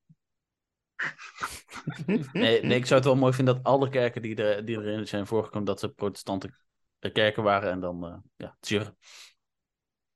nee, 2.32 2.62
nee, 2.62 2.78
ik 2.78 2.86
zou 2.86 3.00
het 3.00 3.08
wel 3.08 3.16
mooi 3.16 3.32
vinden 3.32 3.54
dat 3.54 3.64
alle 3.64 3.88
kerken 3.88 4.22
die, 4.22 4.36
er, 4.36 4.64
die 4.64 4.76
erin 4.76 5.06
zijn 5.06 5.26
voorgekomen, 5.26 5.66
dat 5.66 5.80
ze 5.80 5.88
protestante 5.88 6.50
kerken 7.12 7.42
waren 7.42 7.70
en 7.70 7.80
dan, 7.80 8.06
eh 8.06 8.16
ja, 8.36 8.56
tjur. 8.60 8.94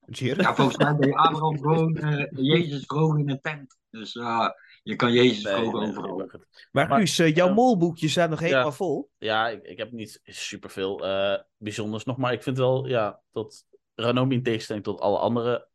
Ja, 0.07 0.55
volgens 0.55 0.76
mij 0.76 0.96
ben 0.96 1.09
je 1.09 1.14
Abraham 1.26 1.59
gewoon 1.59 1.96
eh, 1.96 2.26
Jezus 2.30 2.84
vroeg 2.86 3.18
in 3.18 3.30
een 3.30 3.40
tent. 3.40 3.76
Dus 3.90 4.14
uh, 4.14 4.48
je 4.82 4.96
kan 4.96 5.12
Jezus 5.12 5.42
Nee, 5.42 5.55
overal. 5.55 6.16
nee, 6.16 6.26
maar 6.72 6.90
Guus, 6.90 7.18
uh, 7.18 7.34
jouw 7.34 7.53
molboekje 7.55 8.09
staat 8.09 8.30
nog 8.30 8.40
helemaal 8.40 8.64
Ja. 8.64 8.70
vol. 8.72 9.11
Ja, 9.18 9.48
ik, 9.48 9.62
ik 9.62 9.78
heb 9.78 9.92
niet 9.92 10.20
superveel 10.24 11.05
uh, 11.07 11.34
bijzonders 11.57 12.05
nog, 12.05 12.16
maar 12.16 12.32
ik 12.32 12.42
vind 12.42 12.59
wel, 12.59 12.86
ja, 12.86 13.20
dat 13.32 13.64
Ranomi 13.94 14.34
in 14.34 14.42
tegenstelling 14.42 14.84
tot 14.84 15.00
alle 15.00 15.18
andere 15.18 15.68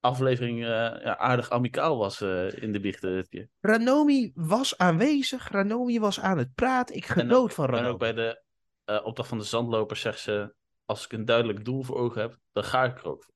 afleveringen 0.00 0.68
uh, 0.68 1.04
ja, 1.04 1.16
aardig 1.18 1.50
amicaal 1.50 1.96
was 1.96 2.20
uh, 2.20 2.62
in 2.62 2.72
de 2.72 2.80
biechten 2.80 3.14
dit 3.14 3.28
keer. 3.28 3.48
Ranomi 3.60 4.32
was 4.34 4.78
aanwezig, 4.78 5.50
Ranomi 5.50 6.00
was 6.00 6.20
aan 6.20 6.38
het 6.38 6.54
praten. 6.54 6.96
Ik 6.96 7.06
genoot 7.06 7.54
van 7.54 7.64
En 7.64 7.70
Ranomi. 7.70 7.92
ook 7.92 7.98
bij 7.98 8.12
de 8.12 8.42
uh, 8.90 9.00
opdracht 9.04 9.28
van 9.28 9.38
de 9.38 9.44
zandlopers 9.44 10.00
zegt 10.00 10.20
ze, 10.20 10.54
als 10.84 11.04
ik 11.04 11.12
een 11.12 11.24
duidelijk 11.24 11.64
doel 11.64 11.82
voor 11.82 11.96
ogen 11.96 12.20
heb, 12.20 12.38
dan 12.52 12.64
ga 12.64 12.84
ik 12.84 12.98
er 12.98 13.06
ook 13.06 13.24
voor. 13.24 13.34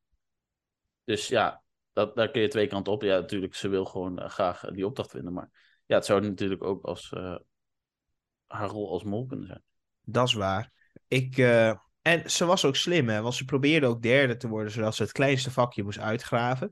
Dus 1.10 1.28
ja, 1.28 1.62
dat, 1.92 2.16
daar 2.16 2.30
kun 2.30 2.42
je 2.42 2.48
twee 2.48 2.66
kanten 2.66 2.92
op. 2.92 3.02
Ja, 3.02 3.18
natuurlijk, 3.18 3.54
ze 3.54 3.68
wil 3.68 3.84
gewoon 3.84 4.22
uh, 4.22 4.28
graag 4.28 4.60
die 4.60 4.86
opdracht 4.86 5.12
winnen. 5.12 5.32
Maar 5.32 5.80
ja, 5.86 5.94
het 5.94 6.04
zou 6.04 6.20
natuurlijk 6.20 6.62
ook 6.62 6.84
als 6.84 7.12
uh, 7.16 7.36
haar 8.46 8.68
rol 8.68 8.90
als 8.90 9.04
mol 9.04 9.26
kunnen 9.26 9.46
zijn. 9.46 9.62
Dat 10.00 10.26
is 10.26 10.34
waar. 10.34 10.72
Ik, 11.08 11.38
en 12.02 12.30
ze 12.30 12.44
was 12.44 12.64
ook 12.64 12.76
slim, 12.76 13.08
hè? 13.08 13.20
Want 13.20 13.34
ze 13.34 13.44
probeerde 13.44 13.86
ook 13.86 14.02
derde 14.02 14.36
te 14.36 14.48
worden, 14.48 14.72
zodat 14.72 14.94
ze 14.94 15.02
het 15.02 15.12
kleinste 15.12 15.50
vakje 15.50 15.82
moest 15.82 15.98
uitgraven. 15.98 16.70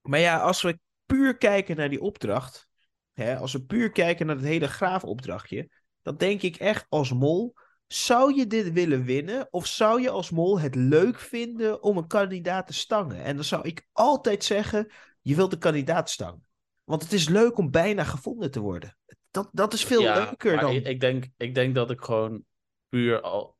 Maar 0.00 0.20
ja, 0.20 0.40
als 0.40 0.62
we 0.62 0.78
puur 1.06 1.36
kijken 1.36 1.76
naar 1.76 1.88
die 1.88 2.00
opdracht, 2.00 2.68
hè, 3.12 3.36
als 3.36 3.52
we 3.52 3.64
puur 3.64 3.90
kijken 3.90 4.26
naar 4.26 4.36
het 4.36 4.44
hele 4.44 4.68
graafopdrachtje, 4.68 5.70
dan 6.02 6.16
denk 6.16 6.42
ik 6.42 6.56
echt 6.56 6.86
als 6.88 7.12
mol, 7.12 7.54
zou 7.88 8.34
je 8.34 8.46
dit 8.46 8.72
willen 8.72 9.04
winnen? 9.04 9.48
Of 9.50 9.66
zou 9.66 10.00
je 10.00 10.10
als 10.10 10.30
mol 10.30 10.60
het 10.60 10.74
leuk 10.74 11.18
vinden 11.18 11.82
om 11.82 11.96
een 11.96 12.06
kandidaat 12.06 12.66
te 12.66 12.72
stangen? 12.72 13.22
En 13.24 13.34
dan 13.34 13.44
zou 13.44 13.62
ik 13.68 13.88
altijd 13.92 14.44
zeggen, 14.44 14.92
je 15.20 15.34
wilt 15.34 15.50
de 15.50 15.58
kandidaat 15.58 16.10
stangen. 16.10 16.46
Want 16.84 17.02
het 17.02 17.12
is 17.12 17.28
leuk 17.28 17.58
om 17.58 17.70
bijna 17.70 18.04
gevonden 18.04 18.50
te 18.50 18.60
worden. 18.60 18.96
Dat, 19.30 19.48
dat 19.52 19.72
is 19.72 19.84
veel 19.84 20.02
ja, 20.02 20.24
leuker 20.24 20.60
dan... 20.60 20.72
Ik, 20.72 20.86
ik, 20.86 21.00
denk, 21.00 21.26
ik 21.36 21.54
denk 21.54 21.74
dat 21.74 21.90
ik 21.90 22.00
gewoon 22.00 22.44
puur 22.88 23.20
al, 23.20 23.56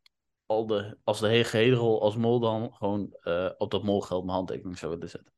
al 0.47 0.67
de, 0.67 0.99
als 1.05 1.21
de 1.21 1.29
hele 1.29 1.45
gehele 1.45 1.77
rol 1.77 2.03
als 2.03 2.17
mol 2.17 2.41
dan 2.41 2.73
gewoon 2.73 3.17
uh, 3.23 3.51
op 3.59 3.71
dat 3.71 3.83
molgeld 3.83 4.25
mijn 4.25 4.37
handtekening 4.37 4.79
zou 4.79 4.93
willen 4.93 5.09
zetten. 5.09 5.33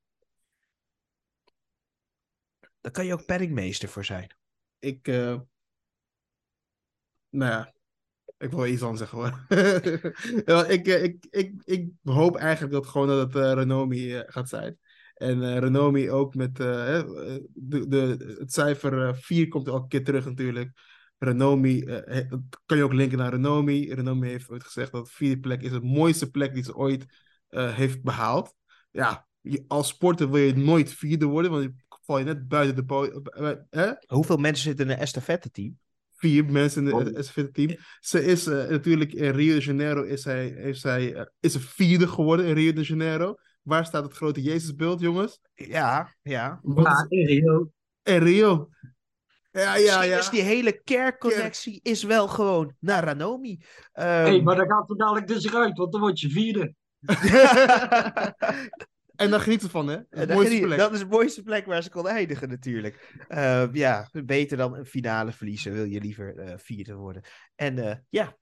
Daar 2.80 2.92
kan 2.92 3.06
je 3.06 3.12
ook 3.12 3.26
penningmeester 3.26 3.88
voor 3.88 4.04
zijn. 4.04 4.36
Ik, 4.78 5.08
uh... 5.08 5.40
nou 7.28 7.50
ja, 7.50 7.72
ik 8.40 8.50
wil 8.50 8.66
iets 8.66 8.82
anders 8.82 9.10
zeggen 9.10 9.18
hoor. 9.18 9.44
ik, 10.76 10.86
ik, 10.86 11.26
ik, 11.30 11.52
ik 11.64 11.88
hoop 12.02 12.36
eigenlijk 12.36 12.72
dat 12.72 12.86
gewoon 12.86 13.06
dat 13.06 13.32
het 13.32 13.44
uh, 13.44 13.52
Renomi 13.52 14.14
uh, 14.14 14.20
gaat 14.26 14.48
zijn. 14.48 14.78
En 15.14 15.38
uh, 15.38 15.58
Renomi 15.58 16.10
ook 16.10 16.34
met 16.34 16.56
de, 16.56 17.46
de, 17.88 18.34
het 18.38 18.52
cijfer 18.52 19.16
4 19.16 19.48
komt 19.48 19.68
elke 19.68 19.88
keer 19.88 20.04
terug 20.04 20.24
natuurlijk. 20.24 20.70
Renomi, 21.18 21.84
kan 22.66 22.76
je 22.76 22.82
ook 22.82 22.92
linken 22.92 23.18
naar 23.18 23.30
Renomi. 23.30 23.94
Renomi 23.94 24.28
heeft 24.28 24.50
ooit 24.50 24.64
gezegd 24.64 24.92
dat 24.92 25.04
de 25.04 25.12
vierde 25.12 25.40
plek 25.40 25.62
is 25.62 25.70
de 25.70 25.80
mooiste 25.80 26.30
plek 26.30 26.54
die 26.54 26.64
ze 26.64 26.76
ooit 26.76 27.06
eh, 27.50 27.74
heeft 27.74 28.02
behaald. 28.02 28.54
Ja, 28.90 29.26
als 29.66 29.88
sporter 29.88 30.30
wil 30.30 30.42
je 30.42 30.56
nooit 30.56 30.92
vierde 30.92 31.26
worden, 31.26 31.50
want 31.50 31.62
je 31.62 31.74
val 32.02 32.18
je 32.18 32.24
net 32.24 32.48
buiten 32.48 32.76
de 32.76 32.84
po- 32.84 33.22
eh? 33.70 33.92
Hoeveel 34.06 34.36
mensen 34.36 34.64
zitten 34.64 34.86
in 34.86 34.92
een 34.92 34.98
estafette-team? 34.98 35.78
Vier 36.20 36.44
mensen 36.44 36.88
in 36.88 36.96
het 36.96 37.26
SVT-team. 37.26 37.76
Ze 38.00 38.24
is 38.24 38.46
eh, 38.46 38.68
natuurlijk 38.68 39.12
in 39.12 39.30
Rio 39.30 39.54
de 39.54 39.64
Janeiro 39.64 40.02
is 40.02 40.22
zij, 40.22 40.54
heeft 40.56 40.80
zij, 40.80 41.14
eh, 41.14 41.24
is 41.40 41.52
ze 41.52 41.60
vierde 41.60 42.08
geworden 42.08 42.46
in 42.46 42.54
Rio 42.54 42.72
de 42.72 42.82
Janeiro. 42.82 43.34
Waar 43.62 43.84
staat 43.84 44.04
het 44.04 44.12
grote 44.12 44.42
Jezusbeeld, 44.42 45.00
jongens? 45.00 45.40
Ja, 45.54 46.14
ja. 46.22 46.60
Is- 46.62 47.06
in 47.08 47.26
Rio. 47.26 47.70
in 48.02 48.18
Rio. 48.18 48.68
Ja, 49.52 49.76
ja, 49.76 50.02
ja. 50.02 50.18
is 50.18 50.30
die 50.30 50.42
hele 50.42 50.80
kerkconnectie 50.84 51.80
is 51.82 52.02
wel 52.02 52.28
gewoon 52.28 52.74
naar 52.78 53.04
Ranomi. 53.04 53.60
Ehm, 53.92 54.06
hey, 54.06 54.42
maar 54.42 54.56
dan 54.56 54.68
gaat 54.68 54.88
het 54.88 54.98
dadelijk 54.98 55.26
dus 55.26 55.44
eruit, 55.44 55.78
want 55.78 55.92
dan 55.92 56.00
word 56.00 56.20
je 56.20 56.30
vierde. 56.30 56.74
En 59.20 59.30
daar 59.30 59.40
geniet 59.40 59.60
ze 59.60 59.70
van, 59.70 59.88
hè? 59.88 59.96
Dat 59.96 60.04
is 60.10 60.10
En 60.10 60.20
de 60.20 60.26
dan 60.26 60.34
mooiste 60.36 60.52
geniet- 60.54 60.66
plek. 60.66 60.78
Dat 60.78 60.92
is 60.92 60.98
de 60.98 61.06
mooiste 61.06 61.42
plek 61.42 61.66
waar 61.66 61.82
ze 61.82 61.90
kon 61.90 62.08
eindigen 62.08 62.48
natuurlijk. 62.48 63.14
Ehm, 63.28 63.68
ja, 63.76 64.08
beter 64.24 64.56
dan 64.56 64.74
een 64.76 64.86
finale 64.86 65.32
verliezen. 65.32 65.72
Wil 65.72 65.84
je 65.84 66.00
liever 66.00 66.38
eh, 66.38 66.52
vierde 66.58 66.94
worden. 66.94 67.22
En 67.54 67.78
eh, 67.78 67.96
ja, 68.08 68.36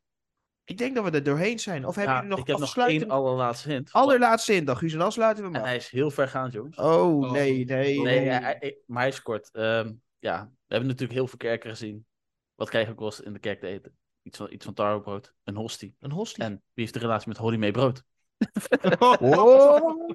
ik 0.65 0.79
denk 0.79 0.95
dat 0.95 1.05
we 1.05 1.11
er 1.11 1.23
doorheen 1.23 1.59
zijn. 1.59 1.87
Of 1.87 1.95
hebben 1.95 2.15
Ja, 2.15 2.21
jullie 2.21 2.31
nog 2.37 2.41
ik 2.41 2.47
heb 2.47 2.57
nog 2.57 2.67
afsluitend... 2.67 3.03
één 3.03 3.11
allerlaatste 3.11 3.69
hint. 3.71 3.93
Allerlaatste 3.93 4.55
in, 4.55 4.65
dan 4.65 4.77
Guus. 4.77 4.93
En 4.93 4.99
dan 4.99 5.13
sluiten 5.13 5.45
we 5.45 5.51
hem 5.51 5.59
En 5.61 5.67
hij 5.67 5.77
is 5.77 5.89
heel 5.89 6.11
vergaand, 6.11 6.53
jongens. 6.53 6.77
Oh, 6.77 6.87
Oh. 7.23 7.33
nee, 7.33 7.65
nee. 7.65 8.01
Nee, 8.01 8.21
nee. 8.21 8.29
hij- 8.29 8.79
maar 8.87 9.01
hij 9.03 9.09
is 9.11 9.23
kort. 9.23 9.51
Ehm, 9.53 9.93
ja, 10.19 10.45
we 10.45 10.51
hebben 10.67 10.89
natuurlijk 10.89 11.19
heel 11.19 11.27
veel 11.29 11.39
kerken 11.39 11.71
gezien. 11.71 12.07
Wat 12.55 12.69
krijg 12.69 12.89
ik 12.89 12.99
wel 12.99 13.07
eens 13.07 13.21
in 13.21 13.33
de 13.33 13.39
kerk 13.39 13.61
te 13.61 13.67
eten? 13.67 13.97
Iets 14.23 14.39
van, 14.39 14.53
iets 14.53 14.65
van 14.65 14.75
tarwebrood, 14.75 15.35
een 15.45 15.57
hostie. 15.57 15.95
Een 15.99 16.11
hostie. 16.11 16.43
En 16.45 16.51
wie 16.53 16.61
heeft 16.75 16.93
de 16.95 16.99
relatie 17.01 17.29
met 17.29 17.37
Holly 17.37 17.57
mee 17.57 17.71
brood? 17.71 18.03
Oh, 18.99 20.11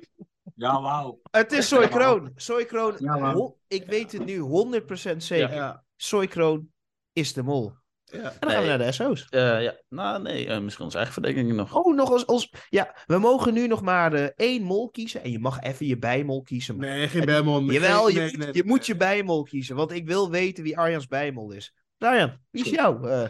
Ja, 0.56 0.82
wauw. 0.82 1.20
het 1.32 1.51
is 1.51 1.68
Soy 1.68 1.88
Kroon. 1.88 2.32
Soy 2.36 2.66
Kroon, 2.66 2.95
Ja, 2.97 3.51
ik 3.68 3.86
weet 3.86 4.12
het 4.12 4.26
nu 4.26 4.39
100% 4.39 5.18
zeker. 5.18 5.54
Ja, 5.54 5.84
Soy 5.95 6.28
Kroon 6.28 6.68
is 7.14 7.34
de 7.34 7.43
mol. 7.43 7.74
ja. 8.04 8.20
En 8.20 8.34
dan 8.39 8.49
gaan 8.51 8.62
we 8.62 8.68
naar 8.68 8.78
de 8.78 8.91
SO's. 8.91 9.28
Eh, 9.30 9.64
ja, 9.64 9.78
nou 9.89 10.22
nee, 10.22 10.47
eh, 10.47 10.60
misschien 10.62 10.84
onze 10.86 10.97
eigen 10.97 11.14
verdediging 11.14 11.54
nog. 11.54 11.76
Oh, 11.76 11.95
nog 11.95 12.12
als, 12.12 12.28
als... 12.28 12.54
Ja, 12.70 12.95
we 13.06 13.18
mogen 13.18 13.54
nu 13.54 13.68
nog 13.68 13.82
maar 13.82 14.14
eh, 14.14 14.28
één 14.36 14.64
mol 14.64 14.89
kiezen. 14.89 15.24
En 15.24 15.32
je 15.32 15.39
mag 15.39 15.60
even 15.62 15.86
je 15.86 15.97
bijmol 15.97 16.41
kiezen. 16.41 16.76
maar- 16.78 16.88
Nee, 16.88 17.08
geen 17.08 17.26
bijmol. 17.26 17.62
Jawel, 17.62 18.06
Nee, 18.06 18.14
je, 18.14 18.20
nee, 18.20 18.30
moet, 18.30 18.38
nee. 18.45 18.54
je 18.54 18.64
moet 18.66 18.86
je 18.86 18.95
bijmol 18.95 19.43
kiezen. 19.43 19.76
Want 19.76 19.91
ik 19.91 20.08
wil 20.08 20.30
weten 20.30 20.64
wie 20.64 20.78
Arjans 20.78 21.08
bijmol 21.08 21.51
is. 21.51 21.74
Arjan, 21.97 22.38
wie 22.49 22.64
is 22.66 22.70
jouw 22.72 23.04
eh, 23.04 23.30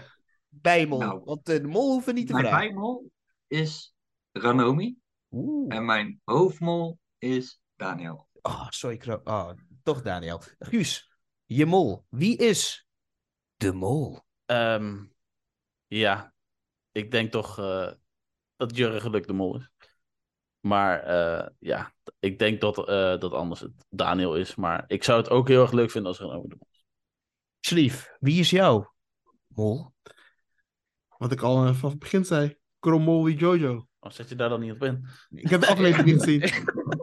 bijmol? 0.49 0.99
Nou. 0.99 1.21
want 1.25 1.45
de 1.45 1.63
mol 1.63 1.91
hoeven 1.91 2.15
niet 2.15 2.27
te 2.27 2.33
Mijn 2.33 2.45
vragen. 2.45 2.65
bijmol 2.67 3.11
is 3.47 3.93
Ranomi 4.31 4.95
Oeh. 5.31 5.75
en 5.75 5.85
mijn 5.85 6.21
hoofdmol 6.23 6.99
is 7.23 7.61
Daniel. 7.75 8.27
Oh, 8.41 8.67
sorry, 8.69 8.97
Kro- 8.97 9.21
oh, 9.23 9.51
toch 9.83 10.01
Daniel. 10.01 10.41
Guus, 10.59 11.09
je 11.45 11.65
mol. 11.65 12.05
Wie 12.09 12.37
is 12.37 12.87
de 13.55 13.73
mol? 13.73 14.21
Ehm, 14.45 15.05
ja, 15.87 16.33
ik 16.91 17.11
denk 17.11 17.31
toch 17.31 17.59
eh, 17.59 17.91
dat 18.55 18.75
Jurgen 18.75 19.01
Geluk 19.01 19.27
de 19.27 19.33
mol 19.33 19.55
is. 19.55 19.69
Maar 20.59 20.99
eh, 21.03 21.49
ja, 21.59 21.93
ik 22.19 22.39
denk 22.39 22.61
dat, 22.61 22.77
eh, 22.77 23.19
dat 23.19 23.31
anders 23.33 23.59
het 23.59 23.85
Daniel 23.89 24.35
is. 24.35 24.55
Maar 24.55 24.83
ik 24.87 25.03
zou 25.03 25.21
het 25.21 25.29
ook 25.29 25.47
heel 25.47 25.61
erg 25.61 25.71
leuk 25.71 25.91
vinden 25.91 26.11
als 26.11 26.19
er 26.19 26.25
een 26.25 26.49
de 26.49 26.55
mol 26.59 26.67
is. 26.71 26.85
Slief, 27.59 28.15
wie 28.19 28.39
is 28.39 28.49
jouw 28.49 28.93
mol? 29.47 29.93
Wat 31.17 31.31
ik 31.31 31.41
al 31.41 31.55
vanaf 31.55 31.81
het 31.81 31.99
begin 31.99 32.25
zei. 32.25 32.57
Kromol 32.79 33.23
wie 33.23 33.37
Jojo. 33.37 33.87
Of 33.99 34.13
zet 34.13 34.29
je 34.29 34.35
daar 34.35 34.49
dan 34.49 34.59
niet 34.59 34.71
op 34.71 34.83
in? 34.83 35.07
Ik 35.29 35.49
heb 35.49 35.61
de 35.61 35.67
aflevering 35.67 36.07
niet 36.07 36.23
gezien. 36.23 36.41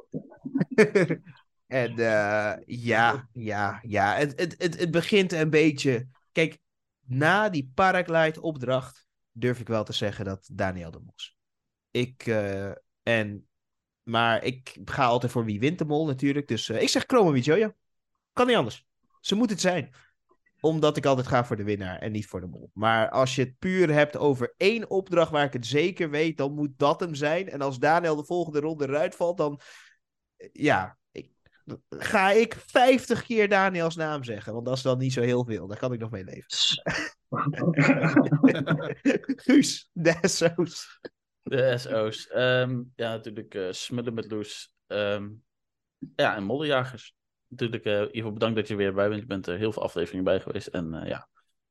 En 1.71 1.91
eh, 1.99 2.53
ja, 2.67 3.29
ja, 3.33 3.81
ja. 3.83 4.15
Het, 4.15 4.41
het, 4.41 4.79
het, 4.79 4.91
begint 4.91 5.33
een 5.33 5.51
beetje. 5.51 6.09
Kijk, 6.33 6.59
na 7.01 7.49
die 7.49 7.71
paraglide 7.75 8.41
opdracht 8.41 9.07
durf 9.33 9.61
ik 9.61 9.69
wel 9.69 9.85
te 9.85 9.93
zeggen 9.93 10.25
dat 10.25 10.49
Daniel 10.53 10.91
de 10.91 10.99
mol 10.99 11.13
is. 11.17 11.37
Ik, 11.91 12.27
eh, 12.27 12.71
en, 13.03 13.49
maar 14.03 14.45
ik 14.45 14.79
ga 14.85 15.05
altijd 15.05 15.33
voor 15.33 15.45
wie 15.45 15.61
wint 15.61 15.79
de 15.79 15.85
mol 15.85 16.07
natuurlijk. 16.07 16.49
Dus 16.49 16.69
eh, 16.69 16.83
ik 16.83 16.89
zeg 16.89 17.05
Chroma 17.07 17.37
Jojo. 17.37 17.73
Kan 18.33 18.47
niet 18.47 18.57
anders. 18.57 18.87
Ze 19.21 19.35
moet 19.35 19.51
het 19.51 19.61
zijn. 19.61 19.95
Omdat 20.61 20.97
ik 20.97 21.07
altijd 21.07 21.27
ga 21.27 21.45
voor 21.45 21.57
de 21.57 21.65
winnaar 21.65 21.99
en 21.99 22.13
niet 22.13 22.27
voor 22.27 22.41
de 22.41 22.47
mol. 22.47 22.71
Maar 22.75 23.11
als 23.11 23.35
je 23.35 23.43
het 23.43 23.59
puur 23.59 23.93
hebt 23.93 24.17
over 24.17 24.55
één 24.57 24.91
opdracht 24.91 25.31
waar 25.31 25.45
ik 25.45 25.53
het 25.53 25.67
zeker 25.67 26.11
weet, 26.11 26.37
dan 26.37 26.55
moet 26.55 26.79
dat 26.79 27.01
hem 27.01 27.15
zijn. 27.15 27.49
En 27.49 27.61
als 27.61 27.79
Daniel 27.79 28.17
de 28.17 28.25
volgende 28.25 28.61
ronde 28.61 28.89
eruit 28.89 29.15
valt, 29.15 29.37
dan 29.37 29.61
ja, 30.53 30.99
ik, 31.13 31.31
ga 31.89 32.31
ik 32.31 32.55
50 32.67 33.23
keer 33.23 33.49
Daniels 33.49 33.97
naam 33.97 34.25
zeggen. 34.25 34.53
Want 34.53 34.67
dat 34.67 34.77
is 34.77 34.83
dan 34.83 34.99
niet 34.99 35.13
zo 35.13 35.21
heel 35.21 35.45
veel. 35.45 35.67
Daar 35.67 35.79
kan 35.79 35.93
ik 35.93 36.01
nog 36.01 36.11
mee 36.11 36.25
leven. 36.25 36.47
Guus, 39.45 39.91
de 39.93 40.19
SO's. 40.21 41.01
De 41.43 41.79
SO's. 41.79 42.29
Ehm, 42.29 42.83
ja, 42.95 43.11
natuurlijk 43.11 43.55
eh 43.55 43.67
Smullen 43.71 44.15
met 44.15 44.31
Loes. 44.31 44.73
Ehm, 44.87 45.29
ja, 46.17 46.37
en 46.37 46.45
Mollejagers. 46.45 47.15
Natuurlijk, 47.47 47.85
eh 47.85 48.03
Ivo, 48.11 48.33
bedankt 48.33 48.57
dat 48.57 48.69
je 48.69 48.77
weer 48.77 48.95
bij 48.95 49.09
bent. 49.09 49.21
Je 49.21 49.27
bent 49.27 49.47
er 49.47 49.59
heel 49.59 49.73
veel 49.73 49.83
afleveringen 49.83 50.25
bij 50.25 50.41
geweest. 50.41 50.67
En 50.67 50.95
eh, 50.95 51.09
ja, 51.09 51.29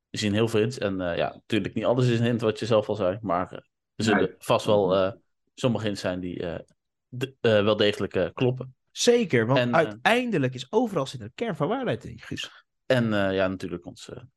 we 0.10 0.18
zien 0.18 0.34
heel 0.34 0.48
veel 0.48 0.60
hints. 0.60 0.78
En 0.78 0.98
ja, 0.98 1.32
natuurlijk 1.34 1.74
niet 1.74 1.86
alles 1.86 2.08
is 2.08 2.20
een 2.20 2.26
hint 2.26 2.42
wat 2.42 2.60
je 2.60 2.66
zelf 2.66 2.90
al 2.90 2.96
zei. 2.96 3.18
Maar 3.22 3.52
er 3.52 3.66
zullen 3.96 4.22
Nee. 4.22 4.36
vast 4.38 4.66
wel 4.66 5.18
sommige 5.56 5.86
hints 5.86 6.02
zijn 6.02 6.20
die 6.20 6.44
de- 7.10 7.36
eh, 7.42 7.64
wel 7.64 7.76
degelijk 7.76 8.14
eh, 8.16 8.28
kloppen. 8.34 8.76
Zeker, 8.92 9.46
want 9.46 9.60
En, 9.60 9.70
eh, 9.70 9.76
uiteindelijk 9.76 10.54
is 10.54 10.68
overal 10.72 11.06
zit 11.08 11.22
een 11.22 11.32
kern 11.36 11.56
van 11.56 11.68
waarheid 11.68 12.04
in, 12.06 12.20
Guus. 12.20 12.66
En 12.86 13.12
ja, 13.12 13.48
natuurlijk 13.48 13.86
onze 13.86 14.28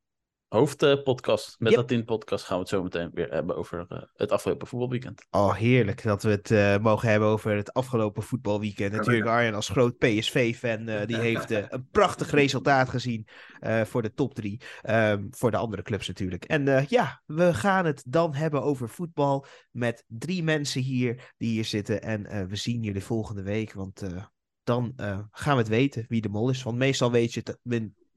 hoofdpodcast. 0.57 1.55
Met 1.59 1.71
Yep. 1.71 1.81
dat 1.81 1.91
in 1.91 2.05
podcast 2.05 2.45
gaan 2.45 2.55
we 2.55 2.61
het 2.61 2.71
zo 2.71 2.83
meteen 2.83 3.09
weer 3.13 3.29
hebben 3.29 3.55
over 3.55 3.85
eh, 3.89 4.01
het 4.13 4.31
afgelopen 4.31 4.67
voetbalweekend. 4.67 5.27
Oh, 5.31 5.55
heerlijk 5.55 6.03
dat 6.03 6.23
we 6.23 6.29
het 6.29 6.51
eh, 6.51 6.77
mogen 6.77 7.09
hebben 7.09 7.27
over 7.27 7.55
het 7.55 7.73
afgelopen 7.73 8.23
voetbalweekend. 8.23 8.91
Natuurlijk, 8.91 9.25
Arjen 9.25 9.53
als 9.53 9.69
groot 9.69 9.97
PSV-fan, 9.97 10.87
eh, 10.87 11.07
die 11.07 11.17
heeft 11.29 11.49
een 11.49 11.87
prachtig 11.91 12.31
resultaat 12.31 12.89
gezien 12.89 13.27
eh, 13.59 13.81
voor 13.81 14.01
de 14.01 14.13
top 14.13 14.33
drie. 14.33 14.61
Ehm, 14.81 15.25
voor 15.29 15.51
de 15.51 15.57
andere 15.57 15.81
clubs 15.81 16.07
natuurlijk. 16.07 16.45
En 16.45 16.67
eh, 16.67 16.85
ja, 16.85 17.21
we 17.25 17.53
gaan 17.53 17.85
het 17.85 18.03
dan 18.07 18.33
hebben 18.33 18.63
over 18.63 18.89
voetbal 18.89 19.45
met 19.71 20.03
drie 20.07 20.43
mensen 20.43 20.81
hier 20.81 21.33
die 21.37 21.49
hier 21.49 21.65
zitten. 21.65 22.01
En 22.01 22.25
eh, 22.25 22.45
we 22.45 22.55
zien 22.55 22.83
jullie 22.83 23.03
volgende 23.03 23.43
week, 23.43 23.73
want 23.73 24.01
eh, 24.01 24.23
dan 24.63 24.93
eh, 24.95 25.19
gaan 25.31 25.53
we 25.53 25.59
het 25.61 25.67
weten 25.71 26.05
wie 26.07 26.21
de 26.21 26.29
mol 26.29 26.49
is. 26.49 26.63
Want 26.63 26.77
meestal 26.77 27.11
weet 27.11 27.33
je 27.33 27.41
het 27.43 27.57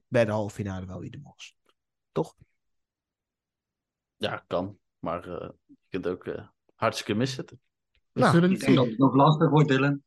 bij 0.07 0.25
de 0.25 0.31
halve 0.31 0.55
finale 0.55 0.85
wel 0.85 0.99
wie 0.99 1.11
de 1.11 1.19
mol 1.23 1.33
is. 1.37 1.56
Toch? 2.17 2.35
Ja, 4.15 4.43
kan. 4.47 4.79
Maar 4.99 5.27
eh, 5.41 5.49
je 5.65 5.75
kunt 5.89 6.07
ook 6.07 6.25
eh, 6.25 6.47
hartstikke 6.75 7.13
miszitten. 7.13 7.61
We 8.11 8.19
Nou, 8.19 8.33
zullen 8.33 8.51
Ik 8.51 8.55
het 8.57 8.65
denk 8.65 8.75
dat 8.77 8.85
zien. 8.85 8.93
het 8.93 9.03
nog 9.03 9.15
lastig 9.15 9.49
wordt, 9.49 9.67
Dylan. 9.69 10.03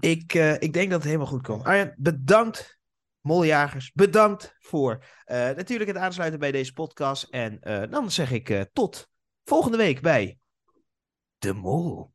Ik, 0.00 0.34
eh, 0.34 0.52
ik 0.60 0.72
denk 0.72 0.88
dat 0.90 0.98
het 0.98 1.04
helemaal 1.06 1.26
goed 1.32 1.42
komt. 1.42 1.64
Arjen, 1.64 1.94
bedankt. 1.98 2.78
Moljagers, 3.20 3.92
bedankt 3.92 4.54
voor 4.58 5.04
eh, 5.24 5.36
natuurlijk 5.36 5.90
het 5.90 5.98
aansluiten 5.98 6.38
bij 6.40 6.52
deze 6.52 6.72
podcast. 6.72 7.22
En 7.22 7.60
eh, 7.60 7.90
dan 7.90 8.10
zeg 8.10 8.30
ik 8.30 8.48
eh, 8.50 8.60
tot 8.72 9.08
volgende 9.44 9.76
week 9.76 10.00
bij 10.02 10.38
De 11.38 11.52
Mol. 11.52 12.13